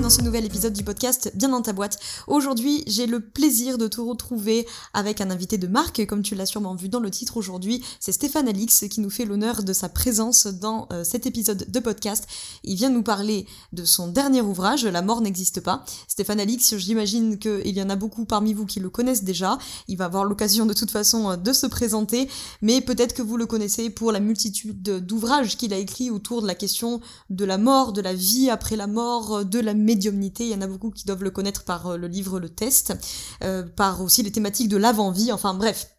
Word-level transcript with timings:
Dans 0.00 0.10
ce 0.10 0.22
nouvel 0.22 0.44
épisode 0.44 0.72
du 0.72 0.82
podcast 0.82 1.30
Bien 1.34 1.50
dans 1.50 1.62
ta 1.62 1.72
boîte. 1.72 1.98
Aujourd'hui, 2.26 2.82
j'ai 2.86 3.06
le 3.06 3.20
plaisir 3.20 3.78
de 3.78 3.86
te 3.86 4.00
retrouver 4.00 4.66
avec 4.92 5.20
un 5.20 5.30
invité 5.30 5.56
de 5.56 5.66
marque, 5.66 6.04
comme 6.06 6.22
tu 6.22 6.34
l'as 6.34 6.46
sûrement 6.46 6.74
vu 6.74 6.88
dans 6.88 7.00
le 7.00 7.10
titre 7.10 7.36
aujourd'hui. 7.36 7.84
C'est 8.00 8.12
Stéphane 8.12 8.48
Alix 8.48 8.86
qui 8.90 9.00
nous 9.00 9.10
fait 9.10 9.24
l'honneur 9.24 9.62
de 9.62 9.72
sa 9.72 9.88
présence 9.88 10.46
dans 10.46 10.88
euh, 10.92 11.04
cet 11.04 11.26
épisode 11.26 11.66
de 11.68 11.80
podcast. 11.80 12.26
Il 12.64 12.76
vient 12.76 12.88
nous 12.88 13.02
parler 13.02 13.46
de 13.72 13.84
son 13.84 14.08
dernier 14.08 14.40
ouvrage, 14.40 14.84
La 14.84 15.02
mort 15.02 15.20
n'existe 15.20 15.60
pas. 15.60 15.84
Stéphane 16.08 16.40
Alix, 16.40 16.76
j'imagine 16.76 17.38
qu'il 17.38 17.76
y 17.76 17.82
en 17.82 17.90
a 17.90 17.96
beaucoup 17.96 18.24
parmi 18.24 18.54
vous 18.54 18.66
qui 18.66 18.80
le 18.80 18.90
connaissent 18.90 19.24
déjà. 19.24 19.58
Il 19.86 19.96
va 19.96 20.06
avoir 20.06 20.24
l'occasion 20.24 20.66
de 20.66 20.74
toute 20.74 20.90
façon 20.90 21.30
euh, 21.30 21.36
de 21.36 21.52
se 21.52 21.66
présenter, 21.66 22.28
mais 22.62 22.80
peut-être 22.80 23.14
que 23.14 23.22
vous 23.22 23.36
le 23.36 23.46
connaissez 23.46 23.90
pour 23.90 24.12
la 24.12 24.20
multitude 24.20 24.82
d'ouvrages 24.82 25.56
qu'il 25.56 25.72
a 25.72 25.78
écrits 25.78 26.10
autour 26.10 26.42
de 26.42 26.46
la 26.46 26.54
question 26.54 27.00
de 27.30 27.44
la 27.44 27.58
mort, 27.58 27.92
de 27.92 28.00
la 28.00 28.14
vie 28.14 28.50
après 28.50 28.76
la 28.76 28.86
mort, 28.86 29.44
de 29.44 29.60
la 29.60 29.74
médiumnité. 29.84 30.44
Il 30.44 30.50
y 30.50 30.54
en 30.54 30.62
a 30.62 30.66
beaucoup 30.66 30.90
qui 30.90 31.04
doivent 31.04 31.22
le 31.22 31.30
connaître 31.30 31.64
par 31.64 31.86
euh, 31.86 31.96
le 31.96 32.08
livre 32.08 32.40
Le 32.40 32.48
Test, 32.48 32.94
euh, 33.42 33.62
par 33.62 34.00
aussi 34.02 34.22
les 34.22 34.32
thématiques 34.32 34.68
de 34.68 34.76
l'avant-vie. 34.76 35.32
Enfin 35.32 35.54
bref, 35.54 35.93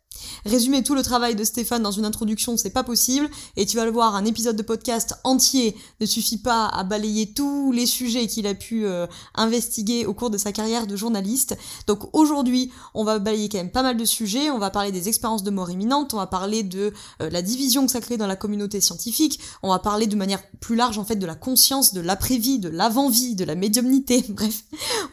Résumer 0.45 0.83
tout 0.83 0.95
le 0.95 1.01
travail 1.01 1.35
de 1.35 1.43
Stéphane 1.43 1.81
dans 1.81 1.91
une 1.91 2.05
introduction, 2.05 2.57
c'est 2.57 2.69
pas 2.69 2.83
possible, 2.83 3.29
et 3.55 3.65
tu 3.65 3.77
vas 3.77 3.85
le 3.85 3.91
voir, 3.91 4.15
un 4.15 4.25
épisode 4.25 4.55
de 4.55 4.63
podcast 4.63 5.15
entier 5.23 5.75
ne 5.99 6.05
suffit 6.05 6.37
pas 6.37 6.67
à 6.67 6.83
balayer 6.83 7.33
tous 7.33 7.71
les 7.71 7.85
sujets 7.85 8.27
qu'il 8.27 8.47
a 8.47 8.53
pu 8.53 8.85
euh, 8.85 9.07
investiguer 9.33 10.05
au 10.05 10.13
cours 10.13 10.29
de 10.29 10.37
sa 10.37 10.51
carrière 10.51 10.87
de 10.87 10.95
journaliste. 10.95 11.57
Donc 11.87 12.09
aujourd'hui, 12.13 12.71
on 12.93 13.03
va 13.03 13.19
balayer 13.19 13.49
quand 13.49 13.57
même 13.57 13.71
pas 13.71 13.83
mal 13.83 13.97
de 13.97 14.05
sujets, 14.05 14.49
on 14.49 14.59
va 14.59 14.69
parler 14.69 14.91
des 14.91 15.09
expériences 15.09 15.43
de 15.43 15.51
mort 15.51 15.71
imminente, 15.71 16.13
on 16.13 16.17
va 16.17 16.27
parler 16.27 16.63
de 16.63 16.93
euh, 17.21 17.29
la 17.29 17.41
division 17.41 17.85
que 17.85 17.91
ça 17.91 18.01
crée 18.01 18.17
dans 18.17 18.27
la 18.27 18.35
communauté 18.35 18.81
scientifique, 18.81 19.39
on 19.63 19.69
va 19.69 19.79
parler 19.79 20.07
de 20.07 20.15
manière 20.15 20.41
plus 20.59 20.75
large 20.75 20.97
en 20.97 21.05
fait 21.05 21.15
de 21.15 21.25
la 21.25 21.35
conscience, 21.35 21.93
de 21.93 22.01
l'après-vie, 22.01 22.59
de 22.59 22.69
l'avant-vie, 22.69 23.35
de 23.35 23.45
la 23.45 23.55
médiumnité, 23.55 24.23
bref, 24.29 24.63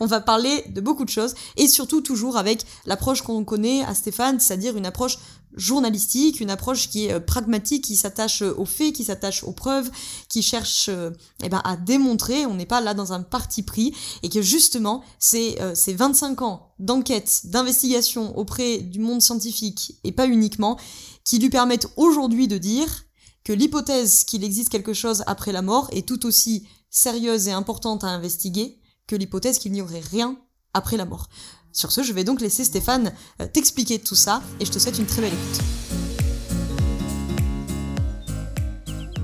on 0.00 0.06
va 0.06 0.20
parler 0.20 0.64
de 0.68 0.80
beaucoup 0.80 1.04
de 1.04 1.10
choses, 1.10 1.34
et 1.56 1.68
surtout 1.68 2.00
toujours 2.00 2.36
avec 2.36 2.64
l'approche 2.86 3.22
qu'on 3.22 3.44
connaît 3.44 3.82
à 3.84 3.94
Stéphane, 3.94 4.40
c'est-à-dire 4.40 4.76
une 4.76 4.86
approche 4.92 5.18
journalistique, 5.54 6.40
une 6.40 6.50
approche 6.50 6.88
qui 6.88 7.06
est 7.06 7.12
euh, 7.12 7.20
pragmatique, 7.20 7.84
qui 7.84 7.96
s'attache 7.96 8.42
euh, 8.42 8.54
aux 8.56 8.64
faits, 8.64 8.94
qui 8.94 9.04
s'attache 9.04 9.44
aux 9.44 9.52
preuves, 9.52 9.90
qui 10.28 10.42
cherche 10.42 10.88
euh, 10.88 11.10
eh 11.42 11.48
ben, 11.48 11.60
à 11.64 11.76
démontrer, 11.76 12.46
on 12.46 12.54
n'est 12.54 12.66
pas 12.66 12.80
là 12.80 12.94
dans 12.94 13.12
un 13.12 13.22
parti 13.22 13.62
pris, 13.62 13.94
et 14.22 14.28
que 14.28 14.42
justement, 14.42 15.02
c'est 15.18 15.58
ces 15.74 15.94
25 15.94 16.42
ans 16.42 16.74
d'enquête, 16.78 17.42
d'investigation 17.44 18.36
auprès 18.36 18.78
du 18.78 18.98
monde 18.98 19.20
scientifique, 19.20 19.98
et 20.04 20.12
pas 20.12 20.26
uniquement, 20.26 20.78
qui 21.24 21.38
lui 21.38 21.50
permettent 21.50 21.88
aujourd'hui 21.96 22.48
de 22.48 22.58
dire 22.58 23.04
que 23.44 23.52
l'hypothèse 23.52 24.24
qu'il 24.24 24.44
existe 24.44 24.68
quelque 24.68 24.92
chose 24.92 25.24
après 25.26 25.52
la 25.52 25.62
mort 25.62 25.88
est 25.92 26.06
tout 26.06 26.26
aussi 26.26 26.66
sérieuse 26.90 27.48
et 27.48 27.52
importante 27.52 28.04
à 28.04 28.08
investiguer 28.08 28.78
que 29.06 29.16
l'hypothèse 29.16 29.58
qu'il 29.58 29.72
n'y 29.72 29.82
aurait 29.82 30.00
rien 30.00 30.38
après 30.74 30.96
la 30.96 31.04
mort. 31.04 31.28
Sur 31.72 31.90
ce, 31.90 32.02
je 32.02 32.12
vais 32.12 32.22
donc 32.22 32.42
laisser 32.42 32.64
Stéphane 32.64 33.12
euh, 33.40 33.46
t'expliquer 33.46 33.98
tout 33.98 34.14
ça 34.14 34.42
et 34.60 34.66
je 34.66 34.70
te 34.70 34.78
souhaite 34.78 34.98
une 34.98 35.06
très 35.06 35.22
belle 35.22 35.32
écoute. 35.32 35.64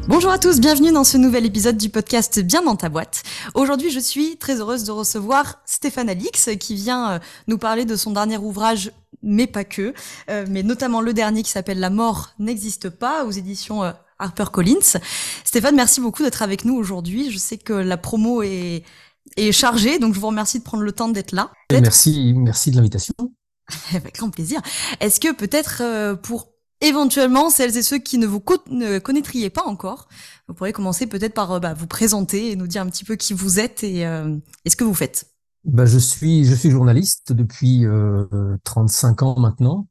Bonjour 0.09 0.31
à 0.31 0.39
tous, 0.39 0.59
bienvenue 0.59 0.91
dans 0.91 1.05
ce 1.05 1.19
nouvel 1.19 1.45
épisode 1.45 1.77
du 1.77 1.91
podcast 1.91 2.41
Bien 2.41 2.63
dans 2.63 2.77
ta 2.77 2.89
boîte. 2.89 3.23
Aujourd'hui, 3.53 3.91
je 3.91 4.01
suis 4.01 4.39
très 4.39 4.61
heureuse 4.61 4.85
de 4.85 4.93
recevoir 4.93 5.61
Stéphane 5.67 6.09
Alix 6.09 6.49
qui 6.59 6.75
vient 6.75 7.11
euh, 7.11 7.19
nous 7.49 7.59
parler 7.59 7.85
de 7.85 7.97
son 7.97 8.13
dernier 8.13 8.39
ouvrage 8.39 8.93
mais 9.23 9.47
pas 9.47 9.65
que, 9.65 9.93
euh, 10.31 10.47
mais 10.49 10.63
notamment 10.63 11.03
le 11.03 11.13
dernier 11.13 11.43
qui 11.43 11.51
s'appelle 11.51 11.81
La 11.81 11.91
mort 11.91 12.31
n'existe 12.39 12.89
pas 12.89 13.27
aux 13.27 13.31
éditions 13.31 13.83
HarperCollins. 14.19 14.99
Stéphane, 15.45 15.77
merci 15.77 16.01
beaucoup 16.01 16.23
d'être 16.23 16.41
avec 16.41 16.65
nous 16.65 16.77
aujourd'hui. 16.77 17.31
Je 17.31 17.37
sais 17.37 17.59
que 17.59 17.75
la 17.75 17.99
promo 17.99 18.43
est 18.43 18.85
est 19.37 19.53
chargé, 19.53 19.99
donc 19.99 20.15
je 20.15 20.21
vous 20.21 20.27
remercie 20.29 20.59
de 20.59 20.65
prendre 20.65 20.83
le 20.83 20.93
temps 20.93 21.09
d'être 21.09 21.33
là. 21.33 21.51
Merci, 21.71 22.35
merci 22.37 22.71
de 22.71 22.77
l'invitation. 22.77 23.15
Avec 23.95 24.17
grand 24.17 24.31
plaisir. 24.31 24.61
Est-ce 25.01 25.21
que 25.21 25.33
peut-être 25.33 25.83
euh, 25.83 26.15
pour 26.15 26.49
éventuellement 26.81 27.51
celles 27.51 27.77
et 27.77 27.83
ceux 27.83 27.99
qui 27.99 28.19
ne 28.19 28.27
vous 28.27 28.41
connaîtriez 28.41 29.51
pas 29.51 29.65
encore, 29.67 30.09
vous 30.47 30.55
pourriez 30.55 30.73
commencer 30.73 31.07
peut-être 31.07 31.35
par 31.35 31.53
euh, 31.53 31.59
bah, 31.59 31.75
vous 31.75 31.87
présenter 31.87 32.53
et 32.53 32.57
nous 32.57 32.67
dire 32.67 32.83
un 32.83 32.89
petit 32.89 33.05
peu 33.05 33.17
qui 33.17 33.35
vous 33.35 33.59
êtes 33.59 33.83
et, 33.83 34.07
euh, 34.07 34.37
ce 34.67 34.77
que 34.77 34.85
vous 34.85 34.95
faites. 34.95 35.27
Bah, 35.65 35.87
je 35.87 35.99
suis 35.99 36.45
je 36.45 36.55
suis 36.55 36.71
journaliste 36.71 37.33
depuis 37.33 37.85
35 38.65 39.23
ans 39.23 39.39
maintenant. 39.39 39.89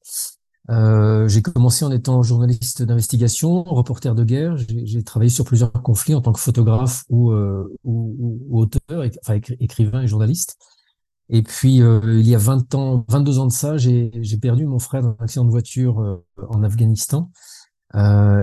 Euh, 0.70 1.28
j'ai 1.30 1.42
commencé 1.42 1.86
en 1.86 1.92
étant 1.92 2.22
journaliste 2.24 2.84
d'investigation, 2.84 3.64
reporter 3.64 4.16
de 4.16 4.24
guerre. 4.24 4.58
J'ai 4.58 5.04
travaillé 5.04 5.30
sur 5.30 5.46
plusieurs 5.46 5.72
conflits 5.72 6.16
en 6.16 6.22
tant 6.22 6.34
que 6.34 6.40
photographe 6.40 7.04
ou, 7.10 7.32
euh, 7.32 7.74
ou, 7.84 8.44
ou 8.50 8.62
auteur, 8.62 9.06
enfin 9.24 9.40
écrivain 9.60 10.02
et 10.02 10.08
journaliste. 10.08 10.58
Et 11.30 11.42
puis, 11.42 11.82
euh, 11.82 12.20
il 12.20 12.28
y 12.28 12.36
a 12.36 12.38
20 12.38 12.74
ans, 12.76 13.06
22 13.10 13.40
ans 13.40 13.48
de 13.48 13.52
ça, 13.52 13.78
j'ai 13.78 14.12
perdu 14.42 14.66
mon 14.66 14.80
frère 14.80 15.02
dans 15.02 15.16
un 15.20 15.24
accident 15.24 15.46
de 15.46 15.52
voiture 15.52 16.00
euh, 16.00 16.26
en 16.50 16.64
Afghanistan. 16.64 17.32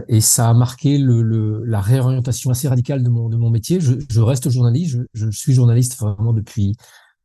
et 0.08 0.20
ça 0.20 0.48
a 0.48 0.54
marqué 0.54 0.98
le, 0.98 1.22
le, 1.22 1.64
la 1.64 1.80
réorientation 1.80 2.50
assez 2.50 2.68
radicale 2.68 3.02
de 3.02 3.08
mon, 3.10 3.28
de 3.28 3.36
mon 3.36 3.50
métier. 3.50 3.80
Je, 3.80 3.94
je 4.08 4.20
reste 4.20 4.48
journaliste, 4.48 4.96
je, 4.96 5.02
je, 5.12 5.30
suis 5.30 5.52
journaliste 5.52 5.98
vraiment 5.98 6.32
depuis, 6.32 6.74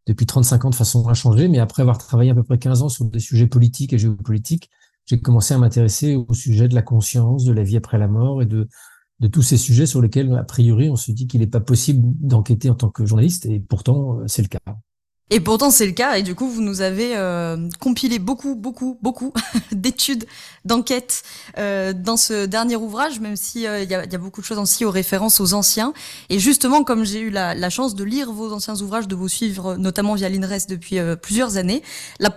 depuis 0.08 0.26
35 0.26 0.66
ans 0.66 0.70
de 0.70 0.76
façon 0.76 1.08
inchangée, 1.08 1.48
mais 1.48 1.60
après 1.60 1.82
avoir 1.82 1.98
travaillé 1.98 2.32
à 2.32 2.36
peu 2.36 2.44
près 2.44 2.58
15 2.58 2.82
ans 2.82 2.90
sur 2.90 3.06
des 3.06 3.20
sujets 3.20 3.48
politiques 3.48 3.94
et 3.94 3.98
géopolitiques, 3.98 4.70
j'ai 5.10 5.20
commencé 5.20 5.56
à 5.56 5.58
m'intéresser 5.58 6.16
au 6.16 6.34
sujet 6.34 6.68
de 6.68 6.76
la 6.76 6.84
conscience, 6.84 7.44
de 7.44 7.52
la 7.52 7.64
vie 7.64 7.78
après 7.78 7.98
la 7.98 8.08
mort 8.08 8.44
et 8.44 8.46
de, 8.46 8.68
de 9.20 9.28
tous 9.28 9.42
ces 9.42 9.58
sujets 9.58 9.88
sur 9.88 10.02
lesquels, 10.02 10.32
a 10.36 10.44
priori, 10.44 10.90
on 10.90 10.96
se 10.96 11.12
dit 11.12 11.28
qu'il 11.28 11.40
n'est 11.40 11.48
pas 11.48 11.60
possible 11.60 12.02
d'enquêter 12.20 12.70
en 12.70 12.76
tant 12.76 12.90
que 12.90 13.06
journaliste, 13.06 13.48
et 13.48 13.60
pourtant, 13.60 14.20
euh, 14.20 14.24
c'est 14.28 14.44
le 14.44 14.48
cas. 14.48 14.60
Et 15.32 15.40
pourtant, 15.40 15.70
c'est 15.70 15.86
le 15.86 15.92
cas, 15.92 16.18
et 16.18 16.24
du 16.24 16.34
coup, 16.34 16.48
vous 16.48 16.62
nous 16.62 16.82
avez 16.82 17.16
euh, 17.16 17.70
compilé 17.80 18.18
beaucoup, 18.18 18.56
beaucoup, 18.56 18.98
beaucoup 19.02 19.32
d'études, 19.72 20.26
d'enquêtes 20.66 21.24
euh, 21.58 21.94
dans 21.94 22.18
ce 22.18 22.46
dernier 22.46 22.76
ouvrage, 22.76 23.20
même 23.20 23.36
s'il 23.36 23.68
euh, 23.68 23.84
il 23.84 23.90
y, 23.90 23.94
a, 23.94 24.06
y, 24.06 24.16
a, 24.16 24.18
beaucoup 24.18 24.42
de 24.42 24.46
choses 24.46 24.58
aussi 24.58 24.86
aux 24.86 24.92
références 24.92 25.40
aux 25.40 25.54
anciens. 25.54 25.94
Et 26.30 26.40
justement, 26.40 26.84
comme 26.84 27.04
j'ai 27.04 27.20
eu 27.20 27.30
la, 27.30 27.54
la, 27.54 27.70
chance 27.70 27.94
de 27.94 28.04
lire 28.04 28.32
vos 28.32 28.52
anciens 28.54 28.80
ouvrages, 28.82 29.08
de 29.08 29.16
vous 29.16 29.30
suivre, 29.30 29.76
notamment 29.76 30.16
via 30.16 30.30
l'INRES 30.30 30.66
depuis 30.68 30.98
plusieurs 31.22 31.58
années, 31.58 31.84
la 32.20 32.32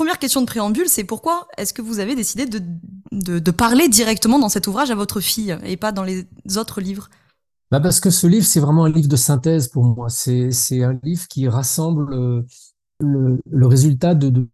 Première 0.00 0.18
question 0.18 0.40
de 0.40 0.46
préambule, 0.46 0.88
c'est 0.88 1.04
pourquoi 1.04 1.46
est-ce 1.58 1.74
que 1.74 1.82
vous 1.82 1.98
avez 1.98 2.16
décidé 2.16 2.46
de, 2.46 2.62
de, 3.12 3.50
parler 3.50 3.86
directement 3.86 4.38
dans 4.38 4.48
cet 4.48 4.66
ouvrage 4.66 4.90
à 4.90 4.94
votre 4.94 5.20
fille 5.20 5.54
et 5.62 5.76
pas 5.76 5.92
dans 5.92 6.04
les 6.04 6.26
autres 6.56 6.80
livres? 6.80 7.10
Bah 7.70 7.80
Parce 7.80 8.00
que 8.00 8.08
ce 8.08 8.26
livre, 8.26 8.46
c'est 8.46 8.60
vraiment 8.60 8.86
un 8.86 8.88
livre 8.90 9.10
de 9.10 9.16
synthèse 9.16 9.68
pour 9.68 9.84
moi. 9.84 10.08
C'est 10.08 10.82
un 10.82 10.98
livre 11.02 11.28
qui 11.28 11.46
rassemble 11.48 12.14
euh, 12.14 12.42
le, 13.00 13.42
le 13.44 13.66
résultat 13.66 14.14
de, 14.14 14.30
de, 14.30 14.48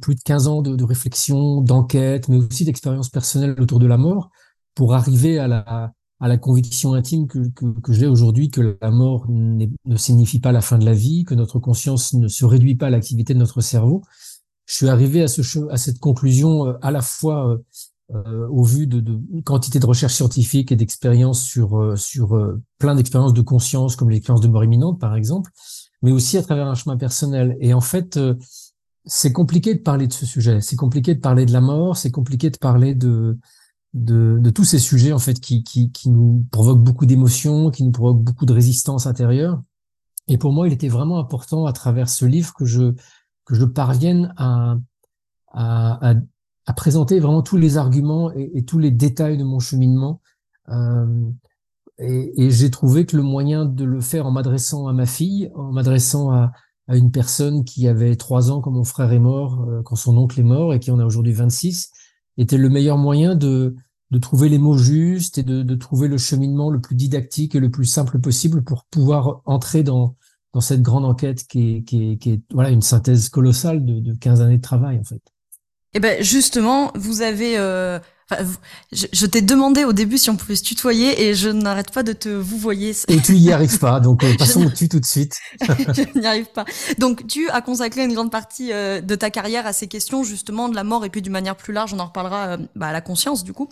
plus 0.00 0.14
de 0.14 0.20
15 0.20 0.46
ans 0.46 0.62
de, 0.62 0.76
de 0.76 0.84
réflexion, 0.84 1.62
d'enquête, 1.62 2.28
mais 2.28 2.36
aussi 2.36 2.64
d'expérience 2.64 3.08
personnelle 3.08 3.60
autour 3.60 3.80
de 3.80 3.88
la 3.88 3.96
mort 3.96 4.30
pour 4.76 4.94
arriver 4.94 5.40
à 5.40 5.48
la, 5.48 5.94
à 6.20 6.28
la 6.28 6.38
conviction 6.38 6.94
intime 6.94 7.26
que, 7.26 7.48
que, 7.56 7.80
que 7.80 7.92
j'ai 7.92 8.06
aujourd'hui 8.06 8.50
que 8.50 8.78
la 8.80 8.92
mort 8.92 9.26
ne 9.28 9.96
signifie 9.96 10.38
pas 10.38 10.52
la 10.52 10.60
fin 10.60 10.78
de 10.78 10.84
la 10.84 10.94
vie, 10.94 11.24
que 11.24 11.34
notre 11.34 11.58
conscience 11.58 12.14
ne 12.14 12.28
se 12.28 12.44
réduit 12.44 12.76
pas 12.76 12.86
à 12.86 12.90
l'activité 12.90 13.34
de 13.34 13.40
notre 13.40 13.60
cerveau, 13.60 14.02
je 14.66 14.74
suis 14.74 14.88
arrivé 14.88 15.22
à, 15.22 15.28
ce, 15.28 15.42
à 15.70 15.76
cette 15.76 15.98
conclusion 16.00 16.66
euh, 16.66 16.72
à 16.82 16.90
la 16.90 17.00
fois 17.00 17.48
euh, 17.48 17.58
euh, 18.14 18.46
au 18.48 18.62
vu 18.62 18.86
de, 18.86 19.00
de 19.00 19.40
quantité 19.42 19.78
de 19.78 19.86
recherches 19.86 20.14
scientifiques 20.14 20.70
et 20.70 20.76
d'expériences 20.76 21.42
sur 21.42 21.98
sur 21.98 22.38
plein 22.78 22.94
d'expériences 22.94 23.32
de 23.32 23.40
conscience 23.40 23.96
comme 23.96 24.10
l'expérience 24.10 24.40
de 24.40 24.48
mort 24.48 24.62
imminente 24.62 25.00
par 25.00 25.16
exemple, 25.16 25.50
mais 26.02 26.12
aussi 26.12 26.36
à 26.36 26.42
travers 26.42 26.68
un 26.68 26.76
chemin 26.76 26.96
personnel. 26.96 27.56
Et 27.60 27.74
en 27.74 27.80
fait, 27.80 28.16
c'est 29.06 29.32
compliqué 29.32 29.74
de 29.74 29.80
parler 29.80 30.06
de 30.06 30.12
ce 30.12 30.24
sujet. 30.24 30.60
C'est 30.60 30.76
compliqué 30.76 31.16
de 31.16 31.20
parler 31.20 31.46
de 31.46 31.52
la 31.52 31.60
mort. 31.60 31.96
C'est 31.96 32.12
compliqué 32.12 32.48
de 32.50 32.58
parler 32.58 32.94
de 32.94 33.38
de, 33.92 34.38
de 34.40 34.50
tous 34.50 34.64
ces 34.64 34.78
sujets 34.78 35.12
en 35.12 35.18
fait 35.18 35.40
qui 35.40 35.64
qui, 35.64 35.90
qui 35.90 36.10
nous 36.10 36.46
provoquent 36.52 36.84
beaucoup 36.84 37.06
d'émotions, 37.06 37.72
qui 37.72 37.82
nous 37.82 37.90
provoquent 37.90 38.22
beaucoup 38.22 38.46
de 38.46 38.52
résistance 38.52 39.08
intérieure. 39.08 39.60
Et 40.28 40.38
pour 40.38 40.52
moi, 40.52 40.68
il 40.68 40.72
était 40.72 40.88
vraiment 40.88 41.18
important 41.18 41.66
à 41.66 41.72
travers 41.72 42.08
ce 42.08 42.24
livre 42.24 42.54
que 42.54 42.64
je 42.64 42.94
que 43.46 43.54
je 43.54 43.64
parvienne 43.64 44.34
à, 44.36 44.76
à, 45.52 46.14
présenter 46.76 47.20
vraiment 47.20 47.42
tous 47.42 47.56
les 47.56 47.78
arguments 47.78 48.30
et, 48.34 48.64
tous 48.64 48.78
les 48.78 48.90
détails 48.90 49.38
de 49.38 49.44
mon 49.44 49.60
cheminement. 49.60 50.20
Euh, 50.68 51.30
et, 51.98 52.50
j'ai 52.50 52.70
trouvé 52.70 53.06
que 53.06 53.16
le 53.16 53.22
moyen 53.22 53.64
de 53.64 53.84
le 53.84 54.00
faire 54.00 54.26
en 54.26 54.30
m'adressant 54.30 54.88
à 54.88 54.92
ma 54.92 55.06
fille, 55.06 55.50
en 55.54 55.72
m'adressant 55.72 56.32
à, 56.32 56.52
une 56.88 57.10
personne 57.10 57.64
qui 57.64 57.88
avait 57.88 58.14
trois 58.14 58.52
ans 58.52 58.60
quand 58.60 58.70
mon 58.70 58.84
frère 58.84 59.12
est 59.12 59.18
mort, 59.18 59.66
euh, 59.68 59.82
quand 59.82 59.96
son 59.96 60.16
oncle 60.16 60.38
est 60.38 60.44
mort 60.44 60.72
et 60.72 60.78
qui 60.78 60.92
en 60.92 61.00
a 61.00 61.04
aujourd'hui 61.04 61.32
26, 61.32 61.90
était 62.38 62.58
le 62.58 62.68
meilleur 62.68 62.96
moyen 62.96 63.34
de, 63.34 63.74
de 64.10 64.18
trouver 64.18 64.48
les 64.48 64.58
mots 64.58 64.78
justes 64.78 65.38
et 65.38 65.42
de, 65.42 65.74
trouver 65.74 66.06
le 66.06 66.18
cheminement 66.18 66.70
le 66.70 66.80
plus 66.80 66.94
didactique 66.94 67.54
et 67.54 67.60
le 67.60 67.70
plus 67.70 67.86
simple 67.86 68.20
possible 68.20 68.62
pour 68.62 68.84
pouvoir 68.84 69.40
entrer 69.46 69.82
dans, 69.82 70.16
dans 70.56 70.62
cette 70.62 70.80
grande 70.80 71.04
enquête 71.04 71.46
qui 71.46 71.84
est, 71.92 72.40
voilà 72.50 72.70
une 72.70 72.80
synthèse 72.80 73.28
colossale 73.28 73.84
de, 73.84 74.00
de 74.00 74.14
15 74.14 74.40
années 74.40 74.56
de 74.56 74.62
travail 74.62 74.98
en 74.98 75.04
fait. 75.04 75.20
Eh 75.92 76.00
ben 76.00 76.22
justement, 76.22 76.92
vous 76.94 77.20
avez 77.20 77.58
euh, 77.58 77.98
je, 78.90 79.26
t'ai 79.26 79.40
demandé 79.40 79.84
au 79.84 79.92
début 79.92 80.18
si 80.18 80.30
on 80.30 80.36
pouvait 80.36 80.56
se 80.56 80.64
tutoyer 80.64 81.22
et 81.22 81.34
je 81.34 81.48
n'arrête 81.48 81.92
pas 81.92 82.02
de 82.02 82.12
te 82.12 82.28
vous 82.28 82.58
voyer. 82.58 82.92
Et 83.06 83.20
tu 83.20 83.36
y 83.36 83.52
arrives 83.52 83.78
pas, 83.78 84.00
donc 84.00 84.24
euh, 84.24 84.34
passons 84.38 84.66
au 84.66 84.70
tu 84.70 84.88
tout 84.88 84.98
de 84.98 85.04
suite. 85.06 85.38
je 85.60 86.18
n'y 86.18 86.26
arrive 86.26 86.50
pas. 86.52 86.64
Donc 86.98 87.26
tu 87.28 87.48
as 87.50 87.60
consacré 87.60 88.04
une 88.04 88.14
grande 88.14 88.32
partie 88.32 88.72
euh, 88.72 89.00
de 89.00 89.14
ta 89.14 89.30
carrière 89.30 89.64
à 89.66 89.72
ces 89.72 89.86
questions 89.86 90.24
justement 90.24 90.68
de 90.68 90.74
la 90.74 90.82
mort 90.82 91.04
et 91.04 91.10
puis 91.10 91.22
d'une 91.22 91.32
manière 91.32 91.56
plus 91.56 91.72
large, 91.72 91.94
on 91.94 92.00
en 92.00 92.06
reparlera 92.06 92.46
euh, 92.48 92.56
bah, 92.74 92.88
à 92.88 92.92
la 92.92 93.00
conscience 93.00 93.44
du 93.44 93.52
coup. 93.52 93.68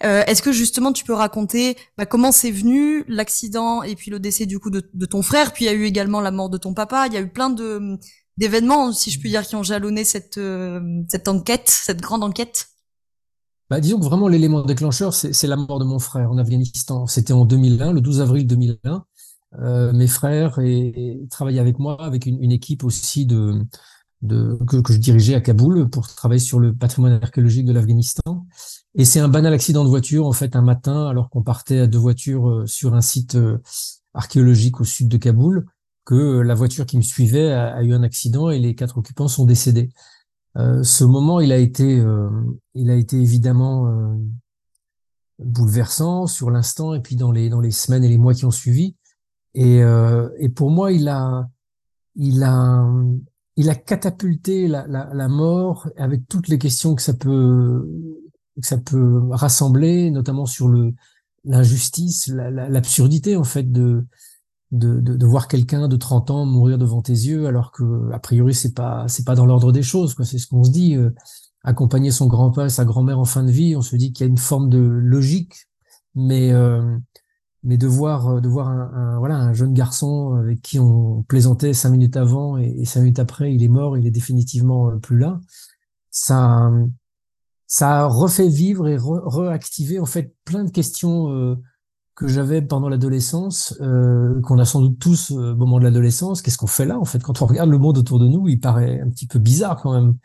Est-ce 0.00 0.42
que 0.42 0.52
justement 0.52 0.92
tu 0.92 1.04
peux 1.04 1.14
raconter 1.14 1.76
bah, 1.96 2.04
comment 2.04 2.30
c'est 2.30 2.50
venu 2.50 3.04
l'accident 3.08 3.82
et 3.82 3.94
puis 3.94 4.10
le 4.10 4.18
décès 4.18 4.44
du 4.44 4.58
coup 4.58 4.70
de, 4.70 4.82
de 4.92 5.06
ton 5.06 5.22
frère, 5.22 5.52
puis 5.52 5.64
il 5.64 5.68
y 5.68 5.70
a 5.70 5.74
eu 5.74 5.84
également 5.84 6.20
la 6.20 6.30
mort 6.30 6.50
de 6.50 6.58
ton 6.58 6.74
papa, 6.74 7.06
il 7.06 7.14
y 7.14 7.16
a 7.16 7.20
eu 7.20 7.28
plein 7.28 7.48
de 7.48 7.96
d'événements, 8.36 8.92
si 8.92 9.12
je 9.12 9.20
puis 9.20 9.30
dire, 9.30 9.46
qui 9.46 9.54
ont 9.54 9.62
jalonné 9.62 10.04
cette 10.04 10.40
cette 11.08 11.28
enquête, 11.28 11.68
cette 11.68 12.00
grande 12.00 12.24
enquête. 12.24 12.73
Bah, 13.70 13.80
disons 13.80 13.98
que 13.98 14.04
vraiment 14.04 14.28
l'élément 14.28 14.62
déclencheur, 14.62 15.14
c'est 15.14 15.46
la 15.46 15.56
mort 15.56 15.78
de 15.78 15.84
mon 15.84 15.98
frère 15.98 16.30
en 16.30 16.36
Afghanistan. 16.36 17.06
C'était 17.06 17.32
en 17.32 17.46
2001, 17.46 17.92
le 17.92 18.00
12 18.00 18.20
avril 18.20 18.46
2001. 18.46 19.04
Euh, 19.60 19.92
mes 19.92 20.06
frères 20.06 20.58
et, 20.58 21.26
travaillaient 21.30 21.60
avec 21.60 21.78
moi, 21.78 22.02
avec 22.04 22.26
une, 22.26 22.52
équipe 22.52 22.84
aussi 22.84 23.26
que, 23.26 23.62
je 24.22 24.96
dirigeais 24.98 25.34
à 25.34 25.40
Kaboul 25.40 25.88
pour 25.88 26.08
travailler 26.08 26.40
sur 26.40 26.58
le 26.58 26.74
patrimoine 26.74 27.20
archéologique 27.22 27.64
de 27.64 27.72
l'Afghanistan. 27.72 28.46
Et 28.94 29.06
c'est 29.06 29.20
un 29.20 29.28
banal 29.28 29.54
accident 29.54 29.84
de 29.84 29.88
voiture, 29.88 30.26
en 30.26 30.32
fait, 30.32 30.56
un 30.56 30.62
matin, 30.62 31.06
alors 31.06 31.30
qu'on 31.30 31.42
partait 31.42 31.80
à 31.80 31.86
deux 31.86 31.98
voitures 31.98 32.48
euh, 32.50 32.66
sur 32.66 32.94
un 32.94 33.00
site 33.00 33.36
euh, 33.36 33.58
archéologique 34.12 34.80
au 34.80 34.84
sud 34.84 35.08
de 35.08 35.16
Kaboul, 35.16 35.66
que 36.04 36.40
la 36.40 36.54
voiture 36.54 36.84
qui 36.84 36.98
me 36.98 37.02
suivait 37.02 37.50
a 37.50 37.82
eu 37.82 37.94
un 37.94 38.02
accident 38.02 38.50
et 38.50 38.58
les 38.58 38.74
quatre 38.74 38.98
occupants 38.98 39.26
sont 39.26 39.46
décédés. 39.46 39.90
Euh, 40.56 40.82
ce 40.82 41.04
moment, 41.04 41.40
il 41.40 41.52
a 41.52 41.58
été, 41.58 41.98
euh, 41.98 42.30
il 42.74 42.90
a 42.90 42.94
été 42.94 43.16
évidemment 43.16 43.88
euh, 43.88 44.14
bouleversant 45.38 46.26
sur 46.26 46.50
l'instant 46.50 46.94
et 46.94 47.00
puis 47.00 47.16
dans 47.16 47.32
les 47.32 47.48
dans 47.48 47.60
les 47.60 47.72
semaines 47.72 48.04
et 48.04 48.08
les 48.08 48.18
mois 48.18 48.34
qui 48.34 48.44
ont 48.44 48.50
suivi. 48.50 48.96
Et, 49.56 49.82
et 50.38 50.48
pour 50.48 50.70
moi, 50.72 50.90
il 50.90 51.06
a, 51.08 51.48
il 52.16 52.42
a, 52.42 52.84
il 53.54 53.70
a 53.70 53.76
catapulté 53.76 54.66
la, 54.66 54.84
la, 54.88 55.08
la, 55.14 55.28
mort 55.28 55.88
avec 55.96 56.26
toutes 56.28 56.48
les 56.48 56.58
questions 56.58 56.96
que 56.96 57.02
ça 57.02 57.14
peut 57.14 57.88
que 58.60 58.66
ça 58.66 58.78
peut 58.78 59.20
rassembler, 59.30 60.10
notamment 60.10 60.46
sur 60.46 60.66
le 60.66 60.92
l'injustice, 61.44 62.28
l'absurdité 62.28 63.36
en 63.36 63.44
fait 63.44 63.70
de 63.70 64.04
de, 64.72 65.00
de, 65.00 65.16
de 65.16 65.26
voir 65.26 65.48
quelqu'un 65.48 65.88
de 65.88 65.96
30 65.96 66.30
ans 66.30 66.46
mourir 66.46 66.78
devant 66.78 67.02
tes 67.02 67.12
yeux 67.12 67.46
alors 67.46 67.70
que 67.70 68.10
a 68.12 68.18
priori 68.18 68.54
c'est 68.54 68.74
pas 68.74 69.06
c'est 69.08 69.24
pas 69.24 69.34
dans 69.34 69.46
l'ordre 69.46 69.72
des 69.72 69.82
choses 69.82 70.16
c'est 70.24 70.38
ce 70.38 70.46
qu'on 70.46 70.64
se 70.64 70.70
dit 70.70 70.96
euh, 70.96 71.10
accompagner 71.62 72.10
son 72.10 72.26
grand-père 72.26 72.70
sa 72.70 72.84
grand-mère 72.84 73.18
en 73.18 73.24
fin 73.24 73.44
de 73.44 73.52
vie 73.52 73.76
on 73.76 73.82
se 73.82 73.96
dit 73.96 74.12
qu'il 74.12 74.26
y 74.26 74.28
a 74.28 74.30
une 74.30 74.38
forme 74.38 74.68
de 74.70 74.78
logique 74.78 75.68
mais 76.14 76.52
euh, 76.52 76.96
mais 77.62 77.76
de 77.76 77.86
voir 77.86 78.28
euh, 78.28 78.40
de 78.40 78.48
voir 78.48 78.68
un, 78.68 79.18
voilà 79.18 79.36
un 79.36 79.52
jeune 79.52 79.74
garçon 79.74 80.34
avec 80.34 80.60
qui 80.62 80.78
on 80.78 81.22
plaisantait 81.24 81.72
cinq 81.72 81.90
minutes 81.90 82.16
avant 82.16 82.56
et, 82.56 82.84
cinq 82.84 83.00
minutes 83.00 83.18
après 83.18 83.54
il 83.54 83.62
est 83.62 83.68
mort 83.68 83.96
il 83.96 84.06
est 84.06 84.10
définitivement 84.10 84.98
plus 84.98 85.18
là. 85.18 85.40
Ça 86.10 86.70
ça 87.66 88.02
a 88.02 88.06
refait 88.06 88.48
vivre 88.48 88.88
et 88.88 88.96
re, 88.96 89.56
en 90.00 90.06
fait 90.06 90.34
plein 90.44 90.64
de 90.64 90.70
questions 90.70 91.56
que 92.14 92.28
j'avais 92.28 92.62
pendant 92.62 92.88
l'adolescence, 92.88 93.76
euh, 93.80 94.40
qu'on 94.42 94.58
a 94.58 94.64
sans 94.64 94.80
doute 94.80 94.98
tous 94.98 95.32
euh, 95.32 95.52
au 95.52 95.56
moment 95.56 95.78
de 95.78 95.84
l'adolescence. 95.84 96.42
Qu'est-ce 96.42 96.58
qu'on 96.58 96.66
fait 96.66 96.86
là 96.86 96.98
en 96.98 97.04
fait? 97.04 97.22
Quand 97.22 97.42
on 97.42 97.46
regarde 97.46 97.70
le 97.70 97.78
monde 97.78 97.98
autour 97.98 98.18
de 98.18 98.28
nous, 98.28 98.48
il 98.48 98.60
paraît 98.60 99.00
un 99.00 99.10
petit 99.10 99.26
peu 99.26 99.38
bizarre 99.38 99.80
quand 99.82 99.92
même. 99.92 100.16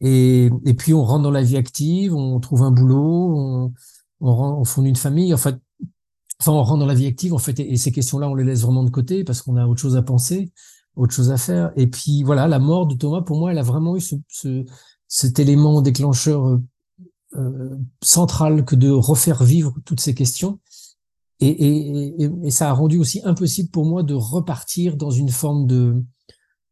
Et, 0.00 0.50
et 0.64 0.74
puis 0.74 0.94
on 0.94 1.04
rentre 1.04 1.22
dans 1.22 1.30
la 1.30 1.42
vie 1.42 1.56
active, 1.56 2.14
on 2.14 2.38
trouve 2.38 2.62
un 2.62 2.70
boulot, 2.70 3.36
on, 3.36 3.72
on, 4.20 4.30
on 4.30 4.64
fonde 4.64 4.86
une 4.86 4.96
famille. 4.96 5.34
En 5.34 5.38
fait, 5.38 5.56
enfin 6.40 6.52
on 6.52 6.62
rentre 6.62 6.80
dans 6.80 6.86
la 6.86 6.94
vie 6.94 7.06
active 7.06 7.34
en 7.34 7.38
fait, 7.38 7.58
et, 7.58 7.76
ces 7.76 7.92
questions-là 7.92 8.28
on 8.28 8.34
les 8.34 8.44
laisse 8.44 8.60
vraiment 8.60 8.84
de 8.84 8.90
côté 8.90 9.24
parce 9.24 9.42
qu'on 9.42 9.56
a 9.56 9.66
autre 9.66 9.80
chose 9.80 9.96
à 9.96 10.02
penser, 10.02 10.52
autre 10.94 11.12
chose 11.12 11.30
à 11.32 11.38
faire. 11.38 11.72
Et 11.76 11.88
puis 11.88 12.22
voilà, 12.22 12.46
la 12.46 12.60
mort 12.60 12.86
de 12.86 12.94
Thomas 12.94 13.22
pour 13.22 13.38
moi, 13.38 13.50
elle 13.50 13.58
a 13.58 13.62
vraiment 13.62 13.96
eu 13.96 14.00
ce, 14.00 14.14
ce 14.28 14.64
cet 15.08 15.38
élément 15.40 15.82
déclencheur 15.82 16.46
euh, 16.46 16.62
euh 17.36 17.76
central 18.02 18.64
que 18.64 18.76
de 18.76 18.90
refaire 18.90 19.42
vivre 19.42 19.74
toutes 19.84 20.00
ces 20.00 20.14
questions 20.14 20.60
et, 21.40 21.48
et, 21.48 22.30
et, 22.44 22.50
ça 22.50 22.70
a 22.70 22.72
rendu 22.72 22.98
aussi 22.98 23.20
impossible 23.24 23.70
pour 23.70 23.84
moi 23.84 24.02
de 24.02 24.14
repartir 24.14 24.96
dans 24.96 25.10
une 25.10 25.28
forme 25.28 25.66
de 25.66 26.02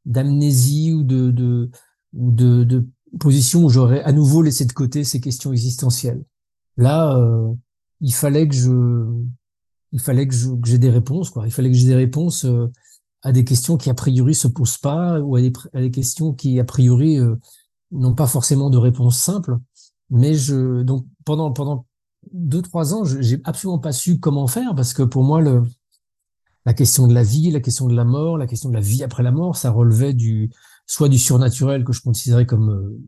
d'amnésie 0.07 0.93
ou 0.93 1.03
de, 1.03 1.31
de 1.31 1.71
ou 2.15 2.31
de, 2.31 2.65
de 2.65 2.87
position 3.19 3.65
où 3.65 3.69
j'aurais 3.69 4.03
à 4.03 4.13
nouveau 4.13 4.43
laissé 4.43 4.65
de 4.65 4.73
côté 4.73 5.05
ces 5.05 5.21
questions 5.21 5.53
existentielles. 5.53 6.25
Là, 6.77 7.17
euh, 7.17 7.53
il 8.01 8.13
fallait 8.13 8.49
que 8.49 8.55
je, 8.55 9.07
il 9.93 10.01
fallait 10.01 10.27
que 10.27 10.35
j'ai 10.65 10.79
des 10.79 10.91
réponses, 10.91 11.31
quoi. 11.31 11.47
Il 11.47 11.53
fallait 11.53 11.71
que 11.71 11.77
j'ai 11.77 11.87
des 11.87 11.95
réponses 11.95 12.45
euh, 12.45 12.71
à 13.23 13.33
des 13.33 13.45
questions 13.45 13.77
qui 13.77 13.91
a 13.91 13.95
priori 13.95 14.35
se 14.35 14.49
posent 14.49 14.79
pas 14.79 15.21
ou 15.21 15.37
à 15.37 15.41
des, 15.41 15.53
à 15.73 15.81
des 15.81 15.91
questions 15.91 16.33
qui 16.35 16.59
a 16.59 16.65
priori 16.65 17.19
euh, 17.19 17.37
n'ont 17.93 18.15
pas 18.15 18.27
forcément 18.27 18.71
de 18.71 18.79
réponse 18.79 19.19
simple. 19.19 19.59
Mais 20.11 20.35
je, 20.35 20.83
donc 20.83 21.07
pendant 21.25 21.53
pendant 21.53 21.87
deux, 22.33 22.63
trois 22.63 22.95
ans, 22.95 23.05
j'ai 23.05 23.41
absolument 23.45 23.79
pas 23.79 23.93
su 23.93 24.19
comment 24.19 24.47
faire 24.47 24.75
parce 24.75 24.95
que 24.95 25.03
pour 25.03 25.23
moi, 25.23 25.41
le, 25.41 25.63
la 26.67 26.75
question 26.75 27.07
de 27.07 27.15
la 27.15 27.23
vie, 27.23 27.51
la 27.51 27.61
question 27.61 27.87
de 27.87 27.95
la 27.95 28.05
mort, 28.05 28.39
la 28.39 28.47
question 28.47 28.69
de 28.69 28.75
la 28.75 28.81
vie 28.81 29.03
après 29.05 29.23
la 29.23 29.33
mort, 29.33 29.57
ça 29.57 29.71
relevait 29.71 30.15
du, 30.15 30.51
soit 30.87 31.09
du 31.09 31.19
surnaturel 31.19 31.85
que 31.85 31.93
je 31.93 32.01
considérais 32.01 32.47
comme 32.47 32.71
euh, 32.71 33.01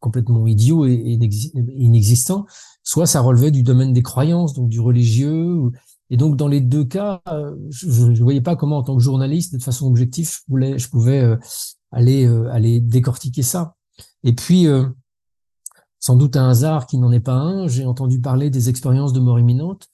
complètement 0.00 0.46
idiot 0.46 0.86
et, 0.86 1.18
inexistant, 1.76 2.46
soit 2.82 3.06
ça 3.06 3.20
relevait 3.20 3.50
du 3.50 3.62
domaine 3.62 3.92
des 3.92 4.02
croyances, 4.02 4.54
donc 4.54 4.68
du 4.68 4.80
religieux. 4.80 5.70
Et 6.10 6.16
donc, 6.16 6.36
dans 6.36 6.48
les 6.48 6.60
deux 6.60 6.84
cas, 6.84 7.20
euh, 7.28 7.54
je 7.70 8.06
ne 8.06 8.22
voyais 8.22 8.40
pas 8.40 8.56
comment, 8.56 8.78
en 8.78 8.82
tant 8.82 8.96
que 8.96 9.02
journaliste, 9.02 9.54
de 9.54 9.62
façon 9.62 9.86
objective, 9.86 10.30
je, 10.30 10.38
voulais, 10.48 10.78
je 10.78 10.88
pouvais 10.88 11.22
euh, 11.22 11.36
aller, 11.92 12.26
aller 12.50 12.80
décortiquer 12.80 13.42
ça. 13.42 13.74
Et 14.24 14.34
puis, 14.34 14.66
sans 16.00 16.16
doute 16.16 16.36
un 16.36 16.48
hasard 16.48 16.86
qui 16.86 16.98
n'en 16.98 17.12
est 17.12 17.20
pas 17.20 17.34
un, 17.34 17.68
j'ai 17.68 17.84
entendu 17.84 18.20
parler 18.20 18.50
des 18.50 18.68
expériences 18.68 19.12
de 19.12 19.20
mort 19.20 19.38
imminente, 19.38 19.88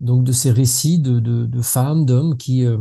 donc 0.00 0.24
de 0.24 0.32
ces 0.32 0.50
récits 0.50 0.98
de, 0.98 1.20
de, 1.20 1.46
de 1.46 1.62
femmes, 1.62 2.06
d'hommes 2.06 2.36
qui, 2.36 2.64
euh, 2.64 2.78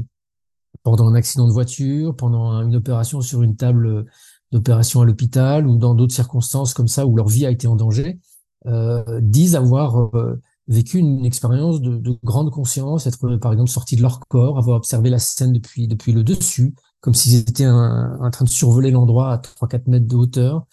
pendant 0.84 1.08
un 1.08 1.16
accident 1.16 1.48
de 1.48 1.54
voiture, 1.54 2.16
pendant 2.16 2.62
une 2.62 2.76
opération 2.76 3.22
sur 3.22 3.42
une 3.42 3.56
table 3.56 4.06
d'opération 4.52 5.02
à 5.02 5.06
l'hôpital 5.06 5.68
ou 5.68 5.78
dans 5.78 5.96
d'autres 5.96 6.14
circonstances 6.14 6.74
comme 6.74 6.88
ça 6.88 7.06
où 7.06 7.16
leur 7.16 7.28
vie 7.28 7.46
a 7.46 7.52
été 7.52 7.68
en 7.68 7.76
danger, 7.76 8.20
euh, 8.66 9.20
disent 9.22 9.56
avoir 9.56 10.16
euh, 10.16 10.42
vécu 10.68 11.00
une, 11.00 11.26
expérience 11.26 11.82
de, 11.82 11.98
de, 11.98 12.18
grande 12.24 12.52
conscience, 12.52 13.08
être 13.08 13.38
par 13.38 13.54
exemple 13.54 13.70
sortis 13.70 13.96
de 13.96 14.02
leur 14.02 14.20
corps, 14.28 14.58
avoir 14.58 14.78
observé 14.78 15.10
la 15.10 15.20
scène 15.20 15.54
depuis, 15.54 15.88
depuis 15.88 16.12
le 16.12 16.24
dessus, 16.24 16.76
comme 17.02 17.14
s'ils 17.14 17.36
étaient 17.36 17.68
en 17.68 18.30
train 18.32 18.46
de 18.46 18.50
survoler 18.50 18.92
l'endroit 18.92 19.34
à 19.34 19.38
3-4 19.38 19.90
mètres 19.90 20.08
de 20.08 20.16
hauteur. 20.16 20.66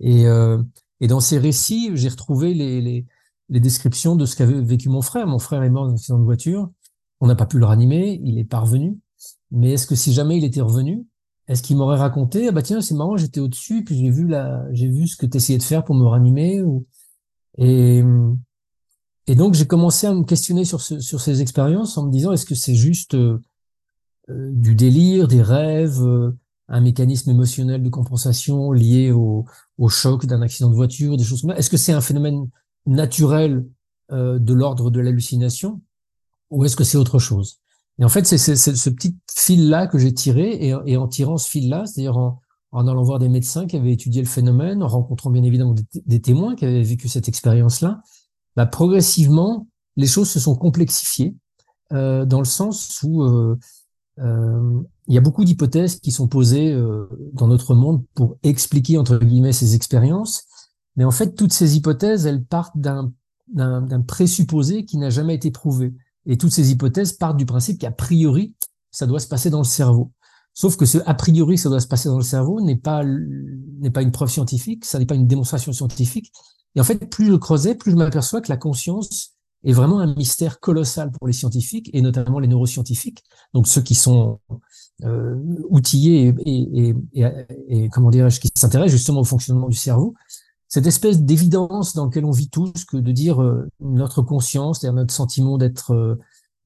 Et, 0.00 0.26
euh, 0.26 0.62
et 1.00 1.06
dans 1.06 1.20
ces 1.20 1.38
récits, 1.38 1.90
j'ai 1.94 2.08
retrouvé 2.08 2.54
les, 2.54 2.80
les, 2.80 3.06
les, 3.48 3.60
descriptions 3.60 4.16
de 4.16 4.26
ce 4.26 4.36
qu'avait 4.36 4.60
vécu 4.60 4.88
mon 4.88 5.02
frère. 5.02 5.26
Mon 5.26 5.38
frère 5.38 5.62
est 5.62 5.70
mort 5.70 5.86
dans 5.86 5.92
un 5.92 5.94
accident 5.94 6.18
de 6.18 6.24
voiture. 6.24 6.70
On 7.20 7.26
n'a 7.26 7.36
pas 7.36 7.46
pu 7.46 7.58
le 7.58 7.66
ranimer. 7.66 8.20
Il 8.24 8.38
est 8.38 8.44
parvenu. 8.44 8.98
Mais 9.50 9.72
est-ce 9.72 9.86
que 9.86 9.94
si 9.94 10.12
jamais 10.12 10.38
il 10.38 10.44
était 10.44 10.60
revenu, 10.60 11.06
est-ce 11.46 11.62
qu'il 11.62 11.76
m'aurait 11.76 11.96
raconté, 11.96 12.48
ah 12.48 12.52
bah 12.52 12.62
tiens, 12.62 12.82
c'est 12.82 12.94
marrant, 12.94 13.16
j'étais 13.16 13.40
au-dessus, 13.40 13.82
puis 13.82 13.96
j'ai 13.96 14.10
vu 14.10 14.26
la, 14.26 14.66
j'ai 14.72 14.88
vu 14.88 15.08
ce 15.08 15.16
que 15.16 15.24
tu 15.24 15.38
essayais 15.38 15.58
de 15.58 15.62
faire 15.62 15.82
pour 15.82 15.94
me 15.94 16.06
ranimer 16.06 16.60
ou, 16.60 16.86
et, 17.56 18.02
et 19.26 19.34
donc 19.34 19.54
j'ai 19.54 19.66
commencé 19.66 20.06
à 20.06 20.14
me 20.14 20.24
questionner 20.24 20.64
sur 20.64 20.80
ce, 20.82 21.00
sur 21.00 21.20
ces 21.20 21.40
expériences 21.40 21.96
en 21.96 22.06
me 22.06 22.12
disant, 22.12 22.32
est-ce 22.32 22.44
que 22.44 22.54
c'est 22.54 22.74
juste 22.74 23.14
euh, 23.14 23.42
euh, 24.28 24.50
du 24.52 24.74
délire, 24.74 25.26
des 25.26 25.42
rêves, 25.42 26.02
euh, 26.02 26.36
un 26.68 26.80
mécanisme 26.80 27.30
émotionnel 27.30 27.82
de 27.82 27.88
compensation 27.88 28.72
lié 28.72 29.10
au, 29.10 29.46
au 29.78 29.88
choc 29.88 30.26
d'un 30.26 30.42
accident 30.42 30.70
de 30.70 30.74
voiture, 30.74 31.16
des 31.16 31.24
choses 31.24 31.40
comme 31.40 31.50
ça. 31.50 31.56
Est-ce 31.56 31.70
que 31.70 31.76
c'est 31.76 31.92
un 31.92 32.00
phénomène 32.00 32.48
naturel 32.86 33.66
euh, 34.12 34.38
de 34.38 34.52
l'ordre 34.52 34.90
de 34.90 35.00
l'hallucination 35.00 35.80
ou 36.50 36.64
est-ce 36.64 36.76
que 36.76 36.84
c'est 36.84 36.98
autre 36.98 37.18
chose? 37.18 37.60
Et 37.98 38.04
en 38.04 38.08
fait, 38.08 38.24
c'est 38.26 38.38
ce 38.56 38.90
petit 38.90 39.16
fil-là 39.34 39.86
que 39.86 39.98
j'ai 39.98 40.14
tiré 40.14 40.50
et, 40.52 40.74
et, 40.86 40.96
en 40.96 41.08
tirant 41.08 41.36
ce 41.36 41.48
fil-là, 41.48 41.84
c'est-à-dire 41.84 42.16
en, 42.16 42.40
en, 42.70 42.86
allant 42.86 43.02
voir 43.02 43.18
des 43.18 43.28
médecins 43.28 43.66
qui 43.66 43.76
avaient 43.76 43.92
étudié 43.92 44.22
le 44.22 44.28
phénomène, 44.28 44.82
en 44.82 44.88
rencontrant 44.88 45.30
bien 45.30 45.42
évidemment 45.42 45.74
des, 46.06 46.20
témoins 46.20 46.54
qui 46.54 46.64
avaient 46.64 46.82
vécu 46.82 47.08
cette 47.08 47.28
expérience-là, 47.28 48.00
bah, 48.56 48.66
progressivement, 48.66 49.66
les 49.96 50.06
choses 50.06 50.30
se 50.30 50.38
sont 50.38 50.54
complexifiées 50.54 51.34
euh, 51.92 52.24
dans 52.24 52.38
le 52.38 52.44
sens 52.44 53.00
où 53.02 53.22
euh, 53.22 53.58
euh, 54.20 54.82
il 55.06 55.14
y 55.14 55.18
a 55.18 55.20
beaucoup 55.20 55.44
d'hypothèses 55.44 56.00
qui 56.00 56.10
sont 56.12 56.28
posées 56.28 56.72
euh, 56.72 57.06
dans 57.32 57.46
notre 57.46 57.74
monde 57.74 58.04
pour 58.14 58.36
expliquer 58.42 58.98
entre 58.98 59.18
guillemets 59.18 59.52
ces 59.52 59.74
expériences, 59.74 60.44
mais 60.96 61.04
en 61.04 61.10
fait 61.10 61.34
toutes 61.34 61.52
ces 61.52 61.76
hypothèses 61.76 62.26
elles 62.26 62.44
partent 62.44 62.78
d'un 62.78 63.12
présupposé 64.06 64.84
qui 64.84 64.98
n'a 64.98 65.10
jamais 65.10 65.34
été 65.34 65.50
prouvé. 65.50 65.94
Et 66.26 66.36
toutes 66.36 66.52
ces 66.52 66.70
hypothèses 66.72 67.12
partent 67.12 67.36
du 67.36 67.46
principe 67.46 67.78
qu'a 67.78 67.90
priori 67.90 68.54
ça 68.90 69.06
doit 69.06 69.20
se 69.20 69.28
passer 69.28 69.50
dans 69.50 69.58
le 69.58 69.64
cerveau. 69.64 70.12
Sauf 70.54 70.76
que 70.76 70.86
ce 70.86 70.98
a 71.06 71.14
priori 71.14 71.56
ça 71.56 71.68
doit 71.68 71.80
se 71.80 71.86
passer 71.86 72.08
dans 72.08 72.18
le 72.18 72.24
cerveau 72.24 72.60
n'est 72.60 72.76
pas 72.76 73.04
n'est 73.04 73.90
pas 73.90 74.02
une 74.02 74.12
preuve 74.12 74.30
scientifique, 74.30 74.84
ça 74.84 74.98
n'est 74.98 75.06
pas 75.06 75.14
une 75.14 75.26
démonstration 75.26 75.72
scientifique. 75.72 76.32
Et 76.74 76.80
en 76.80 76.84
fait, 76.84 77.10
plus 77.10 77.26
je 77.26 77.34
creusais, 77.34 77.74
plus 77.74 77.92
je 77.92 77.96
m'aperçois 77.96 78.40
que 78.40 78.50
la 78.50 78.56
conscience 78.56 79.37
est 79.64 79.72
vraiment 79.72 80.00
un 80.00 80.14
mystère 80.14 80.60
colossal 80.60 81.10
pour 81.10 81.26
les 81.26 81.32
scientifiques 81.32 81.90
et 81.92 82.00
notamment 82.00 82.38
les 82.38 82.48
neuroscientifiques, 82.48 83.24
donc 83.54 83.66
ceux 83.66 83.82
qui 83.82 83.94
sont 83.94 84.38
euh, 85.04 85.36
outillés 85.68 86.34
et, 86.46 86.88
et, 86.88 86.94
et, 87.14 87.24
et 87.68 87.88
comment 87.88 88.10
dirais-je, 88.10 88.40
qui 88.40 88.50
s'intéressent 88.56 88.96
justement 88.96 89.20
au 89.20 89.24
fonctionnement 89.24 89.68
du 89.68 89.76
cerveau. 89.76 90.14
Cette 90.68 90.86
espèce 90.86 91.22
d'évidence 91.22 91.94
dans 91.94 92.04
laquelle 92.04 92.26
on 92.26 92.30
vit 92.30 92.50
tous, 92.50 92.84
que 92.84 92.98
de 92.98 93.10
dire 93.10 93.42
euh, 93.42 93.68
notre 93.80 94.22
conscience, 94.22 94.80
c'est-à-dire 94.80 94.96
notre 94.96 95.14
sentiment 95.14 95.56
d'être 95.58 95.92
euh, 95.92 96.16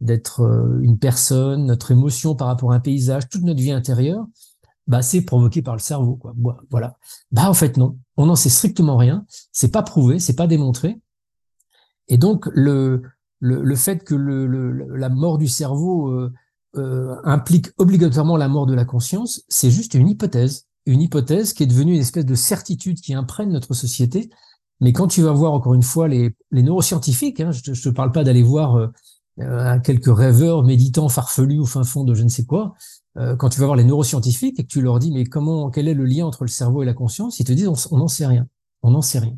d'être 0.00 0.40
euh, 0.40 0.80
une 0.82 0.98
personne, 0.98 1.64
notre 1.66 1.92
émotion 1.92 2.34
par 2.34 2.48
rapport 2.48 2.72
à 2.72 2.74
un 2.74 2.80
paysage, 2.80 3.28
toute 3.28 3.42
notre 3.42 3.60
vie 3.60 3.70
intérieure, 3.70 4.26
bah 4.88 5.00
c'est 5.00 5.22
provoqué 5.22 5.62
par 5.62 5.74
le 5.74 5.80
cerveau 5.80 6.16
quoi. 6.16 6.34
Voilà. 6.70 6.98
Bah 7.30 7.48
en 7.48 7.54
fait 7.54 7.76
non, 7.76 7.96
on 8.16 8.26
n'en 8.26 8.34
sait 8.34 8.48
strictement 8.48 8.96
rien, 8.96 9.24
c'est 9.52 9.70
pas 9.70 9.82
prouvé, 9.82 10.18
c'est 10.18 10.34
pas 10.34 10.48
démontré. 10.48 11.00
Et 12.12 12.18
donc 12.18 12.46
le 12.52 13.02
le, 13.40 13.60
le 13.60 13.76
fait 13.76 14.04
que 14.04 14.14
le, 14.14 14.46
le, 14.46 14.96
la 14.96 15.08
mort 15.08 15.36
du 15.36 15.48
cerveau 15.48 16.10
euh, 16.10 16.32
euh, 16.76 17.16
implique 17.24 17.70
obligatoirement 17.76 18.36
la 18.36 18.46
mort 18.46 18.66
de 18.66 18.74
la 18.74 18.84
conscience, 18.84 19.42
c'est 19.48 19.70
juste 19.70 19.94
une 19.94 20.08
hypothèse, 20.08 20.68
une 20.86 21.02
hypothèse 21.02 21.52
qui 21.52 21.64
est 21.64 21.66
devenue 21.66 21.94
une 21.94 22.00
espèce 22.00 22.24
de 22.24 22.36
certitude 22.36 23.00
qui 23.00 23.14
imprègne 23.14 23.50
notre 23.50 23.74
société. 23.74 24.30
Mais 24.80 24.92
quand 24.92 25.08
tu 25.08 25.22
vas 25.22 25.32
voir 25.32 25.54
encore 25.54 25.74
une 25.74 25.82
fois 25.82 26.06
les, 26.06 26.36
les 26.52 26.62
neuroscientifiques, 26.62 27.40
hein, 27.40 27.50
je 27.50 27.68
ne 27.72 27.76
te, 27.76 27.88
parle 27.88 28.12
pas 28.12 28.22
d'aller 28.22 28.44
voir 28.44 28.76
euh, 28.76 28.86
euh, 29.40 29.80
quelques 29.80 30.16
rêveurs 30.16 30.62
méditants 30.62 31.08
farfelus 31.08 31.58
au 31.58 31.66
fin 31.66 31.82
fond 31.82 32.04
de 32.04 32.14
je 32.14 32.22
ne 32.22 32.28
sais 32.28 32.44
quoi, 32.44 32.74
euh, 33.18 33.34
quand 33.34 33.48
tu 33.48 33.58
vas 33.58 33.66
voir 33.66 33.76
les 33.76 33.84
neuroscientifiques 33.84 34.60
et 34.60 34.62
que 34.62 34.68
tu 34.68 34.82
leur 34.82 35.00
dis 35.00 35.10
mais 35.10 35.24
comment 35.24 35.68
quel 35.70 35.88
est 35.88 35.94
le 35.94 36.04
lien 36.04 36.26
entre 36.26 36.44
le 36.44 36.48
cerveau 36.48 36.82
et 36.84 36.86
la 36.86 36.94
conscience, 36.94 37.40
ils 37.40 37.44
te 37.44 37.52
disent 37.52 37.68
on 37.90 37.98
n'en 37.98 38.08
sait 38.08 38.26
rien, 38.26 38.46
on 38.82 38.92
n'en 38.92 39.02
sait 39.02 39.18
rien. 39.18 39.36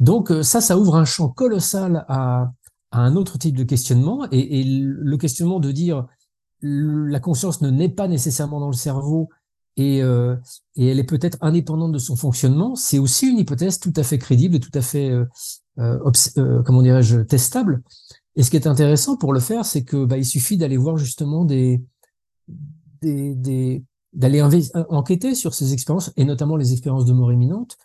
Donc 0.00 0.30
euh, 0.30 0.42
ça, 0.42 0.60
ça 0.60 0.78
ouvre 0.78 0.96
un 0.96 1.04
champ 1.04 1.28
colossal 1.28 2.04
à, 2.08 2.52
à 2.90 3.00
un 3.00 3.16
autre 3.16 3.38
type 3.38 3.56
de 3.56 3.64
questionnement. 3.64 4.26
Et, 4.30 4.60
et, 4.60 4.64
le 4.64 5.16
questionnement 5.16 5.60
de 5.60 5.72
dire 5.72 6.06
la 6.60 7.20
conscience 7.20 7.60
ne 7.60 7.70
naît 7.70 7.88
pas 7.88 8.08
nécessairement 8.08 8.60
dans 8.60 8.68
le 8.68 8.76
cerveau 8.76 9.28
et, 9.76 10.02
euh, 10.02 10.34
et 10.74 10.88
elle 10.88 10.98
est 10.98 11.04
peut-être 11.04 11.38
indépendante 11.40 11.92
de 11.92 11.98
son 11.98 12.16
fonctionnement, 12.16 12.74
c'est 12.74 12.98
aussi 12.98 13.28
une 13.28 13.38
hypothèse 13.38 13.78
tout 13.78 13.92
à 13.94 14.02
fait 14.02 14.18
crédible 14.18 14.56
et 14.56 14.60
tout 14.60 14.72
à 14.74 14.80
fait 14.80 15.08
euh, 15.08 15.24
euh, 15.78 16.62
comment 16.64 16.82
dirais-je 16.82 17.20
testable. 17.20 17.82
Et 18.34 18.42
ce 18.42 18.50
qui 18.50 18.56
est 18.56 18.66
intéressant 18.66 19.16
pour 19.16 19.32
le 19.32 19.38
faire, 19.38 19.64
c'est 19.64 19.84
que 19.84 20.04
bah, 20.04 20.16
il 20.16 20.24
suffit 20.24 20.56
d'aller 20.56 20.76
voir 20.76 20.96
justement 20.96 21.44
des, 21.44 21.80
des, 23.02 23.36
des 23.36 23.84
d'aller 24.12 24.42
enquêter 24.88 25.34
sur 25.36 25.54
ces 25.54 25.72
expériences 25.74 26.12
et 26.16 26.24
notamment 26.24 26.56
les 26.56 26.72
expériences 26.72 27.04
de 27.04 27.12
mort 27.12 27.30
imminente 27.30 27.76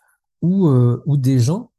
où, 0.42 0.66
euh, 0.68 1.02
où 1.06 1.16
des 1.16 1.38
gens 1.38 1.70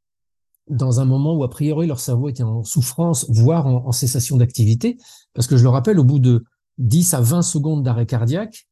dans 0.68 1.00
un 1.00 1.04
moment 1.04 1.34
où 1.34 1.44
a 1.44 1.50
priori 1.50 1.86
leur 1.86 2.00
cerveau 2.00 2.28
était 2.28 2.42
en 2.42 2.64
souffrance, 2.64 3.26
voire 3.28 3.66
en, 3.66 3.92
cessation 3.92 4.36
d'activité, 4.36 4.98
parce 5.32 5.46
que 5.46 5.56
je 5.56 5.62
le 5.62 5.68
rappelle, 5.68 5.98
au 5.98 6.04
bout 6.04 6.18
de 6.18 6.44
10 6.78 7.14
à 7.14 7.20
20 7.20 7.42
secondes 7.42 7.82
d'arrêt 7.82 8.06
cardiaque, 8.06 8.66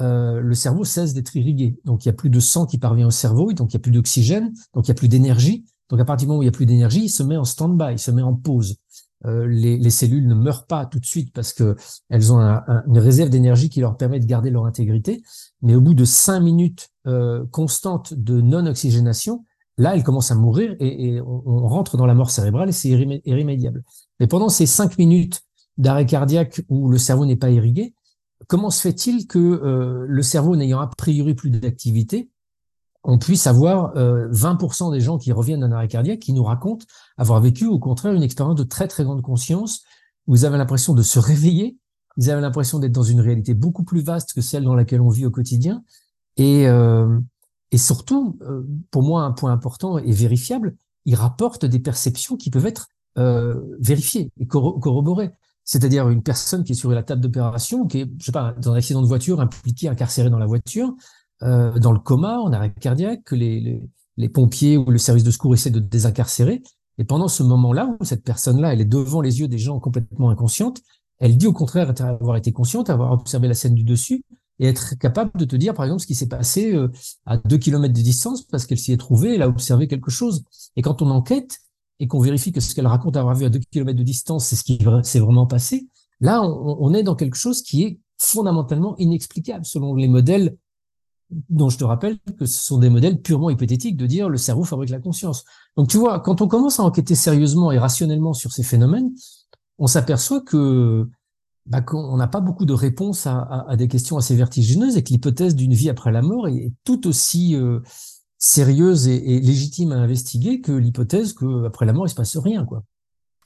euh, 0.00 0.40
le 0.40 0.54
cerveau 0.54 0.84
cesse 0.84 1.14
d'être 1.14 1.36
irrigué. 1.36 1.78
Donc 1.84 2.04
il 2.04 2.08
y 2.08 2.10
a 2.10 2.14
plus 2.14 2.30
de 2.30 2.40
sang 2.40 2.66
qui 2.66 2.78
parvient 2.78 3.06
au 3.06 3.12
cerveau, 3.12 3.52
donc 3.52 3.72
il 3.72 3.74
y 3.74 3.76
a 3.76 3.80
plus 3.80 3.92
d'oxygène, 3.92 4.52
donc 4.74 4.86
il 4.86 4.88
y 4.88 4.92
a 4.92 4.94
plus 4.94 5.08
d'énergie. 5.08 5.64
Donc 5.88 6.00
à 6.00 6.04
partir 6.04 6.26
du 6.26 6.28
moment 6.28 6.40
où 6.40 6.42
il 6.42 6.46
y 6.46 6.48
a 6.48 6.52
plus 6.52 6.66
d'énergie, 6.66 7.04
il 7.04 7.10
se 7.10 7.22
met 7.22 7.36
en 7.36 7.44
stand-by, 7.44 7.92
il 7.92 7.98
se 7.98 8.10
met 8.10 8.22
en 8.22 8.34
pause. 8.34 8.76
Euh, 9.26 9.46
les, 9.46 9.78
les, 9.78 9.90
cellules 9.90 10.26
ne 10.26 10.34
meurent 10.34 10.66
pas 10.66 10.84
tout 10.84 10.98
de 10.98 11.06
suite 11.06 11.32
parce 11.32 11.54
que 11.54 11.76
elles 12.10 12.32
ont 12.32 12.38
une 12.38 12.98
réserve 12.98 13.30
d'énergie 13.30 13.70
qui 13.70 13.80
leur 13.80 13.96
permet 13.96 14.20
de 14.20 14.26
garder 14.26 14.50
leur 14.50 14.66
intégrité. 14.66 15.22
Mais 15.62 15.74
au 15.74 15.80
bout 15.80 15.94
de 15.94 16.04
cinq 16.04 16.40
minutes 16.40 16.90
euh, 17.06 17.46
constantes 17.50 18.12
de 18.12 18.40
non-oxygénation, 18.40 19.44
là, 19.78 19.94
elles 19.94 20.02
commencent 20.02 20.30
à 20.30 20.34
mourir 20.34 20.76
et, 20.80 21.20
on, 21.20 21.66
rentre 21.66 21.96
dans 21.96 22.06
la 22.06 22.14
mort 22.14 22.30
cérébrale 22.30 22.68
et 22.68 22.72
c'est 22.72 22.88
irrémédiable. 22.88 23.82
Mais 24.20 24.26
pendant 24.26 24.48
ces 24.48 24.66
cinq 24.66 24.98
minutes 24.98 25.42
d'arrêt 25.78 26.06
cardiaque 26.06 26.62
où 26.68 26.88
le 26.88 26.98
cerveau 26.98 27.26
n'est 27.26 27.36
pas 27.36 27.50
irrigué, 27.50 27.94
comment 28.46 28.70
se 28.70 28.80
fait-il 28.80 29.26
que 29.26 29.38
euh, 29.38 30.04
le 30.08 30.22
cerveau 30.22 30.56
n'ayant 30.56 30.80
a 30.80 30.86
priori 30.86 31.34
plus 31.34 31.50
d'activité, 31.50 32.30
on 33.02 33.18
puisse 33.18 33.46
avoir 33.46 33.94
20% 33.94 34.88
euh, 34.88 34.92
des 34.92 35.00
gens 35.00 35.18
qui 35.18 35.32
reviennent 35.32 35.60
d'un 35.60 35.72
arrêt 35.72 35.88
cardiaque 35.88 36.20
qui 36.20 36.32
nous 36.32 36.44
racontent 36.44 36.86
avoir 37.18 37.40
vécu 37.40 37.66
au 37.66 37.78
contraire 37.78 38.14
une 38.14 38.22
expérience 38.22 38.54
de 38.54 38.64
très 38.64 38.88
très 38.88 39.04
grande 39.04 39.22
conscience? 39.22 39.82
Vous 40.26 40.44
avez 40.44 40.56
l'impression 40.56 40.94
de 40.94 41.02
se 41.02 41.18
réveiller, 41.18 41.76
ils 42.16 42.30
avaient 42.30 42.40
l'impression 42.40 42.78
d'être 42.78 42.92
dans 42.92 43.02
une 43.02 43.20
réalité 43.20 43.52
beaucoup 43.54 43.84
plus 43.84 44.00
vaste 44.00 44.32
que 44.32 44.40
celle 44.40 44.64
dans 44.64 44.74
laquelle 44.74 45.00
on 45.00 45.10
vit 45.10 45.26
au 45.26 45.30
quotidien. 45.30 45.82
Et, 46.36 46.66
euh, 46.66 47.18
et 47.74 47.78
surtout, 47.78 48.38
euh, 48.42 48.62
pour 48.92 49.02
moi, 49.02 49.24
un 49.24 49.32
point 49.32 49.50
important 49.50 49.98
et 49.98 50.12
vérifiable, 50.12 50.76
ils 51.06 51.16
rapportent 51.16 51.64
des 51.64 51.80
perceptions 51.80 52.36
qui 52.36 52.48
peuvent 52.48 52.66
être 52.66 52.86
euh, 53.18 53.60
vérifiées 53.80 54.30
et 54.38 54.46
corroborées. 54.46 55.32
C'est-à-dire 55.64 56.08
une 56.08 56.22
personne 56.22 56.62
qui 56.62 56.70
est 56.70 56.76
sur 56.76 56.92
la 56.92 57.02
table 57.02 57.20
d'opération, 57.20 57.88
qui 57.88 58.02
est, 58.02 58.10
je 58.20 58.26
sais 58.26 58.30
pas, 58.30 58.52
dans 58.52 58.70
un 58.70 58.76
accident 58.76 59.02
de 59.02 59.08
voiture, 59.08 59.40
impliqué, 59.40 59.88
incarcéré 59.88 60.30
dans 60.30 60.38
la 60.38 60.46
voiture, 60.46 60.94
euh, 61.42 61.76
dans 61.80 61.90
le 61.90 61.98
coma, 61.98 62.38
en 62.38 62.52
arrêt 62.52 62.72
cardiaque, 62.72 63.24
que 63.24 63.34
les, 63.34 63.82
pompiers 64.32 64.76
ou 64.76 64.88
le 64.88 64.98
service 64.98 65.24
de 65.24 65.32
secours 65.32 65.52
essaient 65.52 65.70
de 65.70 65.80
désincarcérer. 65.80 66.62
Et 66.98 67.04
pendant 67.04 67.26
ce 67.26 67.42
moment-là, 67.42 67.96
où 67.98 68.04
cette 68.04 68.22
personne-là, 68.22 68.72
elle 68.72 68.82
est 68.82 68.84
devant 68.84 69.20
les 69.20 69.40
yeux 69.40 69.48
des 69.48 69.58
gens 69.58 69.80
complètement 69.80 70.30
inconscientes, 70.30 70.80
elle 71.18 71.36
dit 71.36 71.48
au 71.48 71.52
contraire 71.52 71.92
avoir 71.98 72.36
été 72.36 72.52
consciente, 72.52 72.88
avoir 72.88 73.10
observé 73.10 73.48
la 73.48 73.54
scène 73.54 73.74
du 73.74 73.82
dessus, 73.82 74.22
et 74.60 74.66
être 74.66 74.94
capable 74.98 75.32
de 75.34 75.44
te 75.44 75.56
dire, 75.56 75.74
par 75.74 75.84
exemple, 75.84 76.02
ce 76.02 76.06
qui 76.06 76.14
s'est 76.14 76.28
passé 76.28 76.74
euh, 76.74 76.90
à 77.26 77.36
deux 77.36 77.58
kilomètres 77.58 77.94
de 77.94 78.02
distance, 78.02 78.42
parce 78.42 78.66
qu'elle 78.66 78.78
s'y 78.78 78.92
est 78.92 78.96
trouvée, 78.96 79.34
elle 79.34 79.42
a 79.42 79.48
observé 79.48 79.88
quelque 79.88 80.10
chose. 80.10 80.44
Et 80.76 80.82
quand 80.82 81.02
on 81.02 81.10
enquête 81.10 81.60
et 82.00 82.06
qu'on 82.06 82.20
vérifie 82.20 82.52
que 82.52 82.60
ce 82.60 82.74
qu'elle 82.74 82.86
raconte 82.86 83.16
avoir 83.16 83.34
vu 83.34 83.44
à 83.44 83.48
deux 83.48 83.60
kilomètres 83.70 83.98
de 83.98 84.04
distance, 84.04 84.46
c'est 84.46 84.56
ce 84.56 84.64
qui 84.64 84.78
s'est 85.02 85.20
vraiment 85.20 85.46
passé, 85.46 85.88
là, 86.20 86.42
on, 86.42 86.76
on, 86.80 86.94
est 86.94 87.02
dans 87.02 87.14
quelque 87.16 87.36
chose 87.36 87.62
qui 87.62 87.84
est 87.84 87.98
fondamentalement 88.18 88.96
inexplicable 88.98 89.64
selon 89.64 89.94
les 89.94 90.08
modèles 90.08 90.56
dont 91.48 91.68
je 91.68 91.78
te 91.78 91.84
rappelle 91.84 92.18
que 92.38 92.46
ce 92.46 92.62
sont 92.62 92.78
des 92.78 92.90
modèles 92.90 93.20
purement 93.20 93.50
hypothétiques 93.50 93.96
de 93.96 94.06
dire 94.06 94.28
le 94.28 94.36
cerveau 94.36 94.64
fabrique 94.64 94.90
la 94.90 95.00
conscience. 95.00 95.44
Donc 95.76 95.88
tu 95.88 95.96
vois, 95.96 96.20
quand 96.20 96.40
on 96.40 96.48
commence 96.48 96.80
à 96.80 96.84
enquêter 96.84 97.14
sérieusement 97.14 97.72
et 97.72 97.78
rationnellement 97.78 98.34
sur 98.34 98.52
ces 98.52 98.62
phénomènes, 98.62 99.12
on 99.78 99.86
s'aperçoit 99.86 100.40
que 100.40 101.08
bah, 101.66 101.80
qu'on 101.80 102.16
n'a 102.16 102.26
pas 102.26 102.40
beaucoup 102.40 102.66
de 102.66 102.74
réponses 102.74 103.26
à, 103.26 103.66
des 103.76 103.88
questions 103.88 104.16
assez 104.16 104.36
vertigineuses 104.36 104.96
et 104.96 105.02
que 105.02 105.08
l'hypothèse 105.10 105.54
d'une 105.54 105.74
vie 105.74 105.88
après 105.88 106.12
la 106.12 106.22
mort 106.22 106.48
est, 106.48 106.72
tout 106.84 107.06
aussi 107.06 107.56
euh, 107.56 107.80
sérieuse 108.38 109.08
et, 109.08 109.36
et, 109.36 109.40
légitime 109.40 109.92
à 109.92 109.96
investiguer 109.96 110.60
que 110.60 110.72
l'hypothèse 110.72 111.32
qu'après 111.32 111.86
la 111.86 111.92
mort 111.92 112.06
il 112.06 112.10
se 112.10 112.14
passe 112.14 112.36
rien 112.36 112.64
quoi. 112.64 112.84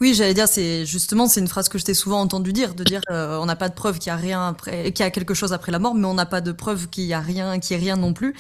Oui, 0.01 0.15
j'allais 0.15 0.33
dire, 0.33 0.47
c'est 0.47 0.87
justement, 0.87 1.27
c'est 1.27 1.41
une 1.41 1.49
phrase 1.49 1.69
que 1.69 1.77
je 1.77 1.85
t'ai 1.85 1.93
souvent 1.93 2.21
entendu 2.21 2.53
dire, 2.53 2.77
de 2.77 2.85
dire, 2.85 3.01
euh, 3.11 3.37
on 3.39 3.47
n'a 3.47 3.57
pas 3.57 3.69
de 3.69 3.75
preuve 3.75 3.99
qu'il 3.99 4.11
y 4.11 4.13
a 4.13 4.17
rien 4.17 4.47
après, 4.47 4.93
qu'il 4.93 5.05
y 5.05 5.07
a 5.07 5.11
quelque 5.11 5.35
chose 5.35 5.53
après 5.53 5.73
la 5.73 5.81
mort, 5.81 5.97
mais 5.97 6.07
on 6.07 6.15
n'a 6.15 6.25
pas 6.25 6.41
de 6.41 6.53
preuve 6.53 6.87
qu'il 6.89 7.03
y 7.03 7.15
a 7.15 7.21
rien, 7.21 7.59
qu'il 7.59 7.77
y 7.77 7.81
ait 7.81 7.83
rien 7.83 7.97
non 7.97 8.13
plus. 8.13 8.33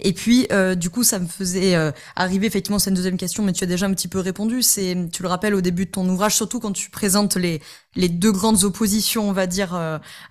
Et 0.00 0.14
puis, 0.14 0.46
euh, 0.52 0.74
du 0.74 0.88
coup, 0.88 1.04
ça 1.04 1.18
me 1.18 1.26
faisait 1.26 1.74
euh, 1.74 1.92
arriver 2.16 2.46
effectivement, 2.46 2.78
c'est 2.78 2.88
une 2.88 2.96
deuxième 2.96 3.18
question, 3.18 3.42
mais 3.42 3.52
tu 3.52 3.62
as 3.62 3.66
déjà 3.66 3.84
un 3.84 3.92
petit 3.92 4.08
peu 4.08 4.20
répondu. 4.20 4.62
C'est, 4.62 4.96
tu 5.12 5.22
le 5.22 5.28
rappelles 5.28 5.54
au 5.54 5.60
début 5.60 5.84
de 5.84 5.90
ton 5.90 6.08
ouvrage, 6.08 6.34
surtout 6.34 6.60
quand 6.60 6.72
tu 6.72 6.88
présentes 6.88 7.36
les 7.36 7.60
les 7.94 8.08
deux 8.08 8.32
grandes 8.32 8.64
oppositions, 8.64 9.28
on 9.28 9.32
va 9.32 9.46
dire, 9.46 9.78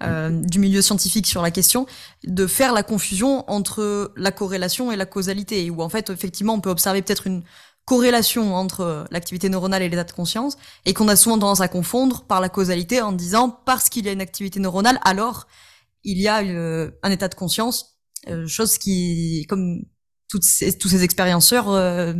du 0.02 0.58
milieu 0.58 0.82
scientifique 0.82 1.28
sur 1.28 1.44
la 1.44 1.52
question, 1.52 1.86
de 2.24 2.48
faire 2.48 2.74
la 2.74 2.82
confusion 2.82 3.48
entre 3.48 4.12
la 4.18 4.32
corrélation 4.32 4.92
et 4.92 4.96
la 4.96 5.06
causalité, 5.06 5.70
où 5.70 5.84
en 5.84 5.90
fait, 5.90 6.10
effectivement, 6.10 6.56
on 6.56 6.60
peut 6.60 6.72
observer 6.72 7.04
peut-être 7.04 7.28
une 7.28 7.44
corrélation 7.92 8.56
entre 8.56 9.06
l'activité 9.12 9.50
neuronale 9.50 9.82
et 9.82 9.90
l'état 9.90 10.06
de 10.06 10.14
conscience, 10.14 10.58
et 10.86 10.94
qu'on 10.94 11.10
a 11.10 11.18
souvent 11.18 11.38
tendance 11.38 11.60
à 11.60 11.68
confondre 11.68 12.22
par 12.22 12.40
la 12.40 12.48
causalité 12.48 13.02
en 13.02 13.12
disant 13.12 13.50
parce 13.66 13.90
qu'il 13.90 14.06
y 14.06 14.08
a 14.08 14.14
une 14.14 14.22
activité 14.22 14.62
neuronale, 14.62 14.98
alors 15.04 15.46
il 16.06 16.18
y 16.18 16.30
a 16.30 16.42
euh, 16.42 16.90
un 17.04 17.12
état 17.12 17.28
de 17.28 17.36
conscience, 17.36 17.98
euh, 18.30 18.48
chose 18.48 18.78
qui, 18.78 19.46
comme 19.50 19.84
tous 20.30 20.40
ces 20.42 21.04
expérienceurs, 21.04 21.70
euh, 21.70 22.14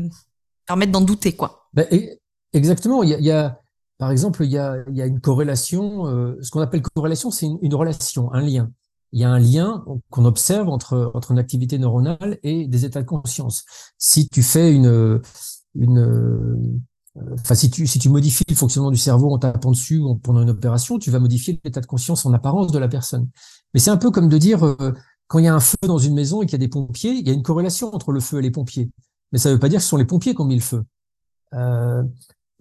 permettent 0.68 0.92
d'en 0.92 1.00
douter, 1.00 1.38
quoi. 1.38 1.70
Ben, 1.72 1.88
exactement. 2.52 3.02
Il 3.04 3.12
y 3.12 3.32
a, 3.32 3.62
par 3.98 4.12
exemple, 4.12 4.44
il 4.44 4.52
y 4.52 4.58
a, 4.58 4.84
y 4.92 5.02
a 5.02 5.06
une 5.06 5.22
corrélation. 5.22 6.06
ce 6.42 6.52
qu'on 6.52 6.60
appelle 6.60 6.82
corrélation, 6.82 7.32
c'est 7.32 7.46
une, 7.46 7.60
une, 7.62 7.76
relation, 7.76 8.30
un 8.34 8.42
lien. 8.42 8.74
Il 9.14 9.22
y 9.22 9.24
a 9.24 9.30
un 9.30 9.40
lien 9.40 9.86
qu'on 10.10 10.26
observe 10.26 10.68
entre 10.68 11.12
entre 11.14 11.32
une 11.32 11.40
activité 11.40 11.78
neuronale 11.78 12.40
et 12.44 12.68
des 12.68 12.84
états 12.84 13.02
de 13.02 13.08
conscience. 13.08 13.64
Si 13.98 14.28
tu 14.28 14.44
fais 14.44 14.74
une 14.74 15.22
une 15.76 16.00
euh, 16.00 16.58
Enfin, 17.34 17.56
si 17.56 17.70
tu, 17.70 17.88
si 17.88 18.00
tu 18.00 18.08
modifies 18.10 18.46
le 18.48 18.56
fonctionnement 18.56 18.92
du 18.92 18.98
cerveau 18.98 19.34
en 19.34 19.38
tapant 19.38 19.72
dessus 19.72 20.02
pendant 20.24 20.42
une 20.42 20.50
opération, 20.50 20.98
tu 20.98 21.12
vas 21.12 21.20
modifier 21.20 21.60
l'état 21.64 21.82
de 21.82 21.86
conscience 21.86 22.26
en 22.26 22.34
apparence 22.34 22.72
de 22.72 22.80
la 22.80 22.88
personne. 22.88 23.30
Mais 23.74 23.82
c'est 23.82 23.90
un 23.90 23.98
peu 23.98 24.12
comme 24.12 24.30
de 24.30 24.38
dire, 24.38 24.66
euh, 24.66 24.94
quand 25.28 25.40
il 25.40 25.46
y 25.46 25.48
a 25.48 25.54
un 25.54 25.60
feu 25.60 25.78
dans 25.84 25.98
une 25.98 26.14
maison 26.14 26.42
et 26.42 26.46
qu'il 26.46 26.54
y 26.54 26.56
a 26.56 26.60
des 26.66 26.70
pompiers, 26.70 27.12
il 27.12 27.28
y 27.28 27.30
a 27.30 27.34
une 27.34 27.44
corrélation 27.44 27.94
entre 27.94 28.14
le 28.14 28.22
feu 28.22 28.40
et 28.40 28.42
les 28.42 28.52
pompiers. 28.52 28.90
Mais 29.32 29.40
ça 29.40 29.50
ne 29.50 29.56
veut 29.56 29.60
pas 29.60 29.68
dire 29.68 29.80
que 29.80 29.84
ce 29.84 29.90
sont 29.90 29.98
les 29.98 30.06
pompiers 30.06 30.34
qui 30.34 30.42
ont 30.42 30.46
mis 30.46 30.56
le 30.56 30.62
feu. 30.62 30.84
Euh, 31.54 32.04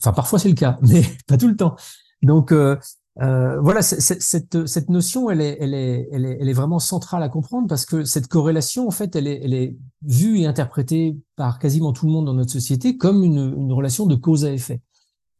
enfin, 0.00 0.12
parfois 0.12 0.40
c'est 0.40 0.48
le 0.48 0.54
cas, 0.56 0.78
mais 0.82 1.04
pas 1.28 1.36
tout 1.36 1.48
le 1.48 1.56
temps. 1.56 1.76
Donc, 2.22 2.50
euh, 2.50 2.76
Euh, 3.20 3.60
voilà, 3.60 3.82
cette, 3.82 4.66
cette 4.66 4.88
notion, 4.88 5.30
elle 5.30 5.40
est, 5.40 5.58
elle, 5.60 5.74
est, 5.74 6.08
elle, 6.12 6.48
est, 6.48 6.52
vraiment 6.52 6.78
centrale 6.78 7.22
à 7.22 7.28
comprendre 7.28 7.66
parce 7.66 7.84
que 7.84 8.04
cette 8.04 8.28
corrélation, 8.28 8.86
en 8.86 8.92
fait, 8.92 9.16
elle 9.16 9.26
est, 9.26 9.40
elle 9.42 9.74
vue 10.02 10.38
et 10.38 10.46
interprétée 10.46 11.16
par 11.36 11.58
quasiment 11.58 11.92
tout 11.92 12.06
le 12.06 12.12
monde 12.12 12.26
dans 12.26 12.34
notre 12.34 12.52
société 12.52 12.96
comme 12.96 13.24
une, 13.24 13.54
une 13.58 13.72
relation 13.72 14.06
de 14.06 14.14
cause 14.14 14.44
à 14.44 14.52
effet. 14.52 14.80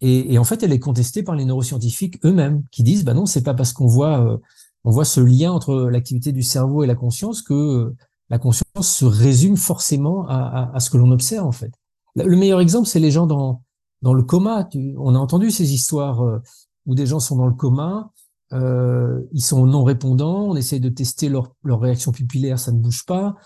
Et, 0.01 0.35
et, 0.35 0.39
en 0.39 0.45
fait, 0.45 0.63
elle 0.63 0.73
est 0.73 0.81
contestée 0.81 1.23
par 1.23 1.37
les 1.37 1.45
neuroscientifiques 1.45 2.19
eux-mêmes, 2.25 2.65
qui 2.71 2.83
disent, 2.83 3.05
bah 3.05 3.15
non, 3.15 3.27
c'est 3.27 3.43
pas 3.43 3.55
parce 3.55 3.73
qu'on 3.73 3.87
voit, 3.87 4.21
euh, 4.21 4.37
on 4.85 4.91
voit 4.91 5.05
ce 5.05 5.21
lien 5.21 5.53
entre 5.53 5.89
l'activité 5.91 6.33
du 6.33 6.43
cerveau 6.43 6.83
et 6.83 6.87
la 6.87 6.95
conscience 6.95 7.41
que 7.41 7.55
euh, 7.55 7.97
la 8.31 8.39
conscience 8.39 8.89
se 8.89 9.05
résume 9.05 9.57
forcément 9.57 10.27
à, 10.27 10.35
à, 10.35 10.77
à 10.77 10.81
ce 10.81 10.91
que 10.91 10.97
l'on 10.97 11.11
observe, 11.13 11.47
en 11.47 11.53
fait. 11.53 11.73
Le 12.17 12.37
meilleur 12.37 12.61
exemple, 12.61 12.89
c'est 12.89 12.99
les 12.99 13.11
gens 13.11 13.27
dans, 13.27 13.63
dans 14.03 14.15
le 14.15 14.23
coma. 14.23 14.69
On 14.99 15.15
a 15.15 15.19
entendu 15.19 15.51
ces 15.51 15.73
histoires 15.73 16.23
euh, 16.23 16.39
où 16.91 16.97
des 16.97 17.07
gens 17.07 17.21
sont 17.21 17.37
dans 17.37 17.47
le 17.47 17.55
coma, 17.55 18.11
euh, 18.53 19.21
ils 19.33 19.45
sont 19.45 19.65
non 19.65 19.85
répondants, 19.85 20.49
on 20.49 20.57
essaye 20.57 20.81
de 20.81 20.89
tester 20.89 21.29
leur, 21.29 21.55
réaction 21.65 22.11
pupillaire, 22.11 22.59
ça 22.59 22.73
ne 22.73 22.79
bouge 22.79 23.07
pas, 23.07 23.37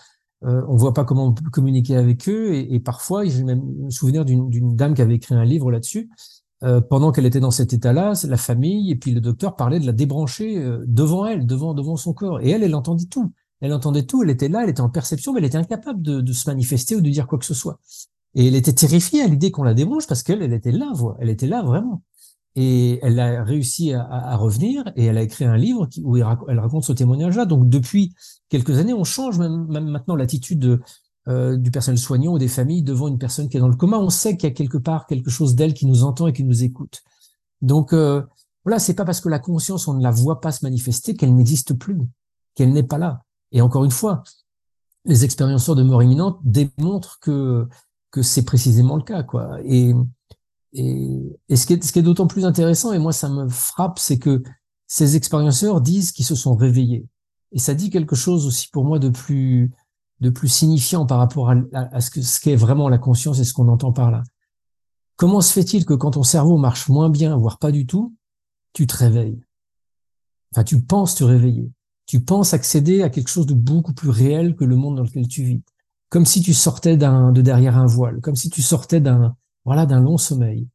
euh, 0.45 0.63
on 0.67 0.75
voit 0.75 0.95
pas 0.95 1.03
comment 1.03 1.27
on 1.27 1.33
peut 1.33 1.47
communiquer 1.51 1.95
avec 1.95 2.27
eux, 2.27 2.55
et, 2.55 2.79
parfois, 2.79 3.23
j'ai 3.23 3.43
même 3.43 3.61
me 3.83 3.91
souvenir 3.91 4.25
d'une 4.25 4.75
dame 4.75 4.95
qui 4.95 5.03
avait 5.03 5.15
écrit 5.15 5.35
un 5.35 5.45
livre 5.45 5.69
là-dessus, 5.69 6.09
euh, 6.63 6.81
pendant 6.81 7.11
qu'elle 7.11 7.27
était 7.27 7.39
dans 7.39 7.51
cet 7.51 7.71
état-là, 7.71 8.13
la 8.23 8.37
famille 8.37 8.89
et 8.89 8.95
puis 8.95 9.11
le 9.11 9.21
docteur 9.21 9.55
parlait 9.55 9.79
de 9.79 9.85
la 9.85 9.91
débrancher 9.91 10.57
euh, 10.57 10.83
devant 10.87 11.27
elle, 11.27 11.45
devant 11.45 11.97
son 11.97 12.13
corps, 12.13 12.41
et 12.41 12.49
elle, 12.49 12.63
elle 12.63 12.73
entendait 12.73 13.05
tout. 13.05 13.31
Elle 13.61 13.73
entendait 13.73 14.07
tout, 14.07 14.23
elle 14.23 14.31
était 14.31 14.49
là, 14.49 14.63
elle 14.63 14.71
était 14.71 14.81
en 14.81 14.89
perception, 14.89 15.33
mais 15.33 15.39
elle 15.39 15.45
était 15.45 15.57
incapable 15.57 16.01
de, 16.01 16.19
de 16.21 16.33
se 16.33 16.49
manifester 16.49 16.95
ou 16.95 17.01
de 17.01 17.09
dire 17.11 17.27
quoi 17.27 17.37
que 17.37 17.45
ce 17.45 17.53
soit. 17.53 17.79
Et 18.35 18.47
elle 18.47 18.55
était 18.55 18.73
terrifiée 18.73 19.21
à 19.21 19.27
l'idée 19.27 19.51
qu'on 19.51 19.63
la 19.63 19.73
débranche 19.73 20.07
parce 20.07 20.23
qu'elle, 20.23 20.41
elle 20.41 20.53
était 20.53 20.71
là, 20.71 20.91
elle 21.19 21.29
était 21.29 21.47
là 21.47 21.63
vraiment. 21.63 22.01
Et 22.55 22.99
elle 23.01 23.19
a 23.19 23.43
réussi 23.43 23.93
à, 23.93 24.03
à, 24.03 24.37
revenir 24.37 24.89
et 24.95 25.05
elle 25.05 25.17
a 25.17 25.21
écrit 25.21 25.43
un 25.43 25.57
livre 25.57 25.87
qui, 25.87 26.01
où 26.03 26.15
elle 26.15 26.59
raconte 26.59 26.85
ce 26.85 26.93
témoignage-là. 26.93 27.45
Donc 27.45 27.67
depuis 27.67 28.13
quelques 28.49 28.77
années, 28.77 28.93
on 28.93 29.03
change 29.03 29.37
même, 29.39 29.67
même 29.67 29.89
maintenant 29.89 30.15
l'attitude 30.15 30.79
euh, 31.27 31.57
du 31.57 31.71
personnel 31.71 31.97
soignant 31.97 32.33
ou 32.33 32.37
des 32.37 32.47
familles 32.47 32.83
devant 32.83 33.07
une 33.07 33.17
personne 33.17 33.49
qui 33.49 33.57
est 33.57 33.59
dans 33.59 33.67
le 33.67 33.75
coma. 33.75 33.97
On 33.97 34.11
sait 34.11 34.37
qu'il 34.37 34.47
y 34.47 34.51
a 34.51 34.55
quelque 34.55 34.77
part 34.77 35.07
quelque 35.07 35.31
chose 35.31 35.55
d'elle 35.55 35.73
qui 35.73 35.87
nous 35.87 36.03
entend 36.03 36.27
et 36.27 36.33
qui 36.33 36.43
nous 36.43 36.63
écoute. 36.63 37.01
Donc 37.61 37.93
euh, 37.93 38.21
voilà, 38.63 38.77
c'est 38.77 38.93
pas 38.93 39.05
parce 39.05 39.21
que 39.21 39.29
la 39.29 39.39
conscience 39.39 39.87
on 39.87 39.95
ne 39.95 40.03
la 40.03 40.11
voit 40.11 40.39
pas 40.39 40.51
se 40.51 40.63
manifester 40.63 41.15
qu'elle 41.15 41.33
n'existe 41.35 41.73
plus, 41.73 41.97
qu'elle 42.53 42.73
n'est 42.73 42.83
pas 42.83 42.99
là. 42.99 43.23
Et 43.51 43.61
encore 43.61 43.85
une 43.85 43.91
fois, 43.91 44.23
les 45.03 45.25
expérienceurs 45.25 45.75
de 45.75 45.81
mort 45.81 46.03
imminente 46.03 46.39
démontrent 46.43 47.19
que 47.19 47.67
que 48.11 48.21
c'est 48.21 48.45
précisément 48.45 48.95
le 48.95 49.03
cas, 49.03 49.23
quoi. 49.23 49.57
Et 49.65 49.93
et, 50.75 51.55
ce 51.55 51.65
qui 51.65 51.73
est, 51.73 52.01
d'autant 52.01 52.27
plus 52.27 52.45
intéressant, 52.45 52.91
et 52.91 52.99
moi 52.99 53.13
ça 53.13 53.29
me 53.29 53.47
frappe, 53.47 53.97
c'est 53.97 54.19
que 54.19 54.43
ces 54.87 55.15
expérienceurs 55.15 55.79
disent 55.81 56.11
qu'ils 56.11 56.25
se 56.25 56.35
sont 56.35 56.55
réveillés. 56.55 57.07
Et 57.53 57.59
ça 57.59 57.73
dit 57.73 57.89
quelque 57.89 58.15
chose 58.15 58.45
aussi 58.45 58.67
pour 58.69 58.83
moi 58.83 58.99
de 58.99 59.09
plus, 59.09 59.71
de 60.19 60.29
plus 60.29 60.49
signifiant 60.49 61.05
par 61.05 61.19
rapport 61.19 61.51
à, 61.73 62.01
ce 62.01 62.11
que 62.11 62.21
ce 62.21 62.41
qu'est 62.41 62.57
vraiment 62.57 62.89
la 62.89 62.97
conscience 62.97 63.39
et 63.39 63.45
ce 63.45 63.53
qu'on 63.53 63.69
entend 63.69 63.93
par 63.93 64.11
là. 64.11 64.23
Comment 65.15 65.39
se 65.39 65.53
fait-il 65.53 65.85
que 65.85 65.93
quand 65.93 66.11
ton 66.11 66.23
cerveau 66.23 66.57
marche 66.57 66.89
moins 66.89 67.09
bien, 67.09 67.37
voire 67.37 67.57
pas 67.57 67.71
du 67.71 67.85
tout, 67.85 68.13
tu 68.73 68.85
te 68.85 68.97
réveilles? 68.97 69.39
Enfin, 70.51 70.65
tu 70.65 70.81
penses 70.81 71.15
te 71.15 71.23
réveiller. 71.23 71.71
Tu 72.05 72.19
penses 72.19 72.53
accéder 72.53 73.01
à 73.01 73.09
quelque 73.09 73.29
chose 73.29 73.47
de 73.47 73.53
beaucoup 73.53 73.93
plus 73.93 74.09
réel 74.09 74.55
que 74.55 74.65
le 74.65 74.75
monde 74.75 74.97
dans 74.97 75.03
lequel 75.03 75.27
tu 75.27 75.43
vis. 75.43 75.63
Comme 76.09 76.25
si 76.25 76.41
tu 76.41 76.53
sortais 76.53 76.97
de 76.97 77.41
derrière 77.41 77.77
un 77.77 77.85
voile, 77.85 78.19
comme 78.19 78.35
si 78.35 78.49
tu 78.49 78.61
sortais 78.61 78.99
d'un, 78.99 79.35
voilà, 79.65 79.85
d'un 79.85 79.99
long 79.99 80.17
sommeil. 80.17 80.67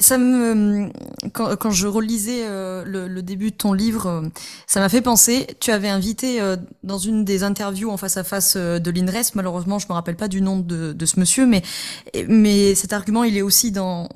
Ça 0.00 0.16
me, 0.16 0.90
quand, 1.32 1.56
quand 1.56 1.72
je 1.72 1.88
relisais 1.88 2.46
euh, 2.46 2.84
le, 2.84 3.08
le, 3.08 3.20
début 3.20 3.50
de 3.50 3.56
ton 3.56 3.72
livre, 3.72 4.06
euh, 4.06 4.28
ça 4.68 4.78
m'a 4.78 4.88
fait 4.88 5.00
penser. 5.00 5.48
Tu 5.58 5.72
avais 5.72 5.88
invité 5.88 6.40
euh, 6.40 6.56
dans 6.84 6.98
une 6.98 7.24
des 7.24 7.42
interviews 7.42 7.90
en 7.90 7.96
face 7.96 8.16
à 8.16 8.22
face 8.22 8.56
de 8.56 8.90
l'INRES. 8.92 9.32
Malheureusement, 9.34 9.80
je 9.80 9.88
me 9.88 9.94
rappelle 9.94 10.14
pas 10.14 10.28
du 10.28 10.40
nom 10.40 10.60
de, 10.60 10.92
de, 10.92 11.06
ce 11.06 11.18
monsieur, 11.18 11.46
mais 11.46 11.62
mais 12.28 12.76
cet 12.76 12.92
argument, 12.92 13.24
il 13.24 13.36
est 13.36 13.42
aussi 13.42 13.72
dans 13.72 14.08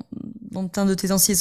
dans 0.53 0.69
un 0.75 0.85
de 0.85 0.93
tes 0.93 1.11
anciens, 1.11 1.35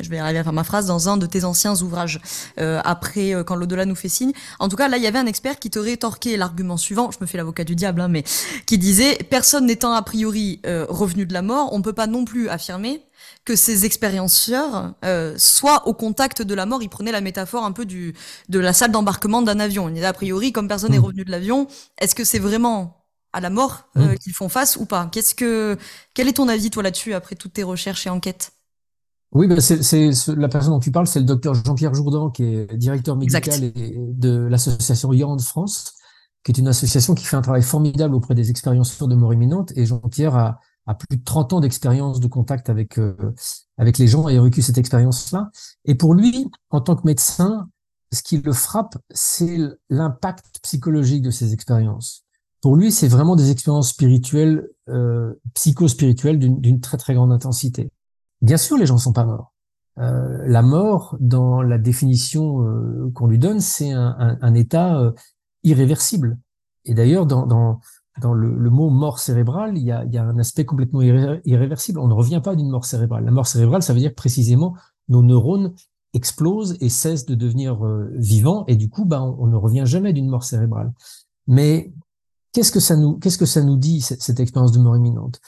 je 0.00 0.10
vais 0.10 0.18
arriver 0.18 0.38
à 0.38 0.44
faire 0.44 0.52
ma 0.52 0.64
phrase, 0.64 0.86
dans 0.86 1.08
un 1.08 1.16
de 1.16 1.26
tes 1.26 1.44
anciens 1.44 1.74
ouvrages, 1.80 2.20
euh, 2.58 2.80
après 2.84 3.34
quand 3.46 3.54
l'au-delà 3.54 3.86
nous 3.86 3.94
fait 3.94 4.08
signe. 4.08 4.32
En 4.58 4.68
tout 4.68 4.76
cas, 4.76 4.88
là, 4.88 4.96
il 4.96 5.02
y 5.02 5.06
avait 5.06 5.18
un 5.18 5.26
expert 5.26 5.58
qui 5.58 5.70
te 5.70 5.78
rétorquait 5.78 6.36
l'argument 6.36 6.76
suivant, 6.76 7.10
je 7.10 7.18
me 7.20 7.26
fais 7.26 7.38
l'avocat 7.38 7.64
du 7.64 7.74
diable, 7.74 8.00
hein, 8.00 8.08
mais 8.08 8.24
qui 8.66 8.78
disait, 8.78 9.18
personne 9.30 9.66
n'étant 9.66 9.92
a 9.92 10.02
priori 10.02 10.60
revenu 10.88 11.26
de 11.26 11.32
la 11.32 11.42
mort, 11.42 11.72
on 11.72 11.82
peut 11.82 11.92
pas 11.92 12.06
non 12.06 12.24
plus 12.24 12.48
affirmer 12.48 13.02
que 13.44 13.56
ces 13.56 13.84
expérienceurs 13.84 14.94
euh, 15.04 15.34
soient 15.36 15.86
au 15.86 15.94
contact 15.94 16.42
de 16.42 16.54
la 16.54 16.66
mort. 16.66 16.82
Ils 16.82 16.88
prenaient 16.88 17.12
la 17.12 17.20
métaphore 17.20 17.64
un 17.64 17.72
peu 17.72 17.84
du 17.84 18.14
de 18.48 18.58
la 18.58 18.72
salle 18.72 18.90
d'embarquement 18.90 19.42
d'un 19.42 19.60
avion. 19.60 19.92
a 20.02 20.12
priori, 20.12 20.52
comme 20.52 20.68
personne 20.68 20.92
n'est 20.92 20.98
mm. 20.98 21.04
revenu 21.04 21.24
de 21.24 21.30
l'avion, 21.30 21.66
est-ce 21.98 22.14
que 22.14 22.24
c'est 22.24 22.38
vraiment 22.38 23.03
à 23.34 23.40
la 23.40 23.50
mort 23.50 23.88
euh, 23.96 24.12
mm. 24.12 24.18
qu'ils 24.18 24.32
font 24.32 24.48
face 24.48 24.76
ou 24.76 24.86
pas 24.86 25.08
Qu'est-ce 25.12 25.34
que 25.34 25.76
quel 26.14 26.28
est 26.28 26.34
ton 26.34 26.48
avis 26.48 26.70
toi 26.70 26.82
là-dessus 26.82 27.12
après 27.12 27.34
toutes 27.34 27.54
tes 27.54 27.64
recherches 27.64 28.06
et 28.06 28.10
enquêtes? 28.10 28.52
Oui, 29.32 29.48
ben 29.48 29.60
c'est 29.60 30.10
la 30.28 30.48
personne 30.48 30.70
dont 30.70 30.80
tu 30.80 30.92
parles, 30.92 31.08
c'est 31.08 31.18
le 31.18 31.26
docteur 31.26 31.54
Jean-Pierre 31.54 31.92
Jourdan, 31.92 32.30
qui 32.30 32.44
est 32.44 32.76
directeur 32.76 33.16
médical 33.16 33.72
de 33.74 34.46
l'association 34.48 35.12
Yand 35.12 35.40
France, 35.40 35.94
qui 36.44 36.52
est 36.52 36.58
une 36.58 36.68
association 36.68 37.16
qui 37.16 37.24
fait 37.24 37.34
un 37.34 37.42
travail 37.42 37.62
formidable 37.62 38.14
auprès 38.14 38.36
des 38.36 38.50
expérienceurs 38.50 39.08
de 39.08 39.16
mort 39.16 39.34
imminente. 39.34 39.72
Et 39.74 39.86
Jean-Pierre 39.86 40.36
a, 40.36 40.60
a 40.86 40.94
plus 40.94 41.18
de 41.18 41.24
30 41.24 41.54
ans 41.54 41.60
d'expérience 41.60 42.20
de 42.20 42.28
contact 42.28 42.70
avec 42.70 42.96
euh, 42.96 43.34
avec 43.76 43.98
les 43.98 44.06
gens 44.06 44.28
et 44.28 44.38
a 44.38 44.42
vécu 44.42 44.62
cette 44.62 44.78
expérience-là. 44.78 45.50
Et 45.84 45.96
pour 45.96 46.14
lui, 46.14 46.48
en 46.70 46.80
tant 46.80 46.94
que 46.94 47.04
médecin, 47.04 47.68
ce 48.12 48.22
qui 48.22 48.38
le 48.38 48.52
frappe, 48.52 48.96
c'est 49.10 49.58
l'impact 49.90 50.60
psychologique 50.62 51.22
de 51.22 51.30
ces 51.30 51.52
expériences. 51.52 52.23
Pour 52.64 52.76
lui, 52.76 52.90
c'est 52.90 53.08
vraiment 53.08 53.36
des 53.36 53.50
expériences 53.50 53.90
spirituelles, 53.90 54.70
euh, 54.88 55.34
psycho-spirituelles 55.52 56.38
d'une 56.38 56.80
très 56.80 56.96
très 56.96 57.12
grande 57.12 57.30
intensité. 57.30 57.90
Bien 58.40 58.56
sûr, 58.56 58.78
les 58.78 58.86
gens 58.86 58.96
sont 58.96 59.12
pas 59.12 59.26
morts. 59.26 59.52
Euh, 59.98 60.42
la 60.46 60.62
mort, 60.62 61.14
dans 61.20 61.60
la 61.60 61.76
définition 61.76 62.62
euh, 62.62 63.10
qu'on 63.14 63.26
lui 63.26 63.38
donne, 63.38 63.60
c'est 63.60 63.90
un, 63.90 64.16
un, 64.18 64.38
un, 64.40 64.54
état 64.54 64.98
euh, 64.98 65.12
irréversible. 65.62 66.38
Et 66.86 66.94
d'ailleurs, 66.94 67.26
dans, 67.26 67.46
dans 67.46 67.80
dans 68.22 68.32
le, 68.32 68.56
le, 68.56 68.70
mot 68.70 68.88
mort 68.88 69.18
cérébrale, 69.18 69.76
il 69.76 69.84
y, 69.84 69.92
a, 69.92 70.06
y, 70.06 70.16
a, 70.16 70.24
un 70.24 70.38
aspect 70.38 70.64
complètement 70.64 71.02
irréversible. 71.02 71.98
On 71.98 72.08
ne 72.08 72.14
revient 72.14 72.40
pas 72.42 72.56
d'une 72.56 72.70
mort 72.70 72.86
cérébrale. 72.86 73.26
La 73.26 73.30
mort 73.30 73.46
cérébrale, 73.46 73.82
ça 73.82 73.92
veut 73.92 73.98
dire 73.98 74.14
précisément 74.14 74.74
nos 75.08 75.22
neurones 75.22 75.74
explosent 76.14 76.78
et 76.80 76.88
cessent 76.88 77.26
de 77.26 77.34
devenir 77.34 77.84
euh, 77.84 78.10
vivants, 78.14 78.64
et 78.68 78.76
du 78.76 78.88
coup, 78.88 79.04
bah, 79.04 79.20
on, 79.20 79.48
ne 79.48 79.56
revient 79.56 79.82
jamais 79.84 80.14
d'une 80.14 80.28
mort 80.28 80.44
cérébrale. 80.44 80.94
Mais 81.46 81.92
qu'est-ce 82.54 82.72
que 82.72 82.80
ça 82.80 82.96
nous, 82.96 83.18
qu'est-ce 83.18 83.36
que 83.36 83.46
ça 83.46 83.62
nous 83.62 83.76
dit 83.76 84.00
cette, 84.00 84.22
cette 84.22 84.40
expérience 84.40 84.72
de 84.72 84.78
mort 84.78 84.96
imminente? 84.96 85.40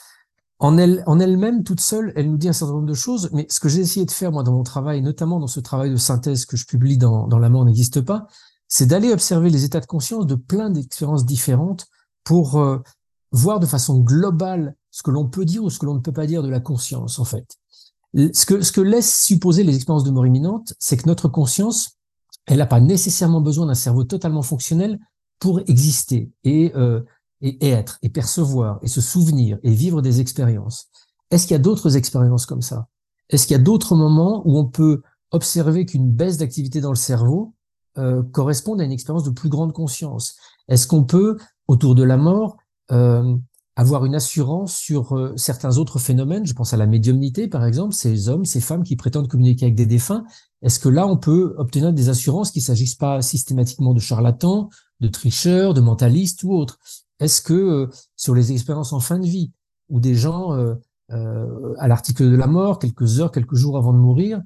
En 0.59 0.77
elle, 0.77 1.03
en 1.05 1.19
elle-même, 1.19 1.63
toute 1.63 1.79
seule, 1.79 2.13
elle 2.15 2.29
nous 2.29 2.37
dit 2.37 2.49
un 2.49 2.53
certain 2.53 2.73
nombre 2.73 2.87
de 2.87 2.93
choses. 2.93 3.29
Mais 3.31 3.47
ce 3.49 3.59
que 3.59 3.69
j'ai 3.69 3.81
essayé 3.81 4.05
de 4.05 4.11
faire 4.11 4.31
moi 4.31 4.43
dans 4.43 4.53
mon 4.53 4.63
travail, 4.63 5.01
notamment 5.01 5.39
dans 5.39 5.47
ce 5.47 5.59
travail 5.59 5.91
de 5.91 5.95
synthèse 5.95 6.45
que 6.45 6.57
je 6.57 6.65
publie 6.65 6.97
dans, 6.97 7.27
dans 7.27 7.39
La 7.39 7.49
mort 7.49 7.65
n'existe 7.65 8.01
pas, 8.01 8.27
c'est 8.67 8.87
d'aller 8.87 9.11
observer 9.11 9.49
les 9.49 9.63
états 9.63 9.79
de 9.79 9.85
conscience 9.85 10.25
de 10.25 10.35
plein 10.35 10.69
d'expériences 10.69 11.25
différentes 11.25 11.87
pour 12.23 12.59
euh, 12.59 12.79
voir 13.31 13.59
de 13.59 13.65
façon 13.65 13.99
globale 13.99 14.75
ce 14.91 15.03
que 15.03 15.11
l'on 15.11 15.27
peut 15.27 15.45
dire 15.45 15.63
ou 15.63 15.69
ce 15.69 15.79
que 15.79 15.85
l'on 15.85 15.93
ne 15.93 15.99
peut 15.99 16.11
pas 16.11 16.25
dire 16.25 16.43
de 16.43 16.49
la 16.49 16.59
conscience, 16.59 17.19
en 17.19 17.25
fait. 17.25 17.55
Ce 18.15 18.45
que, 18.45 18.61
ce 18.61 18.71
que 18.71 18.81
laisse 18.81 19.23
supposer 19.23 19.63
les 19.63 19.75
expériences 19.75 20.03
de 20.03 20.11
mort 20.11 20.25
imminente, 20.25 20.73
c'est 20.79 20.97
que 20.97 21.07
notre 21.07 21.27
conscience, 21.27 21.97
elle 22.47 22.57
n'a 22.57 22.65
pas 22.65 22.79
nécessairement 22.79 23.41
besoin 23.41 23.67
d'un 23.67 23.75
cerveau 23.75 24.05
totalement 24.05 24.41
fonctionnel 24.41 24.99
pour 25.39 25.59
exister 25.67 26.31
et, 26.43 26.71
euh, 26.75 27.01
et 27.41 27.67
être, 27.67 27.99
et 28.01 28.09
percevoir, 28.09 28.79
et 28.81 28.87
se 28.87 29.01
souvenir, 29.01 29.59
et 29.63 29.71
vivre 29.71 30.01
des 30.01 30.21
expériences. 30.21 30.89
Est-ce 31.31 31.45
qu'il 31.45 31.53
y 31.53 31.59
a 31.59 31.61
d'autres 31.61 31.97
expériences 31.97 32.45
comme 32.45 32.61
ça? 32.61 32.87
Est-ce 33.29 33.45
qu'il 33.45 33.55
y 33.55 33.59
a 33.59 33.63
d'autres 33.63 33.95
moments 33.95 34.41
où 34.45 34.57
on 34.57 34.65
peut 34.65 35.01
observer 35.31 35.85
qu'une 35.85 36.09
baisse 36.09 36.37
d'activité 36.37 36.81
dans 36.81 36.89
le 36.89 36.95
cerveau 36.95 37.53
euh, 37.97 38.23
corresponde 38.23 38.79
à 38.79 38.85
une 38.85 38.91
expérience 38.91 39.23
de 39.23 39.29
plus 39.31 39.49
grande 39.49 39.73
conscience? 39.73 40.37
Est-ce 40.67 40.87
qu'on 40.87 41.03
peut 41.03 41.37
autour 41.67 41.95
de 41.95 42.03
la 42.03 42.17
mort, 42.17 42.57
euh, 42.91 43.35
avoir 43.75 44.05
une 44.05 44.15
assurance 44.15 44.75
sur 44.75 45.15
euh, 45.15 45.33
certains 45.35 45.77
autres 45.77 45.99
phénomènes? 45.99 46.45
Je 46.45 46.53
pense 46.53 46.73
à 46.73 46.77
la 46.77 46.87
médiumnité, 46.87 47.47
par 47.47 47.65
exemple, 47.65 47.93
ces 47.93 48.29
hommes, 48.29 48.45
ces 48.45 48.61
femmes 48.61 48.83
qui 48.83 48.95
prétendent 48.95 49.27
communiquer 49.27 49.65
avec 49.65 49.75
des 49.75 49.85
défunts. 49.85 50.23
Est-ce 50.61 50.79
que 50.79 50.89
là, 50.89 51.05
on 51.05 51.17
peut 51.17 51.53
obtenir 51.57 51.93
des 51.93 52.09
assurances 52.09 52.51
qu'il 52.51 52.61
ne 52.61 52.65
s'agisse 52.67 52.95
pas 52.95 53.21
systématiquement 53.21 53.93
de 53.93 53.99
charlatans, 53.99 54.69
de 54.99 55.07
tricheurs, 55.07 55.73
de 55.73 55.81
mentalistes 55.81 56.43
ou 56.43 56.53
autres 56.53 56.79
Est-ce 57.19 57.41
que 57.41 57.53
euh, 57.53 57.87
sur 58.15 58.35
les 58.35 58.51
expériences 58.51 58.93
en 58.93 58.99
fin 58.99 59.19
de 59.19 59.27
vie, 59.27 59.51
où 59.89 59.99
des 59.99 60.15
gens, 60.15 60.51
à 61.09 61.87
l'article 61.87 62.29
de 62.29 62.35
la 62.35 62.47
mort, 62.47 62.77
quelques 62.77 63.21
heures, 63.21 63.31
quelques 63.31 63.55
jours 63.55 63.77
avant 63.77 63.93
de 63.93 63.97
mourir, 63.97 64.41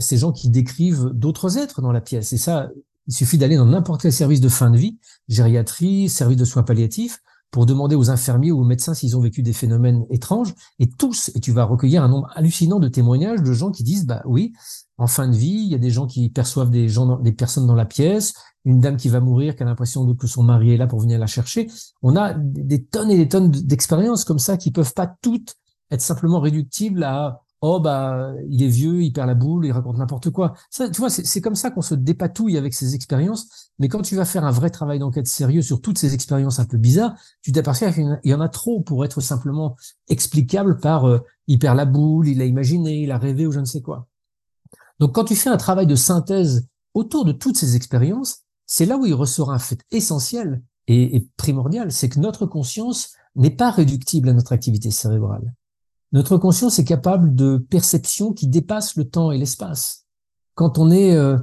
ces 0.00 0.16
gens 0.16 0.32
qui 0.32 0.50
décrivent 0.50 1.10
d'autres 1.14 1.58
êtres 1.58 1.80
dans 1.80 1.92
la 1.92 2.00
pièce, 2.00 2.32
et 2.32 2.38
ça, 2.38 2.70
il 3.06 3.14
suffit 3.14 3.38
d'aller 3.38 3.56
dans 3.56 3.66
n'importe 3.66 4.02
quel 4.02 4.12
service 4.12 4.40
de 4.40 4.48
fin 4.48 4.70
de 4.70 4.76
vie, 4.76 4.98
gériatrie, 5.28 6.08
service 6.08 6.38
de 6.38 6.44
soins 6.44 6.64
palliatifs, 6.64 7.20
pour 7.54 7.66
demander 7.66 7.94
aux 7.94 8.10
infirmiers 8.10 8.50
ou 8.50 8.62
aux 8.62 8.64
médecins 8.64 8.94
s'ils 8.94 9.16
ont 9.16 9.20
vécu 9.20 9.42
des 9.42 9.52
phénomènes 9.52 10.06
étranges. 10.10 10.54
Et 10.80 10.88
tous, 10.88 11.30
et 11.36 11.40
tu 11.40 11.52
vas 11.52 11.62
recueillir 11.62 12.02
un 12.02 12.08
nombre 12.08 12.28
hallucinant 12.34 12.80
de 12.80 12.88
témoignages 12.88 13.42
de 13.42 13.52
gens 13.52 13.70
qui 13.70 13.84
disent, 13.84 14.06
bah 14.06 14.22
oui, 14.24 14.52
en 14.98 15.06
fin 15.06 15.28
de 15.28 15.36
vie, 15.36 15.62
il 15.64 15.68
y 15.68 15.74
a 15.76 15.78
des 15.78 15.90
gens 15.90 16.08
qui 16.08 16.30
perçoivent 16.30 16.70
des 16.70 16.88
gens, 16.88 17.16
des 17.20 17.30
personnes 17.30 17.68
dans 17.68 17.76
la 17.76 17.84
pièce, 17.84 18.34
une 18.64 18.80
dame 18.80 18.96
qui 18.96 19.08
va 19.08 19.20
mourir, 19.20 19.56
qui 19.56 19.62
a 19.62 19.66
l'impression 19.66 20.14
que 20.14 20.26
son 20.26 20.42
mari 20.42 20.72
est 20.72 20.76
là 20.76 20.86
pour 20.86 21.00
venir 21.00 21.18
la 21.18 21.26
chercher. 21.26 21.68
On 22.02 22.16
a 22.16 22.34
des 22.34 22.84
tonnes 22.84 23.10
et 23.10 23.16
des 23.16 23.28
tonnes 23.28 23.50
d'expériences 23.50 24.24
comme 24.24 24.38
ça 24.38 24.56
qui 24.56 24.70
peuvent 24.70 24.94
pas 24.94 25.06
toutes 25.20 25.56
être 25.90 26.00
simplement 26.00 26.40
réductibles 26.40 27.04
à 27.04 27.42
oh 27.66 27.80
bah 27.80 28.32
il 28.50 28.62
est 28.62 28.68
vieux, 28.68 29.02
il 29.02 29.12
perd 29.12 29.26
la 29.26 29.34
boule, 29.34 29.64
il 29.64 29.72
raconte 29.72 29.96
n'importe 29.96 30.30
quoi. 30.30 30.52
Ça, 30.70 30.88
tu 30.90 31.00
vois, 31.00 31.08
c'est 31.08 31.40
comme 31.40 31.54
ça 31.54 31.70
qu'on 31.70 31.80
se 31.80 31.94
dépatouille 31.94 32.58
avec 32.58 32.74
ces 32.74 32.94
expériences. 32.94 33.70
Mais 33.78 33.88
quand 33.88 34.02
tu 34.02 34.16
vas 34.16 34.26
faire 34.26 34.44
un 34.44 34.50
vrai 34.50 34.68
travail 34.68 34.98
d'enquête 34.98 35.26
sérieux 35.26 35.62
sur 35.62 35.80
toutes 35.80 35.96
ces 35.96 36.12
expériences 36.12 36.58
un 36.58 36.66
peu 36.66 36.76
bizarres, 36.76 37.14
tu 37.40 37.52
t'aperçois 37.52 37.90
qu'il 37.90 38.18
y 38.24 38.34
en 38.34 38.40
a 38.40 38.48
trop 38.50 38.80
pour 38.80 39.04
être 39.04 39.22
simplement 39.22 39.76
explicable 40.08 40.78
par 40.78 41.08
euh, 41.08 41.20
il 41.46 41.58
perd 41.58 41.76
la 41.76 41.86
boule, 41.86 42.28
il 42.28 42.42
a 42.42 42.44
imaginé, 42.44 43.02
il 43.02 43.10
a 43.10 43.18
rêvé 43.18 43.46
ou 43.46 43.52
je 43.52 43.60
ne 43.60 43.64
sais 43.64 43.80
quoi. 43.80 44.08
Donc 45.00 45.14
quand 45.14 45.24
tu 45.24 45.34
fais 45.34 45.50
un 45.50 45.56
travail 45.56 45.86
de 45.86 45.96
synthèse 45.96 46.68
autour 46.92 47.24
de 47.24 47.32
toutes 47.32 47.56
ces 47.56 47.76
expériences, 47.76 48.43
c'est 48.66 48.86
là 48.86 48.96
où 48.96 49.06
il 49.06 49.14
ressort 49.14 49.52
un 49.52 49.58
fait 49.58 49.80
essentiel 49.90 50.62
et, 50.86 51.26
primordial, 51.36 51.92
c'est 51.92 52.08
que 52.08 52.20
notre 52.20 52.46
conscience 52.46 53.12
n'est 53.36 53.50
pas 53.50 53.70
réductible 53.70 54.28
à 54.28 54.32
notre 54.32 54.52
activité 54.52 54.90
cérébrale. 54.90 55.54
Notre 56.12 56.36
conscience 56.36 56.78
est 56.78 56.84
capable 56.84 57.34
de 57.34 57.56
perceptions 57.56 58.32
qui 58.32 58.46
dépassent 58.46 58.96
le 58.96 59.08
temps 59.08 59.32
et 59.32 59.38
l'espace. 59.38 60.06
Quand 60.54 60.78
on 60.78 60.90
est 60.90 61.14
euh, 61.16 61.38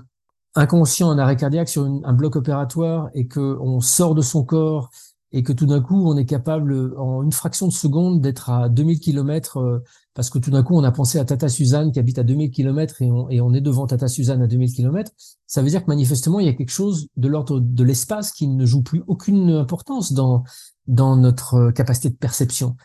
inconscient 0.56 1.10
en 1.10 1.18
arrêt 1.18 1.36
cardiaque 1.36 1.70
sur 1.70 1.84
un 1.84 2.14
bloc 2.14 2.36
opératoire 2.36 3.10
et 3.14 3.28
que 3.28 3.58
on 3.60 3.82
sort 3.82 4.16
de 4.16 4.22
son 4.22 4.44
corps 4.44 4.90
et 5.34 5.44
que 5.44 5.54
tout 5.54 5.66
d'un 5.66 5.82
coup 5.82 6.08
on 6.10 6.18
est 6.18 6.26
capable 6.26 6.94
en 6.98 7.24
une 7.24 7.32
fraction 7.32 7.68
de 7.68 7.72
seconde 7.72 8.22
d'être 8.22 8.50
à 8.50 8.70
2000 8.70 9.00
km 9.00 9.58
euh, 9.58 9.80
parce 10.14 10.30
que 10.30 10.40
tout 10.40 10.52
d'un 10.52 10.64
coup 10.64 10.76
on 10.76 10.84
a 10.84 10.92
pensé 10.92 11.20
à 11.20 11.26
Tata 11.26 11.48
Suzanne 11.48 11.92
qui 11.92 12.00
habite 12.00 12.20
à 12.20 12.24
2000 12.24 12.52
km 12.52 13.02
et 13.02 13.12
on, 13.12 13.30
et 13.30 13.42
on 13.42 13.54
est 13.54 13.62
devant 13.62 13.88
Tata 13.88 14.08
Suzanne 14.08 14.42
à 14.42 14.48
2000 14.48 14.74
km, 14.74 15.12
ça 15.48 15.62
veut 15.62 15.70
dire 15.70 15.82
que 15.84 15.90
manifestement 15.90 16.40
il 16.40 16.46
y 16.46 16.50
a 16.50 16.54
quelque 16.54 16.72
chose 16.72 17.08
de 17.16 17.28
l'ordre 17.28 17.60
de 17.60 17.84
l'espace 17.84 18.32
qui 18.32 18.48
ne 18.48 18.66
joue 18.66 18.82
plus 18.82 19.04
aucune 19.08 19.50
importance 19.52 20.14
dans 20.14 20.44
dans 20.88 21.16
notre 21.16 21.72
capacité 21.72 22.10
de 22.10 22.16
perception. 22.16 22.76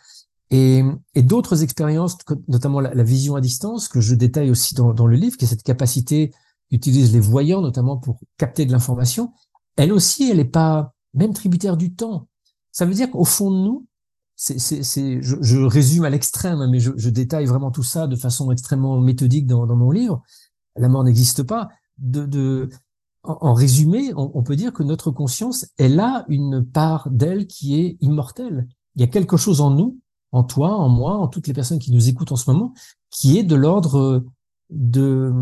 Et, 0.51 0.85
et 1.15 1.23
d'autres 1.23 1.65
expériences, 1.65 2.17
notamment 2.47 2.81
la, 2.81 3.03
vision 3.03 3.35
à 3.35 3.41
distance, 3.41 3.89
que 3.89 4.01
je 4.01 4.15
détaille 4.15 4.51
aussi 4.51 4.75
dans, 4.75 4.95
dans 4.95 5.07
le 5.07 5.17
livre, 5.17 5.37
qui 5.37 5.45
est 5.45 5.49
cette 5.49 5.65
capacité 5.65 6.33
qu'utilisent 6.71 7.13
les 7.13 7.21
voyants, 7.21 7.63
notamment 7.63 7.97
pour 7.97 8.21
capter 8.39 8.65
de 8.65 8.73
l'information, 8.73 9.33
elle 9.77 9.93
aussi, 9.93 10.31
elle 10.31 10.37
n'est 10.37 10.45
pas 10.45 10.95
même 11.15 11.33
tributaire 11.33 11.77
du 11.77 11.95
temps. 11.95 12.29
Ça 12.77 12.85
veut 12.85 12.93
dire 12.93 13.11
qu'au 13.11 13.25
fond 13.25 13.51
de 13.51 13.57
nous, 13.57 13.87
c'est, 14.35 14.59
c'est, 14.59 14.83
c'est, 14.83 15.23
je, 15.23 15.37
je, 15.41 15.57
résume 15.57 16.05
à 16.05 16.11
l'extrême, 16.11 16.69
mais 16.69 16.79
je, 16.79 16.93
je, 16.97 17.09
détaille 17.09 17.47
vraiment 17.47 17.71
tout 17.71 17.83
ça 17.83 18.07
de 18.07 18.17
façon 18.17 18.53
extrêmement 18.53 19.01
méthodique 19.01 19.47
dans, 19.47 19.65
dans 19.65 19.77
mon 19.77 19.91
livre. 19.91 20.23
La 20.77 20.91
mort 20.91 21.03
n'existe 21.03 21.43
pas. 21.43 21.71
De, 21.97 22.27
de, 22.27 22.69
en, 23.23 23.39
en 23.41 23.55
résumé, 23.55 24.12
on, 24.15 24.31
on, 24.35 24.43
peut 24.43 24.57
dire 24.57 24.75
que 24.75 24.83
notre 24.83 25.11
conscience, 25.11 25.65
elle 25.79 25.99
a 26.01 26.27
une 26.29 26.67
part 26.67 27.09
d'elle 27.11 27.47
qui 27.47 27.81
est 27.81 27.97
immortelle. 28.03 28.69
Il 28.95 29.01
y 29.01 29.05
a 29.05 29.09
quelque 29.09 29.39
chose 29.39 29.62
en 29.62 29.71
nous 29.71 29.99
en 30.33 30.45
toi, 30.45 30.77
en 30.77 30.91
moi, 30.91 31.17
en 31.17 31.29
toutes 31.29 31.47
les 31.47 31.55
personnes 31.55 31.79
qui 31.79 31.93
nous 31.93 32.11
écoutent 32.11 32.33
en 32.33 32.37
ce 32.37 32.51
moment, 32.51 32.75
qui 33.09 33.39
est 33.39 33.43
de 33.43 33.57
l'ordre 33.57 34.23
de 34.69 35.33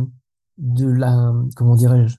de 0.59 0.87
la 0.87 1.35
comment 1.57 1.75
dirais-je? 1.75 2.17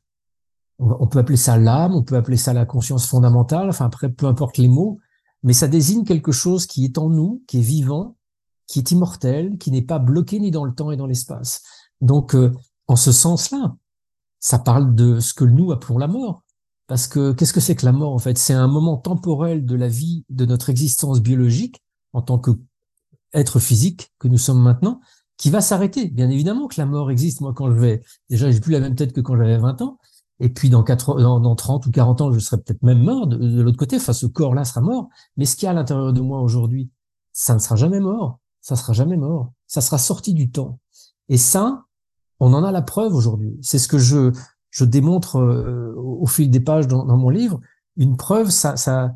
On 0.77 1.07
peut 1.07 1.19
appeler 1.19 1.37
ça 1.37 1.57
l'âme, 1.57 1.95
on 1.95 2.03
peut 2.03 2.17
appeler 2.17 2.35
ça 2.35 2.51
la 2.51 2.65
conscience 2.65 3.07
fondamentale, 3.07 3.69
enfin 3.69 3.85
après 3.85 4.09
peu 4.09 4.25
importe 4.25 4.57
les 4.57 4.67
mots, 4.67 4.99
mais 5.45 5.53
ça 5.53 5.67
désigne 5.67 6.03
quelque 6.03 6.31
chose 6.31 6.65
qui 6.65 6.83
est 6.85 6.97
en 6.97 7.07
nous, 7.07 7.43
qui 7.47 7.59
est 7.59 7.61
vivant, 7.61 8.17
qui 8.65 8.79
est 8.79 8.91
immortel, 8.91 9.57
qui 9.59 9.69
n'est 9.69 9.83
pas 9.83 9.99
bloqué 9.99 10.39
ni 10.39 10.49
dans 10.49 10.65
le 10.65 10.73
temps 10.73 10.89
et 10.89 10.97
dans 10.97 11.05
l'espace. 11.05 11.61
Donc 12.01 12.33
euh, 12.33 12.51
en 12.87 12.95
ce 12.95 13.11
sens-là, 13.11 13.75
ça 14.39 14.57
parle 14.57 14.95
de 14.95 15.19
ce 15.19 15.35
que 15.35 15.45
nous 15.45 15.71
appelons 15.71 15.99
la 15.99 16.07
mort. 16.07 16.41
Parce 16.87 17.07
que 17.07 17.31
qu'est-ce 17.31 17.53
que 17.53 17.59
c'est 17.59 17.75
que 17.75 17.85
la 17.85 17.91
mort 17.91 18.11
en 18.11 18.17
fait? 18.17 18.39
C'est 18.39 18.53
un 18.53 18.67
moment 18.67 18.97
temporel 18.97 19.65
de 19.65 19.75
la 19.75 19.87
vie, 19.87 20.25
de 20.29 20.45
notre 20.45 20.71
existence 20.71 21.21
biologique, 21.21 21.79
en 22.13 22.23
tant 22.23 22.39
que 22.39 22.51
être 23.31 23.59
physique 23.59 24.13
que 24.17 24.27
nous 24.27 24.39
sommes 24.39 24.61
maintenant, 24.61 24.99
qui 25.37 25.51
va 25.51 25.61
s'arrêter. 25.61 26.07
Bien 26.07 26.29
évidemment 26.31 26.67
que 26.67 26.75
la 26.79 26.87
mort 26.87 27.11
existe. 27.11 27.41
Moi, 27.41 27.53
quand 27.53 27.69
je 27.69 27.77
vais, 27.77 28.01
déjà, 28.31 28.49
j'ai 28.49 28.59
plus 28.59 28.71
la 28.71 28.79
même 28.79 28.95
tête 28.95 29.13
que 29.13 29.21
quand 29.21 29.37
j'avais 29.37 29.59
20 29.59 29.81
ans. 29.83 29.99
Et 30.39 30.49
puis, 30.49 30.69
dans, 30.69 30.83
4, 30.83 31.21
dans, 31.21 31.55
30 31.55 31.85
ou 31.85 31.91
40 31.91 32.21
ans, 32.21 32.31
je 32.33 32.39
serai 32.39 32.57
peut-être 32.57 32.83
même 32.83 33.03
mort 33.03 33.27
de, 33.27 33.61
l'autre 33.61 33.77
côté. 33.77 33.95
Enfin, 33.95 34.13
ce 34.13 34.25
corps-là 34.25 34.65
sera 34.65 34.81
mort. 34.81 35.09
Mais 35.37 35.45
ce 35.45 35.55
qu'il 35.55 35.65
y 35.65 35.67
a 35.67 35.71
à 35.71 35.73
l'intérieur 35.73 36.11
de 36.11 36.21
moi 36.21 36.41
aujourd'hui, 36.41 36.89
ça 37.31 37.53
ne 37.53 37.59
sera 37.59 37.75
jamais 37.75 37.99
mort. 37.99 38.39
Ça 38.61 38.75
sera 38.75 38.93
jamais 38.93 39.17
mort. 39.17 39.53
Ça 39.67 39.81
sera 39.81 39.97
sorti 39.97 40.33
du 40.33 40.51
temps. 40.51 40.79
Et 41.29 41.37
ça, 41.37 41.85
on 42.39 42.53
en 42.53 42.63
a 42.63 42.71
la 42.71 42.81
preuve 42.81 43.15
aujourd'hui. 43.15 43.57
C'est 43.61 43.79
ce 43.79 43.87
que 43.87 43.97
je, 43.97 44.31
je 44.71 44.83
démontre 44.83 45.37
euh, 45.37 45.93
au 45.95 46.25
fil 46.25 46.49
des 46.49 46.59
pages 46.59 46.87
dans, 46.87 47.05
dans 47.05 47.17
mon 47.17 47.29
livre. 47.29 47.61
Une 47.95 48.17
preuve, 48.17 48.49
ça, 48.49 48.75
ça, 48.75 49.15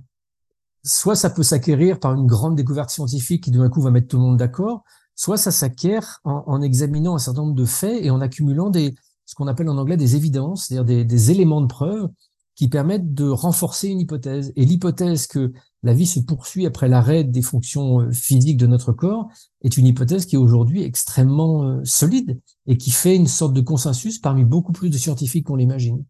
soit 0.84 1.16
ça 1.16 1.30
peut 1.30 1.44
s'acquérir 1.44 2.00
par 2.00 2.14
une 2.14 2.26
grande 2.26 2.56
découverte 2.56 2.90
scientifique 2.90 3.44
qui 3.44 3.52
d'un 3.52 3.70
coup 3.70 3.82
va 3.82 3.92
mettre 3.92 4.08
tout 4.08 4.18
le 4.18 4.24
monde 4.24 4.38
d'accord, 4.38 4.84
soit 5.16 5.38
ça 5.38 5.52
s'acquiert 5.52 6.22
en, 6.24 6.62
examinant 6.62 7.16
un 7.16 7.20
certain 7.20 7.42
nombre 7.42 7.56
de 7.56 7.66
faits 7.66 8.04
et 8.04 8.10
en 8.10 8.22
accumulant 8.22 8.70
des 8.70 8.96
ce 9.30 9.36
qu'on 9.36 9.46
appelle 9.46 9.70
en 9.70 9.78
anglais 9.78 9.96
des 9.96 10.16
évidences, 10.16 10.66
c'est-à-dire 10.66 11.06
des, 11.06 11.32
éléments 11.32 11.62
de 11.62 11.68
preuve 11.68 12.10
qui 12.56 12.68
permettent 12.68 13.14
de 13.14 13.30
renforcer 13.30 13.88
une 13.88 14.00
hypothèse. 14.00 14.52
Et 14.56 14.66
l'hypothèse 14.66 15.28
que 15.28 15.54
la 15.84 15.94
vie 15.94 16.08
se 16.08 16.20
poursuit 16.20 16.66
après 16.66 16.90
l'arrêt 16.90 17.24
des 17.24 17.44
fonctions 17.44 18.02
euh, 18.02 18.12
physiques 18.12 18.58
de 18.58 18.66
notre 18.66 18.92
corps 18.92 19.30
est 19.62 19.78
une 19.78 19.86
hypothèse 19.86 20.26
qui 20.26 20.34
est 20.34 20.40
aujourd'hui 20.40 20.82
extrêmement 20.82 21.64
euh, 21.64 21.80
solide 21.84 22.40
et 22.66 22.76
qui 22.76 22.90
fait 22.90 23.16
une 23.16 23.28
sorte 23.28 23.54
de 23.54 23.62
consensus 23.62 24.18
parmi 24.18 24.46
beaucoup 24.46 24.72
plus 24.72 24.90
de 24.90 24.98
scientifiques 24.98 25.46
qu'on 25.46 25.58
l'imagine. 25.58 26.04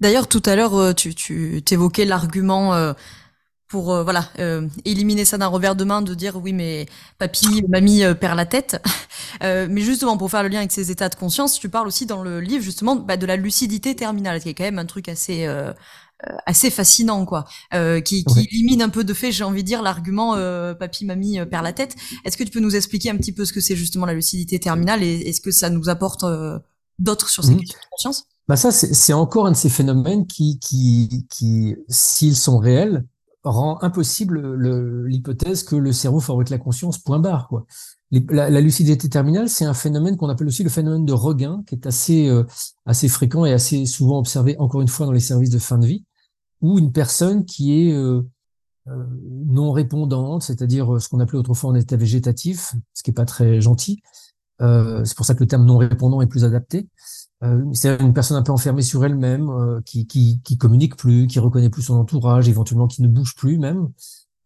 D'ailleurs, 0.00 0.28
tout 0.28 0.42
à 0.44 0.54
l'heure, 0.54 0.74
euh, 0.74 0.92
tu 0.92 1.64
évoquais 1.70 2.04
l'argument 2.04 2.74
pour 3.70 3.92
euh, 3.92 4.02
voilà 4.02 4.28
euh, 4.40 4.68
éliminer 4.84 5.24
ça 5.24 5.38
d'un 5.38 5.46
revers 5.46 5.76
de 5.76 5.84
main 5.84 6.02
de 6.02 6.12
dire 6.12 6.36
oui 6.36 6.52
mais 6.52 6.86
papy 7.18 7.62
mamie 7.68 8.02
euh, 8.02 8.14
perd 8.14 8.36
la 8.36 8.44
tête. 8.44 8.82
Mais 9.42 9.80
justement 9.80 10.16
pour 10.18 10.30
faire 10.30 10.42
le 10.42 10.48
lien 10.48 10.58
avec 10.58 10.72
ces 10.72 10.90
états 10.90 11.08
de 11.08 11.14
conscience 11.14 11.58
tu 11.58 11.68
parles 11.68 11.86
aussi 11.86 12.04
dans 12.04 12.22
le 12.22 12.40
livre 12.40 12.64
justement 12.64 12.96
bah, 12.96 13.16
de 13.16 13.24
la 13.26 13.36
lucidité 13.36 13.94
terminale 13.94 14.40
qui 14.40 14.48
est 14.48 14.54
quand 14.54 14.64
même 14.64 14.78
un 14.78 14.86
truc 14.86 15.08
assez 15.08 15.46
assez 16.46 16.68
fascinant 16.68 17.24
quoi. 17.24 17.44
Qui, 17.72 18.24
qui 18.24 18.48
élimine 18.50 18.82
un 18.82 18.88
peu 18.88 19.04
de 19.04 19.14
fait 19.14 19.30
j'ai 19.30 19.44
envie 19.44 19.62
de 19.62 19.66
dire 19.66 19.82
l'argument 19.82 20.34
papy 20.74 21.04
mamie 21.04 21.38
perd 21.46 21.64
la 21.64 21.72
tête. 21.72 21.94
Est-ce 22.24 22.36
que 22.36 22.42
tu 22.44 22.50
peux 22.50 22.60
nous 22.60 22.74
expliquer 22.74 23.10
un 23.10 23.16
petit 23.16 23.32
peu 23.32 23.44
ce 23.44 23.52
que 23.52 23.60
c'est 23.60 23.76
justement 23.76 24.04
la 24.04 24.14
lucidité 24.14 24.58
terminale 24.58 25.02
et 25.02 25.28
est-ce 25.28 25.40
que 25.40 25.52
ça 25.52 25.70
nous 25.70 25.88
apporte 25.88 26.24
d'autres 26.98 27.28
sur 27.28 27.44
ces 27.44 27.54
mmh. 27.54 27.58
questions 27.58 27.78
de 27.78 27.88
conscience? 27.90 28.24
Bah 28.48 28.56
ça 28.56 28.72
c'est 28.72 29.12
encore 29.12 29.46
un 29.46 29.52
de 29.52 29.56
ces 29.56 29.70
phénomènes 29.70 30.26
qui 30.26 30.58
qui 30.58 31.26
qui 31.30 31.76
s'ils 31.88 32.36
sont 32.36 32.58
réels 32.58 33.04
rend 33.42 33.82
impossible 33.82 34.56
l'hypothèse 35.06 35.62
que 35.62 35.76
le 35.76 35.92
cerveau 35.92 36.20
fabrique 36.20 36.50
la 36.50 36.58
conscience, 36.58 36.98
point 36.98 37.18
barre. 37.18 37.50
La, 38.10 38.60
lucidité 38.60 39.08
terminale, 39.08 39.48
c'est 39.48 39.64
un 39.64 39.74
phénomène 39.74 40.16
qu'on 40.16 40.28
appelle 40.28 40.48
aussi 40.48 40.62
le 40.62 40.70
phénomène 40.70 41.04
de 41.04 41.12
regain, 41.12 41.62
qui 41.66 41.74
est 41.74 41.86
assez, 41.86 42.28
euh, 42.28 42.44
assez 42.84 43.08
fréquent 43.08 43.44
et 43.44 43.52
assez 43.52 43.86
souvent 43.86 44.18
observé, 44.18 44.56
encore 44.58 44.82
une 44.82 44.88
fois, 44.88 45.06
dans 45.06 45.12
les 45.12 45.20
services 45.20 45.50
de 45.50 45.58
fin 45.58 45.78
de 45.78 45.86
vie, 45.86 46.04
où 46.60 46.78
une 46.78 46.92
personne 46.92 47.44
qui 47.44 47.80
est 47.80 47.92
euh, 47.92 48.22
euh 48.88 49.06
non 49.46 49.72
répondante, 49.72 50.42
c'est-à-dire 50.42 51.00
ce 51.00 51.08
qu'on 51.08 51.20
appelait 51.20 51.38
autrefois 51.38 51.70
en 51.70 51.74
état 51.74 51.96
végétatif, 51.96 52.74
ce 52.94 53.02
qui 53.02 53.10
est 53.10 53.14
pas 53.14 53.24
très 53.24 53.60
gentil, 53.60 54.02
c'est 54.60 55.16
pour 55.16 55.24
ça 55.24 55.34
que 55.34 55.40
le 55.40 55.46
terme 55.46 55.64
non 55.64 55.78
répondant 55.78 56.20
est 56.20 56.26
plus 56.26 56.44
adapté, 56.44 56.86
c'est 57.72 58.00
une 58.00 58.12
personne 58.12 58.36
un 58.36 58.42
peu 58.42 58.52
enfermée 58.52 58.82
sur 58.82 59.04
elle-même, 59.04 59.48
euh, 59.48 59.80
qui, 59.84 60.06
qui, 60.06 60.40
qui 60.44 60.58
communique 60.58 60.96
plus, 60.96 61.26
qui 61.26 61.38
reconnaît 61.38 61.70
plus 61.70 61.82
son 61.82 61.94
entourage, 61.94 62.48
éventuellement 62.48 62.86
qui 62.86 63.02
ne 63.02 63.08
bouge 63.08 63.34
plus 63.34 63.58
même. 63.58 63.88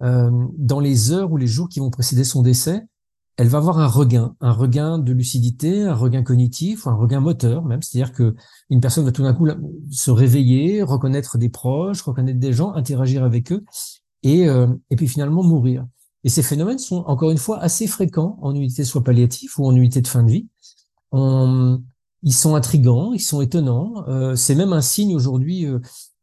Euh, 0.02 0.30
dans 0.59 0.80
les 0.80 1.12
heures 1.12 1.33
ou 1.33 1.37
les 1.37 1.46
jours 1.46 1.68
qui 1.68 1.80
vont 1.80 1.90
précéder 1.90 2.24
son 2.24 2.42
décès, 2.42 2.87
elle 3.37 3.48
va 3.48 3.59
avoir 3.59 3.80
un 3.80 3.88
regain, 3.88 4.37
un 4.40 4.52
regain 4.52 4.98
de 4.98 5.12
lucidité, 5.12 5.83
un 5.83 5.94
regain 5.94 6.22
cognitif, 6.22 6.87
un 6.87 6.94
regain 6.94 7.18
moteur 7.18 7.64
même. 7.64 7.83
C'est-à-dire 7.83 8.12
que 8.12 8.37
une 8.70 8.80
personne 8.80 9.04
va 9.04 9.11
tout 9.11 9.24
d'un 9.24 9.35
coup 9.35 9.48
se 9.90 10.11
réveiller, 10.12 10.83
reconnaître 10.83 11.37
des 11.37 11.48
proches, 11.48 12.02
reconnaître 12.02 12.38
des 12.38 12.52
gens, 12.52 12.72
interagir 12.74 13.24
avec 13.24 13.50
eux, 13.50 13.64
et, 14.22 14.48
euh, 14.48 14.68
et 14.90 14.96
puis 14.96 15.09
finalement 15.09 15.42
mourir. 15.42 15.85
Et 16.22 16.28
ces 16.28 16.42
phénomènes 16.42 16.78
sont 16.78 17.04
encore 17.07 17.33
une 17.33 17.38
fois 17.38 17.59
assez 17.59 17.88
fréquents 17.88 18.38
en 18.40 18.54
unité 18.54 18.85
soit 18.85 19.02
palliative 19.02 19.50
ou 19.59 19.66
en 19.66 19.74
unité 19.74 20.00
de 20.00 20.07
fin 20.07 20.22
de 20.22 20.30
vie. 20.30 20.48
Ils 22.24 22.34
sont 22.34 22.56
intrigants, 22.56 23.12
ils 23.12 23.20
sont 23.20 23.40
étonnants. 23.40 24.04
Euh, 24.08 24.34
c'est 24.34 24.56
même 24.56 24.72
un 24.72 24.80
signe 24.80 25.14
aujourd'hui 25.14 25.66
euh, 25.66 25.78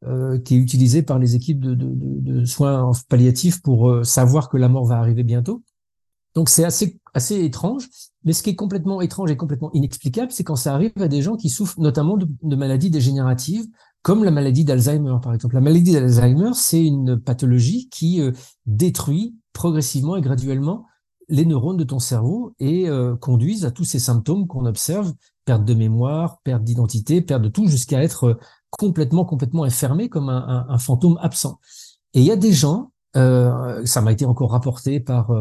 euh, 0.05 0.39
qui 0.39 0.55
est 0.55 0.57
utilisé 0.57 1.03
par 1.03 1.19
les 1.19 1.35
équipes 1.35 1.59
de, 1.59 1.75
de, 1.75 1.87
de, 1.93 2.45
soins 2.45 2.91
palliatifs 3.07 3.61
pour 3.61 3.89
euh, 3.89 4.03
savoir 4.03 4.49
que 4.49 4.57
la 4.57 4.67
mort 4.67 4.85
va 4.85 4.97
arriver 4.97 5.23
bientôt. 5.23 5.63
Donc 6.33 6.49
c'est 6.49 6.63
assez 6.63 6.99
assez 7.13 7.43
étrange. 7.43 7.87
Mais 8.23 8.33
ce 8.33 8.43
qui 8.43 8.51
est 8.51 8.55
complètement 8.55 9.01
étrange 9.01 9.31
et 9.31 9.37
complètement 9.37 9.71
inexplicable, 9.73 10.31
c'est 10.31 10.43
quand 10.43 10.55
ça 10.55 10.73
arrive 10.73 10.91
à 10.99 11.07
des 11.07 11.21
gens 11.21 11.35
qui 11.35 11.49
souffrent 11.49 11.79
notamment 11.79 12.17
de, 12.17 12.55
maladies 12.55 12.89
dégénératives 12.89 13.67
comme 14.03 14.23
la 14.23 14.31
maladie 14.31 14.65
d'Alzheimer, 14.65 15.17
par 15.21 15.33
exemple. 15.33 15.53
La 15.53 15.61
maladie 15.61 15.91
d'Alzheimer, 15.91 16.51
c'est 16.55 16.83
une 16.83 17.19
pathologie 17.19 17.87
qui 17.89 18.21
euh, 18.21 18.31
détruit 18.65 19.35
progressivement 19.53 20.15
et 20.15 20.21
graduellement 20.21 20.85
les 21.29 21.45
neurones 21.45 21.77
de 21.77 21.83
ton 21.83 21.99
cerveau 21.99 22.53
et 22.59 22.89
euh, 22.89 23.15
conduisent 23.15 23.65
à 23.65 23.71
tous 23.71 23.85
ces 23.85 23.99
symptômes 23.99 24.47
qu'on 24.47 24.65
observe, 24.65 25.13
perte 25.45 25.65
de 25.65 25.73
mémoire, 25.73 26.39
perte 26.43 26.63
d'identité, 26.63 27.21
perte 27.21 27.41
de 27.41 27.49
tout, 27.49 27.67
jusqu'à 27.67 28.01
être 28.01 28.25
euh, 28.25 28.39
complètement, 28.69 29.25
complètement 29.25 29.63
enfermé 29.63 30.09
comme 30.09 30.29
un, 30.29 30.77
fantôme 30.77 31.17
absent. 31.21 31.59
Et 32.13 32.21
il 32.21 32.25
y 32.25 32.31
a 32.31 32.37
des 32.37 32.53
gens, 32.53 32.91
euh, 33.17 33.85
ça 33.85 34.01
m'a 34.01 34.11
été 34.11 34.25
encore 34.25 34.51
rapporté 34.51 34.99
par 34.99 35.31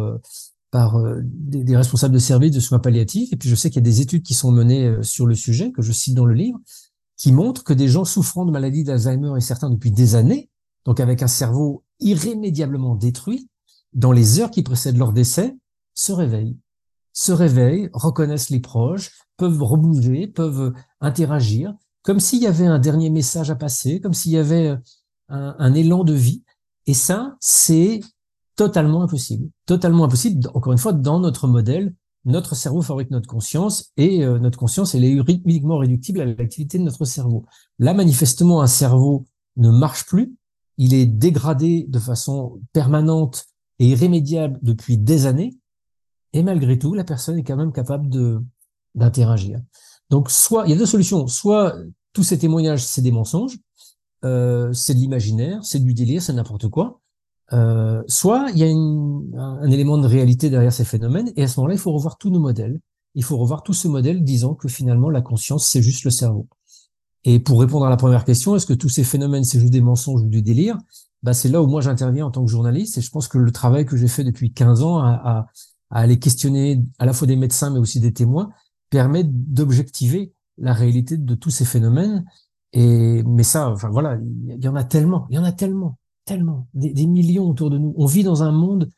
par 0.72 1.00
des, 1.22 1.64
des, 1.64 1.76
responsables 1.76 2.14
de 2.14 2.20
services 2.20 2.52
de 2.52 2.60
soins 2.60 2.78
palliatifs, 2.78 3.32
et 3.32 3.36
puis 3.36 3.48
je 3.48 3.54
sais 3.56 3.70
qu'il 3.70 3.78
y 3.78 3.84
a 3.86 3.90
des 3.90 4.00
études 4.00 4.22
qui 4.22 4.34
sont 4.34 4.52
menées 4.52 5.02
sur 5.02 5.26
le 5.26 5.34
sujet 5.34 5.72
que 5.72 5.82
je 5.82 5.90
cite 5.90 6.14
dans 6.14 6.24
le 6.24 6.34
livre, 6.34 6.58
qui 7.16 7.32
montrent 7.32 7.64
que 7.64 7.74
des 7.74 7.86
gens 7.86 8.04
souffrant 8.04 8.46
de 8.46 8.50
maladie 8.50 8.82
d'Alzheimer 8.82 9.32
et 9.36 9.40
certains 9.40 9.68
depuis 9.68 9.90
des 9.90 10.14
années, 10.14 10.48
donc 10.86 11.00
avec 11.00 11.22
un 11.22 11.28
cerveau 11.28 11.84
irrémédiablement 12.00 12.94
détruit, 12.94 13.48
dans 13.92 14.12
les 14.12 14.40
heures 14.40 14.50
qui 14.50 14.62
précèdent 14.62 14.96
leur 14.96 15.12
décès, 15.12 15.54
se 15.94 16.12
réveillent, 16.12 16.56
se 17.20 17.33
réveillent, 17.33 17.90
reconnaissent 17.92 18.48
les 18.48 18.61
proches, 18.61 19.11
peuvent 19.37 19.62
rebouger, 19.62 20.26
peuvent 20.26 20.72
interagir, 21.02 21.74
comme 22.02 22.18
s'il 22.18 22.42
y 22.42 22.46
avait 22.46 22.64
un 22.64 22.78
dernier 22.78 23.11
message 23.11 23.50
à 23.50 23.56
passer, 23.56 24.00
comme 24.00 24.14
s'il 24.14 24.33
y 24.33 24.38
avait 24.38 24.74
un, 25.28 25.54
un 25.59 25.74
élan 25.74 26.02
de 26.02 26.14
vie. 26.14 26.44
Et 26.87 26.94
ça, 26.94 27.37
c'est 27.38 28.00
totalement 28.56 29.02
impossible. 29.02 29.50
Totalement 29.66 30.04
impossible, 30.04 30.48
encore 30.54 30.72
une 30.72 30.78
fois, 30.78 30.94
dans 30.94 31.20
notre 31.20 31.46
modèle, 31.46 31.94
notre 32.24 32.54
cerveau 32.54 32.80
fabrique 32.80 33.11
notre 33.11 33.28
conscience 33.28 33.92
et 33.98 34.24
euh, 34.24 34.38
notre 34.38 34.59
conscience, 34.59 34.94
elle 34.94 35.04
est 35.04 35.12
uniquement 35.12 35.76
réductible 35.76 36.22
à 36.22 36.24
l'activité 36.24 36.78
de 36.78 36.85
notre 36.85 37.04
cerveau. 37.04 37.44
Là, 37.78 37.92
manifestement, 37.92 38.62
un 38.62 38.66
cerveau 38.66 39.26
ne 39.59 39.68
marche 39.70 40.06
plus, 40.06 40.35
il 40.78 40.94
est 40.94 41.04
dégradé 41.04 41.85
de 41.87 41.98
façon 41.98 42.59
permanente 42.72 43.44
et 43.78 43.88
irrémédiable 43.88 44.59
depuis 44.62 44.96
des 44.96 45.26
années, 45.26 45.59
et 46.32 46.42
malgré 46.42 46.78
tout, 46.78 46.94
la 46.94 47.04
personne 47.04 47.38
est 47.38 47.44
quand 47.44 47.56
même 47.56 47.72
capable 47.72 48.08
de 48.08 48.40
d'interagir. 48.94 49.60
Donc, 50.10 50.30
soit 50.30 50.64
il 50.66 50.70
y 50.70 50.72
a 50.74 50.76
deux 50.76 50.86
solutions, 50.86 51.28
soit 51.28 51.76
tous 52.12 52.24
ces 52.24 52.38
témoignages, 52.38 52.84
c'est 52.84 53.02
des 53.02 53.12
mensonges, 53.12 53.56
euh, 54.24 54.72
c'est 54.72 54.94
de 54.94 54.98
l'imaginaire, 54.98 55.64
c'est 55.64 55.78
du 55.78 55.94
délire, 55.94 56.22
c'est 56.22 56.32
n'importe 56.32 56.68
quoi, 56.68 57.00
euh, 57.52 58.02
soit 58.06 58.48
il 58.52 58.58
y 58.58 58.62
a 58.64 58.66
une, 58.66 59.32
un, 59.38 59.70
élément 59.70 59.98
de 59.98 60.06
réalité 60.06 60.50
derrière 60.50 60.72
ces 60.72 60.84
phénomènes, 60.84 61.32
et 61.36 61.44
à 61.44 61.48
ce 61.48 61.58
moment-là, 61.60 61.74
il 61.74 61.80
faut 61.80 61.92
revoir 61.92 62.18
tous 62.18 62.30
nos 62.30 62.40
modèles. 62.40 62.80
Il 63.14 63.24
faut 63.24 63.36
revoir 63.36 63.62
tout 63.62 63.72
ce 63.72 63.88
modèle 63.88 64.22
disant 64.22 64.54
que 64.54 64.68
finalement, 64.68 65.10
la 65.10 65.22
conscience, 65.22 65.66
c'est 65.66 65.82
juste 65.82 66.04
le 66.04 66.10
cerveau. 66.10 66.46
Et 67.24 67.40
pour 67.40 67.60
répondre 67.60 67.86
à 67.86 67.90
la 67.90 67.96
première 67.96 68.24
question, 68.24 68.56
est-ce 68.56 68.66
que 68.66 68.72
tous 68.72 68.88
ces 68.88 69.04
phénomènes, 69.04 69.44
c'est 69.44 69.60
juste 69.60 69.72
des 69.72 69.80
mensonges 69.80 70.22
ou 70.22 70.28
du 70.28 70.42
délire? 70.42 70.78
Bah, 71.22 71.34
C'est 71.34 71.48
là 71.48 71.60
où 71.60 71.66
moi 71.66 71.80
j'interviens 71.80 72.26
en 72.26 72.30
tant 72.30 72.44
que 72.44 72.50
journaliste, 72.50 72.98
et 72.98 73.00
je 73.00 73.10
pense 73.10 73.28
que 73.28 73.38
le 73.38 73.50
travail 73.50 73.84
que 73.84 73.96
j'ai 73.96 74.08
fait 74.08 74.24
depuis 74.24 74.52
15 74.52 74.82
ans 74.82 74.98
à, 74.98 75.10
à, 75.10 75.46
à 75.90 76.00
aller 76.00 76.18
questionner 76.18 76.83
à 76.98 77.07
la 77.07 77.12
fois 77.12 77.26
des 77.26 77.37
médecins, 77.37 77.70
mais 77.70 77.79
aussi 77.79 78.00
des 78.00 78.12
témoins, 78.12 78.50
permet 78.90 79.24
d'objectiver 79.24 80.33
la 80.59 80.72
réalité 80.72 81.16
de 81.16 81.35
tous 81.35 81.50
ces 81.50 81.64
phénomènes. 81.64 82.24
Et 82.72 83.22
mais 83.24 83.42
ça, 83.42 83.70
enfin 83.70 83.88
voilà, 83.90 84.18
il 84.48 84.62
y 84.62 84.68
en 84.68 84.76
a 84.76 84.85
tellement, 84.85 85.26
il 85.31 85.37
y 85.37 85.38
en 85.38 85.44
a 85.44 85.53
tellement 85.53 85.98
tellement, 86.31 86.68
des, 86.74 87.07
millions 87.07 87.48
autour 87.48 87.70
de 87.70 87.79
nous. 87.79 87.92
On 87.96 88.07
vit 88.07 88.22
dans 88.22 88.44
un 88.44 88.53
monde 88.53 88.88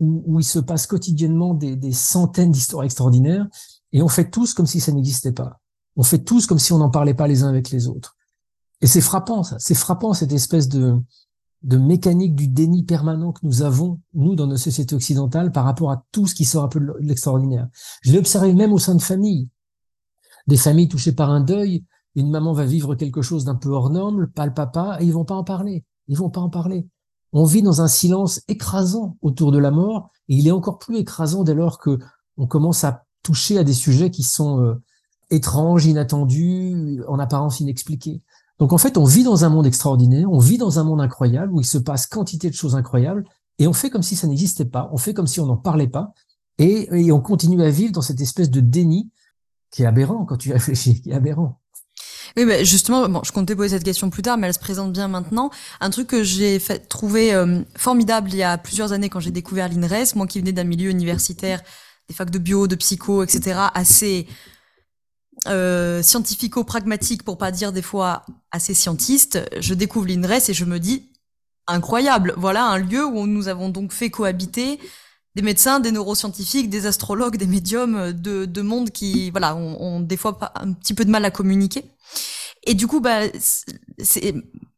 où, 0.00 0.40
il 0.40 0.44
se 0.44 0.58
passe 0.58 0.86
quotidiennement 0.86 1.52
des, 1.52 1.92
centaines 1.92 2.50
d'histoires 2.50 2.84
extraordinaires 2.84 3.46
et 3.92 4.00
on 4.00 4.08
fait 4.08 4.30
tous 4.30 4.54
comme 4.54 4.66
si 4.66 4.80
ça 4.80 4.90
n'existait 4.90 5.32
pas. 5.32 5.60
On 5.96 6.02
fait 6.02 6.20
tous 6.24 6.46
comme 6.46 6.58
si 6.58 6.72
on 6.72 6.78
n'en 6.78 6.88
parlait 6.88 7.12
pas 7.12 7.28
les 7.28 7.42
uns 7.42 7.48
avec 7.48 7.70
les 7.70 7.86
autres. 7.86 8.16
Et 8.80 8.86
c'est 8.86 9.02
frappant, 9.02 9.42
ça. 9.42 9.56
C'est 9.58 9.74
frappant, 9.74 10.14
cette 10.14 10.32
espèce 10.32 10.68
de, 10.68 10.96
de 11.64 11.78
mécanique 11.78 12.34
du 12.34 12.46
déni 12.46 12.84
permanent 12.84 13.32
que 13.32 13.40
nous 13.42 13.62
avons, 13.62 14.00
nous, 14.12 14.34
dans 14.34 14.46
nos 14.46 14.58
sociétés 14.58 14.94
occidentales, 14.94 15.50
par 15.50 15.64
rapport 15.64 15.90
à 15.90 16.04
tout 16.12 16.26
ce 16.26 16.34
qui 16.34 16.44
sort 16.44 16.62
un 16.62 16.68
peu 16.68 16.78
de 16.78 16.92
l'extraordinaire. 17.00 17.68
Je 18.02 18.12
l'ai 18.12 18.18
observé 18.18 18.52
même 18.52 18.72
au 18.72 18.78
sein 18.78 18.94
de 18.94 19.02
familles. 19.02 19.48
Des 20.46 20.58
familles 20.58 20.88
touchées 20.88 21.12
par 21.12 21.30
un 21.30 21.40
deuil, 21.40 21.84
une 22.14 22.30
maman 22.30 22.52
va 22.52 22.66
vivre 22.66 22.94
quelque 22.94 23.22
chose 23.22 23.44
d'un 23.44 23.54
peu 23.54 23.70
hors 23.70 23.88
norme, 23.88 24.26
pas 24.26 24.44
le 24.44 24.52
papa, 24.52 24.98
et 25.00 25.06
ils 25.06 25.12
vont 25.12 25.24
pas 25.24 25.34
en 25.34 25.42
parler. 25.42 25.84
Ils 26.06 26.18
vont 26.18 26.28
pas 26.28 26.42
en 26.42 26.50
parler. 26.50 26.86
On 27.32 27.44
vit 27.44 27.62
dans 27.62 27.80
un 27.80 27.88
silence 27.88 28.42
écrasant 28.46 29.16
autour 29.22 29.50
de 29.50 29.58
la 29.58 29.70
mort, 29.70 30.10
et 30.28 30.36
il 30.36 30.46
est 30.46 30.52
encore 30.52 30.78
plus 30.78 30.98
écrasant 30.98 31.44
dès 31.44 31.54
lors 31.54 31.78
que 31.78 31.98
on 32.36 32.46
commence 32.46 32.84
à 32.84 33.04
toucher 33.22 33.58
à 33.58 33.64
des 33.64 33.72
sujets 33.72 34.10
qui 34.10 34.22
sont 34.22 34.60
euh, 34.60 34.82
étranges, 35.30 35.86
inattendus, 35.86 37.02
en 37.08 37.18
apparence 37.18 37.60
inexpliqués. 37.60 38.22
Donc 38.58 38.72
en 38.72 38.78
fait, 38.78 38.96
on 38.96 39.04
vit 39.04 39.24
dans 39.24 39.44
un 39.44 39.48
monde 39.48 39.66
extraordinaire, 39.66 40.30
on 40.30 40.38
vit 40.38 40.58
dans 40.58 40.78
un 40.78 40.84
monde 40.84 41.00
incroyable 41.00 41.52
où 41.52 41.60
il 41.60 41.66
se 41.66 41.78
passe 41.78 42.06
quantité 42.06 42.50
de 42.50 42.54
choses 42.54 42.76
incroyables, 42.76 43.24
et 43.58 43.66
on 43.66 43.72
fait 43.72 43.90
comme 43.90 44.02
si 44.02 44.16
ça 44.16 44.26
n'existait 44.26 44.64
pas, 44.64 44.88
on 44.92 44.96
fait 44.96 45.14
comme 45.14 45.26
si 45.26 45.40
on 45.40 45.46
n'en 45.46 45.56
parlait 45.56 45.88
pas, 45.88 46.12
et, 46.58 47.10
on 47.10 47.20
continue 47.20 47.62
à 47.62 47.70
vivre 47.70 47.92
dans 47.92 48.02
cette 48.02 48.20
espèce 48.20 48.50
de 48.50 48.60
déni 48.60 49.10
qui 49.70 49.82
est 49.82 49.86
aberrant 49.86 50.24
quand 50.24 50.36
tu 50.36 50.52
réfléchis, 50.52 51.02
qui 51.02 51.10
est 51.10 51.14
aberrant. 51.14 51.60
Oui, 52.36 52.46
bah 52.46 52.64
justement, 52.64 53.08
bon, 53.08 53.20
je 53.24 53.32
comptais 53.32 53.54
poser 53.54 53.70
cette 53.70 53.84
question 53.84 54.10
plus 54.10 54.22
tard, 54.22 54.38
mais 54.38 54.48
elle 54.48 54.54
se 54.54 54.58
présente 54.58 54.92
bien 54.92 55.08
maintenant. 55.08 55.50
Un 55.80 55.90
truc 55.90 56.08
que 56.08 56.24
j'ai 56.24 56.60
trouvé 56.88 57.32
euh, 57.32 57.62
formidable 57.76 58.30
il 58.32 58.36
y 58.36 58.42
a 58.42 58.58
plusieurs 58.58 58.92
années 58.92 59.08
quand 59.08 59.20
j'ai 59.20 59.30
découvert 59.30 59.68
l'INRES, 59.68 60.16
moi 60.16 60.26
qui 60.26 60.40
venais 60.40 60.52
d'un 60.52 60.64
milieu 60.64 60.90
universitaire, 60.90 61.60
des 62.08 62.14
facs 62.14 62.30
de 62.30 62.38
bio, 62.38 62.66
de 62.66 62.74
psycho, 62.74 63.22
etc., 63.22 63.60
assez 63.74 64.26
euh, 65.46 66.02
scientifico-pragmatique, 66.02 67.22
pour 67.22 67.38
pas 67.38 67.50
dire 67.50 67.72
des 67.72 67.82
fois 67.82 68.24
assez 68.50 68.74
scientiste, 68.74 69.40
je 69.58 69.74
découvre 69.74 70.06
l'INRES 70.06 70.48
et 70.48 70.54
je 70.54 70.64
me 70.64 70.78
dis 70.78 71.10
incroyable. 71.66 72.34
Voilà 72.36 72.64
un 72.64 72.78
lieu 72.78 73.04
où 73.04 73.26
nous 73.26 73.48
avons 73.48 73.68
donc 73.68 73.92
fait 73.92 74.10
cohabiter 74.10 74.78
des 75.34 75.42
médecins, 75.42 75.80
des 75.80 75.90
neuroscientifiques, 75.90 76.70
des 76.70 76.86
astrologues, 76.86 77.36
des 77.36 77.46
médiums 77.46 78.12
de, 78.12 78.44
de 78.44 78.62
mondes 78.62 78.90
qui, 78.90 79.30
voilà, 79.30 79.56
ont, 79.56 79.80
ont 79.80 80.00
des 80.00 80.16
fois 80.16 80.38
un 80.54 80.72
petit 80.72 80.94
peu 80.94 81.04
de 81.04 81.10
mal 81.10 81.24
à 81.24 81.30
communiquer. 81.30 81.84
Et 82.64 82.74
du 82.74 82.86
coup, 82.86 83.00
bah, 83.00 83.20
c'est 83.98 84.34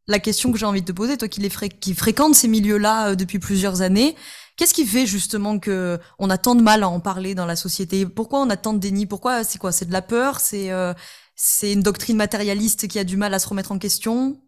la 0.07 0.18
question 0.18 0.52
que 0.52 0.59
j'ai 0.59 0.66
envie 0.66 0.83
de 0.83 0.87
te 0.87 0.92
poser, 0.92 1.16
toi 1.16 1.29
qui, 1.29 1.40
les 1.40 1.50
qui 1.50 1.94
fréquentes 1.94 2.35
ces 2.35 2.48
milieux-là 2.48 3.11
euh, 3.11 3.14
depuis 3.14 3.38
plusieurs 3.38 3.83
années. 3.83 4.16
Qu'est-ce 4.57 4.75
qui 4.75 4.87
fait 4.87 5.07
justement 5.07 5.59
que 5.59 5.99
on 6.19 6.31
a 6.31 6.38
tant 6.38 6.55
de 6.55 6.62
mal 6.62 6.83
à 6.83 6.88
en 6.88 7.01
parler 7.01 7.35
dans 7.35 7.47
la 7.47 7.57
société? 7.57 8.07
Pourquoi 8.07 8.40
on 8.40 8.51
a 8.51 8.57
tant 8.57 8.73
de 8.73 8.79
déni? 8.79 9.07
Pourquoi 9.07 9.45
c'est 9.45 9.59
quoi? 9.59 9.73
C'est 9.73 9.85
de 9.85 9.92
la 9.92 10.03
peur? 10.03 10.40
C'est 10.40 10.73
euh, 10.73 10.95
c'est 11.35 11.73
une 11.73 11.83
doctrine 11.83 12.16
matérialiste 12.16 12.88
qui 12.88 12.99
a 12.99 13.05
du 13.05 13.16
mal 13.16 13.35
à 13.35 13.38
se 13.38 13.49
remettre 13.49 13.73
en 13.73 13.79
question? 13.79 14.40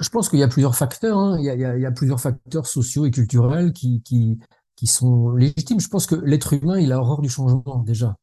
Je 0.00 0.08
pense 0.08 0.28
qu'il 0.28 0.40
y 0.40 0.42
a 0.42 0.48
plusieurs 0.48 0.74
facteurs. 0.74 1.16
Hein. 1.16 1.36
Il, 1.38 1.44
y 1.44 1.50
a, 1.50 1.76
il, 1.76 1.80
y 1.80 1.86
a, 1.86 1.92
plusieurs 1.92 2.20
facteurs 2.20 2.66
sociaux 2.66 3.06
et 3.06 3.12
culturels 3.12 3.72
qui, 3.72 4.02
qui, 4.02 4.40
qui 4.74 4.88
sont 4.88 5.30
légitimes. 5.30 5.78
Je 5.78 5.88
pense 5.88 6.06
que 6.06 6.16
l'être 6.16 6.52
humain, 6.52 6.80
il 6.80 6.90
a 6.90 6.98
horreur 6.98 7.20
du 7.20 7.28
changement 7.28 7.84
déjà. 7.86 8.16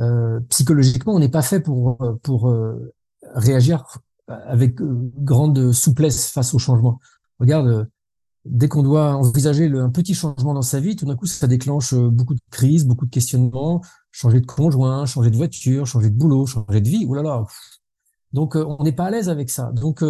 Euh, 0.00 0.40
psychologiquement, 0.48 1.14
on 1.14 1.18
n'est 1.18 1.28
pas 1.28 1.42
fait 1.42 1.60
pour 1.60 1.98
pour 2.22 2.48
euh, 2.48 2.94
réagir 3.34 3.84
avec 4.26 4.80
euh, 4.80 5.12
grande 5.18 5.72
souplesse 5.72 6.30
face 6.30 6.54
au 6.54 6.58
changement. 6.58 7.00
Regarde, 7.38 7.88
dès 8.44 8.68
qu'on 8.68 8.82
doit 8.82 9.14
envisager 9.14 9.66
un 9.66 9.90
petit 9.90 10.14
changement 10.14 10.54
dans 10.54 10.62
sa 10.62 10.80
vie, 10.80 10.96
tout 10.96 11.06
d'un 11.06 11.16
coup, 11.16 11.26
ça 11.26 11.46
déclenche 11.46 11.92
euh, 11.92 12.08
beaucoup 12.08 12.34
de 12.34 12.40
crises, 12.50 12.86
beaucoup 12.86 13.06
de 13.06 13.10
questionnements, 13.10 13.82
changer 14.10 14.40
de 14.40 14.46
conjoint, 14.46 15.06
changer 15.06 15.30
de 15.30 15.36
voiture, 15.36 15.86
changer 15.86 16.10
de 16.10 16.16
boulot, 16.16 16.46
changer 16.46 16.80
de 16.80 16.88
vie. 16.88 17.04
Ouh 17.06 17.14
là 17.14 17.22
là. 17.22 17.44
Donc, 18.32 18.56
on 18.56 18.82
n'est 18.82 18.92
pas 18.92 19.06
à 19.06 19.10
l'aise 19.10 19.28
avec 19.28 19.50
ça. 19.50 19.72
Donc, 19.72 20.02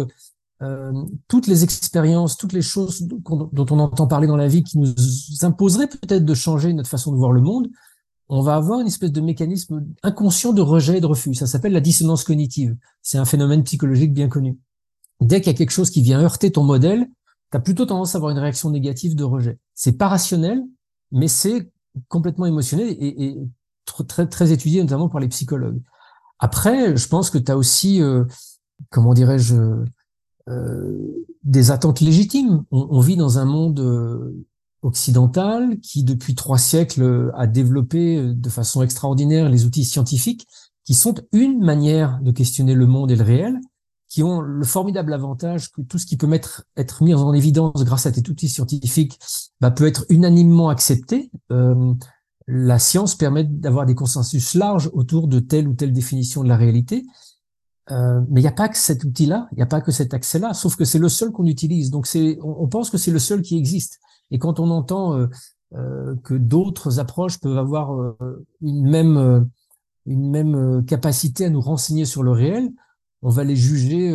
euh, 0.63 0.93
toutes 1.27 1.47
les 1.47 1.63
expériences, 1.63 2.37
toutes 2.37 2.53
les 2.53 2.61
choses 2.61 3.01
dont 3.01 3.65
on 3.69 3.79
entend 3.79 4.07
parler 4.07 4.27
dans 4.27 4.37
la 4.37 4.47
vie 4.47 4.63
qui 4.63 4.77
nous 4.77 4.93
imposeraient 5.41 5.87
peut-être 5.87 6.23
de 6.23 6.33
changer 6.33 6.71
notre 6.73 6.89
façon 6.89 7.11
de 7.11 7.17
voir 7.17 7.31
le 7.31 7.41
monde, 7.41 7.69
on 8.29 8.41
va 8.41 8.55
avoir 8.55 8.79
une 8.79 8.87
espèce 8.87 9.11
de 9.11 9.19
mécanisme 9.19 9.85
inconscient 10.03 10.53
de 10.53 10.61
rejet 10.61 10.99
et 10.99 11.01
de 11.01 11.05
refus. 11.05 11.33
Ça 11.33 11.47
s'appelle 11.47 11.73
la 11.73 11.81
dissonance 11.81 12.23
cognitive. 12.23 12.77
C'est 13.01 13.17
un 13.17 13.25
phénomène 13.25 13.63
psychologique 13.63 14.13
bien 14.13 14.29
connu. 14.29 14.57
Dès 15.19 15.41
qu'il 15.41 15.51
y 15.51 15.55
a 15.55 15.57
quelque 15.57 15.71
chose 15.71 15.89
qui 15.89 16.01
vient 16.01 16.21
heurter 16.21 16.51
ton 16.51 16.63
modèle, 16.63 17.09
tu 17.57 17.63
plutôt 17.63 17.85
tendance 17.85 18.15
à 18.15 18.17
avoir 18.17 18.31
une 18.31 18.39
réaction 18.39 18.69
négative 18.69 19.15
de 19.15 19.23
rejet. 19.23 19.59
C'est 19.75 19.97
pas 19.97 20.07
rationnel, 20.07 20.63
mais 21.11 21.27
c'est 21.27 21.71
complètement 22.07 22.45
émotionnel 22.45 22.87
et, 22.99 23.37
très, 24.07 24.27
très 24.27 24.51
étudié 24.51 24.81
notamment 24.81 25.09
par 25.09 25.21
les 25.21 25.27
psychologues. 25.27 25.81
Après, 26.39 26.95
je 26.97 27.07
pense 27.07 27.29
que 27.29 27.37
tu 27.37 27.51
as 27.51 27.57
aussi, 27.57 28.01
euh, 28.01 28.25
comment 28.89 29.13
dirais-je, 29.13 29.55
euh, 30.49 31.25
des 31.43 31.71
attentes 31.71 32.01
légitimes. 32.01 32.63
On, 32.71 32.99
vit 32.99 33.15
dans 33.15 33.37
un 33.37 33.45
monde 33.45 33.79
euh, 33.79 34.45
occidentale 34.81 35.79
qui, 35.79 36.03
depuis 36.03 36.35
trois 36.35 36.57
siècles, 36.57 37.31
a 37.35 37.47
développé 37.47 38.33
de 38.33 38.49
façon 38.49 38.81
extraordinaire 38.81 39.49
les 39.49 39.65
outils 39.65 39.85
scientifiques 39.85 40.47
qui 40.85 40.93
sont 40.93 41.15
une 41.31 41.63
manière 41.63 42.19
de 42.21 42.31
questionner 42.31 42.73
le 42.73 42.87
monde 42.87 43.11
et 43.11 43.15
le 43.15 43.23
réel, 43.23 43.59
qui 44.13 44.21
ont 44.21 44.41
le 44.41 44.63
formidable 44.63 45.11
avantage 45.11 45.71
que 45.71 45.81
tout 45.81 45.97
ce 45.97 46.05
qui 46.05 46.17
peut 46.17 46.27
mettre, 46.27 46.65
être 46.77 47.01
mis 47.01 47.15
en 47.15 47.33
évidence 47.33 47.83
grâce 47.83 48.05
à 48.05 48.13
ces 48.13 48.21
outils 48.29 48.47
scientifiques 48.47 49.19
bah, 49.59 49.71
peut 49.71 49.87
être 49.87 50.05
unanimement 50.09 50.69
accepté. 50.69 51.31
Euh, 51.51 51.95
la 52.45 52.77
science 52.77 53.15
permet 53.15 53.43
d'avoir 53.43 53.87
des 53.87 53.95
consensus 53.95 54.53
larges 54.53 54.91
autour 54.93 55.27
de 55.27 55.39
telle 55.39 55.67
ou 55.67 55.73
telle 55.73 55.93
définition 55.93 56.43
de 56.43 56.47
la 56.47 56.57
réalité. 56.57 57.03
Euh, 57.89 58.21
mais 58.29 58.41
il 58.41 58.43
n'y 58.43 58.47
a 58.47 58.51
pas 58.51 58.69
que 58.69 58.77
cet 58.77 59.03
outil-là, 59.03 59.47
il 59.53 59.55
n'y 59.55 59.63
a 59.63 59.65
pas 59.67 59.81
que 59.81 59.91
cet 59.91 60.13
accès-là, 60.13 60.53
sauf 60.53 60.75
que 60.75 60.85
c'est 60.85 60.99
le 60.99 61.09
seul 61.09 61.31
qu'on 61.31 61.47
utilise. 61.47 61.89
Donc 61.89 62.05
c'est, 62.05 62.37
on, 62.43 62.67
pense 62.67 62.91
que 62.91 62.99
c'est 62.99 63.09
le 63.09 63.17
seul 63.17 63.41
qui 63.41 63.57
existe. 63.57 63.99
Et 64.29 64.37
quand 64.37 64.59
on 64.59 64.69
entend 64.69 65.17
euh, 65.17 65.27
euh, 65.73 66.15
que 66.23 66.35
d'autres 66.35 66.99
approches 66.99 67.39
peuvent 67.39 67.57
avoir 67.57 68.15
une 68.61 68.87
même 68.87 69.49
une 70.05 70.29
même 70.29 70.85
capacité 70.85 71.45
à 71.45 71.49
nous 71.49 71.61
renseigner 71.61 72.05
sur 72.05 72.21
le 72.21 72.31
réel, 72.31 72.69
on 73.23 73.29
va 73.29 73.43
les 73.43 73.55
juger 73.55 74.13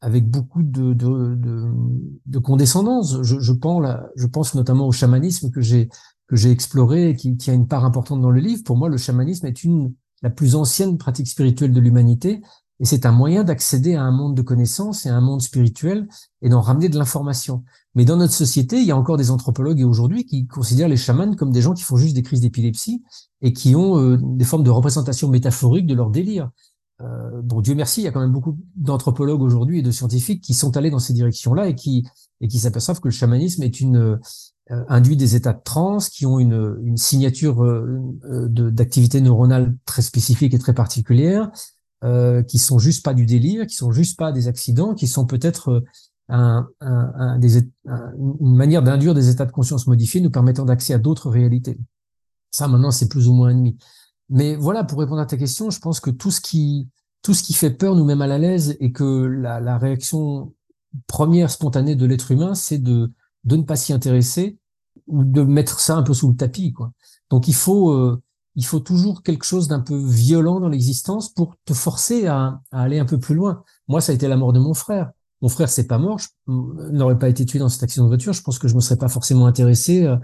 avec 0.00 0.28
beaucoup 0.28 0.62
de, 0.62 0.92
de, 0.94 1.34
de, 1.34 1.70
de 2.26 2.38
condescendance. 2.38 3.22
Je, 3.22 3.38
je, 3.38 3.52
pense 3.52 3.82
là, 3.82 4.08
je 4.16 4.26
pense 4.26 4.54
notamment 4.54 4.88
au 4.88 4.92
chamanisme 4.92 5.50
que 5.50 5.60
j'ai 5.60 5.88
que 6.26 6.36
j'ai 6.36 6.52
exploré 6.52 7.10
et 7.10 7.16
qui, 7.16 7.36
qui 7.36 7.50
a 7.50 7.54
une 7.54 7.66
part 7.66 7.84
importante 7.84 8.20
dans 8.20 8.30
le 8.30 8.40
livre. 8.40 8.62
Pour 8.64 8.76
moi, 8.76 8.88
le 8.88 8.96
chamanisme 8.96 9.46
est 9.46 9.64
une 9.64 9.92
la 10.22 10.30
plus 10.30 10.54
ancienne 10.54 10.96
pratique 10.96 11.26
spirituelle 11.26 11.72
de 11.72 11.80
l'humanité, 11.80 12.40
et 12.78 12.84
c'est 12.84 13.04
un 13.04 13.12
moyen 13.12 13.44
d'accéder 13.44 13.94
à 13.94 14.02
un 14.02 14.10
monde 14.10 14.34
de 14.36 14.42
connaissances 14.42 15.04
et 15.04 15.10
à 15.10 15.16
un 15.16 15.20
monde 15.20 15.42
spirituel 15.42 16.08
et 16.40 16.48
d'en 16.48 16.60
ramener 16.62 16.88
de 16.88 16.98
l'information. 16.98 17.62
Mais 17.94 18.04
dans 18.04 18.16
notre 18.16 18.32
société, 18.32 18.78
il 18.80 18.86
y 18.86 18.90
a 18.90 18.96
encore 18.96 19.18
des 19.18 19.30
anthropologues 19.30 19.84
aujourd'hui 19.84 20.24
qui 20.24 20.46
considèrent 20.46 20.88
les 20.88 20.96
chamans 20.96 21.34
comme 21.34 21.52
des 21.52 21.60
gens 21.60 21.74
qui 21.74 21.82
font 21.82 21.96
juste 21.96 22.14
des 22.14 22.22
crises 22.22 22.40
d'épilepsie 22.40 23.02
et 23.42 23.52
qui 23.52 23.74
ont 23.74 23.98
euh, 23.98 24.18
des 24.22 24.44
formes 24.44 24.62
de 24.62 24.70
représentation 24.70 25.28
métaphorique 25.28 25.86
de 25.86 25.94
leur 25.94 26.10
délire. 26.10 26.50
Euh, 27.00 27.40
bon, 27.42 27.60
Dieu 27.60 27.74
merci, 27.74 28.02
il 28.02 28.04
y 28.04 28.08
a 28.08 28.12
quand 28.12 28.20
même 28.20 28.32
beaucoup 28.32 28.58
d'anthropologues 28.76 29.42
aujourd'hui 29.42 29.78
et 29.78 29.82
de 29.82 29.90
scientifiques 29.90 30.42
qui 30.42 30.54
sont 30.54 30.76
allés 30.76 30.90
dans 30.90 30.98
ces 30.98 31.12
directions-là 31.12 31.68
et 31.68 31.74
qui 31.74 32.06
et 32.42 32.48
qui 32.48 32.58
s'aperçoivent 32.58 33.00
que 33.00 33.08
le 33.08 33.12
chamanisme 33.12 33.62
est 33.62 33.80
une 33.80 34.18
euh, 34.70 34.84
induit 34.88 35.16
des 35.16 35.34
états 35.34 35.52
de 35.52 35.62
transe 35.64 36.08
qui 36.08 36.26
ont 36.26 36.38
une, 36.38 36.78
une 36.84 36.96
signature 36.96 37.64
euh, 37.64 37.98
d'activité 38.48 39.20
neuronale 39.20 39.76
très 39.84 40.02
spécifique 40.02 40.54
et 40.54 40.58
très 40.60 40.74
particulière, 40.74 41.50
euh, 42.04 42.44
qui 42.44 42.58
sont 42.58 42.78
juste 42.78 43.04
pas 43.04 43.12
du 43.12 43.26
délire, 43.26 43.66
qui 43.66 43.74
sont 43.74 43.90
juste 43.90 44.16
pas 44.16 44.30
des 44.30 44.46
accidents, 44.46 44.94
qui 44.94 45.08
sont 45.08 45.26
peut-être 45.26 45.82
un, 46.28 46.68
un, 46.80 47.38
des, 47.40 47.58
une 47.58 48.54
manière 48.54 48.84
d'induire 48.84 49.12
des 49.12 49.28
états 49.28 49.44
de 49.44 49.50
conscience 49.50 49.88
modifiés 49.88 50.20
nous 50.20 50.30
permettant 50.30 50.64
d'accès 50.64 50.94
à 50.94 50.98
d'autres 50.98 51.30
réalités. 51.30 51.76
Ça, 52.52 52.68
maintenant, 52.68 52.92
c'est 52.92 53.08
plus 53.08 53.26
ou 53.26 53.32
moins 53.32 53.50
ennemi. 53.50 53.76
Mais 54.30 54.56
voilà, 54.56 54.84
pour 54.84 54.98
répondre 55.00 55.20
à 55.20 55.26
ta 55.26 55.36
question, 55.36 55.70
je 55.70 55.80
pense 55.80 56.00
que 56.00 56.10
tout 56.10 56.30
ce 56.30 56.40
qui, 56.40 56.88
tout 57.22 57.34
ce 57.34 57.42
qui 57.42 57.52
fait 57.52 57.70
peur 57.70 57.96
nous 57.96 58.04
met 58.04 58.14
mal 58.14 58.32
à 58.32 58.38
l'aise 58.38 58.76
et 58.80 58.92
que 58.92 59.04
la, 59.04 59.60
la 59.60 59.76
réaction 59.76 60.54
première 61.06 61.50
spontanée 61.50 61.96
de 61.96 62.06
l'être 62.06 62.30
humain, 62.30 62.54
c'est 62.54 62.78
de, 62.78 63.12
de 63.44 63.56
ne 63.56 63.62
pas 63.62 63.76
s'y 63.76 63.92
intéresser 63.92 64.58
ou 65.06 65.24
de 65.24 65.42
mettre 65.42 65.80
ça 65.80 65.96
un 65.96 66.02
peu 66.02 66.14
sous 66.14 66.28
le 66.28 66.36
tapis, 66.36 66.72
quoi. 66.72 66.92
Donc 67.30 67.48
il 67.48 67.54
faut, 67.54 67.90
euh, 67.90 68.20
il 68.56 68.64
faut 68.64 68.80
toujours 68.80 69.22
quelque 69.22 69.44
chose 69.44 69.68
d'un 69.68 69.80
peu 69.80 69.96
violent 69.96 70.60
dans 70.60 70.68
l'existence 70.68 71.32
pour 71.32 71.56
te 71.64 71.74
forcer 71.74 72.26
à, 72.26 72.60
à, 72.70 72.82
aller 72.82 72.98
un 72.98 73.04
peu 73.04 73.18
plus 73.18 73.34
loin. 73.34 73.62
Moi, 73.88 74.00
ça 74.00 74.12
a 74.12 74.14
été 74.14 74.28
la 74.28 74.36
mort 74.36 74.52
de 74.52 74.58
mon 74.58 74.74
frère. 74.74 75.10
Mon 75.42 75.48
frère, 75.48 75.68
c'est 75.68 75.86
pas 75.86 75.98
mort, 75.98 76.20
n'aurait 76.46 77.18
pas 77.18 77.28
été 77.28 77.46
tué 77.46 77.58
dans 77.58 77.68
cet 77.68 77.82
accident 77.82 78.04
de 78.04 78.10
voiture. 78.10 78.32
Je 78.32 78.42
pense 78.42 78.58
que 78.58 78.68
je 78.68 78.74
me 78.74 78.80
serais 78.80 78.98
pas 78.98 79.08
forcément 79.08 79.46
intéressé 79.46 80.04
euh, 80.04 80.16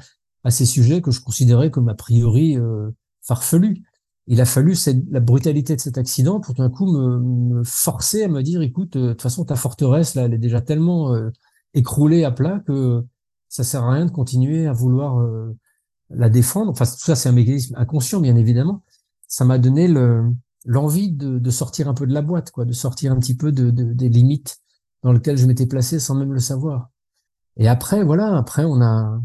à 0.45 0.51
ces 0.51 0.67
sujets 0.67 1.01
que 1.01 1.11
je 1.11 1.21
considérais 1.21 1.71
comme 1.71 1.89
a 1.89 1.95
priori 1.95 2.59
euh, 2.59 2.91
farfelus. 3.23 3.83
Il 4.29 4.41
a 4.41 4.45
fallu 4.45 4.75
cette, 4.75 5.05
la 5.11 5.21
brutalité 5.21 5.77
de 5.77 5.81
cet 5.81 5.99
accident 5.99 6.41
pour 6.41 6.55
tout 6.55 6.63
d'un 6.63 6.71
coup 6.71 6.87
me, 6.87 7.19
me, 7.19 7.63
forcer 7.65 8.25
à 8.25 8.29
me 8.29 8.43
dire, 8.43 8.61
écoute, 8.63 8.97
de 8.97 9.11
toute 9.11 9.23
façon, 9.23 9.45
ta 9.45 9.57
forteresse 9.57 10.15
là, 10.15 10.23
elle 10.23 10.35
est 10.35 10.39
déjà 10.39 10.61
tellement 10.61 11.15
écroulée 11.75 12.25
à 12.25 12.33
plat 12.33 12.61
que 12.67 13.05
ça 13.49 13.65
sert 13.65 13.85
à 13.85 13.93
rien 13.93 14.07
de 14.07 14.11
continuer 14.11 14.67
à 14.67 14.73
vouloir 14.73 15.21
euh, 15.21 15.57
la 16.11 16.29
défendre. 16.29 16.71
Enfin, 16.73 16.85
tout 16.85 16.99
ça, 16.99 17.15
c'est 17.15 17.29
un 17.29 17.33
mécanisme 17.33 17.75
inconscient, 17.77 18.21
bien 18.21 18.37
évidemment. 18.37 18.83
Ça 19.29 19.45
m'a 19.45 19.59
donné 19.59 19.89
l'envie 20.65 21.13
de, 21.13 21.39
de, 21.39 21.51
sortir 21.51 21.89
un 21.89 21.95
peu 21.95 22.07
de 22.07 22.15
la 22.15 22.23
boîte, 22.23 22.51
quoi, 22.51 22.65
de 22.65 22.73
sortir 22.73 23.13
un 23.13 23.19
petit 23.19 23.37
peu 23.37 23.53
de, 23.53 23.71
de 23.71 23.93
des 23.93 24.09
limites 24.09 24.59
dans 25.03 25.13
lesquelles 25.13 25.39
je 25.39 25.47
m'étais 25.47 25.67
placé 25.67 26.01
sans 26.01 26.15
même 26.15 26.33
le 26.33 26.41
savoir. 26.41 26.91
Et 27.57 27.69
après, 27.69 28.05
voilà, 28.05 28.37
après, 28.37 28.65
on 28.65 28.81
a, 28.83 29.21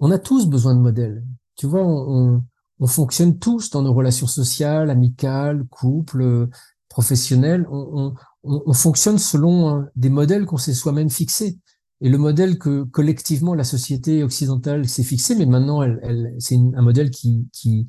on 0.00 0.10
a 0.10 0.18
tous 0.18 0.46
besoin 0.46 0.74
de 0.74 0.80
modèles. 0.80 1.24
Tu 1.56 1.66
vois, 1.66 1.82
on, 1.82 2.36
on, 2.36 2.44
fonctionne 2.84 3.38
tous 3.38 3.70
dans 3.70 3.82
nos 3.82 3.94
relations 3.94 4.26
sociales, 4.26 4.90
amicales, 4.90 5.64
couples, 5.70 6.48
professionnelles. 6.90 7.66
On, 7.70 8.14
on, 8.44 8.62
on 8.66 8.72
fonctionne 8.72 9.18
selon 9.18 9.80
euh, 9.80 9.82
des 9.96 10.10
modèles 10.10 10.46
qu'on 10.46 10.58
s'est 10.58 10.74
soi-même 10.74 11.10
fixés 11.10 11.58
et 12.00 12.08
le 12.08 12.18
modèle 12.18 12.58
que 12.58 12.82
collectivement 12.84 13.54
la 13.54 13.64
société 13.64 14.22
occidentale 14.22 14.88
s'est 14.88 15.02
fixé, 15.02 15.34
mais 15.34 15.46
maintenant 15.46 15.82
elle, 15.82 15.98
elle, 16.02 16.34
c'est 16.38 16.56
un 16.56 16.82
modèle 16.82 17.10
qui, 17.10 17.48
qui, 17.52 17.88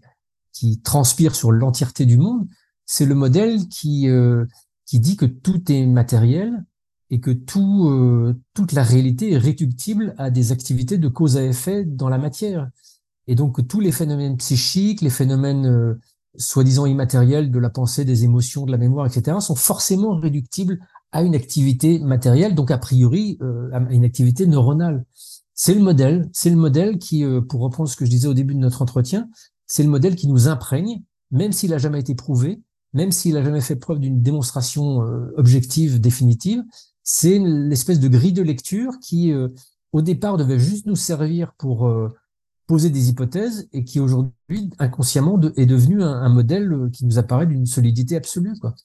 qui 0.54 0.80
transpire 0.82 1.36
sur 1.36 1.52
l'entièreté 1.52 2.06
du 2.06 2.18
monde, 2.18 2.48
c'est 2.86 3.06
le 3.06 3.16
modèle 3.16 3.68
qui, 3.68 4.08
euh, 4.08 4.46
qui 4.86 5.00
dit 5.00 5.18
que 5.18 5.26
tout 5.26 5.72
est 5.72 5.86
matériel 5.86 6.64
et 7.10 7.20
que 7.20 7.32
tout, 7.32 7.90
euh, 7.90 8.36
toute 8.54 8.72
la 8.72 8.84
réalité 8.84 9.34
est 9.34 9.38
réductible 9.38 10.16
à 10.18 10.30
des 10.30 10.52
activités 10.52 10.98
de 10.98 11.08
cause 11.08 11.38
à 11.38 11.44
effet 11.44 11.84
dans 11.84 12.10
la 12.10 12.18
matière. 12.18 12.70
Et 13.28 13.36
donc 13.36 13.68
tous 13.68 13.80
les 13.80 13.92
phénomènes 13.92 14.38
psychiques, 14.38 15.02
les 15.02 15.10
phénomènes 15.10 15.66
euh, 15.66 16.00
soi-disant 16.38 16.86
immatériels 16.86 17.52
de 17.52 17.60
la 17.60 17.70
pensée, 17.70 18.06
des 18.06 18.24
émotions, 18.24 18.66
de 18.66 18.72
la 18.72 18.78
mémoire, 18.78 19.06
etc., 19.06 19.38
sont 19.40 19.56
forcément 19.56 20.16
réductibles 20.16 20.80
à 21.12 21.24
une 21.24 21.36
activité 21.36 22.00
matérielle, 22.00 22.56
donc 22.56 22.72
a 22.72 22.78
priori 22.78 23.38
euh, 23.42 23.70
à 23.74 23.80
une 23.92 24.06
activité 24.06 24.46
neuronale. 24.46 25.06
C'est 25.54 25.74
le 25.74 25.82
modèle, 25.82 26.30
c'est 26.34 26.50
le 26.50 26.56
modèle 26.56 27.00
qui, 27.00 27.24
euh, 27.24 27.42
pour 27.42 27.62
reprendre 27.62 27.90
ce 27.90 27.96
que 27.96 28.06
je 28.06 28.10
disais 28.10 28.28
au 28.28 28.34
début 28.34 28.54
de 28.54 28.60
notre 28.60 28.82
entretien, 28.82 29.30
c'est 29.66 29.84
le 29.84 29.90
modèle 29.90 30.16
qui 30.16 30.28
nous 30.28 30.48
imprègne, 30.48 31.02
même 31.32 31.52
s'il 31.52 31.72
n'a 31.72 31.78
jamais 31.78 32.00
été 32.00 32.14
prouvé, 32.16 32.62
même 32.94 33.12
s'il 33.12 33.34
n'a 33.34 33.44
jamais 33.44 33.62
fait 33.62 33.76
preuve 33.76 34.00
d'une 34.00 34.22
démonstration 34.22 35.04
euh, 35.04 35.34
objective 35.38 36.00
définitive. 36.00 36.64
C'est 37.04 37.40
l'espèce 37.40 38.00
de 38.00 38.08
grille 38.08 38.34
de 38.34 38.42
lecture 38.42 39.00
qui, 39.00 39.34
au 39.94 40.02
départ, 40.02 40.36
devait 40.36 40.60
juste 40.60 40.88
nous 40.88 40.98
servir 40.98 41.54
pour 41.58 41.90
poser 42.68 42.90
des 42.90 43.10
hypothèses 43.10 43.68
et 43.74 43.84
qui 43.84 44.00
aujourd'hui, 44.00 44.70
inconsciemment, 44.78 45.40
est 45.56 45.66
devenu 45.66 46.04
un, 46.04 46.12
un 46.12 46.30
modèle 46.30 46.90
qui 46.94 47.06
nous 47.06 47.18
apparaît 47.18 47.48
d'une 47.48 47.66
solidité 47.66 48.16
absolue. 48.16 48.54
Quoi. 48.60 48.76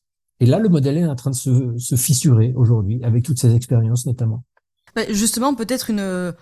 Et 0.41 0.47
là, 0.47 0.59
le 0.59 0.69
modèle 0.69 0.97
est 0.99 1.07
en 1.07 1.15
train 1.15 1.31
de 1.31 1.37
se, 1.37 1.77
se 1.79 1.95
fissurer 1.95 2.53
aujourd'hui, 2.57 3.03
avec 3.05 3.25
toutes 3.25 3.39
ces 3.39 3.55
expériences 3.55 4.07
notamment. 4.07 4.45
Bah, 4.95 5.03
justement, 5.11 5.55
peut-être 5.55 5.89
une 5.91 6.01
euh, 6.01 6.33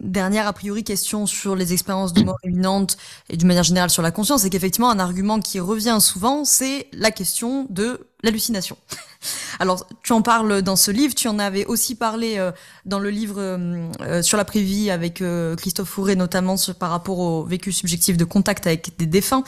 dernière 0.00 0.46
a 0.46 0.52
priori 0.52 0.84
question 0.84 1.26
sur 1.26 1.56
les 1.56 1.72
expériences 1.72 2.12
de 2.12 2.22
mort 2.22 2.38
imminente 2.44 2.96
et 3.28 3.36
d'une 3.36 3.48
manière 3.48 3.62
générale 3.62 3.90
sur 3.90 4.02
la 4.02 4.10
conscience, 4.10 4.42
c'est 4.42 4.50
qu'effectivement 4.50 4.90
un 4.90 4.98
argument 4.98 5.40
qui 5.40 5.60
revient 5.60 5.98
souvent, 6.00 6.44
c'est 6.44 6.88
la 6.92 7.10
question 7.10 7.66
de 7.70 8.06
l'hallucination. 8.22 8.76
Alors, 9.58 9.86
tu 10.02 10.12
en 10.12 10.22
parles 10.22 10.62
dans 10.62 10.76
ce 10.76 10.90
livre, 10.90 11.14
tu 11.14 11.28
en 11.28 11.38
avais 11.38 11.64
aussi 11.66 11.94
parlé 11.94 12.36
euh, 12.38 12.52
dans 12.84 12.98
le 12.98 13.10
livre 13.10 13.36
euh, 13.38 14.22
sur 14.22 14.36
la 14.36 14.44
prévie 14.44 14.90
avec 14.90 15.22
Christophe 15.56 15.88
Fourré, 15.88 16.16
notamment 16.16 16.56
par 16.78 16.90
rapport 16.90 17.18
au 17.18 17.44
vécu 17.44 17.72
subjectif 17.72 18.16
de 18.16 18.24
contact 18.24 18.66
avec 18.66 18.96
des 18.98 19.06
défunts, 19.06 19.44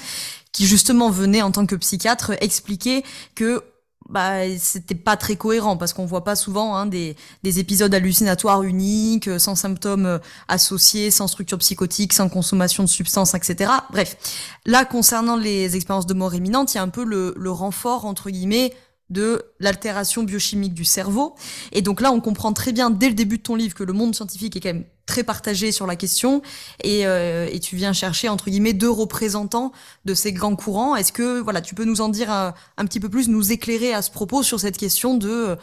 qui 0.52 0.66
justement 0.66 1.11
venait 1.11 1.42
en 1.42 1.50
tant 1.50 1.66
que 1.66 1.76
psychiatre 1.76 2.32
expliquer 2.40 3.04
que 3.34 3.62
bah 4.09 4.49
c'était 4.59 4.94
pas 4.94 5.16
très 5.16 5.37
cohérent 5.37 5.77
parce 5.77 5.92
qu'on 5.92 6.07
voit 6.07 6.25
pas 6.25 6.37
souvent 6.37 6.75
hein, 6.75 6.87
des, 6.87 7.16
des 7.42 7.59
épisodes 7.59 7.92
hallucinatoires 7.94 8.62
uniques, 8.62 9.29
euh, 9.29 9.38
sans 9.38 9.55
symptômes 9.55 10.07
euh, 10.07 10.18
associés, 10.49 11.11
sans 11.11 11.27
structure 11.29 11.59
psychotique, 11.59 12.12
sans 12.12 12.29
consommation 12.29 12.83
de 12.83 12.88
substances, 12.88 13.35
etc. 13.35 13.71
Bref, 13.90 14.16
là 14.64 14.85
concernant 14.85 15.37
les 15.37 15.77
expériences 15.77 16.07
de 16.07 16.14
mort 16.14 16.35
imminente, 16.35 16.73
il 16.73 16.79
y 16.79 16.81
a 16.81 16.83
un 16.83 16.88
peu 16.88 17.05
le, 17.05 17.35
le 17.37 17.51
renfort 17.51 18.07
entre 18.07 18.31
guillemets 18.31 18.73
de 19.11 19.42
l'altération 19.59 20.23
biochimique 20.23 20.75
du 20.75 20.85
cerveau. 20.85 21.35
Et 21.73 21.83
donc 21.83 22.01
là, 22.01 22.12
on 22.12 22.21
comprend 22.21 22.53
très 22.53 22.73
bien 22.73 22.90
dès 22.90 23.09
le 23.09 23.14
début 23.14 23.38
de 23.38 23.42
ton 23.42 23.55
livre 23.55 23.75
que 23.75 23.85
le 23.85 23.92
monde 23.92 24.14
scientifique 24.14 24.57
est 24.57 24.61
quand 24.61 24.73
même 24.75 24.85
très 25.07 25.25
partagé 25.25 25.73
sur 25.73 25.87
la 25.87 25.97
question 25.97 26.42
et, 26.85 27.07
euh, 27.07 27.49
et 27.51 27.59
tu 27.61 27.77
viens 27.77 27.94
chercher 27.94 28.29
entre 28.29 28.51
guillemets 28.51 28.75
deux 28.75 28.90
représentants 28.90 29.73
de 30.05 30.14
ces 30.14 30.33
grands 30.33 30.55
courants. 30.55 30.94
Est-ce 30.94 31.12
que 31.12 31.40
voilà, 31.40 31.62
tu 31.62 31.75
peux 31.75 31.85
nous 31.85 32.03
en 32.03 32.11
dire 32.11 32.31
un, 32.31 32.53
petit 32.85 33.01
peu 33.01 33.09
plus, 33.09 33.29
nous 33.29 33.51
éclairer 33.51 33.94
à 33.94 34.03
ce 34.03 34.11
propos 34.11 34.42
sur 34.42 34.61
cette 34.61 34.77
question 34.77 35.14
de 35.14 35.57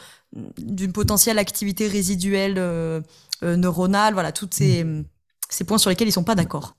d'une 0.58 0.92
potentielle 0.92 1.38
activité 1.38 1.86
résiduelle 1.86 2.56
euh, 2.58 3.00
euh, 3.42 3.56
neuronale, 3.56 4.12
voilà, 4.12 4.32
toutes 4.32 4.52
ces, 4.52 4.84
mmh. 4.84 5.04
ces 5.48 5.64
points 5.64 5.78
sur 5.78 5.88
lesquels 5.88 6.08
ils 6.08 6.12
sont 6.12 6.24
pas 6.24 6.34
d'accord. 6.34 6.76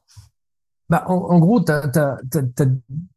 Bah, 0.89 1.03
en, 1.09 1.39
gros, 1.39 1.59
tu 1.59 1.71
as, 1.71 2.17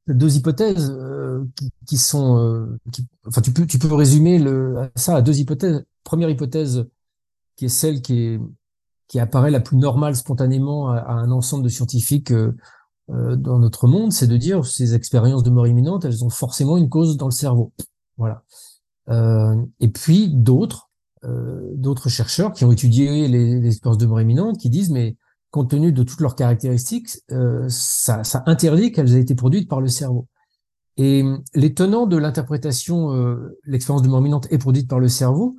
deux 0.09 0.37
hypothèses 0.37 0.91
euh, 0.91 1.45
qui, 1.55 1.71
qui, 1.87 1.99
sont... 1.99 2.39
Euh, 2.39 2.79
qui, 2.91 3.07
enfin, 3.27 3.41
tu 3.41 3.53
peux, 3.53 3.65
tu 3.65 3.79
peux 3.79 3.95
résumer 3.95 4.39
le, 4.41 4.91
ça 4.97 5.17
à 5.17 5.23
deux 5.23 5.39
hypothèses. 5.39 5.85
Première 6.03 6.31
hypothèse, 6.31 6.89
qui 7.55 7.67
est 7.67 7.69
celle 7.69 8.03
qui, 8.03 8.25
est, 8.25 8.41
qui 9.07 9.21
apparaît 9.21 9.53
la 9.53 9.61
plus 9.61 9.77
normale 9.77 10.17
spontanément 10.17 10.91
à, 10.91 11.13
un 11.13 11.31
ensemble 11.31 11.63
de 11.63 11.69
scientifiques 11.69 12.33
euh, 12.33 12.57
euh, 13.11 13.37
dans 13.37 13.61
notre 13.61 13.87
monde, 13.87 14.13
c'est 14.13 14.27
de 14.27 14.37
dire 14.37 14.67
ces 14.67 14.95
expériences 14.95 15.45
de 15.45 15.51
mort 15.51 15.69
imminente, 15.69 16.05
elles 16.05 16.25
ont 16.25 16.31
forcément 16.31 16.77
une 16.77 16.89
cause 16.89 17.17
dans 17.17 17.27
le 17.27 17.33
cerveau. 17.33 17.73
Voilà. 18.19 18.43
et 19.81 19.89
puis 19.89 20.29
d'autres, 20.29 20.91
d'autres 21.23 22.11
chercheurs 22.11 22.53
qui 22.53 22.67
ont 22.67 22.73
étudié 22.73 23.29
les, 23.29 23.59
les 23.59 23.69
expériences 23.69 23.97
de 23.97 24.07
mort 24.07 24.21
imminente, 24.21 24.59
qui 24.59 24.69
disent 24.69 24.91
mais 24.91 25.17
compte 25.51 25.71
tenu 25.71 25.93
de 25.93 26.03
toutes 26.03 26.21
leurs 26.21 26.37
caractéristiques, 26.37 27.19
euh, 27.33 27.67
ça, 27.69 28.25
ça, 28.25 28.43
interdit 28.47 28.93
qu'elles 28.93 29.17
aient 29.17 29.21
été 29.21 29.35
produites 29.35 29.69
par 29.69 29.81
le 29.81 29.89
cerveau. 29.89 30.27
Et 30.97 31.25
les 31.55 31.75
tenants 31.75 32.07
de 32.07 32.17
l'interprétation, 32.17 33.15
euh, 33.15 33.59
l'expérience 33.65 34.03
de 34.03 34.09
mort 34.09 34.21
imminente 34.21 34.47
est 34.51 34.59
produite 34.59 34.89
par 34.89 35.01
le 35.01 35.09
cerveau, 35.09 35.57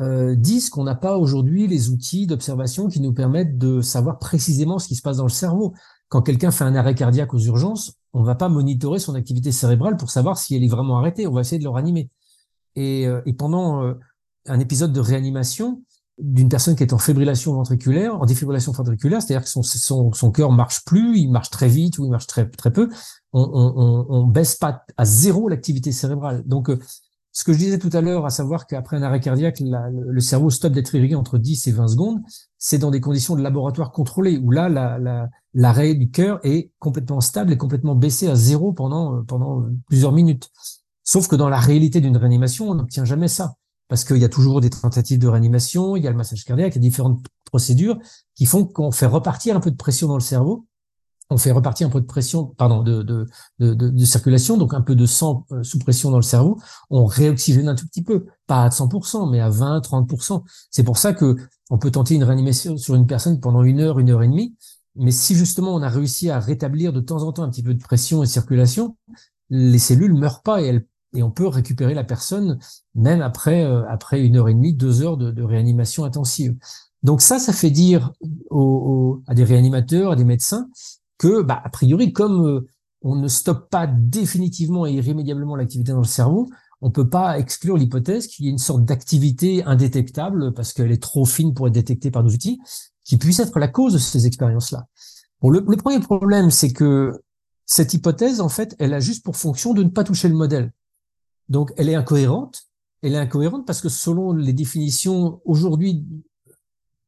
euh, 0.00 0.34
disent 0.34 0.70
qu'on 0.70 0.84
n'a 0.84 0.96
pas 0.96 1.18
aujourd'hui 1.18 1.68
les 1.68 1.88
outils 1.90 2.26
d'observation 2.26 2.88
qui 2.88 3.00
nous 3.00 3.12
permettent 3.12 3.58
de 3.58 3.80
savoir 3.80 4.18
précisément 4.18 4.80
ce 4.80 4.88
qui 4.88 4.96
se 4.96 5.02
passe 5.02 5.18
dans 5.18 5.24
le 5.24 5.28
cerveau. 5.28 5.74
Quand 6.08 6.20
quelqu'un 6.22 6.50
fait 6.50 6.64
un 6.64 6.74
arrêt 6.74 6.94
cardiaque 6.94 7.32
aux 7.32 7.38
urgences, 7.38 7.94
on 8.12 8.22
va 8.22 8.34
pas 8.34 8.48
monitorer 8.48 8.98
son 8.98 9.14
activité 9.14 9.52
cérébrale 9.52 9.96
pour 9.96 10.10
savoir 10.10 10.36
si 10.36 10.56
elle 10.56 10.64
est 10.64 10.68
vraiment 10.68 10.98
arrêtée. 10.98 11.26
On 11.26 11.32
va 11.32 11.42
essayer 11.42 11.58
de 11.58 11.64
le 11.64 11.70
ranimer. 11.70 12.10
Et, 12.74 13.06
euh, 13.06 13.20
et 13.24 13.34
pendant 13.34 13.84
euh, 13.84 13.94
un 14.46 14.58
épisode 14.58 14.92
de 14.92 15.00
réanimation 15.00 15.82
d'une 16.18 16.48
personne 16.48 16.76
qui 16.76 16.82
est 16.82 16.92
en 16.92 16.98
fibrillation 16.98 17.54
ventriculaire, 17.54 18.20
en 18.20 18.24
défibrillation 18.24 18.72
ventriculaire, 18.72 19.20
c'est-à-dire 19.20 19.44
que 19.44 19.50
son, 19.50 19.62
son, 19.62 20.12
son 20.12 20.30
cœur 20.30 20.52
marche 20.52 20.84
plus, 20.84 21.18
il 21.18 21.30
marche 21.30 21.50
très 21.50 21.68
vite 21.68 21.98
ou 21.98 22.04
il 22.04 22.10
marche 22.10 22.26
très, 22.26 22.48
très 22.48 22.72
peu, 22.72 22.88
on, 23.32 24.04
on, 24.08 24.26
baisse 24.26 24.54
pas 24.54 24.84
à 24.96 25.04
zéro 25.04 25.48
l'activité 25.48 25.90
cérébrale. 25.90 26.44
Donc, 26.46 26.70
euh, 26.70 26.78
ce 27.32 27.42
que 27.42 27.52
je 27.52 27.58
disais 27.58 27.78
tout 27.80 27.90
à 27.92 28.00
l'heure, 28.00 28.24
à 28.26 28.30
savoir 28.30 28.68
qu'après 28.68 28.96
un 28.96 29.02
arrêt 29.02 29.18
cardiaque, 29.18 29.60
le 29.60 30.20
cerveau 30.20 30.50
stoppe 30.50 30.72
d'être 30.72 30.94
irrigué 30.94 31.16
entre 31.16 31.36
10 31.36 31.66
et 31.66 31.72
20 31.72 31.88
secondes, 31.88 32.22
c'est 32.58 32.78
dans 32.78 32.92
des 32.92 33.00
conditions 33.00 33.34
de 33.34 33.42
laboratoire 33.42 33.90
contrôlées, 33.90 34.38
où 34.38 34.52
là, 34.52 34.68
l'arrêt 35.52 35.88
la, 35.88 35.94
du 35.94 36.10
cœur 36.12 36.38
est 36.44 36.70
complètement 36.78 37.20
stable 37.20 37.52
et 37.52 37.56
complètement 37.56 37.96
baissé 37.96 38.28
à 38.28 38.36
zéro 38.36 38.72
pendant, 38.72 39.24
pendant 39.24 39.64
plusieurs 39.88 40.12
minutes. 40.12 40.48
Sauf 41.02 41.26
que 41.26 41.34
dans 41.34 41.48
la 41.48 41.58
réalité 41.58 42.00
d'une 42.00 42.16
réanimation, 42.16 42.70
on 42.70 42.76
n'obtient 42.76 43.04
jamais 43.04 43.28
ça. 43.28 43.56
Parce 43.88 44.04
qu'il 44.04 44.16
y 44.16 44.24
a 44.24 44.28
toujours 44.28 44.60
des 44.60 44.70
tentatives 44.70 45.18
de 45.18 45.28
réanimation, 45.28 45.96
il 45.96 46.02
y 46.02 46.06
a 46.06 46.10
le 46.10 46.16
massage 46.16 46.44
cardiaque, 46.44 46.74
il 46.74 46.82
y 46.82 46.86
a 46.86 46.88
différentes 46.88 47.24
procédures 47.44 47.98
qui 48.34 48.46
font 48.46 48.64
qu'on 48.64 48.90
fait 48.90 49.06
repartir 49.06 49.56
un 49.56 49.60
peu 49.60 49.70
de 49.70 49.76
pression 49.76 50.08
dans 50.08 50.14
le 50.14 50.20
cerveau. 50.20 50.66
On 51.30 51.38
fait 51.38 51.52
repartir 51.52 51.86
un 51.86 51.90
peu 51.90 52.00
de 52.00 52.06
pression, 52.06 52.44
pardon, 52.44 52.82
de, 52.82 53.02
de, 53.02 53.26
de, 53.58 54.04
circulation, 54.04 54.58
donc 54.58 54.74
un 54.74 54.82
peu 54.82 54.94
de 54.94 55.06
sang 55.06 55.46
euh, 55.52 55.62
sous 55.62 55.78
pression 55.78 56.10
dans 56.10 56.18
le 56.18 56.22
cerveau, 56.22 56.60
on 56.90 57.06
réoxygène 57.06 57.68
un 57.68 57.74
tout 57.74 57.86
petit 57.86 58.02
peu, 58.02 58.26
pas 58.46 58.64
à 58.64 58.68
100%, 58.68 59.30
mais 59.30 59.40
à 59.40 59.48
20, 59.48 59.80
30%. 59.80 60.42
C'est 60.70 60.82
pour 60.82 60.98
ça 60.98 61.14
que 61.14 61.36
on 61.70 61.78
peut 61.78 61.90
tenter 61.90 62.14
une 62.14 62.24
réanimation 62.24 62.76
sur 62.76 62.94
une 62.94 63.06
personne 63.06 63.40
pendant 63.40 63.62
une 63.62 63.80
heure, 63.80 63.98
une 63.98 64.10
heure 64.10 64.22
et 64.22 64.28
demie, 64.28 64.54
mais 64.96 65.10
si 65.10 65.34
justement 65.34 65.74
on 65.74 65.82
a 65.82 65.88
réussi 65.88 66.30
à 66.30 66.38
rétablir 66.38 66.92
de 66.92 67.00
temps 67.00 67.22
en 67.22 67.32
temps 67.32 67.42
un 67.42 67.50
petit 67.50 67.62
peu 67.62 67.74
de 67.74 67.82
pression 67.82 68.22
et 68.22 68.26
de 68.26 68.30
circulation, 68.30 68.96
les 69.50 69.78
cellules 69.78 70.14
meurent 70.14 70.42
pas 70.42 70.62
et, 70.62 70.66
elles, 70.66 70.86
et 71.14 71.22
on 71.22 71.30
peut 71.30 71.46
récupérer 71.46 71.94
la 71.94 72.04
personne 72.04 72.58
même 72.94 73.22
après, 73.22 73.64
euh, 73.64 73.82
après 73.88 74.20
une 74.20 74.36
heure 74.36 74.48
et 74.48 74.54
demie, 74.54 74.74
deux 74.74 75.02
heures 75.02 75.16
de, 75.16 75.42
réanimation 75.42 76.04
intensive. 76.04 76.56
Donc 77.02 77.20
ça, 77.20 77.38
ça 77.38 77.52
fait 77.52 77.70
dire 77.70 78.12
à 79.26 79.34
des 79.34 79.44
réanimateurs, 79.44 80.12
à 80.12 80.16
des 80.16 80.24
médecins, 80.24 80.68
que, 81.18 81.42
bah, 81.42 81.60
a 81.62 81.68
priori, 81.68 82.12
comme 82.12 82.46
euh, 82.46 82.68
on 83.02 83.14
ne 83.14 83.28
stoppe 83.28 83.70
pas 83.70 83.86
définitivement 83.86 84.86
et 84.86 84.92
irrémédiablement 84.92 85.56
l'activité 85.56 85.92
dans 85.92 85.98
le 85.98 86.04
cerveau, 86.04 86.48
on 86.80 86.90
peut 86.90 87.08
pas 87.08 87.38
exclure 87.38 87.76
l'hypothèse 87.76 88.26
qu'il 88.26 88.44
y 88.44 88.48
ait 88.48 88.52
une 88.52 88.58
sorte 88.58 88.84
d'activité 88.84 89.64
indétectable 89.64 90.52
parce 90.52 90.72
qu'elle 90.72 90.92
est 90.92 91.02
trop 91.02 91.24
fine 91.24 91.54
pour 91.54 91.68
être 91.68 91.74
détectée 91.74 92.10
par 92.10 92.24
nos 92.24 92.30
outils, 92.30 92.58
qui 93.04 93.16
puisse 93.16 93.38
être 93.38 93.58
la 93.58 93.68
cause 93.68 93.92
de 93.92 93.98
ces 93.98 94.26
expériences-là. 94.26 94.86
Le, 95.42 95.62
le, 95.66 95.76
premier 95.76 96.00
problème, 96.00 96.50
c'est 96.50 96.72
que 96.72 97.20
cette 97.66 97.92
hypothèse, 97.92 98.40
en 98.40 98.48
fait, 98.48 98.74
elle 98.78 98.94
a 98.94 99.00
juste 99.00 99.24
pour 99.24 99.36
fonction 99.36 99.74
de 99.74 99.82
ne 99.82 99.90
pas 99.90 100.04
toucher 100.04 100.28
le 100.28 100.34
modèle. 100.34 100.72
Donc, 101.48 101.72
elle 101.76 101.88
est 101.88 101.94
incohérente. 101.94 102.64
Elle 103.02 103.14
est 103.14 103.18
incohérente 103.18 103.66
parce 103.66 103.80
que 103.80 103.88
selon 103.88 104.32
les 104.32 104.52
définitions 104.52 105.40
aujourd'hui 105.44 106.04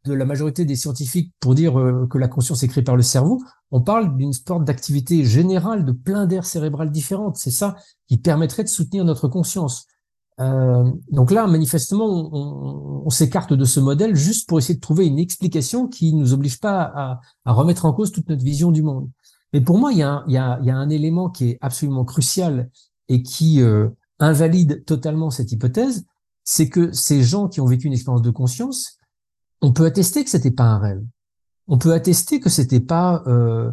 de 0.05 0.14
la 0.14 0.24
majorité 0.24 0.64
des 0.64 0.76
scientifiques 0.76 1.32
pour 1.41 1.55
dire 1.55 1.78
euh, 1.78 2.07
que 2.09 2.18
la 2.18 2.28
conscience 2.28 2.62
est 2.62 2.68
créée 2.68 2.84
par 2.84 2.97
le 2.97 3.03
cerveau, 3.03 3.43
on 3.70 3.80
parle 3.80 4.16
d'une 4.16 4.32
sorte 4.32 4.64
d'activité 4.64 5.24
générale 5.24 5.84
de 5.84 5.93
plein 5.93 6.26
d'aires 6.26 6.45
cérébrales 6.45 6.91
différentes. 6.91 7.37
C'est 7.37 7.51
ça 7.51 7.76
qui 8.07 8.16
permettrait 8.16 8.62
de 8.62 8.68
soutenir 8.68 9.05
notre 9.05 9.28
conscience. 9.28 9.87
Euh, 10.39 10.91
donc 11.11 11.30
là, 11.30 11.47
manifestement, 11.47 12.07
on, 12.07 13.11
s'écarte 13.11 13.53
de 13.53 13.64
ce 13.64 13.80
modèle 13.80 14.14
juste 14.14 14.49
pour 14.49 14.59
essayer 14.59 14.74
de 14.74 14.80
trouver 14.80 15.07
une 15.07 15.18
explication 15.18 15.89
qui 15.89 16.12
nous 16.12 16.34
oblige 16.34 16.61
pas 16.61 17.20
à, 17.45 17.53
remettre 17.53 17.87
en 17.87 17.93
cause 17.93 18.12
toute 18.12 18.28
notre 18.28 18.45
vision 18.45 18.70
du 18.70 18.82
monde. 18.82 19.09
Mais 19.53 19.61
pour 19.61 19.78
moi, 19.78 19.93
il 19.93 19.99
y 19.99 20.03
a 20.03 20.11
un, 20.11 20.24
il 20.26 20.34
y 20.34 20.70
a 20.70 20.76
un 20.76 20.89
élément 20.91 21.30
qui 21.30 21.51
est 21.51 21.59
absolument 21.61 22.05
crucial 22.05 22.68
et 23.09 23.22
qui 23.22 23.62
euh, 23.62 23.89
invalide 24.19 24.85
totalement 24.85 25.31
cette 25.31 25.53
hypothèse, 25.53 26.05
c'est 26.45 26.69
que 26.69 26.93
ces 26.93 27.23
gens 27.23 27.49
qui 27.49 27.61
ont 27.61 27.67
vécu 27.67 27.87
une 27.87 27.93
expérience 27.93 28.23
de 28.23 28.31
conscience, 28.31 28.99
on 29.61 29.73
peut 29.73 29.85
attester 29.85 30.25
que 30.25 30.31
c'était 30.31 30.51
pas 30.51 30.64
un 30.64 30.79
rêve. 30.79 31.05
On 31.67 31.79
peut 31.79 31.93
attester 31.93 32.41
que 32.41 32.49
c'était 32.49 32.81
pas 32.81 33.23
euh, 33.27 33.71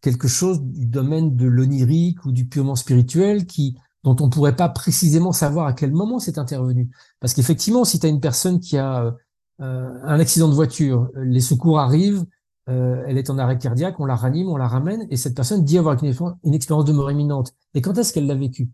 quelque 0.00 0.28
chose 0.28 0.62
du 0.62 0.86
domaine 0.86 1.36
de 1.36 1.46
l'onirique 1.46 2.24
ou 2.24 2.32
du 2.32 2.46
purement 2.46 2.76
spirituel 2.76 3.46
qui 3.46 3.76
dont 4.04 4.16
on 4.20 4.28
pourrait 4.28 4.56
pas 4.56 4.68
précisément 4.68 5.32
savoir 5.32 5.66
à 5.66 5.72
quel 5.72 5.90
moment 5.90 6.18
c'est 6.18 6.36
intervenu. 6.38 6.90
Parce 7.20 7.32
qu'effectivement, 7.32 7.84
si 7.84 7.98
tu 7.98 8.06
as 8.06 8.10
une 8.10 8.20
personne 8.20 8.60
qui 8.60 8.76
a 8.76 9.14
euh, 9.60 9.90
un 10.02 10.20
accident 10.20 10.48
de 10.48 10.54
voiture, 10.54 11.10
les 11.16 11.40
secours 11.40 11.80
arrivent, 11.80 12.24
euh, 12.68 13.02
elle 13.06 13.18
est 13.18 13.30
en 13.30 13.38
arrêt 13.38 13.58
cardiaque, 13.58 13.98
on 14.00 14.04
la 14.04 14.16
ranime, 14.16 14.48
on 14.48 14.56
la 14.56 14.68
ramène, 14.68 15.06
et 15.10 15.16
cette 15.16 15.34
personne 15.34 15.64
dit 15.64 15.78
avoir 15.78 15.96
une, 16.02 16.54
expérience 16.54 16.84
de 16.84 16.92
mort 16.92 17.10
imminente. 17.10 17.54
Et 17.74 17.80
quand 17.80 17.96
est-ce 17.96 18.12
qu'elle 18.12 18.26
l'a 18.26 18.34
vécu? 18.34 18.70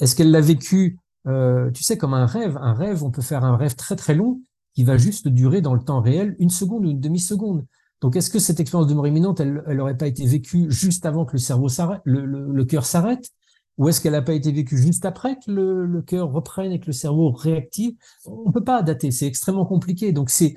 Est-ce 0.00 0.14
qu'elle 0.14 0.30
l'a 0.30 0.40
vécu, 0.40 0.98
euh, 1.26 1.70
tu 1.70 1.82
sais, 1.82 1.96
comme 1.96 2.14
un 2.14 2.26
rêve? 2.26 2.58
Un 2.60 2.74
rêve, 2.74 3.04
on 3.04 3.10
peut 3.10 3.22
faire 3.22 3.44
un 3.44 3.56
rêve 3.56 3.74
très 3.76 3.96
très 3.96 4.14
long, 4.14 4.40
qui 4.74 4.84
va 4.84 4.96
juste 4.96 5.28
durer 5.28 5.60
dans 5.60 5.74
le 5.74 5.82
temps 5.82 6.00
réel 6.00 6.36
une 6.38 6.50
seconde 6.50 6.86
ou 6.86 6.90
une 6.90 7.00
demi-seconde. 7.00 7.64
Donc, 8.00 8.16
est-ce 8.16 8.28
que 8.28 8.38
cette 8.38 8.60
expérience 8.60 8.88
de 8.88 8.94
mort 8.94 9.06
imminente, 9.06 9.40
elle 9.40 9.62
n'aurait 9.68 9.96
pas 9.96 10.06
été 10.06 10.26
vécue 10.26 10.70
juste 10.70 11.06
avant 11.06 11.24
que 11.24 11.32
le 11.32 11.38
cerveau 11.38 11.68
s'arrête, 11.68 12.02
le, 12.04 12.26
le, 12.26 12.64
cœur 12.64 12.84
s'arrête? 12.84 13.30
Ou 13.78 13.88
est-ce 13.88 14.00
qu'elle 14.00 14.12
n'a 14.12 14.22
pas 14.22 14.34
été 14.34 14.52
vécue 14.52 14.76
juste 14.76 15.04
après 15.04 15.36
que 15.36 15.50
le, 15.50 15.86
le 15.86 16.02
cœur 16.02 16.30
reprenne 16.30 16.72
et 16.72 16.80
que 16.80 16.86
le 16.86 16.92
cerveau 16.92 17.30
réactive? 17.30 17.94
On 18.26 18.52
peut 18.52 18.62
pas 18.62 18.82
dater, 18.82 19.10
c'est 19.10 19.26
extrêmement 19.26 19.64
compliqué. 19.64 20.12
Donc 20.12 20.30
c'est 20.30 20.56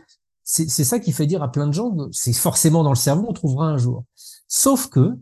c'est 0.50 0.86
ça 0.86 1.00
qui 1.00 1.12
fait 1.12 1.26
dire 1.26 1.44
à 1.44 1.52
plein 1.52 1.68
de 1.68 1.74
gens, 1.74 1.94
c'est 2.14 2.32
forcément 2.32 2.82
dans 2.82 2.92
le 2.92 2.96
cerveau, 2.96 3.26
on 3.28 3.34
trouvera 3.34 3.68
un 3.68 3.78
jour. 3.78 4.06
Sauf 4.48 4.88
que 4.88 5.18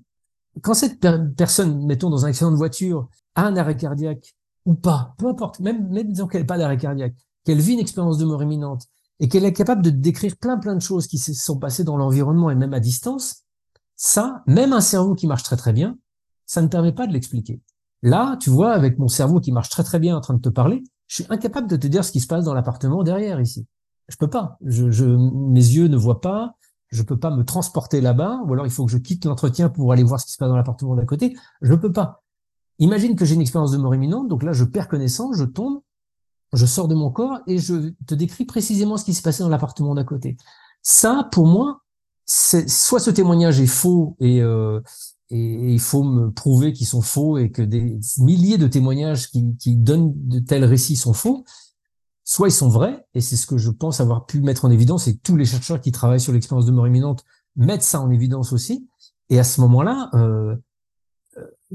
quand 0.61 0.75
cette 0.75 0.99
personne, 1.35 1.83
mettons 1.87 2.11
dans 2.11 2.25
un 2.25 2.29
accident 2.29 2.51
de 2.51 2.55
voiture, 2.55 3.09
un 3.35 3.55
arrêt 3.55 3.77
cardiaque 3.77 4.35
ou 4.65 4.73
pas, 4.73 5.13
peu 5.17 5.27
importe, 5.27 5.59
même 5.59 5.89
même 5.89 6.11
disons 6.11 6.27
qu'elle 6.27 6.41
n'a 6.41 6.47
pas 6.47 6.57
d'arrêt 6.57 6.77
cardiaque, 6.77 7.15
qu'elle 7.43 7.59
vit 7.59 7.73
une 7.73 7.79
expérience 7.79 8.17
de 8.17 8.25
mort 8.25 8.41
imminente 8.41 8.87
et 9.19 9.29
qu'elle 9.29 9.45
est 9.45 9.53
capable 9.53 9.81
de 9.81 9.89
décrire 9.89 10.35
plein 10.37 10.57
plein 10.57 10.75
de 10.75 10.81
choses 10.81 11.07
qui 11.07 11.17
se 11.17 11.33
sont 11.33 11.57
passées 11.57 11.83
dans 11.83 11.97
l'environnement 11.97 12.49
et 12.49 12.55
même 12.55 12.73
à 12.73 12.79
distance, 12.79 13.43
ça, 13.95 14.43
même 14.47 14.73
un 14.73 14.81
cerveau 14.81 15.15
qui 15.15 15.27
marche 15.27 15.43
très 15.43 15.55
très 15.55 15.73
bien, 15.73 15.97
ça 16.45 16.61
ne 16.61 16.67
permet 16.67 16.91
pas 16.91 17.07
de 17.07 17.13
l'expliquer. 17.13 17.61
Là, 18.03 18.37
tu 18.39 18.49
vois, 18.49 18.73
avec 18.73 18.99
mon 18.99 19.07
cerveau 19.07 19.39
qui 19.39 19.51
marche 19.51 19.69
très 19.69 19.83
très 19.83 19.99
bien 19.99 20.15
en 20.15 20.21
train 20.21 20.33
de 20.33 20.41
te 20.41 20.49
parler, 20.49 20.83
je 21.07 21.15
suis 21.15 21.25
incapable 21.29 21.67
de 21.67 21.75
te 21.75 21.87
dire 21.87 22.03
ce 22.03 22.11
qui 22.11 22.19
se 22.19 22.27
passe 22.27 22.45
dans 22.45 22.53
l'appartement 22.53 23.03
derrière 23.03 23.39
ici. 23.39 23.67
Je 24.07 24.17
peux 24.17 24.29
pas. 24.29 24.57
Je, 24.63 25.05
mes 25.05 25.59
yeux 25.59 25.87
ne 25.87 25.97
voient 25.97 26.21
pas. 26.21 26.55
Je 26.89 27.01
peux 27.01 27.17
pas 27.17 27.31
me 27.31 27.43
transporter 27.43 27.99
là-bas, 27.99 28.41
ou 28.45 28.53
alors 28.53 28.67
il 28.67 28.71
faut 28.71 28.85
que 28.85 28.91
je 28.91 28.97
quitte 28.97 29.25
l'entretien 29.25 29.69
pour 29.69 29.91
aller 29.91 30.03
voir 30.03 30.19
ce 30.19 30.27
qui 30.27 30.33
se 30.33 30.37
passe 30.37 30.49
dans 30.49 30.55
l'appartement 30.55 30.95
d'à 30.95 31.05
côté. 31.05 31.35
Je 31.61 31.73
peux 31.73 31.91
pas. 31.91 32.23
Imagine 32.79 33.15
que 33.15 33.25
j'ai 33.25 33.35
une 33.35 33.41
expérience 33.41 33.71
de 33.71 33.77
mort 33.77 33.95
imminente, 33.95 34.27
donc 34.27 34.43
là 34.43 34.53
je 34.53 34.63
perds 34.63 34.87
connaissance, 34.87 35.37
je 35.37 35.45
tombe, 35.45 35.81
je 36.53 36.65
sors 36.65 36.87
de 36.87 36.95
mon 36.95 37.09
corps 37.09 37.39
et 37.47 37.57
je 37.57 37.93
te 38.05 38.15
décris 38.15 38.45
précisément 38.45 38.97
ce 38.97 39.05
qui 39.05 39.13
s'est 39.13 39.21
passé 39.21 39.43
dans 39.43 39.49
l'appartement 39.49 39.95
d'à 39.95 40.03
côté. 40.03 40.37
Ça, 40.81 41.27
pour 41.31 41.47
moi, 41.47 41.81
c'est 42.25 42.69
soit 42.69 42.99
ce 42.99 43.11
témoignage 43.11 43.59
est 43.59 43.67
faux 43.67 44.15
et, 44.19 44.41
euh, 44.41 44.81
et, 45.29 45.73
il 45.73 45.79
faut 45.79 46.03
me 46.03 46.31
prouver 46.31 46.73
qu'ils 46.73 46.87
sont 46.87 47.01
faux 47.01 47.37
et 47.37 47.51
que 47.51 47.61
des 47.61 47.99
milliers 48.17 48.57
de 48.57 48.67
témoignages 48.67 49.29
qui, 49.29 49.55
qui 49.57 49.75
donnent 49.75 50.13
de 50.15 50.39
tels 50.39 50.65
récits 50.65 50.95
sont 50.95 51.13
faux, 51.13 51.45
soit 52.23 52.47
ils 52.47 52.51
sont 52.51 52.69
vrais, 52.69 53.05
et 53.13 53.21
c'est 53.21 53.35
ce 53.35 53.45
que 53.45 53.57
je 53.57 53.69
pense 53.69 54.01
avoir 54.01 54.25
pu 54.25 54.41
mettre 54.41 54.65
en 54.65 54.71
évidence, 54.71 55.07
et 55.07 55.17
tous 55.17 55.35
les 55.35 55.45
chercheurs 55.45 55.79
qui 55.79 55.91
travaillent 55.91 56.19
sur 56.19 56.33
l'expérience 56.33 56.65
de 56.65 56.71
mort 56.71 56.87
imminente 56.87 57.23
mettent 57.55 57.83
ça 57.83 58.01
en 58.01 58.09
évidence 58.11 58.51
aussi, 58.51 58.87
et 59.29 59.39
à 59.39 59.43
ce 59.43 59.61
moment-là, 59.61 60.09
euh, 60.15 60.55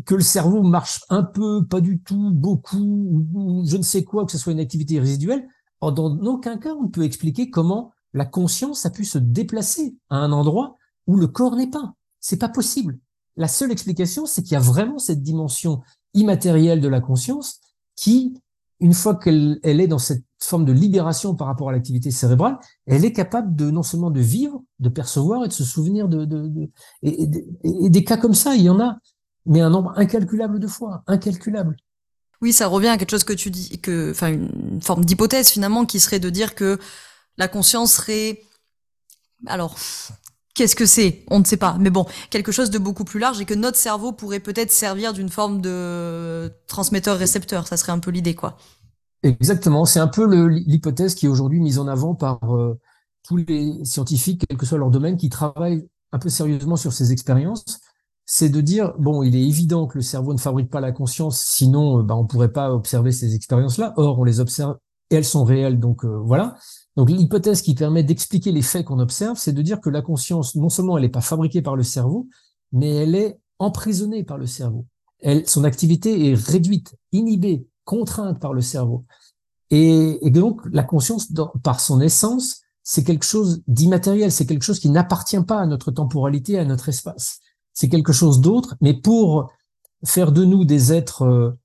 que 0.05 0.15
le 0.15 0.23
cerveau 0.23 0.63
marche 0.63 1.01
un 1.09 1.23
peu, 1.23 1.65
pas 1.67 1.81
du 1.81 2.01
tout, 2.01 2.31
beaucoup, 2.33 2.79
ou 2.79 3.65
je 3.67 3.77
ne 3.77 3.83
sais 3.83 4.05
quoi, 4.05 4.25
que 4.25 4.33
ce 4.33 4.39
soit 4.39 4.53
une 4.53 4.61
activité 4.61 5.01
résiduelle, 5.01 5.47
dans 5.81 6.19
aucun 6.27 6.59
cas 6.59 6.75
on 6.75 6.89
peut 6.89 7.05
expliquer 7.05 7.51
comment 7.51 7.93
la 8.13 8.25
conscience 8.25 8.85
a 8.87 8.91
pu 8.91 9.05
se 9.05 9.19
déplacer 9.19 9.97
à 10.11 10.17
un 10.17 10.33
endroit 10.33 10.77
où 11.07 11.17
le 11.17 11.27
corps 11.27 11.57
n'est 11.57 11.71
pas. 11.71 11.95
C'est 12.21 12.37
pas 12.37 12.49
possible. 12.49 12.99
La 13.37 13.49
seule 13.49 13.73
explication, 13.73 14.27
c'est 14.27 14.43
qu'il 14.43 14.53
y 14.53 14.57
a 14.57 14.61
vraiment 14.61 14.99
cette 14.99 15.23
dimension 15.23 15.81
immatérielle 16.15 16.81
de 16.81 16.89
la 16.89 17.01
conscience 17.01 17.61
qui, 17.97 18.35
une 18.81 18.95
fois 18.95 19.15
qu'elle 19.15 19.61
est 19.63 19.87
dans 19.87 19.99
cette 19.99 20.25
forme 20.39 20.65
de 20.65 20.73
libération 20.73 21.35
par 21.35 21.47
rapport 21.47 21.69
à 21.69 21.73
l'activité 21.73 22.11
cérébrale, 22.11 22.59
elle 22.87 23.05
est 23.05 23.13
capable 23.13 23.55
de 23.55 23.71
non 23.71 23.83
seulement 23.83 24.11
de 24.11 24.21
vivre, 24.21 24.63
de 24.79 24.89
percevoir 24.89 25.45
et 25.45 25.49
de 25.49 25.53
se 25.53 25.65
souvenir 25.65 26.09
de, 26.09 26.25
de, 26.25 26.71
et, 27.03 27.91
des 27.91 28.05
cas 28.05 28.17
comme 28.17 28.35
ça, 28.35 28.55
il 28.55 28.63
y 28.63 28.71
en 28.71 28.81
a 28.81 28.99
mais 29.47 29.61
un 29.61 29.71
nombre 29.71 29.93
incalculable 29.97 30.59
de 30.59 30.67
fois, 30.67 31.03
incalculable. 31.07 31.77
Oui, 32.43 32.53
ça 32.53 32.69
revient 32.69 32.89
à 32.89 32.97
quelque 32.97 33.11
chose 33.11 33.25
que 33.25 33.33
tu 33.33 33.51
dis, 33.51 33.79
que, 33.81 34.13
enfin, 34.13 34.29
une 34.29 34.81
forme 34.81 35.05
d'hypothèse 35.05 35.51
finalement 35.51 35.85
qui 35.85 36.01
serait 36.01 36.21
de 36.21 36.31
dire 36.31 36.55
que 36.55 36.79
la 37.37 37.49
conscience 37.49 37.93
serait, 37.95 38.43
alors, 39.47 39.77
qu'est-ce 40.55 40.77
que 40.77 40.87
c'est? 40.87 41.25
On 41.31 41.41
ne 41.41 41.45
sait 41.45 41.57
pas. 41.57 41.77
Mais 41.79 41.91
bon, 41.91 42.07
quelque 42.31 42.53
chose 42.53 42.71
de 42.71 42.79
beaucoup 42.79 43.05
plus 43.05 43.21
large 43.21 43.41
et 43.41 43.45
que 43.45 43.55
notre 43.55 43.77
cerveau 43.77 44.13
pourrait 44.13 44.41
peut-être 44.41 44.71
servir 44.71 45.13
d'une 45.13 45.29
forme 45.29 45.61
de 45.61 46.51
transmetteur-récepteur. 46.67 47.67
Ça 47.67 47.77
serait 47.77 47.93
un 47.93 47.99
peu 47.99 48.11
l'idée, 48.11 48.35
quoi. 48.35 48.57
Exactement. 49.23 49.85
C'est 49.85 50.01
un 50.01 50.09
peu 50.09 50.25
l'hypothèse 50.47 51.15
qui 51.15 51.27
est 51.27 51.29
aujourd'hui 51.29 51.61
mise 51.61 51.79
en 51.79 51.89
avant 51.89 52.15
par 52.15 52.39
euh, 52.55 52.79
tous 53.23 53.37
les 53.37 53.85
scientifiques, 53.85 54.45
quel 54.49 54.57
que 54.57 54.65
soit 54.65 54.79
leur 54.79 54.91
domaine, 54.91 55.17
qui 55.19 55.29
travaillent 55.29 55.87
un 56.13 56.19
peu 56.19 56.31
sérieusement 56.31 56.77
sur 56.77 56.93
ces 56.93 57.13
expériences. 57.13 57.65
C'est 58.33 58.49
de 58.49 58.61
dire, 58.61 58.95
bon, 58.97 59.25
il 59.25 59.35
est 59.35 59.43
évident 59.43 59.89
que 59.89 59.99
le 59.99 60.03
cerveau 60.03 60.33
ne 60.33 60.39
fabrique 60.39 60.71
pas 60.71 60.81
la 60.81 60.93
conscience, 60.93 61.41
sinon, 61.41 61.99
euh, 61.99 62.03
bah, 62.05 62.15
on 62.15 62.29
pourrait 62.29 62.53
pas 62.53 62.73
observer 62.73 63.11
ces 63.11 63.35
expériences-là. 63.35 63.93
Or, 63.97 64.21
on 64.21 64.23
les 64.23 64.39
observe 64.39 64.77
et 65.11 65.17
elles 65.17 65.25
sont 65.25 65.43
réelles. 65.43 65.81
Donc, 65.81 66.05
euh, 66.05 66.17
voilà. 66.25 66.55
Donc 66.95 67.11
l'hypothèse 67.11 67.61
qui 67.61 67.75
permet 67.75 68.05
d'expliquer 68.05 68.53
les 68.53 68.63
faits 68.63 68.85
qu'on 68.85 69.01
observe, 69.01 69.37
c'est 69.37 69.53
de 69.53 69.63
dire 69.63 69.81
que 69.81 69.91
la 69.91 70.01
conscience, 70.01 70.55
non 70.55 70.69
seulement 70.69 70.97
elle 70.97 71.03
n'est 71.03 71.09
pas 71.09 71.21
fabriquée 71.21 71.61
par 71.61 71.75
le 71.75 71.83
cerveau, 71.83 72.29
mais 72.71 72.95
elle 72.95 73.17
est 73.17 73.41
emprisonnée 73.59 74.23
par 74.23 74.39
le 74.39 74.47
cerveau. 74.47 74.87
Elle, 75.19 75.49
son 75.49 75.65
activité 75.65 76.31
est 76.31 76.35
réduite, 76.35 76.95
inhibée, 77.11 77.67
contrainte 77.85 78.39
par 78.39 78.55
le 78.55 78.61
cerveau. 78.61 79.07
Et, 79.73 80.21
donc 80.31 80.61
la 80.71 80.85
conscience, 80.85 81.33
par 81.65 81.81
son 81.81 82.01
essence, 82.01 82.61
c'est 82.85 83.03
quelque 83.03 83.25
chose 83.25 83.65
d'immatériel, 83.67 84.31
c'est 84.31 84.47
quelque 84.47 84.63
chose 84.63 84.79
qui 84.79 84.89
n'appartient 84.89 85.43
pas 85.43 85.59
à 85.59 85.67
notre 85.67 85.91
temporalité, 85.91 86.61
à 86.61 86.65
notre 86.65 86.91
espace. 86.91 87.41
C'est 87.73 87.89
quelque 87.89 88.13
chose 88.13 88.41
d'autre, 88.41 88.77
mais 88.81 88.95
pour 88.95 89.51
faire 90.05 90.33
de 90.33 90.45
nous 90.45 90.65
des 90.65 90.93
êtres 90.93 91.23
euh, 91.23 91.59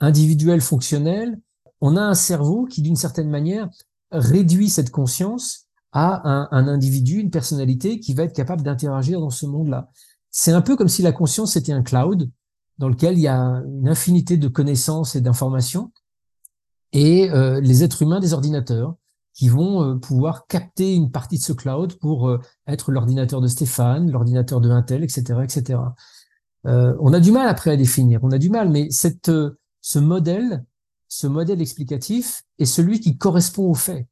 individuels, 0.00 0.60
fonctionnels, 0.60 1.38
on 1.80 1.96
a 1.96 2.02
un 2.02 2.14
cerveau 2.14 2.64
qui, 2.64 2.82
d'une 2.82 2.96
certaine 2.96 3.30
manière, 3.30 3.68
réduit 4.10 4.68
cette 4.68 4.90
conscience 4.90 5.66
à 5.92 6.56
un, 6.56 6.68
individu, 6.68 7.18
une 7.18 7.30
personnalité 7.30 7.98
qui 7.98 8.14
va 8.14 8.24
être 8.24 8.34
capable 8.34 8.62
d'interagir 8.62 9.20
dans 9.20 9.30
ce 9.30 9.46
monde-là. 9.46 9.90
C'est 10.30 10.52
un 10.52 10.62
peu 10.62 10.76
comme 10.76 10.88
si 10.88 11.02
la 11.02 11.12
conscience 11.12 11.56
était 11.56 11.72
un 11.72 11.82
cloud 11.82 12.30
dans 12.78 12.88
lequel 12.88 13.18
il 13.18 13.22
y 13.22 13.28
a 13.28 13.38
une 13.38 13.88
infinité 13.88 14.36
de 14.36 14.48
connaissances 14.48 15.16
et 15.16 15.20
d'informations 15.20 15.90
et 16.92 17.30
euh, 17.30 17.60
les 17.60 17.82
êtres 17.82 18.02
humains 18.02 18.20
des 18.20 18.32
ordinateurs 18.34 18.94
qui 19.40 19.48
vont 19.48 19.82
euh, 19.82 19.94
pouvoir 19.96 20.46
capter 20.46 20.94
une 20.94 21.10
partie 21.10 21.38
de 21.38 21.42
ce 21.42 21.52
cloud 21.52 21.98
pour 21.98 22.28
euh, 22.28 22.38
être 22.66 22.92
l'ordinateur 22.92 23.40
de 23.40 23.48
Stéphane, 23.48 24.10
l'ordinateur 24.10 24.60
de 24.60 24.70
Intel, 24.70 25.02
etc., 25.02 25.40
etc. 25.42 25.80
on 26.64 27.12
a 27.12 27.20
du 27.20 27.32
mal 27.32 27.48
après 27.48 27.70
à 27.70 27.76
définir, 27.76 28.20
on 28.22 28.30
a 28.30 28.38
du 28.38 28.50
mal, 28.50 28.68
mais 28.68 28.90
cette, 28.90 29.32
ce 29.80 29.98
modèle 29.98 30.64
ce 31.10 31.26
modèle 31.26 31.60
explicatif 31.60 32.44
est 32.58 32.64
celui 32.64 33.00
qui 33.00 33.18
correspond 33.18 33.68
aux 33.68 33.74
faits, 33.74 34.06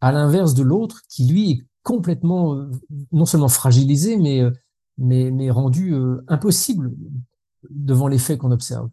à 0.00 0.12
l'inverse 0.12 0.54
de 0.54 0.62
l'autre 0.62 1.02
qui, 1.08 1.26
lui, 1.26 1.50
est 1.50 1.66
complètement, 1.82 2.54
euh, 2.54 2.70
non 3.12 3.26
seulement 3.26 3.48
fragilisé, 3.48 4.16
mais, 4.16 4.40
euh, 4.40 4.52
mais, 4.96 5.32
mais 5.32 5.50
rendu 5.50 5.92
euh, 5.92 6.24
impossible 6.28 6.92
devant 7.68 8.06
les 8.06 8.18
faits 8.18 8.38
qu'on 8.38 8.52
observe. 8.52 8.88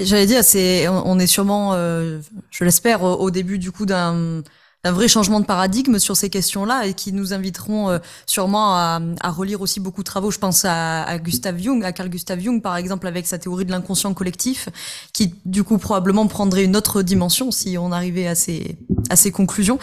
J'allais 0.00 0.26
dire, 0.26 0.42
c'est, 0.42 0.88
on 0.88 1.18
est 1.18 1.26
sûrement, 1.26 1.74
je 1.74 2.64
l'espère, 2.64 3.02
au 3.02 3.30
début 3.30 3.58
du 3.58 3.70
coup 3.70 3.86
d'un 3.86 4.42
un 4.84 4.92
vrai 4.92 5.08
changement 5.08 5.40
de 5.40 5.46
paradigme 5.46 5.98
sur 5.98 6.16
ces 6.16 6.28
questions-là 6.28 6.86
et 6.86 6.94
qui 6.94 7.12
nous 7.12 7.32
inviteront 7.32 7.88
euh, 7.88 7.98
sûrement 8.26 8.74
à, 8.74 9.00
à, 9.20 9.30
relire 9.30 9.62
aussi 9.62 9.80
beaucoup 9.80 10.02
de 10.02 10.06
travaux. 10.06 10.30
Je 10.30 10.38
pense 10.38 10.64
à, 10.64 11.02
à 11.02 11.18
Gustav 11.18 11.58
Jung, 11.58 11.82
à 11.84 11.92
Carl 11.92 12.10
Gustav 12.10 12.38
Jung 12.38 12.60
par 12.60 12.76
exemple 12.76 13.06
avec 13.06 13.26
sa 13.26 13.38
théorie 13.38 13.64
de 13.64 13.70
l'inconscient 13.70 14.12
collectif, 14.12 14.68
qui 15.12 15.34
du 15.46 15.64
coup 15.64 15.78
probablement 15.78 16.26
prendrait 16.26 16.64
une 16.64 16.76
autre 16.76 17.02
dimension 17.02 17.50
si 17.50 17.78
on 17.78 17.92
arrivait 17.92 18.26
à 18.26 18.34
ces, 18.34 18.76
à 19.08 19.16
ces 19.16 19.32
conclusions. 19.32 19.78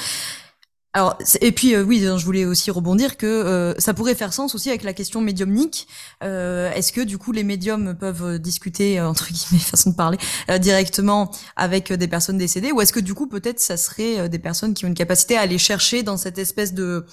Alors 0.93 1.17
et 1.39 1.53
puis 1.53 1.73
euh, 1.73 1.83
oui, 1.83 2.01
je 2.01 2.25
voulais 2.25 2.43
aussi 2.43 2.69
rebondir 2.69 3.15
que 3.15 3.25
euh, 3.25 3.73
ça 3.79 3.93
pourrait 3.93 4.13
faire 4.13 4.33
sens 4.33 4.55
aussi 4.55 4.67
avec 4.69 4.83
la 4.83 4.91
question 4.93 5.21
médiumnique. 5.21 5.87
Euh, 6.21 6.69
Est-ce 6.73 6.91
que 6.91 6.99
du 6.99 7.17
coup 7.17 7.31
les 7.31 7.43
médiums 7.45 7.95
peuvent 7.97 8.39
discuter 8.39 8.99
entre 8.99 9.27
guillemets 9.31 9.59
façon 9.63 9.91
de 9.91 9.95
parler 9.95 10.17
directement 10.59 11.31
avec 11.55 11.93
des 11.93 12.07
personnes 12.09 12.37
décédées, 12.37 12.73
ou 12.73 12.81
est-ce 12.81 12.91
que 12.91 12.99
du 12.99 13.13
coup 13.13 13.27
peut-être 13.27 13.59
ça 13.61 13.77
serait 13.77 14.27
des 14.27 14.39
personnes 14.39 14.73
qui 14.73 14.83
ont 14.83 14.89
une 14.89 14.93
capacité 14.93 15.37
à 15.37 15.41
aller 15.41 15.57
chercher 15.57 16.03
dans 16.03 16.17
cette 16.17 16.37
espèce 16.37 16.73
de 16.73 17.05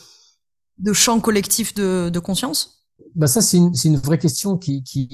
de 0.78 0.92
champ 0.92 1.20
collectif 1.20 1.74
de, 1.74 2.10
de 2.12 2.18
conscience? 2.20 2.84
Bah 3.14 3.26
ça 3.26 3.40
c'est 3.40 3.56
une, 3.56 3.72
une 3.84 3.96
vraie 3.96 4.18
question 4.18 4.58
qui 4.58 4.82
qui, 4.82 5.08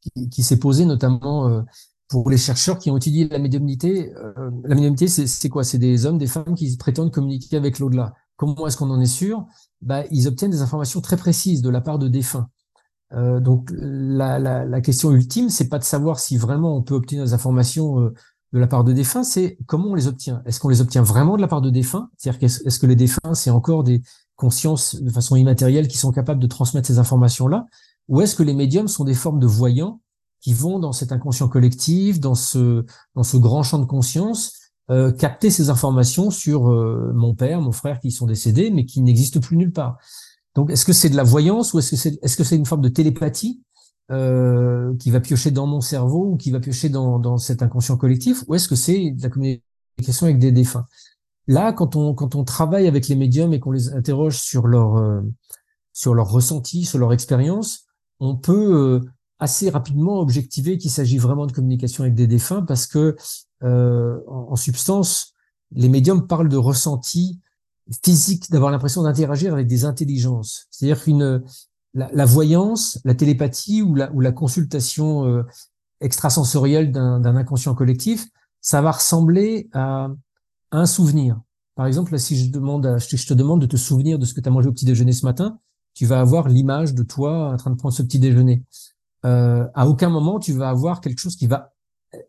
qui, 0.00 0.28
qui 0.30 0.42
s'est 0.42 0.58
posée 0.58 0.84
notamment 0.84 1.64
pour 2.10 2.28
les 2.28 2.36
chercheurs 2.36 2.78
qui 2.78 2.90
ont 2.90 2.96
étudié 2.96 3.28
la 3.28 3.38
médiumnité, 3.38 4.12
euh, 4.16 4.50
la 4.64 4.74
médiumnité, 4.74 5.06
c'est 5.06 5.48
quoi? 5.48 5.62
C'est 5.62 5.78
des 5.78 6.06
hommes, 6.06 6.18
des 6.18 6.26
femmes 6.26 6.54
qui 6.56 6.76
prétendent 6.76 7.12
communiquer 7.12 7.56
avec 7.56 7.78
l'au-delà. 7.78 8.14
Comment 8.36 8.66
est-ce 8.66 8.76
qu'on 8.76 8.90
en 8.90 9.00
est 9.00 9.06
sûr? 9.06 9.46
Bah, 9.80 10.02
Ils 10.10 10.26
obtiennent 10.26 10.50
des 10.50 10.60
informations 10.60 11.00
très 11.00 11.16
précises 11.16 11.62
de 11.62 11.70
la 11.70 11.80
part 11.80 12.00
de 12.00 12.08
défunts. 12.08 12.48
Euh, 13.12 13.38
donc 13.38 13.70
la, 13.72 14.40
la, 14.40 14.64
la, 14.64 14.80
question 14.80 15.12
ultime, 15.12 15.50
c'est 15.50 15.68
pas 15.68 15.78
de 15.78 15.84
savoir 15.84 16.18
si 16.18 16.36
vraiment 16.36 16.76
on 16.76 16.82
peut 16.82 16.94
obtenir 16.94 17.24
des 17.24 17.32
informations 17.32 18.00
euh, 18.00 18.14
de 18.52 18.58
la 18.58 18.66
part 18.66 18.82
de 18.82 18.92
défunts, 18.92 19.22
c'est 19.22 19.56
comment 19.66 19.90
on 19.90 19.94
les 19.94 20.08
obtient. 20.08 20.42
Est-ce 20.46 20.58
qu'on 20.58 20.68
les 20.68 20.80
obtient 20.80 21.02
vraiment 21.02 21.36
de 21.36 21.40
la 21.40 21.48
part 21.48 21.60
de 21.60 21.70
défunts? 21.70 22.10
C'est-à-dire 22.16 22.42
est-ce 22.44 22.78
que 22.78 22.86
les 22.86 22.96
défunts, 22.96 23.34
c'est 23.34 23.50
encore 23.50 23.84
des 23.84 24.02
consciences 24.34 24.96
de 24.96 25.10
façon 25.10 25.36
immatérielle 25.36 25.86
qui 25.86 25.98
sont 25.98 26.10
capables 26.10 26.40
de 26.40 26.46
transmettre 26.48 26.88
ces 26.88 26.98
informations-là? 26.98 27.66
Ou 28.08 28.20
est-ce 28.20 28.34
que 28.34 28.42
les 28.42 28.54
médiums 28.54 28.88
sont 28.88 29.04
des 29.04 29.14
formes 29.14 29.38
de 29.38 29.46
voyants 29.46 30.00
qui 30.40 30.54
vont 30.54 30.78
dans 30.78 30.92
cet 30.92 31.12
inconscient 31.12 31.48
collectif, 31.48 32.20
dans 32.20 32.34
ce, 32.34 32.84
dans 33.14 33.22
ce 33.22 33.36
grand 33.36 33.62
champ 33.62 33.78
de 33.78 33.84
conscience, 33.84 34.54
euh, 34.90 35.12
capter 35.12 35.50
ces 35.50 35.70
informations 35.70 36.30
sur 36.30 36.70
euh, 36.70 37.12
mon 37.14 37.34
père, 37.34 37.60
mon 37.60 37.72
frère 37.72 38.00
qui 38.00 38.10
sont 38.10 38.26
décédés, 38.26 38.70
mais 38.70 38.86
qui 38.86 39.02
n'existent 39.02 39.40
plus 39.40 39.56
nulle 39.56 39.72
part. 39.72 39.98
Donc, 40.54 40.70
est-ce 40.70 40.84
que 40.84 40.92
c'est 40.92 41.10
de 41.10 41.16
la 41.16 41.22
voyance 41.22 41.74
ou 41.74 41.78
est-ce 41.78 41.90
que 41.90 41.96
c'est 41.96 42.18
est-ce 42.22 42.36
que 42.36 42.44
c'est 42.44 42.56
une 42.56 42.66
forme 42.66 42.80
de 42.80 42.88
télépathie 42.88 43.62
euh, 44.10 44.96
qui 44.96 45.12
va 45.12 45.20
piocher 45.20 45.52
dans 45.52 45.68
mon 45.68 45.80
cerveau 45.80 46.32
ou 46.32 46.36
qui 46.36 46.50
va 46.50 46.58
piocher 46.58 46.88
dans, 46.88 47.20
dans 47.20 47.38
cet 47.38 47.62
inconscient 47.62 47.96
collectif, 47.96 48.42
ou 48.48 48.56
est-ce 48.56 48.66
que 48.66 48.74
c'est 48.74 49.12
de 49.12 49.22
la 49.22 49.28
communication 49.28 50.26
avec 50.26 50.40
des 50.40 50.50
défunts? 50.50 50.86
Là, 51.46 51.72
quand 51.72 51.94
on 51.94 52.14
quand 52.14 52.34
on 52.34 52.42
travaille 52.42 52.88
avec 52.88 53.06
les 53.06 53.14
médiums 53.14 53.52
et 53.52 53.60
qu'on 53.60 53.70
les 53.70 53.92
interroge 53.92 54.38
sur 54.38 54.66
leur 54.66 54.96
euh, 54.96 55.20
sur 55.92 56.14
leur 56.14 56.28
ressenti, 56.28 56.84
sur 56.84 56.98
leur 56.98 57.12
expérience, 57.12 57.86
on 58.18 58.36
peut 58.36 58.74
euh, 58.74 59.00
assez 59.40 59.70
rapidement 59.70 60.20
objectiver 60.20 60.78
qu'il 60.78 60.90
s'agit 60.90 61.18
vraiment 61.18 61.46
de 61.46 61.52
communication 61.52 62.04
avec 62.04 62.14
des 62.14 62.26
défunts 62.26 62.62
parce 62.62 62.86
que 62.86 63.16
euh, 63.62 64.20
en, 64.28 64.56
substance, 64.56 65.34
les 65.72 65.88
médiums 65.88 66.26
parlent 66.26 66.48
de 66.48 66.56
ressenti 66.56 67.40
physique, 68.04 68.50
d'avoir 68.50 68.70
l'impression 68.70 69.02
d'interagir 69.02 69.52
avec 69.52 69.66
des 69.66 69.84
intelligences. 69.84 70.66
C'est-à-dire 70.70 71.02
qu'une 71.02 71.42
la, 71.94 72.08
la, 72.12 72.24
voyance, 72.24 73.00
la 73.04 73.14
télépathie 73.14 73.82
ou 73.82 73.94
la, 73.94 74.12
ou 74.12 74.20
la 74.20 74.30
consultation 74.30 75.26
euh, 75.26 75.42
extrasensorielle 76.00 76.92
d'un 76.92 77.36
inconscient 77.36 77.74
collectif, 77.74 78.26
ça 78.60 78.80
va 78.80 78.92
ressembler 78.92 79.68
à, 79.72 80.08
un 80.72 80.86
souvenir. 80.86 81.40
Par 81.74 81.86
exemple, 81.86 82.12
là, 82.12 82.18
si 82.18 82.36
je, 82.36 82.50
demande 82.50 82.86
à, 82.86 82.98
je 82.98 83.26
te 83.26 83.34
demande 83.34 83.60
de 83.60 83.66
te 83.66 83.76
souvenir 83.76 84.20
de 84.20 84.24
ce 84.24 84.34
que 84.34 84.40
tu 84.40 84.48
as 84.48 84.52
mangé 84.52 84.68
au 84.68 84.72
petit 84.72 84.84
déjeuner 84.84 85.12
ce 85.12 85.26
matin, 85.26 85.58
tu 85.94 86.06
vas 86.06 86.20
avoir 86.20 86.48
l'image 86.48 86.94
de 86.94 87.02
toi 87.02 87.52
en 87.52 87.56
train 87.56 87.70
de 87.70 87.76
prendre 87.76 87.94
ce 87.94 88.02
petit 88.02 88.20
déjeuner 88.20 88.62
euh, 89.24 89.66
à 89.74 89.88
aucun 89.88 90.08
moment 90.08 90.38
tu 90.38 90.52
vas 90.52 90.68
avoir 90.68 91.00
quelque 91.00 91.18
chose 91.18 91.36
qui 91.36 91.46
va 91.46 91.72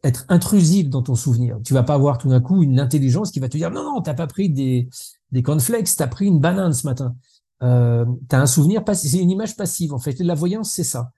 être 0.04 0.26
intrusif 0.30 0.90
dans 0.90 1.02
ton 1.02 1.16
souvenir. 1.16 1.58
Tu 1.64 1.74
vas 1.74 1.84
pas 1.84 1.96
avoir 1.96 2.18
tout 2.18 2.30
d'un 2.30 2.42
coup 2.42 2.62
une 2.62 2.80
intelligence 2.80 3.32
qui 3.32 3.40
va 3.40 3.50
te 3.50 3.58
dire 3.58 3.72
non 3.72 3.84
non 3.84 4.02
t'as 4.02 4.14
pas 4.14 4.28
pris 4.28 4.50
des 4.50 4.90
des 5.32 5.44
cornflakes, 5.44 5.96
t'as 5.96 6.08
pris 6.08 6.28
une 6.28 6.40
banane 6.40 6.74
ce 6.74 6.86
matin. 6.86 7.16
Euh, 7.64 8.06
t'as 8.28 8.40
un 8.40 8.48
souvenir 8.48 8.84
passif, 8.84 9.12
c'est 9.12 9.20
une 9.20 9.32
image 9.32 9.56
passive 9.56 9.94
en 9.94 10.00
fait. 10.00 10.20
La 10.20 10.36
voyance 10.36 10.72
c'est 10.72 10.84
ça. 10.84 11.12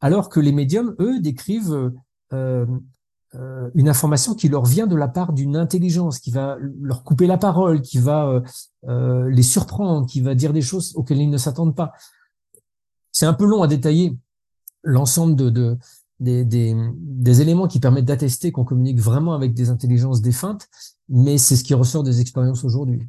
Alors 0.00 0.28
que 0.28 0.40
les 0.40 0.52
médiums 0.52 0.94
eux 0.98 1.20
décrivent 1.20 1.92
euh, 2.32 2.66
euh, 3.36 3.70
une 3.76 3.88
information 3.88 4.34
qui 4.34 4.48
leur 4.48 4.64
vient 4.64 4.88
de 4.88 4.96
la 4.96 5.06
part 5.06 5.32
d'une 5.32 5.54
intelligence 5.56 6.18
qui 6.18 6.32
va 6.32 6.56
leur 6.80 7.04
couper 7.04 7.28
la 7.28 7.38
parole, 7.38 7.80
qui 7.80 7.98
va 7.98 8.26
euh, 8.26 8.40
euh, 8.88 9.30
les 9.30 9.44
surprendre, 9.44 10.06
qui 10.06 10.20
va 10.20 10.34
dire 10.34 10.52
des 10.52 10.62
choses 10.62 10.92
auxquelles 10.96 11.20
ils 11.20 11.30
ne 11.30 11.36
s'attendent 11.36 11.76
pas. 11.76 11.92
C'est 13.12 13.26
un 13.26 13.34
peu 13.34 13.46
long 13.46 13.62
à 13.62 13.68
détailler 13.68 14.18
l'ensemble 14.82 15.36
de, 15.36 15.50
de 15.50 15.78
des, 16.20 16.44
des, 16.44 16.76
des, 16.94 17.40
éléments 17.40 17.66
qui 17.66 17.80
permettent 17.80 18.04
d'attester 18.04 18.52
qu'on 18.52 18.64
communique 18.64 19.00
vraiment 19.00 19.32
avec 19.32 19.54
des 19.54 19.70
intelligences 19.70 20.20
défuntes, 20.20 20.68
mais 21.08 21.38
c'est 21.38 21.56
ce 21.56 21.64
qui 21.64 21.72
ressort 21.72 22.02
des 22.02 22.20
expériences 22.20 22.62
aujourd'hui. 22.62 23.08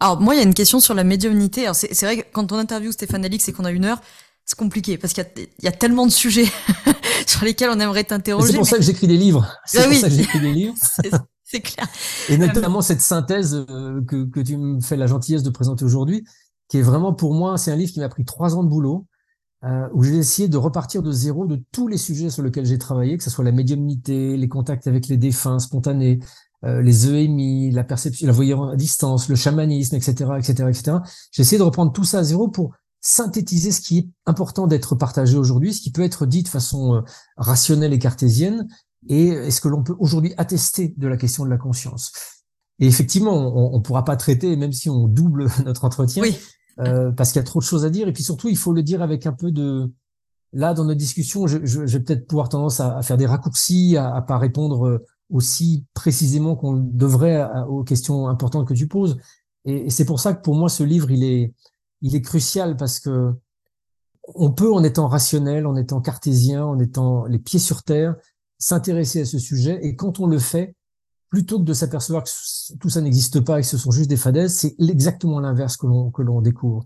Alors 0.00 0.20
moi, 0.20 0.34
il 0.34 0.38
y 0.38 0.40
a 0.40 0.44
une 0.44 0.54
question 0.54 0.80
sur 0.80 0.94
la 0.94 1.04
médiumnité. 1.04 1.66
C'est 1.72 2.02
vrai 2.02 2.18
que 2.18 2.26
quand 2.32 2.52
on 2.52 2.58
interviewe 2.58 2.92
Stéphane 2.92 3.24
Alix 3.24 3.48
et 3.48 3.52
qu'on 3.52 3.64
a 3.64 3.70
une 3.70 3.86
heure, 3.86 4.00
c'est 4.44 4.58
compliqué 4.58 4.98
parce 4.98 5.12
qu'il 5.12 5.24
y, 5.36 5.64
y, 5.64 5.68
a 5.68 5.72
tellement 5.72 6.06
de 6.06 6.12
sujets 6.12 6.46
sur 7.26 7.44
lesquels 7.44 7.70
on 7.70 7.78
aimerait 7.78 8.04
t'interroger. 8.04 8.52
C'est 8.52 8.58
pour 8.58 8.66
ça 8.66 8.76
que 8.76 8.82
j'écris 8.82 9.06
des 9.06 9.16
livres. 9.16 9.46
C'est 9.64 9.78
ah 9.78 9.84
pour 9.88 9.94
ça 9.94 10.08
que 10.08 10.14
j'écris 10.14 10.40
des 10.40 10.52
livres. 10.52 10.74
c'est 11.44 11.60
clair. 11.60 11.86
Et 12.28 12.36
notamment 12.36 12.80
cette 12.80 13.00
synthèse 13.00 13.54
euh, 13.54 14.02
que, 14.06 14.24
que 14.24 14.40
tu 14.40 14.56
me 14.56 14.80
fais 14.80 14.96
la 14.96 15.06
gentillesse 15.06 15.42
de 15.42 15.50
présenter 15.50 15.84
aujourd'hui, 15.84 16.24
qui 16.68 16.78
est 16.78 16.82
vraiment 16.82 17.12
pour 17.12 17.34
moi, 17.34 17.58
c'est 17.58 17.70
un 17.70 17.76
livre 17.76 17.92
qui 17.92 18.00
m'a 18.00 18.08
pris 18.08 18.24
trois 18.24 18.56
ans 18.56 18.62
de 18.62 18.68
boulot 18.68 19.06
euh, 19.64 19.88
où 19.92 20.02
j'ai 20.02 20.16
essayé 20.16 20.48
de 20.48 20.56
repartir 20.56 21.02
de 21.02 21.12
zéro 21.12 21.46
de 21.46 21.62
tous 21.72 21.88
les 21.88 21.98
sujets 21.98 22.30
sur 22.30 22.42
lesquels 22.42 22.66
j'ai 22.66 22.78
travaillé, 22.78 23.16
que 23.18 23.24
ce 23.24 23.30
soit 23.30 23.44
la 23.44 23.52
médiumnité, 23.52 24.36
les 24.36 24.48
contacts 24.48 24.86
avec 24.86 25.08
les 25.08 25.16
défunts 25.16 25.58
spontanés, 25.58 26.20
les 26.62 27.08
EMI, 27.08 27.70
la 27.70 27.84
perception, 27.84 28.26
la 28.26 28.34
voyance 28.34 28.74
à 28.74 28.76
distance, 28.76 29.30
le 29.30 29.34
chamanisme, 29.34 29.96
etc., 29.96 30.30
etc., 30.38 30.68
etc. 30.68 30.96
J'ai 31.32 31.40
essayé 31.40 31.56
de 31.56 31.62
reprendre 31.62 31.90
tout 31.90 32.04
ça 32.04 32.18
à 32.18 32.22
zéro 32.22 32.48
pour 32.48 32.74
synthétiser 33.00 33.72
ce 33.72 33.80
qui 33.80 33.96
est 33.96 34.08
important 34.26 34.66
d'être 34.66 34.94
partagé 34.94 35.38
aujourd'hui, 35.38 35.72
ce 35.72 35.80
qui 35.80 35.90
peut 35.90 36.02
être 36.02 36.26
dit 36.26 36.42
de 36.42 36.48
façon 36.48 37.02
rationnelle 37.38 37.94
et 37.94 37.98
cartésienne, 37.98 38.68
et 39.08 39.28
est-ce 39.28 39.60
que 39.60 39.68
l'on 39.68 39.82
peut 39.82 39.96
aujourd'hui 39.98 40.34
attester 40.36 40.94
de 40.96 41.08
la 41.08 41.16
question 41.16 41.44
de 41.44 41.50
la 41.50 41.56
conscience? 41.56 42.12
Et 42.78 42.86
effectivement, 42.86 43.34
on 43.34 43.78
ne 43.78 43.82
pourra 43.82 44.04
pas 44.04 44.16
traiter, 44.16 44.56
même 44.56 44.72
si 44.72 44.90
on 44.90 45.06
double 45.06 45.48
notre 45.64 45.84
entretien, 45.84 46.22
euh, 46.80 47.12
parce 47.12 47.32
qu'il 47.32 47.40
y 47.40 47.44
a 47.44 47.46
trop 47.46 47.60
de 47.60 47.64
choses 47.64 47.84
à 47.84 47.90
dire. 47.90 48.08
Et 48.08 48.12
puis 48.12 48.22
surtout, 48.22 48.48
il 48.48 48.56
faut 48.56 48.72
le 48.72 48.82
dire 48.82 49.02
avec 49.02 49.26
un 49.26 49.32
peu 49.32 49.50
de... 49.50 49.92
Là, 50.52 50.74
dans 50.74 50.84
notre 50.84 50.98
discussion, 50.98 51.46
je, 51.46 51.58
je, 51.64 51.86
je 51.86 51.98
vais 51.98 52.02
peut-être 52.02 52.26
pouvoir 52.26 52.48
tendance 52.48 52.80
à, 52.80 52.96
à, 52.96 53.02
faire 53.02 53.16
des 53.16 53.26
raccourcis, 53.26 53.96
à, 53.96 54.14
à 54.14 54.22
pas 54.22 54.38
répondre 54.38 54.86
euh, 54.86 55.06
aussi 55.30 55.84
précisément 55.94 56.56
qu'on 56.56 56.74
devrait 56.74 57.48
aux 57.68 57.84
questions 57.84 58.28
importantes 58.28 58.66
que 58.66 58.74
tu 58.74 58.88
poses. 58.88 59.18
Et, 59.64 59.86
et 59.86 59.90
c'est 59.90 60.04
pour 60.04 60.18
ça 60.18 60.32
que 60.34 60.42
pour 60.42 60.56
moi, 60.56 60.68
ce 60.68 60.82
livre, 60.82 61.10
il 61.10 61.22
est, 61.22 61.54
il 62.02 62.16
est 62.16 62.22
crucial 62.22 62.76
parce 62.76 62.98
que 62.98 63.32
on 64.34 64.50
peut, 64.50 64.72
en 64.72 64.82
étant 64.82 65.08
rationnel, 65.08 65.66
en 65.66 65.76
étant 65.76 66.00
cartésien, 66.00 66.64
en 66.64 66.78
étant 66.78 67.26
les 67.26 67.38
pieds 67.38 67.58
sur 67.58 67.82
terre, 67.82 68.16
s'intéresser 68.58 69.22
à 69.22 69.24
ce 69.24 69.38
sujet. 69.38 69.78
Et 69.82 69.96
quand 69.96 70.20
on 70.20 70.26
le 70.26 70.38
fait, 70.38 70.74
plutôt 71.30 71.58
que 71.60 71.64
de 71.64 71.72
s'apercevoir 71.72 72.24
que 72.24 72.30
tout 72.78 72.90
ça 72.90 73.00
n'existe 73.00 73.40
pas 73.40 73.58
et 73.58 73.62
que 73.62 73.68
ce 73.68 73.78
sont 73.78 73.90
juste 73.90 74.10
des 74.10 74.16
fadaises, 74.16 74.54
c'est 74.54 74.74
exactement 74.78 75.40
l'inverse 75.40 75.76
que 75.76 75.86
l'on 75.86 76.10
que 76.10 76.22
l'on 76.22 76.40
découvre. 76.42 76.84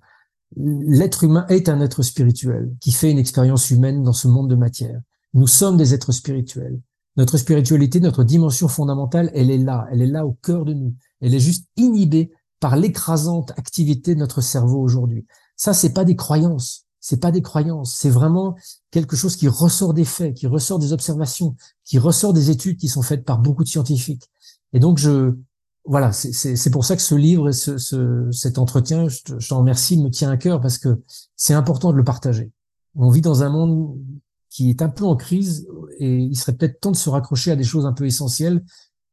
L'être 0.57 1.25
humain 1.25 1.47
est 1.49 1.69
un 1.69 1.81
être 1.81 2.03
spirituel 2.03 2.73
qui 2.81 2.93
fait 2.93 3.11
une 3.11 3.19
expérience 3.19 3.71
humaine 3.71 4.05
dans 4.05 4.13
ce 4.13 4.29
monde 4.29 4.49
de 4.49 4.55
matière. 4.55 5.01
Nous 5.33 5.49
sommes 5.49 5.77
des 5.77 5.95
êtres 5.95 6.13
spirituels. 6.13 6.81
Notre 7.17 7.39
spiritualité, 7.39 8.01
notre 8.01 8.23
dimension 8.23 8.69
fondamentale, 8.69 9.31
elle 9.35 9.51
est 9.51 9.59
là, 9.59 9.87
elle 9.91 10.03
est 10.03 10.07
là 10.07 10.27
au 10.27 10.33
cœur 10.43 10.65
de 10.65 10.75
nous. 10.75 10.95
Elle 11.21 11.35
est 11.35 11.41
juste 11.41 11.67
inhibée 11.77 12.33
par 12.61 12.77
l'écrasante 12.77 13.53
activité 13.53 14.15
de 14.15 14.21
notre 14.21 14.41
cerveau 14.41 14.81
aujourd'hui. 14.81 15.27
Ça, 15.57 15.73
c'est 15.75 15.93
pas 15.93 16.05
des 16.05 16.17
croyances, 16.17 16.84
c'est 17.05 17.21
pas 17.21 17.31
des 17.31 17.43
croyances, 17.43 17.95
c'est 17.95 18.09
vraiment 18.09 18.57
quelque 18.91 19.15
chose 19.15 19.37
qui 19.37 19.47
ressort 19.47 19.93
des 19.93 20.07
faits, 20.07 20.33
qui 20.33 20.47
ressort 20.47 20.79
des 20.79 20.95
observations, 20.95 21.55
qui 21.85 21.99
ressort 21.99 22.33
des 22.33 22.49
études 22.49 22.79
qui 22.79 22.89
sont 22.89 23.03
faites 23.03 23.27
par 23.27 23.41
beaucoup 23.41 23.63
de 23.63 23.69
scientifiques. 23.69 24.31
Et 24.73 24.81
donc, 24.81 24.97
je, 24.97 25.35
voilà, 25.85 26.13
c'est 26.13 26.71
pour 26.71 26.87
ça 26.87 26.97
que 26.97 27.03
ce 27.03 27.15
livre 27.15 27.51
et 27.51 27.53
ce, 27.53 27.77
ce 27.77 28.27
cet 28.33 28.57
entretien, 28.57 29.07
je, 29.09 29.19
t'en 29.47 29.59
remercie, 29.59 29.99
me 29.99 30.09
tient 30.09 30.31
à 30.31 30.39
cœur 30.39 30.63
parce 30.63 30.79
que 30.79 31.03
c'est 31.37 31.53
important 31.53 31.93
de 31.93 31.99
le 31.99 32.05
partager. 32.05 32.53
On 32.95 33.11
vit 33.11 33.21
dans 33.21 33.43
un 33.43 33.51
monde 33.51 34.01
qui 34.49 34.71
est 34.71 34.81
un 34.81 34.89
peu 34.89 35.05
en 35.05 35.15
crise 35.15 35.69
et 35.99 36.17
il 36.17 36.37
serait 36.37 36.55
peut-être 36.55 36.81
temps 36.81 36.93
de 36.93 36.97
se 36.97 37.11
raccrocher 37.11 37.51
à 37.51 37.57
des 37.57 37.65
choses 37.65 37.85
un 37.85 37.93
peu 37.93 38.07
essentielles 38.07 38.65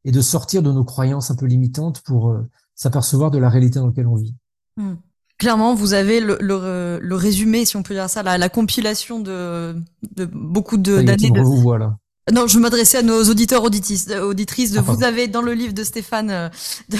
et 0.06 0.12
de 0.12 0.20
sortir 0.22 0.62
de 0.62 0.72
nos 0.72 0.84
croyances 0.84 1.30
un 1.30 1.36
peu 1.36 1.44
limitantes 1.44 2.00
pour 2.00 2.30
euh, 2.30 2.48
s'apercevoir 2.74 3.30
de 3.30 3.36
la 3.36 3.50
réalité 3.50 3.80
dans 3.80 3.88
laquelle 3.88 4.06
on 4.06 4.16
vit. 4.16 4.34
Mmh. 4.78 4.94
Clairement, 5.42 5.74
vous 5.74 5.92
avez 5.92 6.20
le, 6.20 6.38
le, 6.40 7.00
le, 7.02 7.14
résumé, 7.16 7.64
si 7.64 7.76
on 7.76 7.82
peut 7.82 7.94
dire 7.94 8.08
ça, 8.08 8.22
la, 8.22 8.38
la 8.38 8.48
compilation 8.48 9.18
de, 9.18 9.74
de 10.14 10.24
beaucoup 10.24 10.76
d'années 10.76 11.30
de. 11.30 11.40
Vous 11.40 11.56
voilà. 11.56 11.96
Non, 12.32 12.46
je 12.46 12.60
m'adressais 12.60 12.98
à 12.98 13.02
nos 13.02 13.24
auditeurs 13.24 13.64
auditrices. 13.64 14.08
auditrices 14.08 14.70
de, 14.70 14.78
vous 14.78 15.02
avez 15.02 15.26
dans 15.26 15.42
le 15.42 15.54
livre 15.54 15.74
de 15.74 15.82
Stéphane 15.82 16.30
euh, 16.30 16.48
de, 16.88 16.98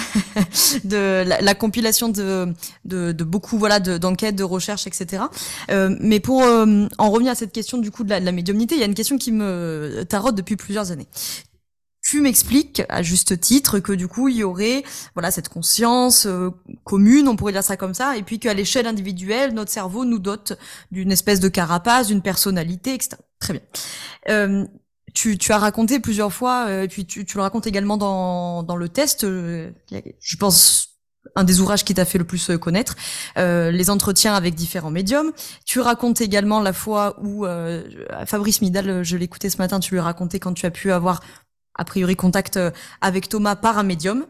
de 0.89 1.23
la, 1.41 1.55
compilation 1.55 2.09
de, 2.09 2.53
de, 2.85 3.13
de, 3.13 3.23
beaucoup 3.23 3.59
voilà 3.59 3.79
d'enquêtes, 3.79 4.35
de, 4.35 4.43
recherches, 4.43 4.89
etc. 4.89 5.23
Euh, 5.71 5.95
mais 6.01 6.19
pour 6.19 6.43
euh, 6.43 6.89
en 6.99 7.11
revenir 7.13 7.31
à 7.31 7.37
cette 7.37 7.53
question 7.53 7.79
du 7.79 7.93
coup 7.93 8.03
de 8.03 8.11
la, 8.11 8.19
de 8.19 8.25
la 8.25 8.33
médiumnité, 8.33 8.75
il 8.75 8.81
y 8.81 8.83
a 8.83 8.87
une 8.87 8.95
question 8.95 9.19
qui 9.19 9.31
me 9.31 10.03
tarote 10.09 10.35
depuis 10.35 10.57
plusieurs 10.57 10.91
années 10.91 11.07
tu 12.13 12.21
m'expliques 12.21 12.83
à 12.91 13.03
juste 13.03 13.41
titre 13.41 13.79
que 13.79 13.91
du 13.91 14.07
coup 14.07 14.29
il 14.29 14.37
y 14.37 14.45
aurait 14.45 14.83
voilà 15.15 15.31
cette 15.31 15.49
conscience 15.49 16.27
euh, 16.27 16.51
commune, 16.85 17.27
on 17.27 17.37
pourrait 17.37 17.55
dire 17.55 17.65
ça 17.65 17.79
comme 17.79 17.95
ça, 17.95 18.19
et 18.19 18.23
puis 18.23 18.39
qu'à 18.39 18.53
l'échelle 18.53 18.87
individuelle, 18.87 19.55
notre 19.55 19.71
cerveau 19.71 20.05
nous 20.05 20.19
dote 20.19 20.59
d'une 20.91 21.11
espèce 21.11 21.41
de 21.41 21.49
carapace, 21.49 22.09
d'une 22.09 22.21
personnalité, 22.21 22.93
etc. 22.93 23.17
Très 23.41 23.55
bien. 23.55 23.63
Euh, 24.29 24.67
tu, 25.15 25.39
tu, 25.39 25.53
as 25.53 25.59
raconté 25.59 26.01
plusieurs 26.01 26.35
fois, 26.35 26.67
euh, 26.69 26.83
et 26.83 26.89
puis 26.89 27.07
tu, 27.07 27.25
tu, 27.25 27.39
le 27.39 27.43
racontes 27.45 27.67
également 27.67 27.97
dans, 27.97 28.63
dans 28.63 28.77
le 28.77 28.91
test, 28.91 29.25
euh, 29.25 29.71
je 30.21 30.37
pense 30.37 30.93
un 31.37 31.45
des 31.45 31.61
ouvrages 31.61 31.85
qui 31.85 31.95
t'a 31.95 32.05
fait 32.05 32.19
le 32.19 32.25
plus 32.25 32.51
euh, 32.51 32.59
connaître, 32.59 32.97
euh, 33.39 33.71
les 33.71 33.91
entretiens 33.91 34.35
avec 34.35 34.55
différents 34.55 34.91
médiums. 34.91 35.33
Tu 35.65 35.81
racontes 35.81 36.21
également 36.21 36.61
la 36.61 36.73
fois 36.73 37.17
où 37.23 37.47
Fabrice 38.27 38.61
Midal, 38.61 39.03
je 39.03 39.17
l'écoutais 39.17 39.51
ce 39.51 39.59
matin, 39.59 39.81
tu 39.81 39.95
lui 39.95 40.01
racontais 40.01 40.39
quand 40.39 40.53
tu 40.53 40.67
as 40.67 40.71
pu 40.71 40.93
avoir 40.93 41.21
a 41.75 41.85
priori 41.85 42.17
contact 42.17 42.59
avec 43.01 43.29
Thomas 43.29 43.57
par 43.57 43.79
un 43.79 43.83
médium. 43.83 44.27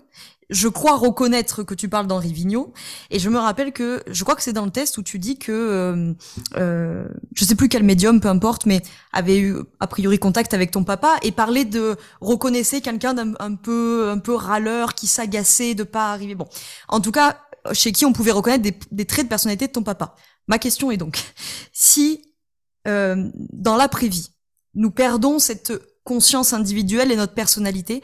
Je 0.52 0.68
crois 0.68 0.96
reconnaître 0.96 1.62
que 1.62 1.74
tu 1.74 1.88
parles 1.88 2.06
d'Henri 2.06 2.32
Vigneault. 2.32 2.72
Et 3.10 3.18
je 3.18 3.30
me 3.30 3.38
rappelle 3.38 3.72
que 3.72 4.02
je 4.06 4.22
crois 4.22 4.36
que 4.36 4.42
c'est 4.42 4.52
dans 4.52 4.66
le 4.66 4.70
test 4.70 4.98
où 4.98 5.02
tu 5.02 5.18
dis 5.18 5.38
que 5.38 5.52
euh, 5.52 6.12
euh, 6.56 7.08
je 7.34 7.44
sais 7.44 7.54
plus 7.54 7.68
quel 7.68 7.82
médium 7.82 8.20
peu 8.20 8.28
importe 8.28 8.66
mais 8.66 8.82
avait 9.12 9.38
eu 9.38 9.56
a 9.80 9.86
priori 9.86 10.18
contact 10.18 10.52
avec 10.52 10.70
ton 10.70 10.84
papa 10.84 11.16
et 11.22 11.32
parlait 11.32 11.64
de 11.64 11.96
reconnaissait 12.20 12.82
quelqu'un 12.82 13.14
d'un 13.14 13.54
peu 13.54 14.10
un 14.10 14.18
peu 14.18 14.34
râleur 14.34 14.94
qui 14.94 15.06
s'agaçait 15.06 15.74
de 15.74 15.84
pas 15.84 16.12
arriver. 16.12 16.34
Bon. 16.34 16.48
En 16.88 17.00
tout 17.00 17.12
cas 17.12 17.38
chez 17.72 17.92
qui 17.92 18.04
on 18.04 18.12
pouvait 18.12 18.32
reconnaître 18.32 18.62
des, 18.62 18.76
des 18.90 19.06
traits 19.06 19.26
de 19.26 19.30
personnalité 19.30 19.68
de 19.68 19.72
ton 19.72 19.82
papa. 19.82 20.16
Ma 20.48 20.58
question 20.58 20.90
est 20.90 20.98
donc 20.98 21.22
si 21.72 22.22
euh, 22.86 23.30
dans 23.52 23.76
l'après-vie 23.76 24.30
nous 24.74 24.90
perdons 24.90 25.38
cette 25.38 25.72
conscience 26.04 26.52
individuelle 26.52 27.12
et 27.12 27.16
notre 27.16 27.34
personnalité 27.34 28.02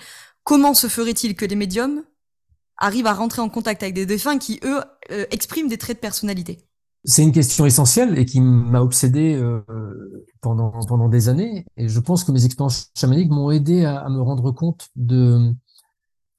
comment 0.49 0.73
se 0.73 0.87
ferait-il 0.87 1.37
que 1.37 1.45
les 1.45 1.57
médiums 1.57 2.05
arrivent 2.79 3.07
à 3.07 3.13
rentrer 3.13 3.43
en 3.43 3.51
contact 3.51 3.83
avec 3.83 3.95
des 3.95 4.07
défunts 4.07 4.39
qui, 4.39 4.59
eux, 4.65 4.81
euh, 5.11 5.27
expriment 5.31 5.69
des 5.69 5.77
traits 5.77 5.99
de 5.99 6.01
personnalité 6.01 6.65
C'est 7.05 7.23
une 7.23 7.33
question 7.33 7.67
essentielle 7.67 8.19
et 8.19 8.25
qui 8.25 8.41
m'a 8.41 8.81
obsédé 8.81 9.35
euh, 9.35 9.61
pendant, 10.41 10.71
pendant 10.87 11.11
des 11.11 11.29
années. 11.29 11.67
Et 11.77 11.91
je 11.91 12.01
pense 12.01 12.25
que 12.25 12.33
mes 12.33 12.47
expériences 12.47 12.91
chamaniques 12.97 13.29
m'ont 13.29 13.51
aidé 13.51 13.85
à, 13.85 14.09
me 14.09 14.23
rendre 14.23 14.51
compte 14.53 14.89
de, 14.97 15.53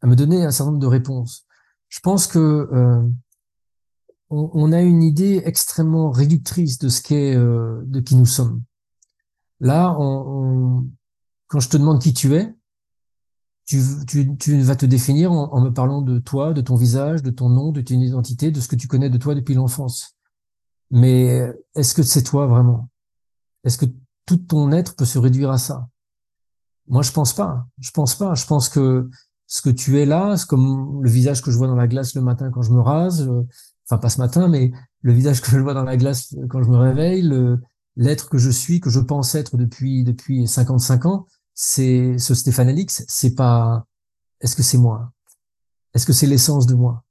à 0.01 0.07
me 0.07 0.15
donner 0.15 0.43
un 0.43 0.49
certain 0.49 0.71
nombre 0.71 0.81
de 0.81 0.87
réponses. 0.87 1.45
Je 1.89 1.99
pense 1.99 2.25
que 2.25 2.39
euh, 2.39 3.03
on, 4.31 4.71
a 4.71 4.81
une 4.81 5.03
idée 5.03 5.43
extrêmement 5.45 6.09
réductrice 6.09 6.79
de 6.79 6.89
ce 6.89 7.01
qu'est, 7.03 7.35
de 7.35 7.99
qui 7.99 8.15
nous 8.15 8.27
sommes. 8.27 8.63
Là, 9.59 9.95
on, 9.99 10.23
on, 10.27 10.89
quand 11.49 11.59
je 11.59 11.67
te 11.67 11.75
demande 11.75 12.01
qui 12.01 12.13
tu 12.13 12.33
es, 12.35 12.55
tu, 13.65 14.61
vas 14.61 14.75
te 14.75 14.85
définir 14.85 15.31
en, 15.31 15.53
en, 15.53 15.61
me 15.61 15.71
parlant 15.71 16.01
de 16.01 16.17
toi, 16.17 16.53
de 16.53 16.61
ton 16.61 16.75
visage, 16.75 17.21
de 17.21 17.29
ton 17.29 17.49
nom, 17.49 17.71
de 17.71 17.81
ton 17.81 17.99
identité, 17.99 18.49
de 18.49 18.59
ce 18.61 18.67
que 18.67 18.75
tu 18.75 18.87
connais 18.87 19.09
de 19.09 19.17
toi 19.17 19.35
depuis 19.35 19.53
l'enfance. 19.53 20.15
Mais 20.89 21.51
est-ce 21.75 21.93
que 21.93 22.01
c'est 22.01 22.23
toi 22.23 22.47
vraiment? 22.47 22.89
Est-ce 23.63 23.77
que 23.77 23.85
tout 24.25 24.37
ton 24.37 24.71
être 24.71 24.95
peut 24.95 25.05
se 25.05 25.19
réduire 25.19 25.51
à 25.51 25.57
ça? 25.57 25.87
Moi, 26.87 27.03
je 27.03 27.11
pense 27.11 27.33
pas. 27.33 27.67
Je 27.77 27.91
pense 27.91 28.15
pas. 28.15 28.33
Je 28.33 28.45
pense 28.45 28.69
que 28.69 29.09
ce 29.45 29.61
que 29.61 29.69
tu 29.69 29.99
es 29.99 30.05
là, 30.05 30.37
c'est 30.37 30.47
comme 30.47 31.03
le 31.03 31.09
visage 31.09 31.41
que 31.41 31.51
je 31.51 31.57
vois 31.57 31.67
dans 31.67 31.75
la 31.75 31.87
glace 31.87 32.15
le 32.15 32.21
matin 32.21 32.49
quand 32.51 32.61
je 32.61 32.71
me 32.71 32.81
rase, 32.81 33.27
euh, 33.27 33.47
enfin 33.85 33.99
pas 33.99 34.09
ce 34.09 34.19
matin, 34.19 34.47
mais 34.47 34.71
le 35.01 35.13
visage 35.13 35.41
que 35.41 35.51
je 35.51 35.59
vois 35.59 35.73
dans 35.73 35.83
la 35.83 35.97
glace 35.97 36.35
quand 36.49 36.61
je 36.63 36.69
me 36.69 36.77
réveille, 36.77 37.27
l'être 37.95 38.29
que 38.29 38.37
je 38.37 38.49
suis, 38.49 38.79
que 38.79 38.89
je 38.89 38.99
pense 38.99 39.35
être 39.35 39.57
depuis 39.57 40.03
depuis 40.03 40.47
55 40.47 41.05
ans, 41.05 41.25
c'est 41.61 42.17
ce 42.17 42.33
Stéphane 42.33 42.69
Alix, 42.69 43.03
c'est 43.09 43.35
pas 43.35 43.85
est-ce 44.39 44.55
que 44.55 44.63
c'est 44.63 44.77
moi? 44.77 45.11
Est-ce 45.93 46.05
que 46.05 46.13
c'est 46.13 46.25
l'essence 46.25 46.65
de 46.67 46.73
moi? 46.73 47.03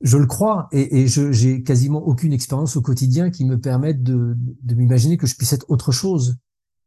Je 0.00 0.16
le 0.16 0.24
crois 0.24 0.68
et, 0.72 1.02
et 1.02 1.08
je 1.08 1.30
j'ai 1.30 1.62
quasiment 1.62 1.98
aucune 1.98 2.32
expérience 2.32 2.76
au 2.76 2.80
quotidien 2.80 3.28
qui 3.28 3.44
me 3.44 3.60
permette 3.60 4.02
de, 4.02 4.34
de 4.38 4.74
m'imaginer 4.74 5.18
que 5.18 5.26
je 5.26 5.36
puisse 5.36 5.52
être 5.52 5.66
autre 5.68 5.92
chose. 5.92 6.38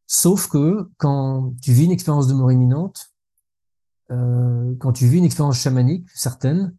Sauf 0.08 0.48
que 0.48 0.90
quand 0.98 1.54
tu 1.62 1.74
vis 1.74 1.86
une 1.86 1.92
expérience 1.92 2.26
de 2.26 2.34
mort 2.34 2.52
imminente, 2.52 3.12
euh, 4.10 4.74
quand 4.80 4.92
tu 4.92 5.08
vis 5.08 5.20
une 5.20 5.26
expérience 5.26 5.60
chamanique 5.60 6.10
certaine, 6.16 6.76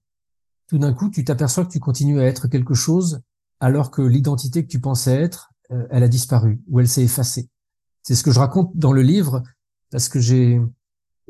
tout 0.66 0.78
d'un 0.78 0.92
coup 0.92 1.08
tu 1.08 1.24
t'aperçois 1.24 1.64
que 1.64 1.70
tu 1.70 1.78
continues 1.78 2.18
à 2.18 2.24
être 2.24 2.48
quelque 2.48 2.74
chose 2.74 3.20
alors 3.60 3.92
que 3.92 4.02
l'identité 4.02 4.64
que 4.64 4.68
tu 4.68 4.80
pensais 4.80 5.14
être, 5.14 5.52
euh, 5.70 5.86
elle 5.88 6.02
a 6.02 6.08
disparu 6.08 6.60
ou 6.66 6.80
elle 6.80 6.88
s'est 6.88 7.04
effacée. 7.04 7.48
C'est 8.02 8.16
ce 8.16 8.24
que 8.24 8.32
je 8.32 8.40
raconte 8.40 8.76
dans 8.76 8.92
le 8.92 9.02
livre 9.02 9.44
parce 9.90 10.08
que 10.08 10.20
j'ai, 10.20 10.60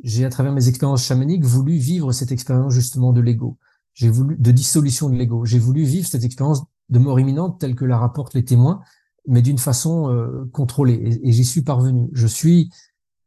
j'ai 0.03 0.25
à 0.25 0.31
travers 0.31 0.53
mes 0.53 0.69
expériences 0.69 1.05
chamaniques 1.05 1.45
voulu 1.45 1.77
vivre 1.77 2.13
cette 2.13 2.33
expérience 2.33 2.73
justement 2.73 3.13
de 3.13 3.21
l'ego. 3.21 3.59
J'ai 3.95 4.09
voulu 4.09 4.37
de 4.39 4.51
dissolution 4.51 5.09
de 5.09 5.17
l'ego. 5.17 5.45
J'ai 5.45 5.59
voulu 5.59 5.85
vivre 5.85 6.07
cette 6.07 6.25
expérience 6.25 6.63
de 6.89 6.99
mort 6.99 7.21
imminente 7.21 7.61
telle 7.61 7.75
que 7.75 7.85
la 7.85 7.99
rapportent 7.99 8.35
les 8.35 8.45
témoins, 8.45 8.81
mais 9.27 9.43
d'une 9.43 9.59
façon 9.59 10.11
euh, 10.11 10.49
contrôlée. 10.53 11.21
Et, 11.23 11.33
j'y 11.33 11.45
suis 11.45 11.63
parvenu. 11.63 12.09
Je 12.13 12.27
suis, 12.27 12.71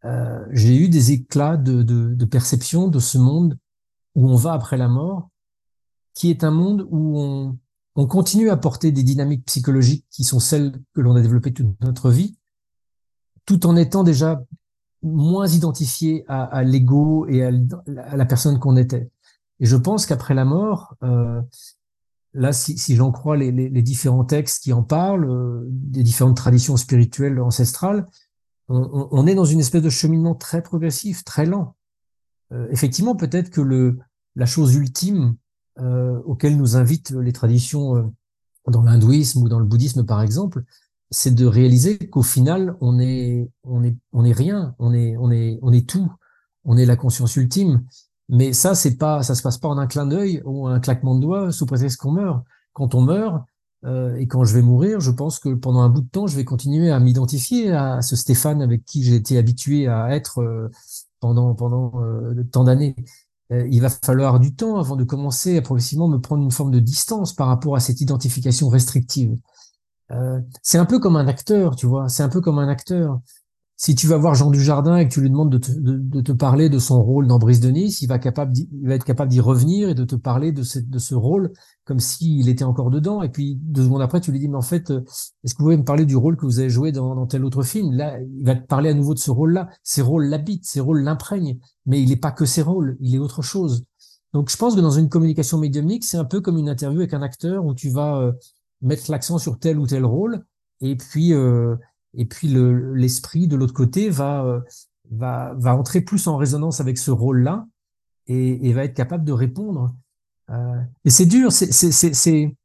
euh, 0.05 0.43
j'ai 0.51 0.75
eu 0.75 0.89
des 0.89 1.11
éclats 1.11 1.57
de, 1.57 2.25
perception 2.25 2.87
de 2.87 2.99
ce 2.99 3.17
monde 3.17 3.57
où 4.15 4.29
on 4.29 4.35
va 4.35 4.53
après 4.53 4.77
la 4.77 4.87
mort, 4.87 5.29
qui 6.13 6.29
est 6.29 6.43
un 6.43 6.51
monde 6.51 6.87
où 6.89 7.57
on 7.95 8.07
continue 8.07 8.49
à 8.49 8.57
porter 8.57 8.91
des 8.91 9.03
dynamiques 9.03 9.45
psychologiques 9.45 10.05
qui 10.09 10.23
sont 10.23 10.39
celles 10.39 10.79
que 10.93 11.01
l'on 11.01 11.15
a 11.15 11.21
développées 11.21 11.53
toute 11.53 11.79
notre 11.81 12.09
vie, 12.09 12.37
tout 13.45 13.65
en 13.65 13.75
étant 13.75 14.03
déjà 14.03 14.43
moins 15.03 15.47
identifié 15.47 16.25
à, 16.27 16.43
à 16.43 16.63
l'ego 16.63 17.27
et 17.27 17.43
à, 17.43 17.51
la 18.15 18.25
personne 18.25 18.59
qu'on 18.59 18.77
était. 18.77 19.09
Et 19.59 19.65
je 19.65 19.75
pense 19.75 20.05
qu'après 20.05 20.33
la 20.33 20.45
mort, 20.45 20.95
euh, 21.03 21.41
là, 22.33 22.53
si, 22.53 22.77
si 22.77 22.95
j'en 22.95 23.11
crois 23.11 23.37
les, 23.37 23.51
les, 23.51 23.69
les, 23.69 23.81
différents 23.81 24.25
textes 24.25 24.63
qui 24.63 24.73
en 24.73 24.83
parlent, 24.83 25.29
euh, 25.29 25.63
des 25.67 26.03
différentes 26.03 26.37
traditions 26.37 26.77
spirituelles 26.77 27.39
ancestrales, 27.39 28.07
on, 28.69 29.09
on, 29.11 29.27
est 29.27 29.35
dans 29.35 29.45
une 29.45 29.59
espèce 29.59 29.81
de 29.81 29.89
cheminement 29.89 30.35
très 30.35 30.63
progressif, 30.63 31.23
très 31.23 31.45
lent. 31.45 31.75
Euh, 32.53 32.67
effectivement, 32.71 33.15
peut-être 33.15 33.49
que 33.49 33.61
le, 33.61 33.99
la 34.35 34.45
chose 34.45 34.75
ultime 34.75 35.35
euh, 35.79 36.19
auquel 36.25 36.57
nous 36.57 36.75
invitent 36.75 37.11
les 37.11 37.33
traditions 37.33 37.95
euh, 37.95 38.03
dans 38.67 38.83
l'hindouisme 38.83 39.43
ou 39.43 39.49
dans 39.49 39.59
le 39.59 39.65
bouddhisme, 39.65 40.05
par 40.05 40.21
exemple, 40.21 40.63
c'est 41.13 41.35
de 41.35 41.45
réaliser 41.45 41.97
qu'au 41.97 42.23
final, 42.23 42.75
on 42.81 42.99
est, 42.99 43.49
on 43.63 43.83
est, 43.83 43.95
on 44.11 44.25
est 44.25 44.33
rien, 44.33 44.75
on 44.79 44.93
est, 44.93 45.15
on 45.17 45.31
est, 45.31 45.59
on 45.61 45.71
est 45.71 45.87
tout, 45.87 46.11
on 46.65 46.75
est 46.75 46.85
la 46.85 46.95
conscience 46.95 47.35
ultime. 47.35 47.85
Mais 48.29 48.53
ça, 48.53 48.73
c'est 48.73 48.97
pas, 48.97 49.21
ça 49.21 49.35
se 49.35 49.41
passe 49.43 49.57
pas 49.57 49.67
en 49.67 49.77
un 49.77 49.87
clin 49.87 50.07
d'œil 50.07 50.41
ou 50.45 50.67
un 50.67 50.79
claquement 50.79 51.15
de 51.15 51.21
doigts 51.21 51.51
sous 51.51 51.65
prétexte 51.65 51.97
qu'on 51.97 52.11
meurt. 52.11 52.43
Quand 52.73 52.95
on 52.95 53.01
meurt 53.01 53.43
euh, 53.85 54.15
et 54.15 54.27
quand 54.27 54.43
je 54.43 54.55
vais 54.55 54.61
mourir, 54.61 54.99
je 54.99 55.11
pense 55.11 55.39
que 55.39 55.53
pendant 55.53 55.81
un 55.81 55.89
bout 55.89 56.01
de 56.01 56.09
temps, 56.09 56.25
je 56.25 56.35
vais 56.35 56.45
continuer 56.45 56.89
à 56.89 56.99
m'identifier 56.99 57.71
à 57.71 58.01
ce 58.01 58.15
Stéphane 58.15 58.61
avec 58.61 58.83
qui 58.85 59.03
j'ai 59.03 59.15
été 59.15 59.37
habitué 59.37 59.87
à 59.87 60.15
être 60.15 60.39
euh, 60.41 60.71
pendant 61.19 61.53
pendant 61.53 62.01
euh, 62.01 62.43
tant 62.51 62.63
d'années. 62.63 62.95
Euh, 63.51 63.67
il 63.69 63.81
va 63.81 63.89
falloir 63.89 64.39
du 64.39 64.55
temps 64.55 64.77
avant 64.77 64.95
de 64.95 65.03
commencer 65.03 65.57
à 65.57 65.61
progressivement 65.61 66.07
me 66.07 66.17
prendre 66.17 66.43
une 66.43 66.51
forme 66.51 66.71
de 66.71 66.79
distance 66.79 67.33
par 67.33 67.47
rapport 67.47 67.75
à 67.75 67.79
cette 67.79 68.01
identification 68.01 68.69
restrictive. 68.69 69.35
Euh, 70.13 70.39
c'est 70.61 70.77
un 70.77 70.85
peu 70.85 70.99
comme 70.99 71.15
un 71.15 71.27
acteur, 71.27 71.75
tu 71.75 71.87
vois. 71.87 72.09
C'est 72.09 72.23
un 72.23 72.29
peu 72.29 72.41
comme 72.41 72.59
un 72.59 72.67
acteur. 72.67 73.19
Si 73.75 73.95
tu 73.95 74.07
vas 74.07 74.17
voir 74.17 74.35
Jean 74.35 74.51
Dujardin 74.51 74.97
et 74.97 75.07
que 75.07 75.13
tu 75.13 75.19
lui 75.19 75.29
demandes 75.29 75.51
de 75.51 75.57
te, 75.57 75.71
de, 75.71 76.21
te 76.21 76.31
parler 76.31 76.69
de 76.69 76.77
son 76.77 77.03
rôle 77.03 77.27
dans 77.27 77.39
Brise 77.39 77.59
de 77.59 77.69
il 77.69 78.07
va, 78.07 78.19
capable 78.19 78.55
il 78.55 78.87
va 78.87 78.93
être 78.93 79.03
capable 79.03 79.31
d'y 79.31 79.39
revenir 79.39 79.89
et 79.89 79.95
de 79.95 80.05
te 80.05 80.15
parler 80.15 80.51
de, 80.51 80.63
ce, 80.63 80.79
de 80.79 80.99
ce 80.99 81.15
rôle 81.15 81.51
comme 81.83 81.99
s'il 81.99 82.47
était 82.47 82.63
encore 82.63 82.91
dedans. 82.91 83.23
Et 83.23 83.29
puis 83.29 83.55
deux 83.55 83.83
secondes 83.83 84.01
après, 84.01 84.21
tu 84.21 84.31
lui 84.31 84.39
dis 84.39 84.47
mais 84.47 84.57
en 84.57 84.61
fait, 84.61 84.91
euh, 84.91 85.03
est-ce 85.43 85.55
que 85.55 85.59
vous 85.59 85.65
pouvez 85.65 85.77
me 85.77 85.83
parler 85.83 86.05
du 86.05 86.15
rôle 86.15 86.37
que 86.37 86.45
vous 86.45 86.59
avez 86.59 86.69
joué 86.69 86.91
dans, 86.91 87.15
dans 87.15 87.25
tel 87.25 87.43
autre 87.43 87.63
film? 87.63 87.91
Là, 87.93 88.19
il 88.21 88.45
va 88.45 88.55
te 88.55 88.65
parler 88.65 88.89
à 88.89 88.93
nouveau 88.93 89.15
de 89.15 89.19
ce 89.19 89.31
rôle-là. 89.31 89.67
Ces 89.83 90.03
rôles 90.03 90.25
l'habitent, 90.27 90.65
ces 90.65 90.79
rôles 90.79 91.01
l'imprègnent, 91.01 91.59
mais 91.85 92.01
il 92.01 92.09
n'est 92.09 92.15
pas 92.15 92.31
que 92.31 92.45
ces 92.45 92.61
rôles, 92.61 92.95
il 93.01 93.15
est 93.15 93.19
autre 93.19 93.41
chose. 93.41 93.83
Donc 94.33 94.49
je 94.49 94.57
pense 94.57 94.75
que 94.75 94.81
dans 94.81 94.91
une 94.91 95.09
communication 95.09 95.57
médiumnique, 95.57 96.03
c'est 96.03 96.17
un 96.17 96.25
peu 96.25 96.41
comme 96.41 96.57
une 96.57 96.69
interview 96.69 96.99
avec 96.99 97.13
un 97.13 97.21
acteur 97.21 97.65
où 97.65 97.73
tu 97.73 97.89
vas 97.89 98.17
euh, 98.17 98.31
mettre 98.83 99.09
l'accent 99.09 99.39
sur 99.39 99.57
tel 99.57 99.79
ou 99.79 99.87
tel 99.87 100.05
rôle, 100.05 100.45
et 100.81 100.95
puis 100.95 101.33
euh, 101.33 101.75
et 102.13 102.25
puis 102.25 102.47
l'esprit 102.47 103.47
de 103.47 103.55
l'autre 103.55 103.73
côté 103.73 104.09
va 104.09 104.45
euh, 104.45 104.61
va 105.09 105.53
va 105.57 105.75
entrer 105.75 106.01
plus 106.01 106.27
en 106.27 106.37
résonance 106.37 106.79
avec 106.79 106.97
ce 106.97 107.09
rôle-là 107.09 107.65
et, 108.27 108.71
va 108.71 108.85
être 108.85 108.93
capable 108.93 109.25
de 109.25 109.33
répondre. 109.33 109.93
Euh, 110.49 110.81
et 111.03 111.09
c'est 111.09 111.25
dur, 111.25 111.51
c'est 111.51 111.71
c'est 111.71 112.55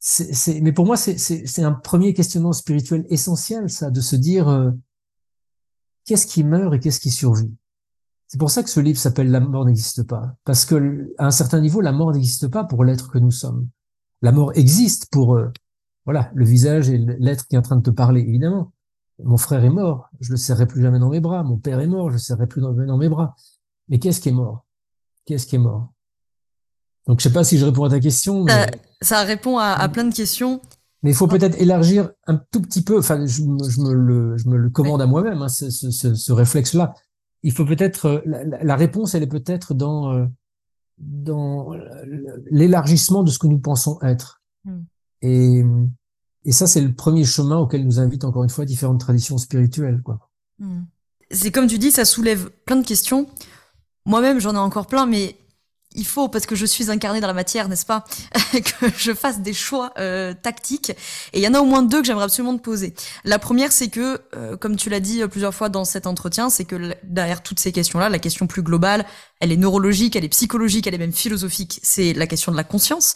c'est 0.00 0.60
mais 0.60 0.72
pour 0.72 0.86
moi 0.86 0.96
c'est 0.96 1.16
c'est 1.18 1.62
un 1.62 1.72
premier 1.72 2.12
questionnement 2.12 2.52
spirituel 2.52 3.06
essentiel 3.08 3.70
ça 3.70 3.90
de 3.90 4.00
se 4.00 4.16
dire 4.16 4.72
qu'est-ce 6.04 6.26
qui 6.26 6.44
meurt 6.44 6.74
et 6.74 6.80
qu'est-ce 6.80 7.00
qui 7.00 7.10
survit? 7.10 7.54
C'est 8.26 8.38
pour 8.38 8.50
ça 8.50 8.62
que 8.62 8.70
ce 8.70 8.80
livre 8.80 8.98
s'appelle 8.98 9.30
La 9.30 9.40
mort 9.40 9.64
n'existe 9.64 10.02
pas 10.02 10.36
parce 10.44 10.64
que 10.64 11.14
à 11.18 11.26
un 11.26 11.30
certain 11.30 11.60
niveau 11.60 11.80
la 11.80 11.92
mort 11.92 12.12
n'existe 12.12 12.48
pas 12.48 12.64
pour 12.64 12.84
l'être 12.84 13.10
que 13.10 13.18
nous 13.18 13.30
sommes. 13.30 13.68
La 14.24 14.32
mort 14.32 14.52
existe 14.54 15.08
pour 15.10 15.34
euh, 15.34 15.52
voilà 16.06 16.30
le 16.34 16.46
visage 16.46 16.88
et 16.88 16.96
l'être 16.96 17.46
qui 17.46 17.56
est 17.56 17.58
en 17.58 17.62
train 17.62 17.76
de 17.76 17.82
te 17.82 17.90
parler, 17.90 18.22
évidemment. 18.22 18.72
Mon 19.22 19.36
frère 19.36 19.62
est 19.62 19.70
mort, 19.70 20.08
je 20.18 20.30
le 20.30 20.38
serrai 20.38 20.66
plus 20.66 20.80
jamais 20.80 20.98
dans 20.98 21.10
mes 21.10 21.20
bras. 21.20 21.42
Mon 21.42 21.58
père 21.58 21.78
est 21.78 21.86
mort, 21.86 22.08
je 22.08 22.14
le 22.14 22.18
serrai 22.18 22.46
plus 22.46 22.62
dans, 22.62 22.72
mes 22.72 23.08
bras. 23.10 23.36
Mais 23.90 23.98
qu'est-ce 23.98 24.22
qui 24.22 24.30
est 24.30 24.32
mort? 24.32 24.64
Qu'est-ce 25.26 25.46
qui 25.46 25.56
est 25.56 25.58
mort? 25.58 25.92
Donc 27.06 27.20
je 27.20 27.24
sais 27.24 27.34
pas 27.34 27.44
si 27.44 27.58
je 27.58 27.66
réponds 27.66 27.84
à 27.84 27.90
ta 27.90 28.00
question. 28.00 28.44
Mais... 28.44 28.70
Ça, 29.02 29.24
répond 29.24 29.58
à, 29.58 29.86
plein 29.90 30.04
de 30.04 30.14
questions. 30.14 30.62
Mais 31.02 31.10
il 31.10 31.14
faut 31.14 31.28
peut-être 31.28 31.60
élargir 31.60 32.08
un 32.26 32.36
tout 32.50 32.62
petit 32.62 32.82
peu. 32.82 33.00
Enfin, 33.00 33.26
je, 33.26 33.42
me, 33.42 33.92
le, 33.92 34.38
je 34.38 34.48
me 34.48 34.56
le 34.56 34.70
commande 34.70 35.02
à 35.02 35.06
moi-même, 35.06 35.42
hein, 35.42 35.50
ce, 35.50 35.68
ce, 35.68 35.90
ce, 35.90 36.32
réflexe-là. 36.32 36.94
Il 37.42 37.52
faut 37.52 37.66
peut-être 37.66 38.06
euh, 38.06 38.20
la, 38.24 38.64
la, 38.64 38.76
réponse, 38.76 39.14
elle 39.14 39.22
est 39.22 39.26
peut-être 39.26 39.74
dans 39.74 40.14
euh, 40.14 40.24
dans 40.98 41.70
l'élargissement 42.50 43.22
de 43.22 43.30
ce 43.30 43.38
que 43.38 43.46
nous 43.46 43.58
pensons 43.58 43.98
être. 44.02 44.42
Hmm. 44.64 44.82
Et, 45.22 45.62
et 46.44 46.52
ça, 46.52 46.66
c'est 46.66 46.80
le 46.80 46.92
premier 46.92 47.24
chemin 47.24 47.58
auquel 47.58 47.84
nous 47.84 47.98
invitent 47.98 48.24
encore 48.24 48.44
une 48.44 48.50
fois 48.50 48.64
différentes 48.64 49.00
traditions 49.00 49.38
spirituelles. 49.38 50.02
quoi. 50.02 50.30
Hmm. 50.58 50.82
C'est 51.30 51.50
comme 51.50 51.66
tu 51.66 51.78
dis, 51.78 51.90
ça 51.90 52.04
soulève 52.04 52.50
plein 52.64 52.76
de 52.76 52.86
questions. 52.86 53.26
Moi-même, 54.06 54.38
j'en 54.38 54.54
ai 54.54 54.58
encore 54.58 54.86
plein, 54.86 55.06
mais 55.06 55.36
il 55.94 56.06
faut, 56.06 56.28
parce 56.28 56.46
que 56.46 56.54
je 56.54 56.66
suis 56.66 56.90
incarnée 56.90 57.20
dans 57.20 57.26
la 57.26 57.34
matière, 57.34 57.68
n'est-ce 57.68 57.86
pas, 57.86 58.04
que 58.52 58.86
je 58.96 59.12
fasse 59.12 59.40
des 59.40 59.52
choix 59.52 59.92
euh, 59.98 60.34
tactiques. 60.34 60.90
Et 61.32 61.38
il 61.38 61.42
y 61.42 61.48
en 61.48 61.54
a 61.54 61.60
au 61.60 61.64
moins 61.64 61.82
deux 61.82 62.00
que 62.00 62.06
j'aimerais 62.06 62.24
absolument 62.24 62.56
te 62.56 62.62
poser. 62.62 62.94
La 63.24 63.38
première, 63.38 63.72
c'est 63.72 63.88
que, 63.88 64.20
euh, 64.36 64.56
comme 64.56 64.76
tu 64.76 64.90
l'as 64.90 65.00
dit 65.00 65.22
euh, 65.22 65.28
plusieurs 65.28 65.54
fois 65.54 65.68
dans 65.68 65.84
cet 65.84 66.06
entretien, 66.06 66.50
c'est 66.50 66.64
que 66.64 66.94
derrière 67.04 67.42
toutes 67.42 67.60
ces 67.60 67.72
questions-là, 67.72 68.08
la 68.08 68.18
question 68.18 68.46
plus 68.46 68.62
globale, 68.62 69.06
elle 69.40 69.52
est 69.52 69.56
neurologique, 69.56 70.16
elle 70.16 70.24
est 70.24 70.28
psychologique, 70.28 70.86
elle 70.86 70.94
est 70.94 70.98
même 70.98 71.12
philosophique, 71.12 71.80
c'est 71.82 72.12
la 72.12 72.26
question 72.26 72.52
de 72.52 72.56
la 72.56 72.64
conscience. 72.64 73.14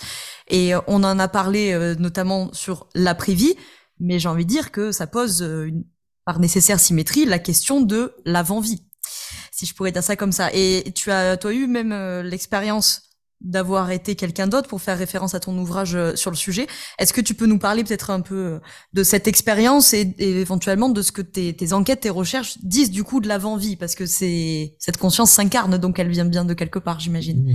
Et 0.48 0.72
on 0.86 1.04
en 1.04 1.18
a 1.18 1.28
parlé 1.28 1.94
notamment 1.98 2.50
sur 2.52 2.88
l'après-vie, 2.94 3.54
mais 4.00 4.18
j'ai 4.18 4.28
envie 4.28 4.44
de 4.44 4.50
dire 4.50 4.70
que 4.70 4.92
ça 4.92 5.06
pose, 5.06 5.42
une, 5.42 5.84
par 6.24 6.40
nécessaire 6.40 6.80
symétrie, 6.80 7.24
la 7.24 7.38
question 7.38 7.80
de 7.80 8.14
l'avant-vie 8.24 8.82
si 9.58 9.66
je 9.66 9.74
pourrais 9.74 9.90
dire 9.90 10.04
ça 10.04 10.14
comme 10.14 10.30
ça. 10.30 10.50
Et 10.54 10.92
tu 10.94 11.10
as, 11.10 11.36
toi, 11.36 11.52
eu 11.52 11.66
même 11.66 11.90
euh, 11.90 12.22
l'expérience 12.22 13.02
d'avoir 13.40 13.90
été 13.90 14.14
quelqu'un 14.14 14.46
d'autre 14.46 14.68
pour 14.68 14.80
faire 14.80 14.96
référence 14.96 15.34
à 15.34 15.40
ton 15.40 15.56
ouvrage 15.58 15.96
euh, 15.96 16.14
sur 16.14 16.30
le 16.30 16.36
sujet. 16.36 16.68
Est-ce 17.00 17.12
que 17.12 17.20
tu 17.20 17.34
peux 17.34 17.46
nous 17.46 17.58
parler 17.58 17.82
peut-être 17.82 18.10
un 18.10 18.20
peu 18.20 18.36
euh, 18.36 18.60
de 18.92 19.02
cette 19.02 19.26
expérience 19.26 19.94
et, 19.94 20.14
éventuellement 20.18 20.88
de 20.88 21.02
ce 21.02 21.10
que 21.10 21.22
tes, 21.22 21.56
tes, 21.56 21.72
enquêtes, 21.72 22.00
tes 22.02 22.10
recherches 22.10 22.58
disent 22.62 22.92
du 22.92 23.02
coup 23.02 23.20
de 23.20 23.26
l'avant-vie? 23.26 23.74
Parce 23.74 23.96
que 23.96 24.06
c'est 24.06 24.76
cette 24.78 24.96
conscience 24.96 25.32
s'incarne, 25.32 25.76
donc 25.76 25.98
elle 25.98 26.08
vient 26.08 26.24
bien 26.24 26.44
de 26.44 26.54
quelque 26.54 26.78
part, 26.78 27.00
j'imagine. 27.00 27.52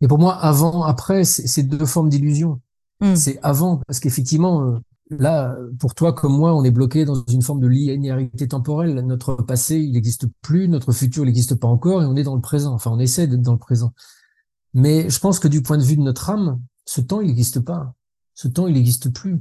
Et 0.00 0.08
pour 0.08 0.18
moi, 0.18 0.34
avant, 0.34 0.82
après, 0.82 1.24
c'est 1.24 1.62
deux 1.62 1.84
formes 1.84 2.08
d'illusion. 2.08 2.60
Mmh. 3.00 3.16
C'est 3.16 3.38
avant, 3.42 3.82
parce 3.86 4.00
qu'effectivement, 4.00 4.80
Là, 5.10 5.56
pour 5.78 5.94
toi 5.94 6.12
comme 6.12 6.36
moi, 6.36 6.54
on 6.54 6.64
est 6.64 6.70
bloqué 6.70 7.04
dans 7.04 7.24
une 7.26 7.40
forme 7.40 7.60
de 7.60 7.66
linéarité 7.66 8.46
temporelle. 8.46 8.94
Notre 9.06 9.36
passé, 9.36 9.76
il 9.78 9.92
n'existe 9.92 10.26
plus, 10.42 10.68
notre 10.68 10.92
futur, 10.92 11.24
il 11.24 11.28
n'existe 11.28 11.54
pas 11.54 11.68
encore, 11.68 12.02
et 12.02 12.06
on 12.06 12.16
est 12.16 12.24
dans 12.24 12.34
le 12.34 12.42
présent. 12.42 12.74
Enfin, 12.74 12.90
on 12.90 12.98
essaie 12.98 13.26
d'être 13.26 13.42
dans 13.42 13.52
le 13.52 13.58
présent. 13.58 13.94
Mais 14.74 15.08
je 15.08 15.18
pense 15.18 15.38
que 15.38 15.48
du 15.48 15.62
point 15.62 15.78
de 15.78 15.82
vue 15.82 15.96
de 15.96 16.02
notre 16.02 16.28
âme, 16.28 16.60
ce 16.84 17.00
temps, 17.00 17.22
il 17.22 17.28
n'existe 17.28 17.60
pas. 17.60 17.94
Ce 18.34 18.48
temps, 18.48 18.66
il 18.66 18.74
n'existe 18.74 19.10
plus. 19.12 19.40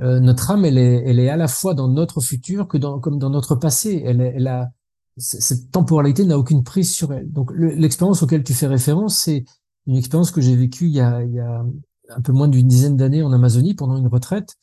Euh, 0.00 0.18
notre 0.18 0.50
âme, 0.50 0.64
elle 0.64 0.76
est, 0.76 1.04
elle 1.06 1.20
est 1.20 1.28
à 1.28 1.36
la 1.36 1.48
fois 1.48 1.74
dans 1.74 1.88
notre 1.88 2.20
futur 2.20 2.66
que 2.66 2.76
dans, 2.76 2.98
comme 2.98 3.18
dans 3.18 3.30
notre 3.30 3.54
passé. 3.54 4.02
Elle, 4.04 4.20
elle 4.20 4.48
a, 4.48 4.70
cette 5.16 5.70
temporalité 5.70 6.24
n'a 6.24 6.36
aucune 6.36 6.64
prise 6.64 6.92
sur 6.92 7.12
elle. 7.12 7.30
Donc, 7.30 7.52
l'expérience 7.54 8.24
auquel 8.24 8.42
tu 8.42 8.54
fais 8.54 8.66
référence, 8.66 9.20
c'est 9.20 9.44
une 9.86 9.96
expérience 9.96 10.32
que 10.32 10.40
j'ai 10.40 10.56
vécue 10.56 10.86
il 10.86 10.92
y 10.92 11.00
a, 11.00 11.22
il 11.22 11.32
y 11.32 11.40
a 11.40 11.64
un 12.10 12.20
peu 12.20 12.32
moins 12.32 12.48
d'une 12.48 12.66
dizaine 12.66 12.96
d'années 12.96 13.22
en 13.22 13.32
Amazonie 13.32 13.74
pendant 13.74 13.96
une 13.96 14.08
retraite 14.08 14.56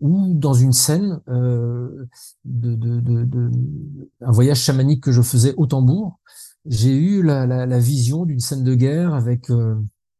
ou 0.00 0.34
dans 0.34 0.54
une 0.54 0.72
scène 0.72 1.20
euh, 1.28 2.06
de, 2.44 2.74
de, 2.74 3.00
de, 3.00 3.24
de, 3.24 3.50
un 4.20 4.30
voyage 4.30 4.60
chamanique 4.60 5.02
que 5.02 5.12
je 5.12 5.22
faisais 5.22 5.54
au 5.56 5.66
tambour, 5.66 6.18
j'ai 6.66 6.96
eu 6.96 7.22
la, 7.22 7.46
la, 7.46 7.66
la 7.66 7.78
vision 7.78 8.24
d'une 8.24 8.40
scène 8.40 8.64
de 8.64 8.74
guerre 8.74 9.14
avec 9.14 9.50
euh, 9.50 9.76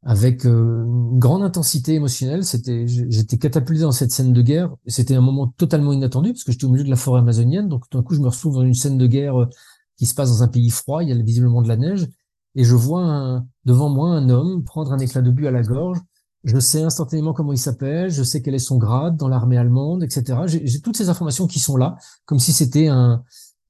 avec 0.06 0.46
euh, 0.46 0.84
une 0.84 1.18
grande 1.18 1.42
intensité 1.42 1.94
émotionnelle. 1.94 2.44
C'était, 2.44 2.86
j'étais 2.86 3.38
catapulté 3.38 3.82
dans 3.82 3.90
cette 3.92 4.12
scène 4.12 4.32
de 4.32 4.40
guerre. 4.40 4.72
C'était 4.86 5.16
un 5.16 5.20
moment 5.20 5.48
totalement 5.48 5.92
inattendu 5.92 6.32
parce 6.32 6.44
que 6.44 6.52
j'étais 6.52 6.64
au 6.64 6.70
milieu 6.70 6.84
de 6.84 6.90
la 6.90 6.96
forêt 6.96 7.20
amazonienne. 7.20 7.68
Donc 7.68 7.90
d'un 7.90 8.04
coup, 8.04 8.14
je 8.14 8.20
me 8.20 8.28
retrouve 8.28 8.54
dans 8.54 8.62
une 8.62 8.74
scène 8.74 8.98
de 8.98 9.06
guerre 9.08 9.40
euh, 9.42 9.48
qui 9.96 10.06
se 10.06 10.14
passe 10.14 10.30
dans 10.30 10.44
un 10.44 10.48
pays 10.48 10.70
froid. 10.70 11.02
Il 11.02 11.08
y 11.08 11.12
a 11.12 11.20
visiblement 11.20 11.60
de 11.60 11.68
la 11.68 11.76
neige 11.76 12.06
et 12.54 12.62
je 12.62 12.74
vois 12.76 13.02
un, 13.02 13.46
devant 13.64 13.88
moi 13.88 14.10
un 14.10 14.28
homme 14.30 14.62
prendre 14.62 14.92
un 14.92 14.98
éclat 14.98 15.22
de 15.22 15.30
but 15.30 15.48
à 15.48 15.50
la 15.50 15.62
gorge 15.62 15.98
je 16.46 16.60
sais 16.60 16.82
instantanément 16.82 17.32
comment 17.32 17.52
il 17.52 17.58
s'appelle, 17.58 18.08
je 18.08 18.22
sais 18.22 18.40
quel 18.40 18.54
est 18.54 18.60
son 18.60 18.78
grade 18.78 19.16
dans 19.16 19.26
l'armée 19.26 19.58
allemande, 19.58 20.04
etc. 20.04 20.42
J'ai 20.46 20.80
toutes 20.80 20.96
ces 20.96 21.08
informations 21.08 21.48
qui 21.48 21.58
sont 21.58 21.76
là, 21.76 21.96
comme 22.24 22.38
si 22.38 22.52
c'était 22.52 22.86
un, 22.86 23.24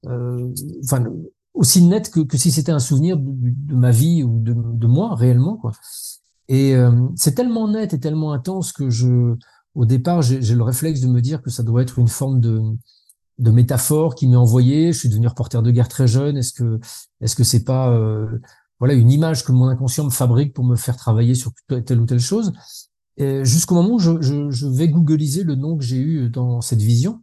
euh, 0.05 0.53
enfin, 0.83 1.03
aussi 1.55 1.81
net 1.81 2.11
que, 2.11 2.19
que 2.19 2.37
si 2.37 2.51
c'était 2.51 2.71
un 2.71 2.79
souvenir 2.79 3.17
de, 3.17 3.75
ma 3.75 3.89
vie 3.89 4.23
ou 4.23 4.39
de, 4.39 4.53
de 4.53 4.87
moi 4.87 5.15
réellement, 5.15 5.57
quoi. 5.57 5.71
Et 6.49 6.75
euh, 6.75 6.91
c'est 7.15 7.33
tellement 7.33 7.67
net 7.67 7.95
et 7.95 7.99
tellement 7.99 8.31
intense 8.31 8.71
que 8.71 8.91
je, 8.91 9.35
au 9.73 9.85
départ, 9.85 10.21
j'ai 10.21 10.55
le 10.55 10.63
réflexe 10.63 11.01
de 11.01 11.07
me 11.07 11.19
dire 11.19 11.41
que 11.41 11.49
ça 11.49 11.63
doit 11.63 11.81
être 11.81 11.97
une 11.97 12.07
forme 12.07 12.39
de, 12.39 12.61
de 13.39 13.51
métaphore 13.51 14.13
qui 14.13 14.27
m'est 14.27 14.35
envoyée. 14.35 14.93
Je 14.93 14.99
suis 14.99 15.09
devenu 15.09 15.27
reporter 15.27 15.63
de 15.63 15.71
guerre 15.71 15.87
très 15.87 16.07
jeune. 16.07 16.37
Est-ce 16.37 16.53
que, 16.53 16.79
est-ce 17.21 17.35
que 17.35 17.43
c'est 17.43 17.63
pas 17.63 17.89
euh, 17.91 18.27
voilà 18.79 18.93
une 18.93 19.11
image 19.11 19.43
que 19.43 19.51
mon 19.51 19.67
inconscient 19.67 20.05
me 20.05 20.09
fabrique 20.09 20.53
pour 20.53 20.65
me 20.65 20.75
faire 20.75 20.97
travailler 20.97 21.35
sur 21.35 21.51
telle 21.67 21.99
ou 21.99 22.05
telle 22.05 22.19
chose, 22.19 22.53
jusqu'au 23.17 23.75
moment 23.75 23.95
où 23.95 23.99
je, 23.99 24.21
je, 24.21 24.51
je, 24.51 24.67
vais 24.67 24.87
googliser 24.87 25.43
le 25.43 25.55
nom 25.55 25.77
que 25.77 25.83
j'ai 25.83 25.97
eu 25.97 26.29
dans 26.29 26.61
cette 26.61 26.81
vision. 26.81 27.21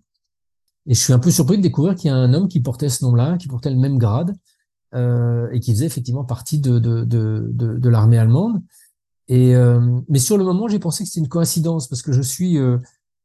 Et 0.86 0.94
je 0.94 1.00
suis 1.00 1.12
un 1.12 1.18
peu 1.18 1.30
surpris 1.30 1.56
de 1.56 1.62
découvrir 1.62 1.94
qu'il 1.94 2.08
y 2.08 2.10
a 2.10 2.16
un 2.16 2.34
homme 2.34 2.48
qui 2.48 2.60
portait 2.60 2.88
ce 2.88 3.04
nom-là, 3.04 3.38
qui 3.38 3.48
portait 3.48 3.70
le 3.70 3.76
même 3.76 3.98
grade, 3.98 4.34
euh, 4.94 5.48
et 5.52 5.60
qui 5.60 5.72
faisait 5.72 5.86
effectivement 5.86 6.24
partie 6.24 6.58
de, 6.58 6.78
de, 6.78 7.04
de, 7.04 7.50
de, 7.52 7.78
de 7.78 7.88
l'armée 7.88 8.18
allemande. 8.18 8.62
Et 9.28 9.54
euh, 9.54 10.00
mais 10.08 10.18
sur 10.18 10.36
le 10.36 10.44
moment, 10.44 10.68
j'ai 10.68 10.78
pensé 10.78 11.04
que 11.04 11.08
c'était 11.08 11.20
une 11.20 11.28
coïncidence 11.28 11.88
parce 11.88 12.02
que 12.02 12.12
je 12.12 12.22
suis, 12.22 12.58
euh, 12.58 12.78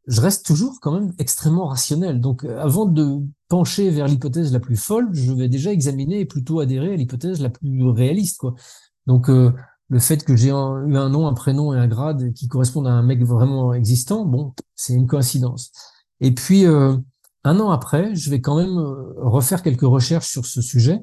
je 0.07 0.21
reste 0.21 0.45
toujours 0.45 0.79
quand 0.81 0.91
même 0.91 1.13
extrêmement 1.19 1.67
rationnel. 1.67 2.21
Donc, 2.21 2.45
euh, 2.45 2.59
avant 2.59 2.85
de 2.85 3.19
pencher 3.49 3.89
vers 3.89 4.07
l'hypothèse 4.07 4.53
la 4.53 4.59
plus 4.59 4.77
folle, 4.77 5.09
je 5.11 5.31
vais 5.33 5.49
déjà 5.49 5.71
examiner 5.71 6.21
et 6.21 6.25
plutôt 6.25 6.59
adhérer 6.59 6.93
à 6.93 6.95
l'hypothèse 6.95 7.41
la 7.41 7.49
plus 7.49 7.83
réaliste, 7.89 8.37
quoi. 8.37 8.55
Donc, 9.07 9.27
le 9.27 9.99
fait 9.99 10.23
que 10.23 10.35
j'ai 10.35 10.49
eu 10.49 10.51
un 10.51 11.09
nom, 11.09 11.27
un 11.27 11.33
prénom 11.33 11.73
et 11.73 11.77
un 11.77 11.87
grade 11.87 12.31
qui 12.33 12.47
correspondent 12.47 12.87
à 12.87 12.91
un 12.91 13.01
mec 13.01 13.23
vraiment 13.23 13.73
existant, 13.73 14.23
bon, 14.23 14.53
c'est 14.75 14.93
une 14.93 15.07
coïncidence. 15.07 15.71
Et 16.21 16.31
puis, 16.31 16.65
un 16.65 17.59
an 17.59 17.71
après, 17.71 18.13
je 18.13 18.29
vais 18.29 18.39
quand 18.39 18.55
même 18.55 18.77
refaire 19.17 19.63
quelques 19.63 19.81
recherches 19.81 20.29
sur 20.29 20.45
ce 20.45 20.61
sujet 20.61 21.01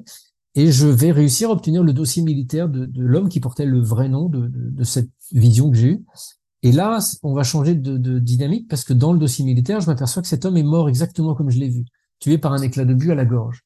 et 0.55 0.71
je 0.71 0.87
vais 0.87 1.11
réussir 1.11 1.49
à 1.49 1.53
obtenir 1.53 1.83
le 1.83 1.91
dossier 1.91 2.23
militaire 2.23 2.69
de, 2.69 2.85
de 2.85 3.03
l'homme 3.03 3.27
qui 3.27 3.41
portait 3.41 3.65
le 3.65 3.81
vrai 3.81 4.07
nom 4.07 4.29
de, 4.29 4.47
de, 4.47 4.69
de 4.69 4.83
cette 4.85 5.09
vision 5.33 5.69
que 5.69 5.75
j'ai 5.75 5.87
eue. 5.89 6.05
Et 6.63 6.71
là, 6.71 6.99
on 7.23 7.33
va 7.33 7.43
changer 7.43 7.75
de, 7.75 8.19
dynamique 8.19 8.67
parce 8.67 8.83
que 8.83 8.93
dans 8.93 9.13
le 9.13 9.19
dossier 9.19 9.45
militaire, 9.45 9.79
je 9.81 9.87
m'aperçois 9.87 10.21
que 10.21 10.27
cet 10.27 10.45
homme 10.45 10.57
est 10.57 10.63
mort 10.63 10.89
exactement 10.89 11.35
comme 11.35 11.49
je 11.49 11.59
l'ai 11.59 11.69
vu, 11.69 11.85
tué 12.19 12.37
par 12.37 12.53
un 12.53 12.61
éclat 12.61 12.85
de 12.85 12.93
but 12.93 13.11
à 13.11 13.15
la 13.15 13.25
gorge. 13.25 13.63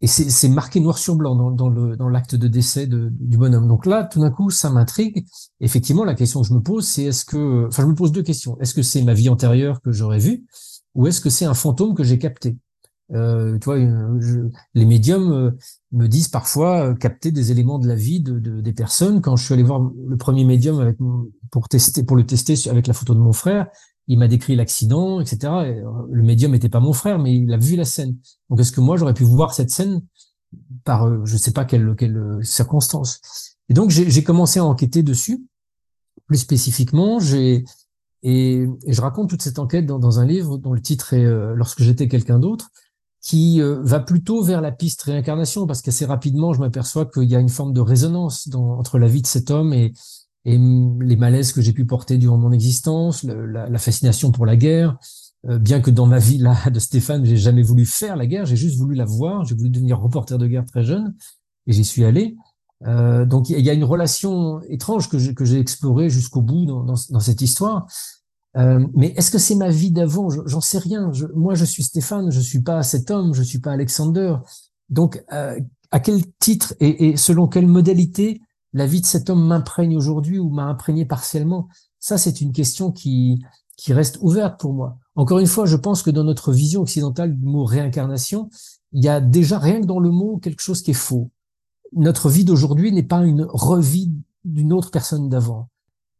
Et 0.00 0.06
c'est 0.06 0.48
marqué 0.48 0.78
noir 0.78 0.96
sur 0.96 1.16
blanc 1.16 1.34
dans, 1.34 1.70
dans 1.70 2.08
l'acte 2.08 2.36
de 2.36 2.46
décès 2.46 2.86
du 2.86 3.36
bonhomme. 3.36 3.66
Donc 3.66 3.84
là, 3.84 4.04
tout 4.04 4.20
d'un 4.20 4.30
coup, 4.30 4.48
ça 4.48 4.70
m'intrigue. 4.70 5.26
Effectivement, 5.60 6.04
la 6.04 6.14
question 6.14 6.40
que 6.40 6.46
je 6.46 6.54
me 6.54 6.60
pose, 6.60 6.86
c'est 6.86 7.02
est-ce 7.02 7.24
que, 7.24 7.66
enfin, 7.66 7.82
je 7.82 7.88
me 7.88 7.96
pose 7.96 8.12
deux 8.12 8.22
questions. 8.22 8.56
Est-ce 8.60 8.74
que 8.74 8.82
c'est 8.82 9.02
ma 9.02 9.12
vie 9.12 9.28
antérieure 9.28 9.80
que 9.82 9.90
j'aurais 9.90 10.20
vue, 10.20 10.46
ou 10.94 11.08
est-ce 11.08 11.20
que 11.20 11.30
c'est 11.30 11.46
un 11.46 11.54
fantôme 11.54 11.96
que 11.96 12.04
j'ai 12.04 12.18
capté? 12.18 12.56
Euh, 13.12 13.58
tu 13.58 13.64
vois, 13.64 13.78
les 13.78 14.84
médiums 14.84 15.32
euh, 15.32 15.50
me 15.92 16.06
disent 16.06 16.28
parfois 16.28 16.90
euh, 16.90 16.94
capter 16.94 17.32
des 17.32 17.50
éléments 17.50 17.78
de 17.78 17.88
la 17.88 17.94
vie 17.94 18.20
de, 18.20 18.38
de, 18.38 18.60
des 18.60 18.72
personnes. 18.72 19.20
Quand 19.20 19.34
je 19.34 19.44
suis 19.44 19.54
allé 19.54 19.62
voir 19.62 19.80
le 19.80 20.16
premier 20.16 20.44
médium 20.44 20.78
avec 20.78 20.98
pour 21.50 21.68
tester, 21.68 22.04
pour 22.04 22.16
le 22.16 22.26
tester 22.26 22.68
avec 22.68 22.86
la 22.86 22.92
photo 22.92 23.14
de 23.14 23.20
mon 23.20 23.32
frère, 23.32 23.66
il 24.08 24.18
m'a 24.18 24.28
décrit 24.28 24.56
l'accident, 24.56 25.20
etc. 25.20 25.38
Et 25.42 25.80
euh, 25.80 25.84
le 26.10 26.22
médium 26.22 26.52
n'était 26.52 26.68
pas 26.68 26.80
mon 26.80 26.92
frère, 26.92 27.18
mais 27.18 27.36
il 27.36 27.52
a 27.52 27.56
vu 27.56 27.76
la 27.76 27.84
scène. 27.84 28.16
Donc, 28.50 28.60
est-ce 28.60 28.72
que 28.72 28.80
moi 28.80 28.96
j'aurais 28.96 29.14
pu 29.14 29.24
voir 29.24 29.54
cette 29.54 29.70
scène 29.70 30.02
par, 30.84 31.26
je 31.26 31.36
sais 31.36 31.52
pas 31.52 31.64
quelle, 31.64 31.94
quelle 31.96 32.38
circonstance. 32.42 33.20
Et 33.68 33.74
donc, 33.74 33.90
j'ai 33.90 34.24
commencé 34.24 34.58
à 34.58 34.64
enquêter 34.64 35.02
dessus. 35.02 35.44
Plus 36.26 36.38
spécifiquement, 36.38 37.20
j'ai 37.20 37.64
et, 38.22 38.66
je 38.86 39.00
raconte 39.00 39.28
toute 39.28 39.42
cette 39.42 39.58
enquête 39.58 39.86
dans, 39.86 39.98
dans, 39.98 40.18
un 40.18 40.26
livre 40.26 40.56
dont 40.58 40.72
le 40.72 40.80
titre 40.80 41.12
est 41.12 41.54
Lorsque 41.54 41.82
j'étais 41.82 42.08
quelqu'un 42.08 42.38
d'autre 42.38 42.70
qui 43.20 43.60
euh, 43.60 43.80
va 43.82 44.00
plutôt 44.00 44.42
vers 44.42 44.60
la 44.60 44.72
piste 44.72 45.02
réincarnation, 45.02 45.66
parce 45.66 45.82
qu'assez 45.82 46.06
rapidement, 46.06 46.52
je 46.52 46.60
m'aperçois 46.60 47.06
qu'il 47.06 47.24
y 47.24 47.36
a 47.36 47.40
une 47.40 47.48
forme 47.48 47.72
de 47.72 47.80
résonance 47.80 48.48
dans, 48.48 48.78
entre 48.78 48.98
la 48.98 49.06
vie 49.06 49.22
de 49.22 49.26
cet 49.26 49.50
homme 49.50 49.72
et, 49.72 49.92
et 50.44 50.56
les 50.56 51.16
malaises 51.16 51.52
que 51.52 51.60
j'ai 51.60 51.72
pu 51.72 51.84
porter 51.84 52.16
durant 52.16 52.38
mon 52.38 52.52
existence, 52.52 53.24
la, 53.24 53.78
fascination 53.78 54.30
pour 54.30 54.46
la 54.46 54.56
guerre, 54.56 54.96
euh, 55.46 55.58
bien 55.58 55.80
que 55.80 55.90
dans 55.90 56.06
ma 56.06 56.18
vie 56.18 56.38
là 56.38 56.56
de 56.70 56.78
Stéphane, 56.78 57.24
j'ai 57.24 57.36
jamais 57.36 57.62
voulu 57.62 57.86
faire 57.86 58.16
la 58.16 58.26
guerre, 58.26 58.46
j'ai 58.46 58.56
juste 58.56 58.78
voulu 58.78 58.94
la 58.94 59.04
voir, 59.04 59.44
j'ai 59.44 59.54
voulu 59.54 59.70
devenir 59.70 60.00
reporter 60.00 60.38
de 60.38 60.46
guerre 60.46 60.64
très 60.64 60.84
jeune, 60.84 61.14
et 61.66 61.72
j'y 61.72 61.84
suis 61.84 62.04
allé. 62.04 62.36
Euh, 62.86 63.24
donc 63.24 63.50
il 63.50 63.60
y 63.60 63.70
a 63.70 63.72
une 63.72 63.84
relation 63.84 64.60
étrange 64.68 65.08
que 65.08 65.18
j'ai 65.18 65.58
explorée 65.58 66.10
jusqu'au 66.10 66.42
bout 66.42 66.64
dans, 66.64 67.20
cette 67.20 67.40
histoire. 67.40 67.86
Euh, 68.56 68.86
mais 68.94 69.08
est-ce 69.16 69.30
que 69.30 69.38
c'est 69.38 69.56
ma 69.56 69.68
vie 69.68 69.90
d'avant? 69.90 70.28
J'en 70.46 70.60
sais 70.60 70.78
rien. 70.78 71.12
Moi, 71.34 71.54
je 71.54 71.64
suis 71.64 71.82
Stéphane, 71.82 72.30
je 72.30 72.40
suis 72.40 72.62
pas 72.62 72.82
cet 72.82 73.10
homme, 73.10 73.34
je 73.34 73.42
suis 73.42 73.58
pas 73.58 73.72
Alexander. 73.72 74.36
Donc, 74.88 75.22
à 75.28 76.00
quel 76.00 76.22
titre 76.38 76.74
et, 76.80 77.08
et, 77.08 77.16
selon 77.16 77.48
quelle 77.48 77.66
modalité 77.66 78.40
la 78.72 78.86
vie 78.86 79.00
de 79.00 79.06
cet 79.06 79.30
homme 79.30 79.46
m'imprègne 79.46 79.96
aujourd'hui 79.96 80.38
ou 80.38 80.50
m'a 80.50 80.64
imprégné 80.64 81.04
partiellement? 81.04 81.68
Ça, 81.98 82.18
c'est 82.18 82.40
une 82.40 82.52
question 82.52 82.92
qui 82.92 83.42
qui 83.76 83.92
reste 83.92 84.18
ouverte 84.20 84.58
pour 84.58 84.72
moi. 84.72 84.98
Encore 85.14 85.38
une 85.38 85.46
fois, 85.46 85.64
je 85.64 85.76
pense 85.76 86.02
que 86.02 86.10
dans 86.10 86.24
notre 86.24 86.52
vision 86.52 86.82
occidentale 86.82 87.36
du 87.36 87.46
mot 87.46 87.64
réincarnation, 87.64 88.50
il 88.92 89.04
y 89.04 89.08
a 89.08 89.20
déjà 89.20 89.60
rien 89.60 89.80
que 89.80 89.86
dans 89.86 90.00
le 90.00 90.10
mot 90.10 90.38
quelque 90.38 90.62
chose 90.62 90.82
qui 90.82 90.90
est 90.90 90.94
faux. 90.94 91.30
Notre 91.92 92.28
vie 92.28 92.44
d'aujourd'hui 92.44 92.90
n'est 92.90 93.04
pas 93.04 93.24
une 93.24 93.46
revie 93.48 94.12
d'une 94.44 94.72
autre 94.72 94.90
personne 94.90 95.28
d'avant 95.28 95.68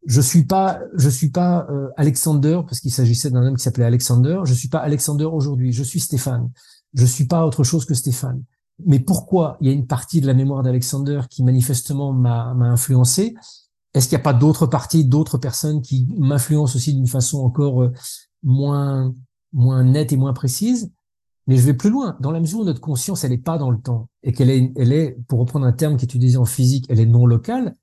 je 0.07 0.21
suis 0.23 0.45
pas, 0.45 0.81
je 0.95 1.09
suis 1.09 1.31
pas 1.31 1.67
euh, 1.71 1.89
Alexander 1.97 2.61
parce 2.67 2.81
qu'il 2.81 2.93
s'agissait 2.93 3.31
d'un 3.31 3.47
homme 3.47 3.57
qui 3.57 3.63
s'appelait 3.63 3.85
Alexander. 3.85 4.41
Je 4.45 4.55
suis 4.55 4.69
pas 4.69 4.79
Alexander 4.79 5.25
aujourd'hui. 5.25 5.73
Je 5.73 5.83
suis 5.83 6.01
Stéphane. 6.01 6.51
Je 6.95 7.05
suis 7.05 7.27
pas 7.27 7.47
autre 7.47 7.63
chose 7.63 7.85
que 7.85 7.95
Stéphane. 7.95 8.43
Mais 8.87 9.01
pourquoi 9.01 9.57
il 9.61 9.67
y 9.67 9.71
a 9.71 9.73
une 9.73 9.87
partie 9.87 10.21
de 10.21 10.27
la 10.27 10.35
mémoire 10.35 10.63
d'Alexander 10.63 11.23
qui 11.29 11.43
manifestement 11.43 12.13
m'a 12.13 12.51
influencé? 12.51 13.35
Est-ce 13.95 14.09
qu'il 14.09 14.17
n'y 14.17 14.23
a 14.23 14.25
pas 14.25 14.35
d'autres 14.35 14.67
parties, 14.67 15.05
d'autres 15.05 15.39
personnes 15.39 15.83
qui 15.83 16.07
m'influencent 16.17 16.77
aussi 16.77 16.95
d'une 16.95 17.07
façon 17.07 17.39
encore 17.39 17.83
euh, 17.83 17.93
moins 18.43 19.13
nette 19.53 20.13
et 20.13 20.17
moins 20.17 20.33
précise? 20.33 20.93
Mais 21.47 21.57
je 21.57 21.63
vais 21.63 21.75
plus 21.75 21.91
loin. 21.91 22.17
Dans 22.21 22.31
la 22.31 22.41
mesure 22.41 22.61
où 22.61 22.65
notre 22.65 22.81
conscience, 22.81 23.25
n'est 23.25 23.39
pas 23.39 23.59
dans 23.59 23.71
le 23.71 23.81
temps 23.81 24.09
et 24.23 24.33
qu'elle 24.33 24.51
est, 24.51 24.73
elle 24.77 24.93
est, 24.93 25.17
pour 25.27 25.41
reprendre 25.41 25.67
un 25.67 25.73
terme 25.73 25.97
qui 25.97 26.05
est 26.05 26.15
utilisé 26.15 26.37
en 26.37 26.45
physique, 26.45 26.87
elle 26.89 27.01
est 27.01 27.07
non 27.07 27.27
locale 27.27 27.75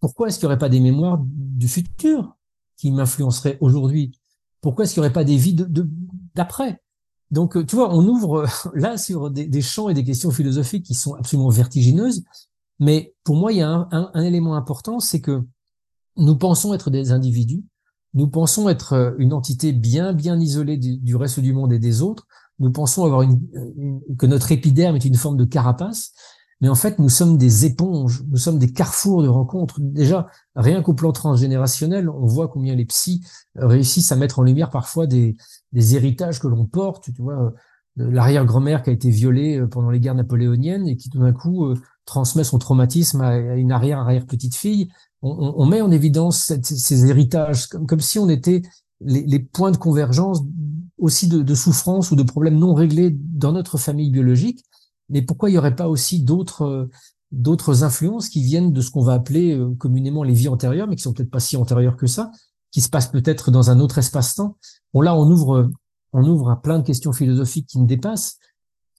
pourquoi 0.00 0.28
est-ce 0.28 0.38
qu'il 0.38 0.46
n'y 0.46 0.52
aurait 0.52 0.58
pas 0.58 0.68
des 0.68 0.80
mémoires 0.80 1.18
du 1.20 1.68
futur 1.68 2.36
qui 2.76 2.90
m'influenceraient 2.92 3.58
aujourd'hui? 3.60 4.18
Pourquoi 4.60 4.84
est-ce 4.84 4.94
qu'il 4.94 5.00
n'y 5.00 5.06
aurait 5.06 5.12
pas 5.12 5.24
des 5.24 5.36
vies 5.36 5.56
d'après? 6.34 6.80
Donc, 7.30 7.56
euh, 7.56 7.64
tu 7.64 7.76
vois, 7.76 7.94
on 7.94 8.06
ouvre 8.06 8.46
là 8.74 8.96
sur 8.96 9.30
des, 9.30 9.62
champs 9.62 9.88
et 9.88 9.94
des 9.94 10.04
questions 10.04 10.30
philosophiques 10.30 10.86
qui 10.86 10.94
sont 10.94 11.14
absolument 11.14 11.50
vertigineuses. 11.50 12.24
Mais 12.80 13.14
pour 13.24 13.36
moi, 13.36 13.52
il 13.52 13.58
y 13.58 13.62
a 13.62 13.88
un, 13.90 14.22
élément 14.22 14.54
important, 14.54 15.00
c'est 15.00 15.20
que 15.20 15.42
nous 16.16 16.36
pensons 16.36 16.74
être 16.74 16.90
des 16.90 17.10
individus, 17.12 17.64
nous 18.14 18.28
pensons 18.28 18.68
être 18.68 18.92
euh, 18.92 19.10
une 19.18 19.32
entité 19.32 19.72
bien, 19.72 20.12
bien 20.12 20.38
isolée 20.38 20.76
du, 20.76 21.16
reste 21.16 21.40
du 21.40 21.52
monde 21.52 21.72
et 21.72 21.78
des 21.78 22.02
autres. 22.02 22.26
Nous 22.60 22.70
pensons 22.70 23.04
avoir 23.04 23.22
une, 23.22 23.40
que 24.18 24.26
notre 24.26 24.50
épiderme 24.50 24.96
est 24.96 25.04
une 25.04 25.16
forme 25.16 25.36
de 25.36 25.44
carapace. 25.44 26.12
Mais 26.60 26.68
en 26.68 26.74
fait, 26.74 26.98
nous 26.98 27.08
sommes 27.08 27.38
des 27.38 27.66
éponges, 27.66 28.24
nous 28.28 28.36
sommes 28.36 28.58
des 28.58 28.72
carrefours 28.72 29.22
de 29.22 29.28
rencontres. 29.28 29.76
Déjà, 29.80 30.26
rien 30.56 30.82
qu'au 30.82 30.94
plan 30.94 31.12
transgénérationnel, 31.12 32.08
on 32.08 32.26
voit 32.26 32.48
combien 32.48 32.74
les 32.74 32.84
psys 32.84 33.24
euh, 33.58 33.66
réussissent 33.66 34.10
à 34.10 34.16
mettre 34.16 34.40
en 34.40 34.42
lumière 34.42 34.70
parfois 34.70 35.06
des, 35.06 35.36
des 35.72 35.96
héritages 35.96 36.40
que 36.40 36.48
l'on 36.48 36.66
porte. 36.66 37.12
Tu 37.14 37.22
vois, 37.22 37.54
euh, 37.98 38.10
l'arrière-grand-mère 38.10 38.82
qui 38.82 38.90
a 38.90 38.92
été 38.92 39.10
violée 39.10 39.58
euh, 39.58 39.66
pendant 39.66 39.90
les 39.90 40.00
guerres 40.00 40.14
napoléoniennes 40.14 40.86
et 40.86 40.96
qui 40.96 41.10
tout 41.10 41.18
d'un 41.18 41.32
coup 41.32 41.74
transmet 42.04 42.44
son 42.44 42.58
traumatisme 42.58 43.20
à 43.20 43.36
une 43.56 43.72
arrière-arrière-petite-fille. 43.72 44.90
On, 45.20 45.66
met 45.66 45.80
en 45.80 45.90
évidence 45.90 46.52
ces 46.62 47.06
héritages 47.06 47.66
comme, 47.66 47.98
si 47.98 48.20
on 48.20 48.28
était 48.28 48.62
les, 49.00 49.40
points 49.40 49.72
de 49.72 49.76
convergence 49.76 50.42
aussi 50.96 51.26
de, 51.26 51.42
de 51.42 51.54
souffrance 51.56 52.12
ou 52.12 52.16
de 52.16 52.22
problèmes 52.22 52.56
non 52.56 52.72
réglés 52.72 53.10
dans 53.18 53.50
notre 53.50 53.78
famille 53.78 54.10
biologique 54.10 54.64
mais 55.08 55.22
pourquoi 55.22 55.48
il 55.48 55.52
n'y 55.52 55.58
aurait 55.58 55.76
pas 55.76 55.88
aussi 55.88 56.22
d'autres 56.22 56.62
euh, 56.62 56.90
d'autres 57.30 57.84
influences 57.84 58.30
qui 58.30 58.42
viennent 58.42 58.72
de 58.72 58.80
ce 58.80 58.90
qu'on 58.90 59.02
va 59.02 59.12
appeler 59.12 59.54
euh, 59.54 59.74
communément 59.74 60.22
les 60.22 60.32
vies 60.32 60.48
antérieures, 60.48 60.88
mais 60.88 60.96
qui 60.96 61.02
sont 61.02 61.12
peut-être 61.12 61.30
pas 61.30 61.40
si 61.40 61.56
antérieures 61.56 61.96
que 61.96 62.06
ça, 62.06 62.30
qui 62.70 62.80
se 62.80 62.88
passent 62.88 63.10
peut-être 63.10 63.50
dans 63.50 63.70
un 63.70 63.80
autre 63.80 63.98
espace-temps? 63.98 64.56
Bon 64.94 65.00
là, 65.00 65.14
on 65.14 65.30
ouvre 65.30 65.70
on 66.12 66.24
ouvre 66.24 66.50
à 66.50 66.60
plein 66.60 66.78
de 66.78 66.84
questions 66.84 67.12
philosophiques 67.12 67.66
qui 67.66 67.80
me 67.80 67.86
dépassent. 67.86 68.38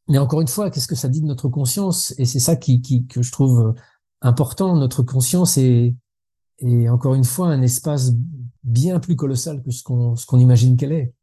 Mais 0.07 0.17
encore 0.17 0.41
une 0.41 0.47
fois, 0.47 0.69
qu'est-ce 0.69 0.87
que 0.87 0.95
ça 0.95 1.07
dit 1.07 1.21
de 1.21 1.27
notre 1.27 1.49
conscience? 1.49 2.13
Et 2.17 2.25
c'est 2.25 2.39
ça 2.39 2.55
qui, 2.55 2.81
qui, 2.81 3.05
que 3.05 3.21
je 3.21 3.31
trouve 3.31 3.59
euh, 3.59 3.73
important. 4.21 4.75
Notre 4.75 5.03
conscience 5.03 5.57
est, 5.57 5.95
est 6.59 6.89
encore 6.89 7.15
une 7.15 7.23
fois 7.23 7.47
un 7.47 7.61
espace 7.61 8.11
bien 8.63 8.99
plus 8.99 9.15
colossal 9.15 9.61
que 9.63 9.71
ce 9.71 9.83
qu'on 9.83 10.15
ce 10.15 10.25
qu'on 10.25 10.39
imagine 10.39 10.77
qu'elle 10.77 10.93
est. 10.93 11.13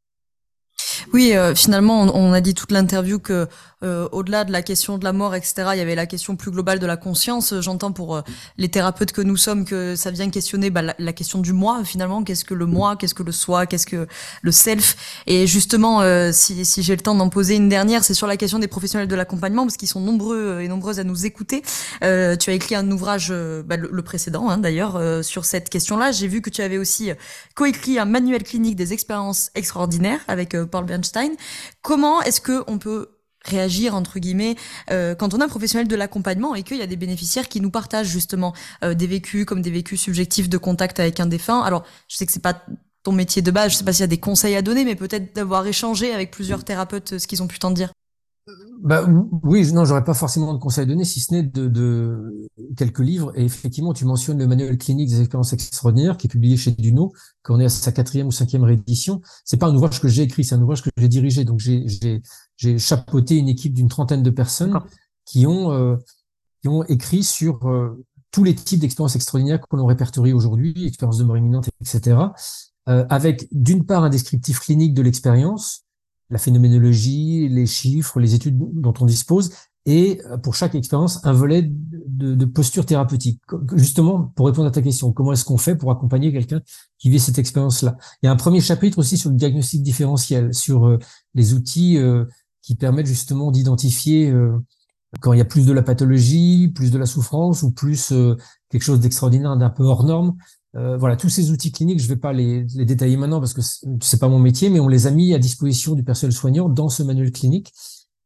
Oui, 1.13 1.33
euh, 1.35 1.55
finalement, 1.55 2.03
on, 2.03 2.33
a 2.33 2.41
dit 2.41 2.55
toute 2.55 2.73
l'interview 2.73 3.19
que 3.19 3.49
euh, 3.87 4.09
au-delà 4.13 4.45
de 4.45 4.53
la 4.53 4.63
question 4.63 4.99
de 4.99 5.05
la 5.05 5.13
mort, 5.13 5.35
etc., 5.35 5.69
il 5.73 5.79
y 5.79 5.81
avait 5.81 5.95
la 5.95 6.07
question 6.07 6.37
plus 6.37 6.51
globale 6.51 6.79
de 6.79 6.87
la 6.87 6.97
conscience. 6.97 7.55
J'entends 7.61 7.93
pour 7.93 8.17
euh, 8.17 8.23
les 8.59 8.69
thérapeutes 8.69 9.13
que 9.13 9.23
nous 9.23 9.37
sommes 9.37 9.65
que 9.65 9.97
ça 9.97 10.11
vient 10.11 10.29
questionner 10.31 10.71
bah, 10.71 10.83
la, 10.99 11.13
question 11.13 11.39
du 11.39 11.53
moi, 11.53 11.85
finalement. 11.85 12.23
Qu'est-ce 12.23 12.45
que 12.45 12.55
le 12.55 12.67
moi? 12.67 12.97
Qu'est-ce 12.97 13.15
que 13.15 13.23
le 13.23 13.33
soi? 13.33 13.67
Qu'est-ce 13.67 13.87
que 13.87 14.07
le 14.43 14.53
self? 14.53 15.23
Et 15.27 15.47
justement, 15.47 16.03
si, 16.33 16.65
si 16.65 16.83
j'ai 16.83 16.95
le 16.95 17.01
temps 17.01 17.15
d'en 17.15 17.29
poser 17.29 17.57
une 17.57 17.69
dernière, 17.69 18.05
c'est 18.05 18.15
sur 18.15 18.27
la 18.27 18.37
question 18.37 18.59
des 18.59 18.69
professionnels 18.69 19.09
de 19.09 19.15
l'accompagnement, 19.15 19.65
parce 19.65 19.77
qu'ils 19.77 19.89
sont 19.89 20.01
nombreux 20.01 20.61
et 20.61 20.69
nombreuses 20.69 20.99
à 20.99 21.05
nous 21.05 21.27
écouter. 21.27 21.63
tu 22.01 22.07
as 22.07 22.53
écrit 22.53 22.75
un 22.75 22.91
ouvrage, 22.91 23.33
bah, 23.65 23.77
le, 23.77 24.03
précédent 24.03 24.49
hein, 24.49 24.59
d'ailleurs, 24.59 25.01
sur 25.25 25.45
cette 25.45 25.71
question-là. 25.71 26.13
J'ai 26.13 26.29
vu 26.29 26.43
que 26.43 26.51
tu 26.51 26.63
avais 26.63 26.79
aussi 26.79 27.11
coécrit 27.55 27.99
un 27.99 28.05
manuel 28.05 28.43
clinique 28.43 28.77
des 28.77 28.93
expériences 28.93 29.51
extraordinaires 29.55 30.21
avec 30.29 30.57
Paul 30.65 30.85
Bernstein. 30.85 31.31
Comment 31.83 32.21
est-ce 32.23 32.41
que 32.41 32.65
on 32.67 32.79
peut 32.79 33.16
réagir 33.47 33.95
entre 33.95 34.19
guillemets 34.19 34.57
euh, 34.91 35.15
quand 35.15 35.35
on 35.35 35.41
a 35.41 35.45
un 35.45 35.49
professionnel 35.49 35.89
de 35.89 35.97
l'accompagnement 35.97 36.55
et 36.55 36.63
qu'il 36.63 36.79
y 36.79 36.83
a 36.83 36.87
des 36.87 36.97
bénéficiaires 36.97 37.49
qui 37.49 37.61
nous 37.61 37.71
partagent 37.71 38.09
justement 38.09 38.53
euh, 38.85 38.95
des 38.95 39.07
vécus 39.07 39.45
comme 39.45 39.63
des 39.63 39.71
vécus 39.71 40.01
subjectifs 40.01 40.49
de 40.49 40.59
contact 40.59 41.01
avec 41.01 41.21
un 41.21 41.27
défunt. 41.27 41.61
Alors 41.63 41.85
je 42.09 42.17
sais 42.17 42.27
que 42.27 42.33
c'est 42.33 42.43
pas 42.43 42.63
ton 43.03 43.13
métier 43.13 43.41
de 43.41 43.51
base. 43.51 43.73
Je 43.73 43.77
sais 43.77 43.85
pas 43.85 43.93
s'il 43.93 44.03
y 44.03 44.05
a 44.05 44.09
des 44.09 44.19
conseils 44.19 44.57
à 44.57 44.63
donner, 44.63 44.85
mais 44.85 44.97
peut-être 44.97 45.35
d'avoir 45.35 45.67
échangé 45.67 46.13
avec 46.13 46.31
plusieurs 46.31 46.65
thérapeutes 46.65 47.19
ce 47.19 47.27
qu'ils 47.27 47.43
ont 47.43 47.47
pu 47.47 47.59
t'en 47.59 47.71
dire. 47.71 47.93
Bah, 48.81 49.05
oui, 49.43 49.73
non, 49.73 49.85
j'aurais 49.85 50.05
pas 50.05 50.15
forcément 50.15 50.53
de 50.53 50.59
conseils 50.59 50.83
à 50.83 50.87
donner, 50.87 51.05
si 51.05 51.21
ce 51.21 51.35
n'est 51.35 51.43
de, 51.43 51.67
de, 51.67 52.49
quelques 52.77 53.01
livres. 53.01 53.33
Et 53.35 53.45
effectivement, 53.45 53.93
tu 53.93 54.05
mentionnes 54.05 54.39
le 54.39 54.47
manuel 54.47 54.77
clinique 54.79 55.09
des 55.09 55.21
expériences 55.21 55.53
extraordinaires, 55.53 56.17
qui 56.17 56.27
est 56.27 56.31
publié 56.31 56.57
chez 56.57 56.71
Duno, 56.71 57.13
qu'on 57.43 57.59
est 57.59 57.65
à 57.65 57.69
sa 57.69 57.91
quatrième 57.91 58.29
ou 58.29 58.33
cinquième 58.33 58.63
réédition. 58.65 59.21
C'est 59.45 59.57
pas 59.57 59.67
un 59.67 59.75
ouvrage 59.75 60.01
que 60.01 60.09
j'ai 60.09 60.23
écrit, 60.23 60.45
c'est 60.45 60.55
un 60.55 60.63
ouvrage 60.63 60.83
que 60.83 60.91
j'ai 60.97 61.09
dirigé. 61.09 61.45
Donc, 61.45 61.59
j'ai, 61.59 62.23
j'ai, 62.57 62.79
chapeauté 62.79 63.37
une 63.37 63.49
équipe 63.49 63.75
d'une 63.75 63.89
trentaine 63.89 64.23
de 64.23 64.31
personnes 64.31 64.81
qui 65.25 65.47
ont, 65.47 65.73
euh, 65.73 65.97
qui 66.63 66.69
ont 66.69 66.85
écrit 66.85 67.23
sur 67.23 67.67
euh, 67.69 68.05
tous 68.31 68.45
les 68.45 68.55
types 68.55 68.81
d'expériences 68.81 69.17
extraordinaires 69.17 69.61
que 69.61 69.77
l'on 69.77 69.87
répertorie 69.87 70.33
aujourd'hui, 70.33 70.87
expériences 70.87 71.19
de 71.19 71.25
mort 71.25 71.37
imminente, 71.37 71.69
etc. 71.81 72.19
Euh, 72.89 73.05
avec 73.09 73.49
d'une 73.53 73.85
part 73.85 74.05
un 74.05 74.11
descriptif 74.11 74.61
clinique 74.61 74.95
de 74.95 75.03
l'expérience, 75.03 75.85
la 76.31 76.39
phénoménologie, 76.39 77.49
les 77.49 77.67
chiffres, 77.67 78.21
les 78.21 78.35
études 78.35 78.59
dont 78.59 78.95
on 79.01 79.07
dispose, 79.07 79.51
et 79.87 80.21
euh, 80.27 80.37
pour 80.37 80.55
chaque 80.57 80.75
expérience, 80.75 81.25
un 81.25 81.33
volet 81.33 81.63
de, 81.63 82.35
de, 82.35 82.45
posture 82.45 82.85
thérapeutique. 82.85 83.41
Justement, 83.75 84.33
pour 84.35 84.47
répondre 84.47 84.67
à 84.67 84.73
ta 84.73 84.83
question, 84.83 85.13
comment 85.13 85.33
est-ce 85.33 85.45
qu'on 85.45 85.59
fait 85.59 85.77
pour 85.77 85.93
accompagner 85.93 86.33
quelqu'un 86.33 86.61
qui 86.99 87.09
vit 87.09 87.21
cette 87.21 87.39
expérience-là? 87.39 87.97
Il 88.21 88.27
y 88.27 88.29
a 88.29 88.33
un 88.33 88.37
premier 88.37 88.61
chapitre 88.61 88.99
aussi 88.99 89.17
sur 89.17 89.31
le 89.31 89.37
diagnostic 89.37 89.83
différentiel, 89.83 90.53
sur 90.53 90.87
euh, 90.87 90.99
les 91.35 91.55
outils 91.55 91.99
euh, 91.99 92.25
qui 92.67 92.75
permettent 92.75 93.07
justement 93.07 93.53
d'identifier 93.53 94.35
quand 95.21 95.33
il 95.33 95.39
y 95.39 95.41
a 95.41 95.45
plus 95.45 95.67
de 95.67 95.73
la 95.73 95.83
pathologie, 95.83 96.73
plus 96.75 96.91
de 96.91 96.99
la 96.99 97.07
souffrance 97.07 97.63
ou 97.63 97.71
plus 97.71 98.13
quelque 98.71 98.83
chose 98.83 98.99
d'extraordinaire, 98.99 99.57
d'un 99.57 99.71
peu 99.71 99.85
hors 99.85 100.03
norme. 100.03 100.37
Euh, 100.77 100.97
voilà, 100.99 101.17
tous 101.17 101.31
ces 101.31 101.51
outils 101.51 101.73
cliniques, 101.73 102.01
je 102.01 102.05
ne 102.05 102.09
vais 102.11 102.21
pas 102.21 102.33
les, 102.33 102.67
les, 102.75 102.85
détailler 102.85 103.17
maintenant 103.17 103.41
parce 103.41 103.55
que 103.55 103.63
c'est 104.03 104.21
pas 104.21 104.29
mon 104.29 104.39
métier, 104.39 104.69
mais 104.69 104.81
on 104.81 104.89
les 104.89 105.07
a 105.07 105.11
mis 105.11 105.33
à 105.33 105.39
disposition 105.39 105.95
du 105.95 106.05
personnel 106.05 106.35
soignant 106.35 106.69
dans 106.69 106.91
ce 106.91 107.03
manuel 107.03 107.33
clinique. 107.33 107.73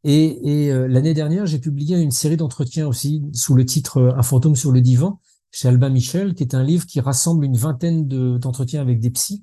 Et, 0.03 0.65
et 0.65 0.73
euh, 0.73 0.89
l'année 0.89 1.15
dernière, 1.15 1.47
j'ai 1.47 1.59
publié 1.59 2.01
une 2.01 2.11
série 2.11 2.37
d'entretiens 2.37 2.89
aussi 2.89 3.23
sous 3.35 3.55
le 3.55 3.65
titre 3.65 3.99
euh, 3.99 4.17
Un 4.17 4.23
fantôme 4.23 4.57
sur 4.57 4.73
le 4.73 4.81
divan 4.81 5.21
chez 5.53 5.69
Albin 5.69 5.91
Michel, 5.91 6.35
qui 6.35 6.43
est 6.43 6.55
un 6.55 6.63
livre 6.63 6.87
qui 6.87 7.01
rassemble 7.01 7.45
une 7.45 7.57
vingtaine 7.57 8.07
d'entretiens 8.39 8.81
avec 8.81 9.01
des 9.01 9.11
psys. 9.11 9.43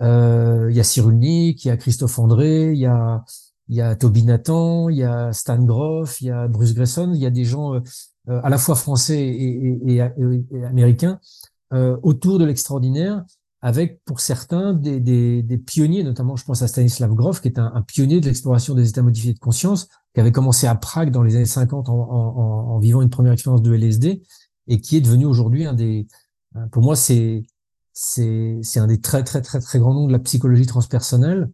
Euh, 0.00 0.68
il 0.70 0.76
y 0.76 0.80
a 0.80 0.84
Cyrulnik, 0.84 1.64
il 1.64 1.68
y 1.68 1.70
a 1.70 1.76
Christophe 1.76 2.18
André, 2.18 2.72
il 2.72 2.78
y 2.78 2.86
a 2.86 3.24
il 3.70 3.76
y 3.76 3.80
a 3.80 3.96
Toby 3.96 4.24
Nathan, 4.24 4.90
il 4.90 4.98
y 4.98 5.04
a 5.04 5.32
Stan 5.32 5.62
Groff, 5.62 6.20
il 6.20 6.26
y 6.26 6.30
a 6.30 6.48
Bruce 6.48 6.74
Grayson, 6.74 7.12
il 7.14 7.20
y 7.20 7.26
a 7.26 7.30
des 7.30 7.44
gens 7.44 7.80
à 8.26 8.50
la 8.50 8.58
fois 8.58 8.74
français 8.74 9.20
et, 9.20 9.78
et, 9.86 10.00
américains 10.64 11.18
euh, 11.72 11.96
autour 12.02 12.40
de 12.40 12.44
l'extraordinaire, 12.44 13.24
avec 13.62 14.02
pour 14.04 14.18
certains 14.18 14.74
des, 14.74 14.98
des, 14.98 15.42
des, 15.44 15.58
pionniers, 15.58 16.02
notamment 16.02 16.34
je 16.34 16.44
pense 16.44 16.62
à 16.62 16.68
Stanislav 16.68 17.14
Grof, 17.14 17.40
qui 17.40 17.46
est 17.46 17.60
un, 17.60 17.82
pionnier 17.82 18.20
de 18.20 18.26
l'exploration 18.26 18.74
des 18.74 18.88
états 18.88 19.02
modifiés 19.02 19.34
de 19.34 19.38
conscience, 19.38 19.86
qui 20.12 20.20
avait 20.20 20.32
commencé 20.32 20.66
à 20.66 20.74
Prague 20.74 21.12
dans 21.12 21.22
les 21.22 21.36
années 21.36 21.44
50 21.44 21.88
en, 21.88 21.94
en, 21.94 22.74
en 22.74 22.78
vivant 22.80 23.02
une 23.02 23.10
première 23.10 23.32
expérience 23.32 23.62
de 23.62 23.72
LSD, 23.72 24.20
et 24.66 24.80
qui 24.80 24.96
est 24.96 25.00
devenu 25.00 25.26
aujourd'hui 25.26 25.64
un 25.64 25.74
des, 25.74 26.08
pour 26.72 26.82
moi 26.82 26.96
c'est 26.96 27.44
c'est 27.92 28.80
un 28.80 28.86
des 28.86 29.00
très 29.00 29.22
très 29.22 29.42
très 29.42 29.60
très 29.60 29.78
grands 29.78 29.94
noms 29.94 30.06
de 30.08 30.12
la 30.12 30.18
psychologie 30.18 30.66
transpersonnelle, 30.66 31.52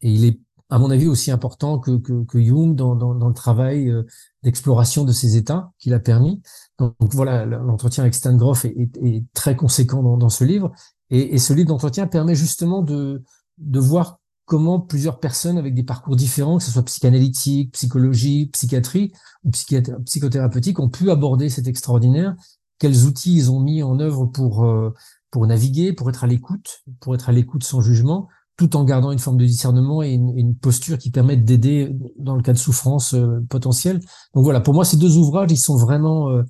et 0.00 0.10
il 0.10 0.24
est 0.24 0.40
à 0.70 0.78
mon 0.78 0.90
avis 0.90 1.08
aussi 1.08 1.30
important 1.30 1.78
que 1.78 1.98
que, 1.98 2.24
que 2.24 2.40
Jung 2.40 2.74
dans, 2.74 2.94
dans, 2.94 3.14
dans 3.14 3.28
le 3.28 3.34
travail 3.34 3.88
euh, 3.90 4.04
d'exploration 4.42 5.04
de 5.04 5.12
ces 5.12 5.36
états 5.36 5.72
qu'il 5.78 5.94
a 5.94 5.98
permis. 5.98 6.40
Donc, 6.78 6.94
voilà, 7.12 7.44
l'entretien 7.44 8.04
avec 8.04 8.14
Stan 8.14 8.34
Groff 8.34 8.64
est, 8.64 8.76
est, 9.02 9.24
très 9.34 9.56
conséquent 9.56 10.02
dans, 10.02 10.16
dans 10.16 10.28
ce 10.28 10.44
livre. 10.44 10.72
Et, 11.10 11.34
et 11.34 11.38
ce 11.38 11.52
livre 11.52 11.68
d'entretien 11.68 12.06
permet 12.06 12.34
justement 12.34 12.82
de, 12.82 13.22
de 13.58 13.78
voir 13.80 14.20
comment 14.46 14.80
plusieurs 14.80 15.20
personnes 15.20 15.58
avec 15.58 15.74
des 15.74 15.82
parcours 15.82 16.16
différents, 16.16 16.58
que 16.58 16.64
ce 16.64 16.72
soit 16.72 16.84
psychanalytique, 16.84 17.72
psychologie, 17.72 18.46
psychiatrie 18.52 19.12
ou 19.44 19.50
psychothérapeutique, 19.50 20.80
ont 20.80 20.88
pu 20.88 21.10
aborder 21.10 21.48
cet 21.48 21.68
extraordinaire. 21.68 22.34
Quels 22.78 23.04
outils 23.04 23.36
ils 23.36 23.50
ont 23.50 23.60
mis 23.60 23.82
en 23.82 24.00
œuvre 24.00 24.26
pour 24.26 24.64
euh, 24.64 24.92
pour 25.30 25.46
naviguer, 25.46 25.92
pour 25.92 26.08
être 26.10 26.24
à 26.24 26.26
l'écoute, 26.26 26.82
pour 27.00 27.14
être 27.14 27.28
à 27.28 27.32
l'écoute 27.32 27.62
sans 27.62 27.80
jugement, 27.80 28.28
tout 28.60 28.76
en 28.76 28.84
gardant 28.84 29.10
une 29.10 29.18
forme 29.18 29.38
de 29.38 29.46
discernement 29.46 30.02
et 30.02 30.10
une, 30.12 30.54
posture 30.54 30.98
qui 30.98 31.10
permettent 31.10 31.46
d'aider 31.46 31.96
dans 32.18 32.36
le 32.36 32.42
cas 32.42 32.52
de 32.52 32.58
souffrance 32.58 33.14
euh, 33.14 33.40
potentielle. 33.48 34.00
Donc 34.34 34.44
voilà, 34.44 34.60
pour 34.60 34.74
moi, 34.74 34.84
ces 34.84 34.98
deux 34.98 35.16
ouvrages, 35.16 35.50
ils 35.50 35.56
sont 35.56 35.78
vraiment, 35.78 36.28
euh, 36.28 36.42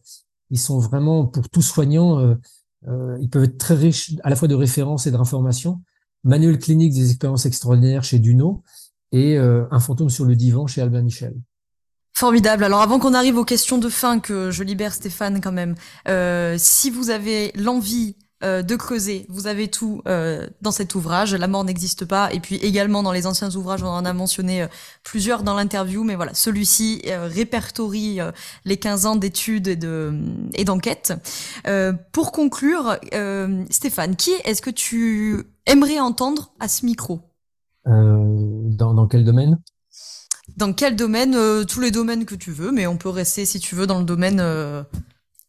ils 0.50 0.58
sont 0.58 0.80
vraiment 0.80 1.24
pour 1.24 1.48
tout 1.48 1.62
soignant, 1.62 2.18
euh, 2.18 2.34
euh, 2.88 3.16
ils 3.20 3.30
peuvent 3.30 3.44
être 3.44 3.58
très 3.58 3.74
riches 3.74 4.16
à 4.24 4.30
la 4.30 4.34
fois 4.34 4.48
de 4.48 4.56
références 4.56 5.06
et 5.06 5.12
d'informations. 5.12 5.82
Manuel 6.24 6.58
clinique 6.58 6.94
des 6.94 7.10
expériences 7.10 7.46
extraordinaires 7.46 8.02
chez 8.02 8.18
Duno 8.18 8.64
et 9.12 9.38
Un 9.38 9.80
fantôme 9.80 10.10
sur 10.10 10.24
le 10.24 10.34
divan 10.34 10.66
chez 10.66 10.82
Albin 10.82 11.02
Michel. 11.02 11.34
Formidable. 12.12 12.64
Alors 12.64 12.80
avant 12.80 12.98
qu'on 12.98 13.14
arrive 13.14 13.36
aux 13.36 13.44
questions 13.44 13.78
de 13.78 13.88
fin, 13.88 14.18
que 14.18 14.50
je 14.50 14.64
libère 14.64 14.94
Stéphane 14.94 15.40
quand 15.40 15.52
même, 15.52 15.76
si 16.58 16.90
vous 16.90 17.10
avez 17.10 17.52
l'envie 17.54 18.16
euh, 18.42 18.62
de 18.62 18.74
creuser. 18.74 19.26
Vous 19.28 19.46
avez 19.46 19.68
tout 19.68 20.00
euh, 20.08 20.46
dans 20.62 20.70
cet 20.70 20.94
ouvrage. 20.94 21.34
La 21.34 21.46
mort 21.46 21.62
n'existe 21.62 22.06
pas. 22.06 22.32
Et 22.32 22.40
puis 22.40 22.56
également 22.56 23.02
dans 23.02 23.12
les 23.12 23.26
anciens 23.26 23.54
ouvrages, 23.54 23.82
on 23.82 23.88
en 23.88 24.06
a 24.06 24.14
mentionné 24.14 24.62
euh, 24.62 24.66
plusieurs 25.04 25.42
dans 25.42 25.54
l'interview. 25.54 26.04
Mais 26.04 26.14
voilà, 26.14 26.32
celui-ci 26.32 27.02
répertorie 27.06 28.18
les 28.64 28.76
15 28.78 29.04
ans 29.04 29.16
d'études 29.16 29.68
et 29.68 29.76
de 29.76 30.14
et 30.54 30.64
d'enquête. 30.64 31.12
pour 32.12 32.32
conclure, 32.32 32.96
Stéphane, 33.68 34.16
qui 34.16 34.30
est-ce 34.44 34.62
que 34.62 34.70
tu 34.70 35.44
aimerais 35.66 36.00
entendre 36.00 36.52
à 36.60 36.68
ce 36.68 36.86
micro? 36.86 37.20
Dans, 37.84 38.94
dans 38.94 39.06
quel 39.06 39.24
domaine? 39.24 39.58
Dans 40.56 40.72
quel 40.72 40.96
domaine? 40.96 41.36
Tous 41.66 41.80
les 41.80 41.90
domaines 41.90 42.24
que 42.24 42.34
tu 42.34 42.52
veux, 42.52 42.72
mais 42.72 42.86
on 42.86 42.96
peut 42.96 43.10
rester 43.10 43.44
si 43.44 43.60
tu 43.60 43.74
veux 43.74 43.86
dans 43.86 43.98
le 43.98 44.04
domaine 44.04 44.40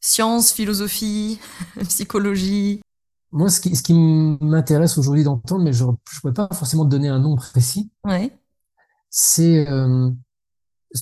science, 0.02 0.52
philosophie, 0.52 1.40
psychologie 1.88 2.82
Moi, 3.32 3.50
ce 3.50 3.62
qui, 3.62 3.76
ce 3.76 3.84
qui 3.84 3.94
m'intéresse 3.94 4.98
aujourd'hui 4.98 5.24
d'entendre, 5.24 5.64
mais 5.64 5.74
je 5.74 5.86
ne 5.86 5.92
pourrais 6.20 6.34
pas 6.34 6.50
forcément 6.52 6.84
te 6.84 6.90
donner 6.90 7.08
un 7.08 7.20
nom 7.20 7.36
précis, 7.36 7.90
ouais. 8.04 8.36
c'est 9.10 9.70
euh, 9.70 10.10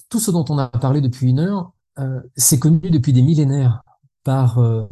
tout 0.09 0.19
ce 0.19 0.29
dont 0.29 0.45
on 0.49 0.57
a 0.57 0.67
parlé 0.67 1.01
depuis 1.01 1.29
une 1.29 1.39
heure, 1.39 1.71
euh, 1.97 2.21
c'est 2.35 2.59
connu 2.59 2.91
depuis 2.91 3.13
des 3.13 3.21
millénaires 3.21 3.81
par 4.23 4.59
euh, 4.59 4.85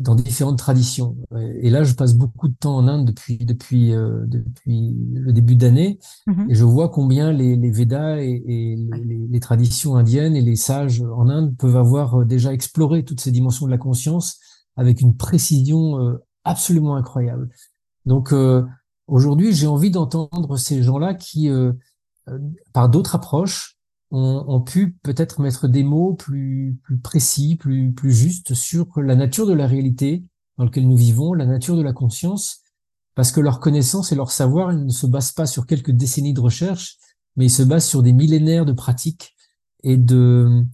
dans 0.00 0.14
différentes 0.14 0.58
traditions. 0.58 1.16
Et 1.60 1.68
là, 1.68 1.84
je 1.84 1.94
passe 1.94 2.14
beaucoup 2.14 2.48
de 2.48 2.54
temps 2.54 2.76
en 2.76 2.88
Inde 2.88 3.04
depuis 3.04 3.36
depuis 3.36 3.92
euh, 3.92 4.24
depuis 4.26 4.96
le 5.12 5.32
début 5.32 5.56
d'année, 5.56 5.98
mm-hmm. 6.26 6.50
et 6.50 6.54
je 6.54 6.64
vois 6.64 6.88
combien 6.88 7.32
les, 7.32 7.54
les 7.54 7.70
Védas 7.70 8.16
et, 8.18 8.42
et 8.46 8.76
les, 8.76 9.26
les, 9.28 9.40
traditions 9.40 9.96
indiennes 9.96 10.36
et 10.36 10.40
les 10.40 10.56
sages 10.56 11.02
en 11.02 11.28
Inde 11.28 11.54
peuvent 11.58 11.76
avoir 11.76 12.20
euh, 12.20 12.24
déjà 12.24 12.52
exploré 12.52 13.04
toutes 13.04 13.20
ces 13.20 13.30
dimensions 13.30 13.66
de 13.66 13.70
la 13.70 13.78
conscience 13.78 14.38
avec 14.76 15.02
une 15.02 15.16
précision 15.16 16.18
absolument 16.44 16.94
incroyable. 16.94 17.48
Donc 18.06 18.32
aujourd'hui, 19.08 19.52
j'ai 19.52 19.66
envie 19.66 19.90
d'entendre 19.90 20.56
ces 20.56 20.84
gens-là 20.84 21.14
qui, 21.14 21.50
par 22.72 22.88
d'autres 22.88 23.16
approches, 23.16 23.77
ont, 24.10 24.44
ont 24.48 24.60
pu 24.60 24.96
peut-être 25.02 25.40
mettre 25.40 25.68
des 25.68 25.82
mots 25.82 26.14
plus, 26.14 26.78
plus 26.82 26.98
précis, 26.98 27.56
plus, 27.56 27.92
plus 27.92 28.12
justes 28.12 28.54
sur 28.54 28.86
la 29.00 29.16
nature 29.16 29.46
de 29.46 29.52
la 29.52 29.66
réalité 29.66 30.24
dans 30.56 30.64
laquelle 30.64 30.88
nous 30.88 30.96
vivons, 30.96 31.34
la 31.34 31.46
nature 31.46 31.76
de 31.76 31.82
la 31.82 31.92
conscience, 31.92 32.60
parce 33.14 33.32
que 33.32 33.40
leur 33.40 33.60
connaissance 33.60 34.12
et 34.12 34.14
leur 34.14 34.30
savoir 34.30 34.72
ne 34.72 34.90
se 34.90 35.06
basent 35.06 35.32
pas 35.32 35.46
sur 35.46 35.66
quelques 35.66 35.90
décennies 35.90 36.34
de 36.34 36.40
recherche, 36.40 36.98
mais 37.36 37.46
ils 37.46 37.50
se 37.50 37.62
basent 37.62 37.86
sur 37.86 38.02
des 38.02 38.12
millénaires 38.12 38.64
de 38.64 38.72
pratiques 38.72 39.34
et 39.82 39.96
de 39.96 40.64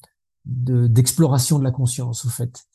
d'exploration 0.44 1.58
de, 1.58 1.64
la 1.64 1.70
conscience, 1.70 2.26
au 2.26 2.28
fait. 2.28 2.66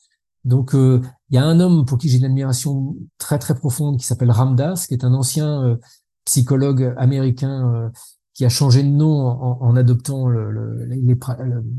Donc, 0.44 0.74
euh, 0.74 1.00
il 1.28 1.36
y 1.36 1.38
a 1.38 1.44
un 1.44 1.60
homme 1.60 1.84
pour 1.84 1.98
qui 1.98 2.08
j'ai 2.08 2.18
une 2.18 2.24
admiration 2.24 2.96
très 3.16 3.38
très 3.38 3.54
profonde 3.54 3.96
qui 3.96 4.04
s'appelle 4.04 4.32
Ramdas, 4.32 4.86
qui 4.88 4.94
est 4.94 5.04
un 5.04 5.14
ancien 5.14 5.62
euh, 5.62 5.76
psychologue 6.24 6.94
américain 6.96 7.72
euh, 7.72 7.88
qui 8.34 8.44
a 8.44 8.48
changé 8.48 8.82
de 8.82 8.88
nom 8.88 9.26
en, 9.26 9.76
adoptant 9.76 10.26
le, 10.28 10.86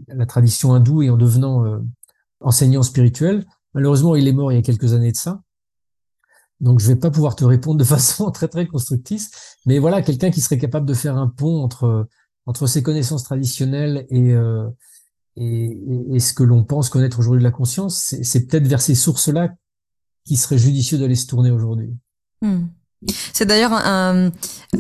la 0.07 0.25
tradition 0.25 0.73
hindoue 0.73 1.03
et 1.03 1.09
en 1.09 1.17
devenant 1.17 1.65
euh, 1.65 1.79
enseignant 2.41 2.83
spirituel. 2.83 3.45
Malheureusement, 3.73 4.15
il 4.15 4.27
est 4.27 4.33
mort 4.33 4.51
il 4.51 4.55
y 4.55 4.59
a 4.59 4.61
quelques 4.61 4.93
années 4.93 5.11
de 5.11 5.17
ça. 5.17 5.41
Donc, 6.59 6.79
je 6.79 6.87
vais 6.87 6.97
pas 6.97 7.09
pouvoir 7.09 7.35
te 7.35 7.45
répondre 7.45 7.79
de 7.79 7.83
façon 7.95 8.29
très 8.31 8.47
très 8.47 8.67
constructrice, 8.67 9.31
mais 9.65 9.79
voilà, 9.79 10.01
quelqu'un 10.01 10.29
qui 10.29 10.41
serait 10.41 10.57
capable 10.57 10.85
de 10.85 10.93
faire 10.93 11.17
un 11.17 11.27
pont 11.27 11.63
entre 11.63 12.07
entre 12.47 12.67
ses 12.67 12.83
connaissances 12.83 13.23
traditionnelles 13.23 14.05
et 14.09 14.33
euh, 14.33 14.67
et, 15.37 15.77
et, 16.11 16.19
ce 16.19 16.33
que 16.33 16.43
l'on 16.43 16.65
pense 16.65 16.89
connaître 16.89 17.19
aujourd'hui 17.19 17.39
de 17.39 17.47
la 17.47 17.51
conscience, 17.51 18.13
c'est 18.21 18.47
peut-être 18.47 18.67
vers 18.67 18.81
ces 18.81 18.95
sources-là 18.95 19.53
qu'il 20.25 20.37
serait 20.37 20.57
judicieux 20.57 20.97
d'aller 20.97 21.15
se 21.15 21.25
tourner 21.25 21.51
aujourd'hui. 21.51 21.95
Hmm. 22.41 22.65
C'est 23.33 23.45
d'ailleurs 23.45 23.73
un, 23.73 24.31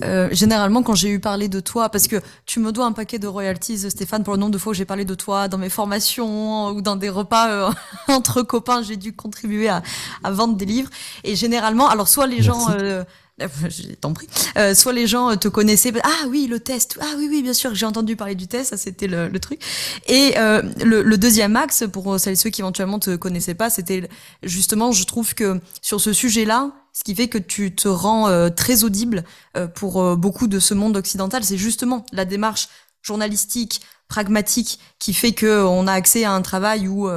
euh, 0.03 0.29
généralement 0.31 0.83
quand 0.83 0.93
j'ai 0.93 1.09
eu 1.09 1.19
parlé 1.19 1.47
de 1.47 1.59
toi, 1.59 1.89
parce 1.89 2.07
que 2.07 2.17
tu 2.45 2.59
me 2.59 2.71
dois 2.71 2.85
un 2.85 2.91
paquet 2.91 3.17
de 3.17 3.27
royalties, 3.27 3.89
Stéphane, 3.89 4.23
pour 4.23 4.33
le 4.33 4.39
nombre 4.39 4.51
de 4.51 4.57
fois 4.59 4.71
où 4.71 4.73
j'ai 4.75 4.85
parlé 4.85 5.05
de 5.05 5.15
toi 5.15 5.47
dans 5.47 5.57
mes 5.57 5.69
formations 5.69 6.69
ou 6.69 6.81
dans 6.81 6.95
des 6.95 7.09
repas 7.09 7.49
euh, 7.49 7.71
entre 8.07 8.43
copains, 8.43 8.83
j'ai 8.83 8.97
dû 8.97 9.13
contribuer 9.13 9.69
à, 9.69 9.81
à, 10.23 10.31
vendre 10.31 10.55
des 10.55 10.65
livres. 10.65 10.89
Et 11.23 11.35
généralement, 11.35 11.89
alors 11.89 12.07
soit 12.07 12.27
les 12.27 12.43
gens 12.43 12.69
euh, 12.69 13.03
t'en 14.01 14.13
prie. 14.13 14.27
Euh, 14.57 14.73
soit 14.73 14.93
les 14.93 15.07
gens 15.07 15.35
te 15.37 15.47
connaissaient, 15.47 15.93
ah 16.03 16.27
oui, 16.27 16.47
le 16.47 16.59
test, 16.59 16.97
ah 17.01 17.13
oui, 17.17 17.27
oui, 17.29 17.41
bien 17.41 17.53
sûr, 17.53 17.73
j'ai 17.75 17.85
entendu 17.85 18.15
parler 18.15 18.35
du 18.35 18.47
test, 18.47 18.71
ça 18.71 18.77
c'était 18.77 19.07
le, 19.07 19.27
le, 19.27 19.39
truc. 19.39 19.61
Et 20.07 20.33
euh, 20.37 20.61
le, 20.83 21.01
le, 21.01 21.17
deuxième 21.17 21.55
axe, 21.55 21.83
pour 21.91 22.19
celles 22.19 22.33
et 22.33 22.35
ceux 22.35 22.49
qui 22.49 22.61
éventuellement 22.61 22.99
te 22.99 23.15
connaissaient 23.15 23.55
pas, 23.55 23.69
c'était 23.69 24.09
justement, 24.43 24.91
je 24.91 25.03
trouve 25.05 25.33
que 25.33 25.59
sur 25.81 25.99
ce 26.01 26.13
sujet-là, 26.13 26.71
ce 26.93 27.03
qui 27.03 27.15
fait 27.15 27.27
que 27.27 27.37
tu 27.37 27.73
te 27.73 27.87
rends 27.87 28.27
euh, 28.27 28.49
très 28.49 28.83
audible 28.83 29.23
euh, 29.55 29.67
pour 29.67 30.01
euh, 30.01 30.15
beaucoup 30.15 30.47
de 30.47 30.59
ce 30.59 30.73
monde 30.73 30.97
occidental, 30.97 31.43
c'est 31.43 31.57
justement 31.57 32.05
la 32.11 32.25
démarche 32.25 32.67
journalistique, 33.01 33.81
pragmatique, 34.07 34.79
qui 34.99 35.13
fait 35.13 35.31
que 35.31 35.63
on 35.63 35.87
a 35.87 35.93
accès 35.93 36.25
à 36.25 36.33
un 36.33 36.41
travail 36.41 36.87
où, 36.87 37.09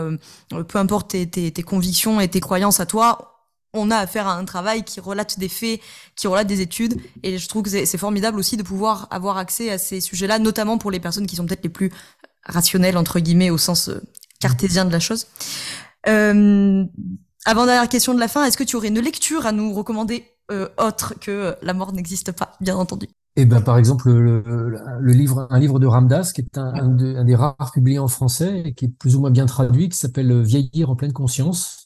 peu 0.68 0.78
importe 0.78 1.08
tes, 1.10 1.52
convictions 1.62 2.20
et 2.20 2.28
tes 2.28 2.40
croyances 2.40 2.80
à 2.80 2.86
toi, 2.86 3.42
on 3.74 3.90
a 3.90 3.96
affaire 3.96 4.28
à 4.28 4.36
un 4.36 4.44
travail 4.46 4.84
qui 4.84 5.00
relate 5.00 5.38
des 5.38 5.50
faits, 5.50 5.80
qui 6.16 6.26
relate 6.26 6.46
des 6.46 6.62
études. 6.62 6.98
Et 7.22 7.36
je 7.36 7.48
trouve 7.48 7.64
que 7.64 7.68
c'est 7.68 7.98
formidable 7.98 8.38
aussi 8.38 8.56
de 8.56 8.62
pouvoir 8.62 9.08
avoir 9.10 9.36
accès 9.36 9.70
à 9.70 9.76
ces 9.76 10.00
sujets-là, 10.00 10.38
notamment 10.38 10.78
pour 10.78 10.90
les 10.90 11.00
personnes 11.00 11.26
qui 11.26 11.36
sont 11.36 11.44
peut-être 11.44 11.64
les 11.64 11.68
plus 11.68 11.90
rationnelles, 12.44 12.96
entre 12.96 13.18
guillemets, 13.18 13.50
au 13.50 13.58
sens 13.58 13.90
cartésien 14.40 14.86
de 14.86 14.92
la 14.92 15.00
chose. 15.00 15.26
Avant 17.44 17.66
dernière 17.66 17.88
question 17.88 18.14
de 18.14 18.20
la 18.20 18.28
fin, 18.28 18.44
est-ce 18.44 18.56
que 18.56 18.64
tu 18.64 18.76
aurais 18.76 18.88
une 18.88 19.00
lecture 19.00 19.46
à 19.46 19.52
nous 19.52 19.72
recommander 19.72 20.24
euh, 20.50 20.68
autre 20.78 21.14
que 21.20 21.54
La 21.62 21.74
mort 21.74 21.92
n'existe 21.92 22.32
pas, 22.32 22.52
bien 22.60 22.76
entendu? 22.76 23.08
Eh 23.36 23.46
ben, 23.46 23.60
par 23.60 23.78
exemple, 23.78 24.10
le, 24.12 25.12
livre, 25.12 25.48
un 25.50 25.58
livre 25.58 25.80
de 25.80 25.86
Ramdas, 25.86 26.30
qui 26.34 26.42
est 26.42 26.56
un, 26.56 26.72
un, 26.74 27.24
des 27.24 27.34
rares 27.34 27.72
publiés 27.72 27.98
en 27.98 28.06
français 28.06 28.62
et 28.66 28.74
qui 28.74 28.84
est 28.84 28.88
plus 28.88 29.16
ou 29.16 29.20
moins 29.20 29.30
bien 29.30 29.46
traduit, 29.46 29.88
qui 29.88 29.98
s'appelle 29.98 30.42
Vieillir 30.42 30.88
en 30.88 30.94
pleine 30.94 31.12
conscience, 31.12 31.84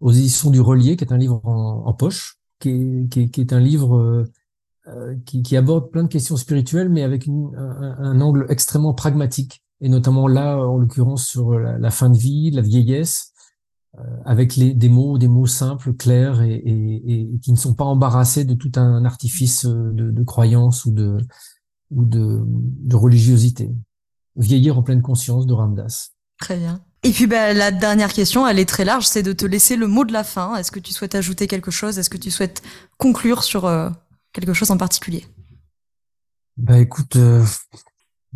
aux 0.00 0.12
éditions 0.12 0.50
du 0.50 0.60
Relier, 0.60 0.96
qui 0.96 1.04
est 1.04 1.12
un 1.12 1.18
livre 1.18 1.40
en, 1.44 1.92
poche, 1.94 2.38
qui 2.58 2.70
est, 2.70 3.08
qui, 3.08 3.30
qui 3.30 3.40
est, 3.40 3.52
un 3.52 3.60
livre 3.60 3.96
euh, 3.96 4.24
euh, 4.88 5.14
qui, 5.26 5.42
qui, 5.42 5.56
aborde 5.56 5.90
plein 5.90 6.02
de 6.02 6.08
questions 6.08 6.36
spirituelles, 6.36 6.88
mais 6.88 7.02
avec 7.02 7.26
une, 7.26 7.54
un, 7.56 8.20
angle 8.20 8.46
extrêmement 8.48 8.94
pragmatique, 8.94 9.62
et 9.80 9.88
notamment 9.88 10.26
là, 10.26 10.56
en 10.56 10.78
l'occurrence, 10.78 11.26
sur 11.26 11.58
la, 11.58 11.90
fin 11.90 12.10
de 12.10 12.18
vie, 12.18 12.50
la 12.50 12.62
vieillesse, 12.62 13.29
euh, 13.29 13.29
avec 14.24 14.56
les, 14.56 14.72
des 14.72 14.88
mots, 14.88 15.18
des 15.18 15.28
mots 15.28 15.46
simples, 15.46 15.92
clairs, 15.94 16.42
et, 16.42 16.54
et, 16.54 17.12
et, 17.12 17.38
qui 17.40 17.50
ne 17.50 17.56
sont 17.56 17.74
pas 17.74 17.84
embarrassés 17.84 18.44
de 18.44 18.54
tout 18.54 18.72
un 18.76 19.04
artifice 19.04 19.66
de, 19.66 20.10
de 20.10 20.22
croyance 20.22 20.84
ou 20.84 20.92
de, 20.92 21.18
ou 21.90 22.04
de, 22.04 22.42
de 22.46 22.96
religiosité. 22.96 23.70
Vieillir 24.36 24.78
en 24.78 24.82
pleine 24.82 25.02
conscience 25.02 25.46
de 25.46 25.52
Ramdas. 25.52 26.10
Très 26.38 26.56
bien. 26.56 26.80
Et 27.02 27.10
puis 27.10 27.26
bah, 27.26 27.52
la 27.52 27.70
dernière 27.70 28.12
question, 28.12 28.46
elle 28.46 28.58
est 28.58 28.68
très 28.68 28.84
large, 28.84 29.06
c'est 29.06 29.22
de 29.22 29.32
te 29.32 29.46
laisser 29.46 29.76
le 29.76 29.86
mot 29.86 30.04
de 30.04 30.12
la 30.12 30.22
fin. 30.22 30.56
Est-ce 30.56 30.70
que 30.70 30.80
tu 30.80 30.92
souhaites 30.92 31.14
ajouter 31.14 31.46
quelque 31.46 31.70
chose? 31.70 31.98
Est-ce 31.98 32.10
que 32.10 32.18
tu 32.18 32.30
souhaites 32.30 32.62
conclure 32.98 33.42
sur 33.42 33.64
euh, 33.64 33.88
quelque 34.32 34.52
chose 34.52 34.70
en 34.70 34.76
particulier? 34.76 35.26
Bah 36.56 36.78
écoute, 36.78 37.16
euh, 37.16 37.44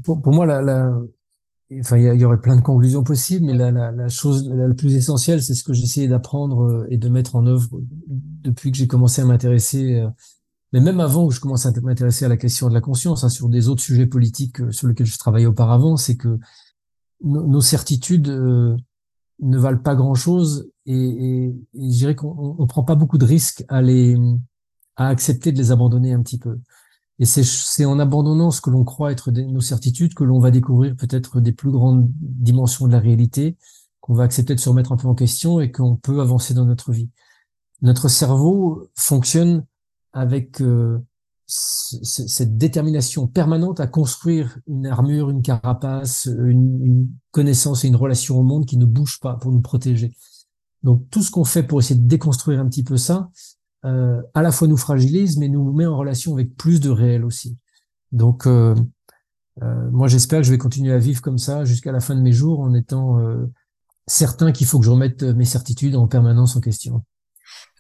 pour, 0.03 0.21
pour, 0.23 0.33
moi, 0.33 0.47
la, 0.47 0.63
la... 0.63 0.91
enfin 1.81 1.97
il 1.97 2.21
y, 2.21 2.25
aurait 2.25 2.41
plein 2.41 2.57
de 2.57 2.61
conclusions 2.61 3.03
possibles, 3.03 3.47
mais 3.47 3.55
la, 3.55 4.09
chose 4.09 4.49
la, 4.49 4.73
plus 4.75 4.95
essentielle, 4.95 5.43
c'est 5.43 5.55
ce 5.55 5.65
que 5.65 5.73
j'essayais 5.73 6.09
d'apprendre 6.09 6.63
euh, 6.63 6.87
et 6.91 6.99
de 6.99 7.09
mettre 7.09 7.37
en 7.37 7.47
œuvre 7.47 7.69
depuis 8.09 8.71
que 8.71 8.77
j'ai 8.77 8.87
commencé 8.87 9.23
à 9.23 9.25
m'intéresser. 9.25 10.05
mais 10.73 10.81
même 10.81 11.01
avant 11.01 11.29
que 11.29 11.35
je 11.35 11.41
commence 11.41 11.67
à 11.67 11.73
m'intéresser 11.83 12.25
à 12.25 12.29
la 12.29 12.37
question 12.37 12.69
de 12.69 12.75
la 12.75 12.81
conscience, 12.81 13.25
hein, 13.25 13.29
sur 13.29 13.49
des 13.49 13.69
autres 13.69 13.83
sujets 13.83 14.07
politiques 14.07 14.59
sur 14.73 14.89
lesquels 14.89 15.07
je 15.07 15.19
travaillais 15.19 15.47
auparavant, 15.47 15.97
c'est 15.97 16.17
que 16.17 16.39
nos, 17.23 17.61
certitudes 17.61 18.29
euh, 18.29 18.77
ne 19.41 19.59
valent 19.59 19.79
pas 19.79 19.95
grand-chose 19.95 20.71
et, 20.87 20.95
et, 20.95 21.45
et, 21.47 21.91
je 21.91 21.97
dirais 21.97 22.15
qu'on 22.15 22.57
on 22.59 22.67
prend 22.67 22.85
pas 22.85 22.95
beaucoup 22.95 23.19
de 23.19 23.25
risques 23.25 23.65
à 23.69 23.83
les 23.83 24.17
à 24.97 25.09
accepter 25.09 25.53
de 25.53 25.59
les 25.59 25.73
abandonner 25.73 26.13
un 26.13 26.23
petit 26.23 26.39
peu. 26.39 26.59
Et 27.21 27.27
c'est 27.27 27.85
en 27.85 27.99
abandonnant 28.01 28.51
ce 28.51 28.61
que 28.61 28.71
l'on 28.71 28.85
croit 28.85 29.13
être 29.13 29.31
nos 29.31 29.61
certitudes 29.61 30.15
que 30.15 30.25
l'on 30.25 30.41
va 30.41 30.51
découvrir 30.51 30.97
peut-être 30.97 31.41
des 31.41 31.53
plus 31.53 31.71
grandes 31.71 32.11
dimensions 32.21 32.87
de 32.89 32.93
la 32.93 32.99
réalité, 32.99 33.57
qu'on 34.01 34.15
va 34.15 34.25
accepter 34.25 34.55
de 34.55 34.61
se 34.61 34.69
remettre 34.69 34.93
un 34.93 34.97
peu 34.97 35.07
en 35.07 35.15
question 35.15 35.61
et 35.61 35.71
qu'on 35.71 35.97
peut 35.97 36.21
avancer 36.21 36.55
dans 36.55 36.65
notre 36.65 36.93
vie. 36.93 37.09
Notre 37.83 38.09
cerveau 38.09 38.89
fonctionne 38.97 39.65
avec 40.13 40.61
euh, 40.61 40.99
cette 41.47 42.57
détermination 42.57 43.27
permanente 43.27 43.79
à 43.79 43.87
construire 43.87 44.59
une 44.67 44.87
armure, 44.87 45.31
une 45.31 45.43
carapace, 45.43 46.27
une, 46.27 46.85
une, 46.85 47.09
connaissance 47.31 47.85
et 47.85 47.89
une 47.89 47.97
relation 47.97 48.39
au 48.39 48.43
monde 48.43 48.67
qui 48.67 48.77
ne 48.77 48.87
bouge 48.87 49.21
pas 49.21 49.35
pour 49.35 49.53
nous 49.53 49.61
protéger. 49.61 50.13
Donc 50.83 51.09
tout 51.11 51.23
ce 51.23 51.31
qu'on 51.31 51.45
fait 51.45 51.63
pour 51.63 51.81
essayer 51.81 51.99
de 51.99 52.07
déconstruire 52.07 52.61
un 52.61 52.69
petit 52.69 52.85
peu 52.85 52.97
ça, 52.97 53.31
euh, 53.85 54.23
à 54.35 54.43
la 54.43 54.53
fois 54.53 54.69
nous 54.69 54.77
fragilise, 54.77 55.37
mais 55.37 55.49
nous 55.49 55.73
met 55.73 55.87
en 55.87 55.97
relation 55.97 56.35
avec 56.35 56.57
plus 56.57 56.81
de 56.81 56.91
réel 56.91 57.25
aussi. 57.25 57.59
Donc 58.13 58.47
euh, 58.47 58.75
euh, 59.63 59.91
moi 59.93 60.09
j'espère 60.09 60.41
que 60.41 60.47
je 60.47 60.51
vais 60.51 60.59
continuer 60.59 60.93
à 60.93 60.99
vivre 60.99 61.23
comme 61.23 61.39
ça 61.39 61.65
jusqu'à 61.65 61.93
la 61.93 62.01
fin 62.01 62.15
de 62.15 62.21
mes 62.21 62.33
jours 62.33 62.61
en 62.61 62.75
étant 62.75 63.21
euh, 63.21 63.47
certain 64.07 64.53
qu'il 64.53 64.67
faut 64.67 64.79
que 64.79 64.85
je 64.85 64.91
remette 64.91 65.23
mes 65.23 65.45
certitudes 65.45 65.97
en 65.97 66.09
permanence 66.09 66.57
en 66.57 66.61
question. 66.61 67.05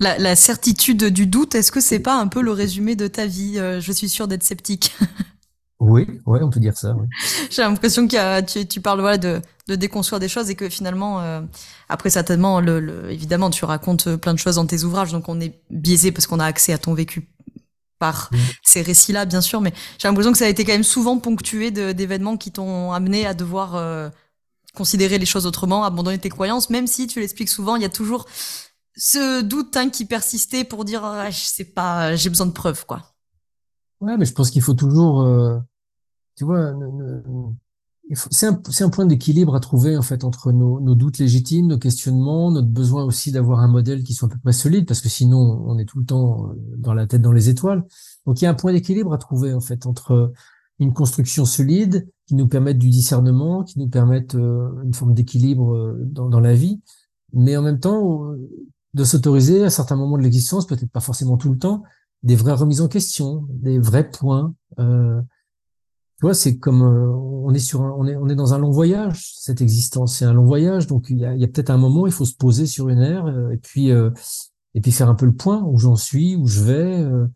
La, 0.00 0.18
la, 0.18 0.36
certitude 0.36 1.04
du 1.04 1.26
doute, 1.26 1.54
est-ce 1.54 1.70
que 1.70 1.80
c'est 1.80 2.00
pas 2.00 2.20
un 2.20 2.26
peu 2.26 2.42
le 2.42 2.50
résumé 2.50 2.96
de 2.96 3.06
ta 3.06 3.26
vie 3.26 3.58
euh, 3.58 3.80
Je 3.80 3.92
suis 3.92 4.08
sûre 4.08 4.26
d'être 4.26 4.42
sceptique? 4.42 4.94
oui, 5.80 6.06
ouais, 6.26 6.42
on 6.42 6.50
peut 6.50 6.60
dire 6.60 6.76
ça. 6.76 6.94
Oui. 6.96 7.06
J'ai 7.50 7.62
l'impression 7.62 8.06
que 8.06 8.40
tu, 8.42 8.66
tu, 8.66 8.80
parles 8.80 9.00
voilà, 9.00 9.18
de, 9.18 9.40
de, 9.68 9.74
déconstruire 9.74 10.20
des 10.20 10.28
choses 10.28 10.50
et 10.50 10.54
que 10.54 10.68
finalement, 10.68 11.20
euh, 11.20 11.40
après 11.88 12.10
certainement, 12.10 12.60
le, 12.60 12.80
le, 12.80 13.10
évidemment, 13.10 13.50
tu 13.50 13.64
racontes 13.64 14.16
plein 14.16 14.34
de 14.34 14.38
choses 14.38 14.56
dans 14.56 14.66
tes 14.66 14.84
ouvrages, 14.84 15.12
donc 15.12 15.28
on 15.28 15.40
est 15.40 15.60
biaisé 15.70 16.12
parce 16.12 16.26
qu'on 16.26 16.40
a 16.40 16.44
accès 16.44 16.72
à 16.72 16.78
ton 16.78 16.94
vécu 16.94 17.28
par 17.98 18.30
ces 18.62 18.82
récits-là, 18.82 19.24
bien 19.24 19.40
sûr, 19.40 19.60
mais 19.60 19.72
j'ai 19.98 20.08
l'impression 20.08 20.32
que 20.32 20.38
ça 20.38 20.46
a 20.46 20.48
été 20.48 20.64
quand 20.64 20.72
même 20.72 20.82
souvent 20.82 21.18
ponctué 21.18 21.70
d'événements 21.70 22.36
qui 22.36 22.50
t'ont 22.50 22.92
amené 22.92 23.26
à 23.26 23.34
devoir 23.34 23.76
euh, 23.76 24.10
considérer 24.74 25.18
les 25.18 25.26
choses 25.26 25.46
autrement, 25.46 25.84
abandonner 25.84 26.18
tes 26.18 26.28
croyances, 26.28 26.70
même 26.70 26.86
si 26.86 27.06
tu 27.06 27.20
l'expliques 27.20 27.48
souvent, 27.48 27.76
il 27.76 27.82
y 27.82 27.86
a 27.86 27.90
toujours 27.90 28.26
ce 28.96 29.42
doute 29.42 29.76
hein, 29.76 29.90
qui 29.90 30.04
persistait 30.04 30.64
pour 30.64 30.84
dire 30.84 31.04
ah, 31.04 31.30
je 31.30 31.44
sais 31.44 31.64
pas, 31.64 32.14
j'ai 32.16 32.28
besoin 32.28 32.46
de 32.46 32.52
preuves 32.52 32.84
quoi. 32.86 33.14
Ouais, 34.00 34.16
mais 34.16 34.26
je 34.26 34.32
pense 34.32 34.50
qu'il 34.50 34.62
faut 34.62 34.74
toujours, 34.74 35.22
euh, 35.22 35.58
tu 36.36 36.44
vois, 36.44 36.72
c'est 38.12 38.46
un, 38.46 38.60
un, 38.80 38.88
point 38.90 39.06
d'équilibre 39.06 39.54
à 39.54 39.60
trouver 39.60 39.96
en 39.96 40.02
fait 40.02 40.24
entre 40.24 40.52
nos, 40.52 40.78
nos, 40.80 40.94
doutes 40.94 41.18
légitimes, 41.18 41.68
nos 41.68 41.78
questionnements, 41.78 42.50
notre 42.50 42.68
besoin 42.68 43.04
aussi 43.04 43.32
d'avoir 43.32 43.60
un 43.60 43.68
modèle 43.68 44.02
qui 44.02 44.12
soit 44.12 44.28
à 44.28 44.30
peu 44.30 44.38
près 44.38 44.52
solide, 44.52 44.86
parce 44.86 45.00
que 45.00 45.08
sinon 45.08 45.64
on 45.66 45.78
est 45.78 45.86
tout 45.86 45.98
le 45.98 46.04
temps 46.04 46.50
euh, 46.50 46.54
dans 46.76 46.92
la 46.92 47.06
tête 47.06 47.22
dans 47.22 47.32
les 47.32 47.48
étoiles. 47.48 47.84
Donc 48.26 48.40
il 48.40 48.44
y 48.44 48.46
a 48.46 48.50
un 48.50 48.54
point 48.54 48.72
d'équilibre 48.72 49.12
à 49.14 49.18
trouver 49.18 49.54
en 49.54 49.60
fait 49.60 49.86
entre 49.86 50.32
une 50.80 50.92
construction 50.92 51.44
solide 51.44 52.08
qui 52.26 52.34
nous 52.34 52.48
permette 52.48 52.78
du 52.78 52.90
discernement, 52.90 53.64
qui 53.64 53.78
nous 53.78 53.88
permette 53.88 54.34
euh, 54.34 54.68
une 54.84 54.94
forme 54.94 55.14
d'équilibre 55.14 55.96
dans, 56.02 56.28
dans, 56.28 56.40
la 56.40 56.54
vie, 56.54 56.80
mais 57.32 57.56
en 57.56 57.62
même 57.62 57.80
temps 57.80 58.34
de 58.94 59.04
s'autoriser 59.04 59.64
à 59.64 59.70
certains 59.70 59.96
moments 59.96 60.16
de 60.16 60.22
l'existence, 60.22 60.66
peut-être 60.66 60.90
pas 60.90 61.00
forcément 61.00 61.36
tout 61.36 61.50
le 61.50 61.58
temps, 61.58 61.82
des 62.22 62.36
vraies 62.36 62.54
remises 62.54 62.80
en 62.80 62.88
question, 62.88 63.46
des 63.50 63.78
vrais 63.78 64.08
points. 64.08 64.54
Euh, 64.78 65.20
tu 66.18 66.26
vois, 66.26 66.34
c'est 66.34 66.58
comme 66.58 66.82
euh, 66.82 67.08
on 67.44 67.52
est 67.52 67.58
sur, 67.58 67.82
un, 67.82 67.90
on 67.90 68.06
est, 68.06 68.16
on 68.16 68.28
est 68.28 68.34
dans 68.34 68.54
un 68.54 68.58
long 68.58 68.70
voyage. 68.70 69.32
Cette 69.36 69.60
existence, 69.60 70.18
c'est 70.18 70.24
un 70.24 70.32
long 70.32 70.44
voyage, 70.44 70.86
donc 70.86 71.06
il 71.10 71.18
y 71.18 71.24
a, 71.24 71.34
y 71.34 71.44
a 71.44 71.48
peut-être 71.48 71.70
un 71.70 71.76
moment, 71.76 72.06
il 72.06 72.12
faut 72.12 72.24
se 72.24 72.34
poser 72.34 72.66
sur 72.66 72.88
une 72.88 73.00
aire 73.00 73.26
euh, 73.26 73.50
et 73.50 73.56
puis 73.56 73.90
euh, 73.90 74.10
et 74.74 74.80
puis 74.80 74.92
faire 74.92 75.08
un 75.08 75.14
peu 75.14 75.26
le 75.26 75.34
point 75.34 75.62
où 75.62 75.78
j'en 75.78 75.96
suis, 75.96 76.36
où 76.36 76.46
je 76.46 76.60
vais, 76.60 77.00
euh, 77.00 77.26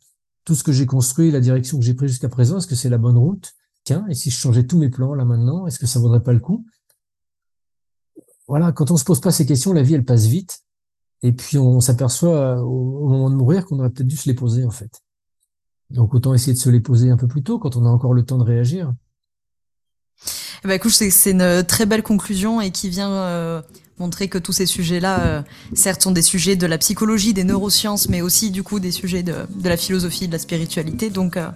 tout 0.45 0.55
ce 0.55 0.65
que 0.65 0.73
j'ai 0.73 0.87
construit, 0.87 1.31
la 1.31 1.41
direction 1.41 1.79
que 1.79 1.85
j'ai 1.85 1.95
prise 1.95 2.11
jusqu'à 2.11 2.29
présent, 2.29 2.59
est-ce 2.59 2.67
que 2.67 2.75
c'est 2.75 2.89
la 2.89 2.99
bonne 2.99 3.17
route? 3.17 3.55
Tiens, 3.85 4.05
et 4.09 4.15
si 4.15 4.31
je 4.31 4.37
changeais 4.37 4.67
tous 4.67 4.79
mes 4.79 4.91
plans 4.91 5.15
là 5.15 5.25
maintenant, 5.25 5.67
est-ce 5.67 5.79
que 5.79 5.87
ça 5.87 6.01
vaudrait 6.01 6.23
pas 6.23 6.33
le 6.33 6.41
coup? 6.41 6.67
Voilà, 8.49 8.73
quand 8.73 8.91
on 8.91 8.97
se 8.97 9.05
pose 9.05 9.21
pas 9.21 9.31
ces 9.31 9.47
questions, 9.47 9.73
la 9.73 9.83
vie 9.83 9.95
elle 9.95 10.05
passe 10.05 10.27
vite 10.27 10.63
et 11.23 11.33
puis 11.33 11.59
on 11.59 11.81
s'aperçoit 11.81 12.59
euh, 12.59 12.61
au, 12.61 13.09
moment 13.09 13.31
de 13.31 13.37
mourir 13.37 13.67
qu'on 13.67 13.79
aurait 13.79 13.91
peut-être 13.91 14.07
dû 14.07 14.17
se 14.17 14.29
les 14.29 14.35
poser 14.35 14.65
en 14.65 14.71
fait. 14.71 15.03
Donc 15.91 16.15
autant 16.15 16.35
essayer 16.35 16.53
de 16.53 16.59
se 16.59 16.71
les 16.71 16.81
poser 16.81 17.11
un 17.11 17.17
peu 17.17 17.27
plus 17.27 17.43
tôt 17.43 17.59
quand 17.59 17.77
on 17.77 17.87
a 17.87 17.89
encore 17.89 18.15
le 18.15 18.25
temps 18.25 18.39
de 18.39 18.45
réagir. 18.45 18.93
Bah 20.65 20.75
écoute, 20.75 20.91
c'est 20.91 21.31
une 21.31 21.65
très 21.65 21.87
belle 21.87 22.03
conclusion 22.03 22.61
et 22.61 22.71
qui 22.71 22.89
vient 22.89 23.13
euh, 23.13 23.63
montrer 23.99 24.29
que 24.29 24.39
tous 24.39 24.53
ces 24.53 24.67
sujets-là, 24.67 25.21
euh, 25.21 25.43
certes, 25.75 26.03
sont 26.03 26.11
des 26.11 26.23
sujets 26.23 26.57
de 26.57 26.67
la 26.67 26.79
psychologie, 26.79 27.33
des 27.33 27.45
neurosciences, 27.45 28.09
mais 28.09 28.23
aussi 28.23 28.51
du 28.51 28.63
coup 28.63 28.81
des 28.81 28.91
sujets 28.91 29.23
de, 29.23 29.35
de 29.55 29.69
la 29.69 29.77
philosophie, 29.77 30.27
de 30.27 30.33
la 30.33 30.39
spiritualité, 30.39 31.11
donc 31.11 31.37
euh, 31.37 31.49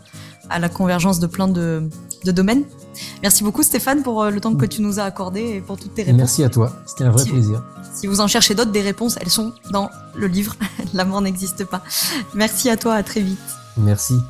à 0.51 0.61
la 0.61 0.69
convergence 0.69 1.19
de 1.19 1.27
plein 1.27 1.49
de, 1.49 1.89
de, 2.25 2.33
domaines. 2.33 2.63
Merci 3.23 3.43
beaucoup 3.43 3.65
Stéphane 3.65 4.03
pour 4.03 4.25
le 4.25 4.41
temps 4.41 4.55
que 4.55 4.67
tu 4.67 4.83
nous 4.83 5.01
as 5.01 5.05
accordé 5.05 5.41
et 5.41 5.61
pour 5.61 5.79
toutes 5.79 5.95
tes 5.95 6.05
réponses. 6.05 6.19
Merci 6.19 6.45
à 6.45 6.49
toi, 6.49 6.73
c'était 6.87 7.05
un 7.05 7.11
vrai 7.11 7.25
plaisir. 7.25 7.65
Si 7.95 8.07
vous 8.07 8.21
en 8.21 8.29
cherchez 8.29 8.55
d'autres, 8.55 8.73
des 8.73 8.83
réponses, 8.83 9.19
elles 9.21 9.31
sont 9.31 9.53
dans 9.73 9.91
le 10.15 10.27
livre. 10.27 10.57
La 10.95 11.05
mort 11.05 11.21
n'existe 11.21 11.65
pas. 11.65 11.83
Merci 12.35 12.71
à 12.71 12.77
toi, 12.77 12.95
à 12.95 13.03
très 13.03 13.21
vite. 13.21 13.39
Merci. 13.77 14.25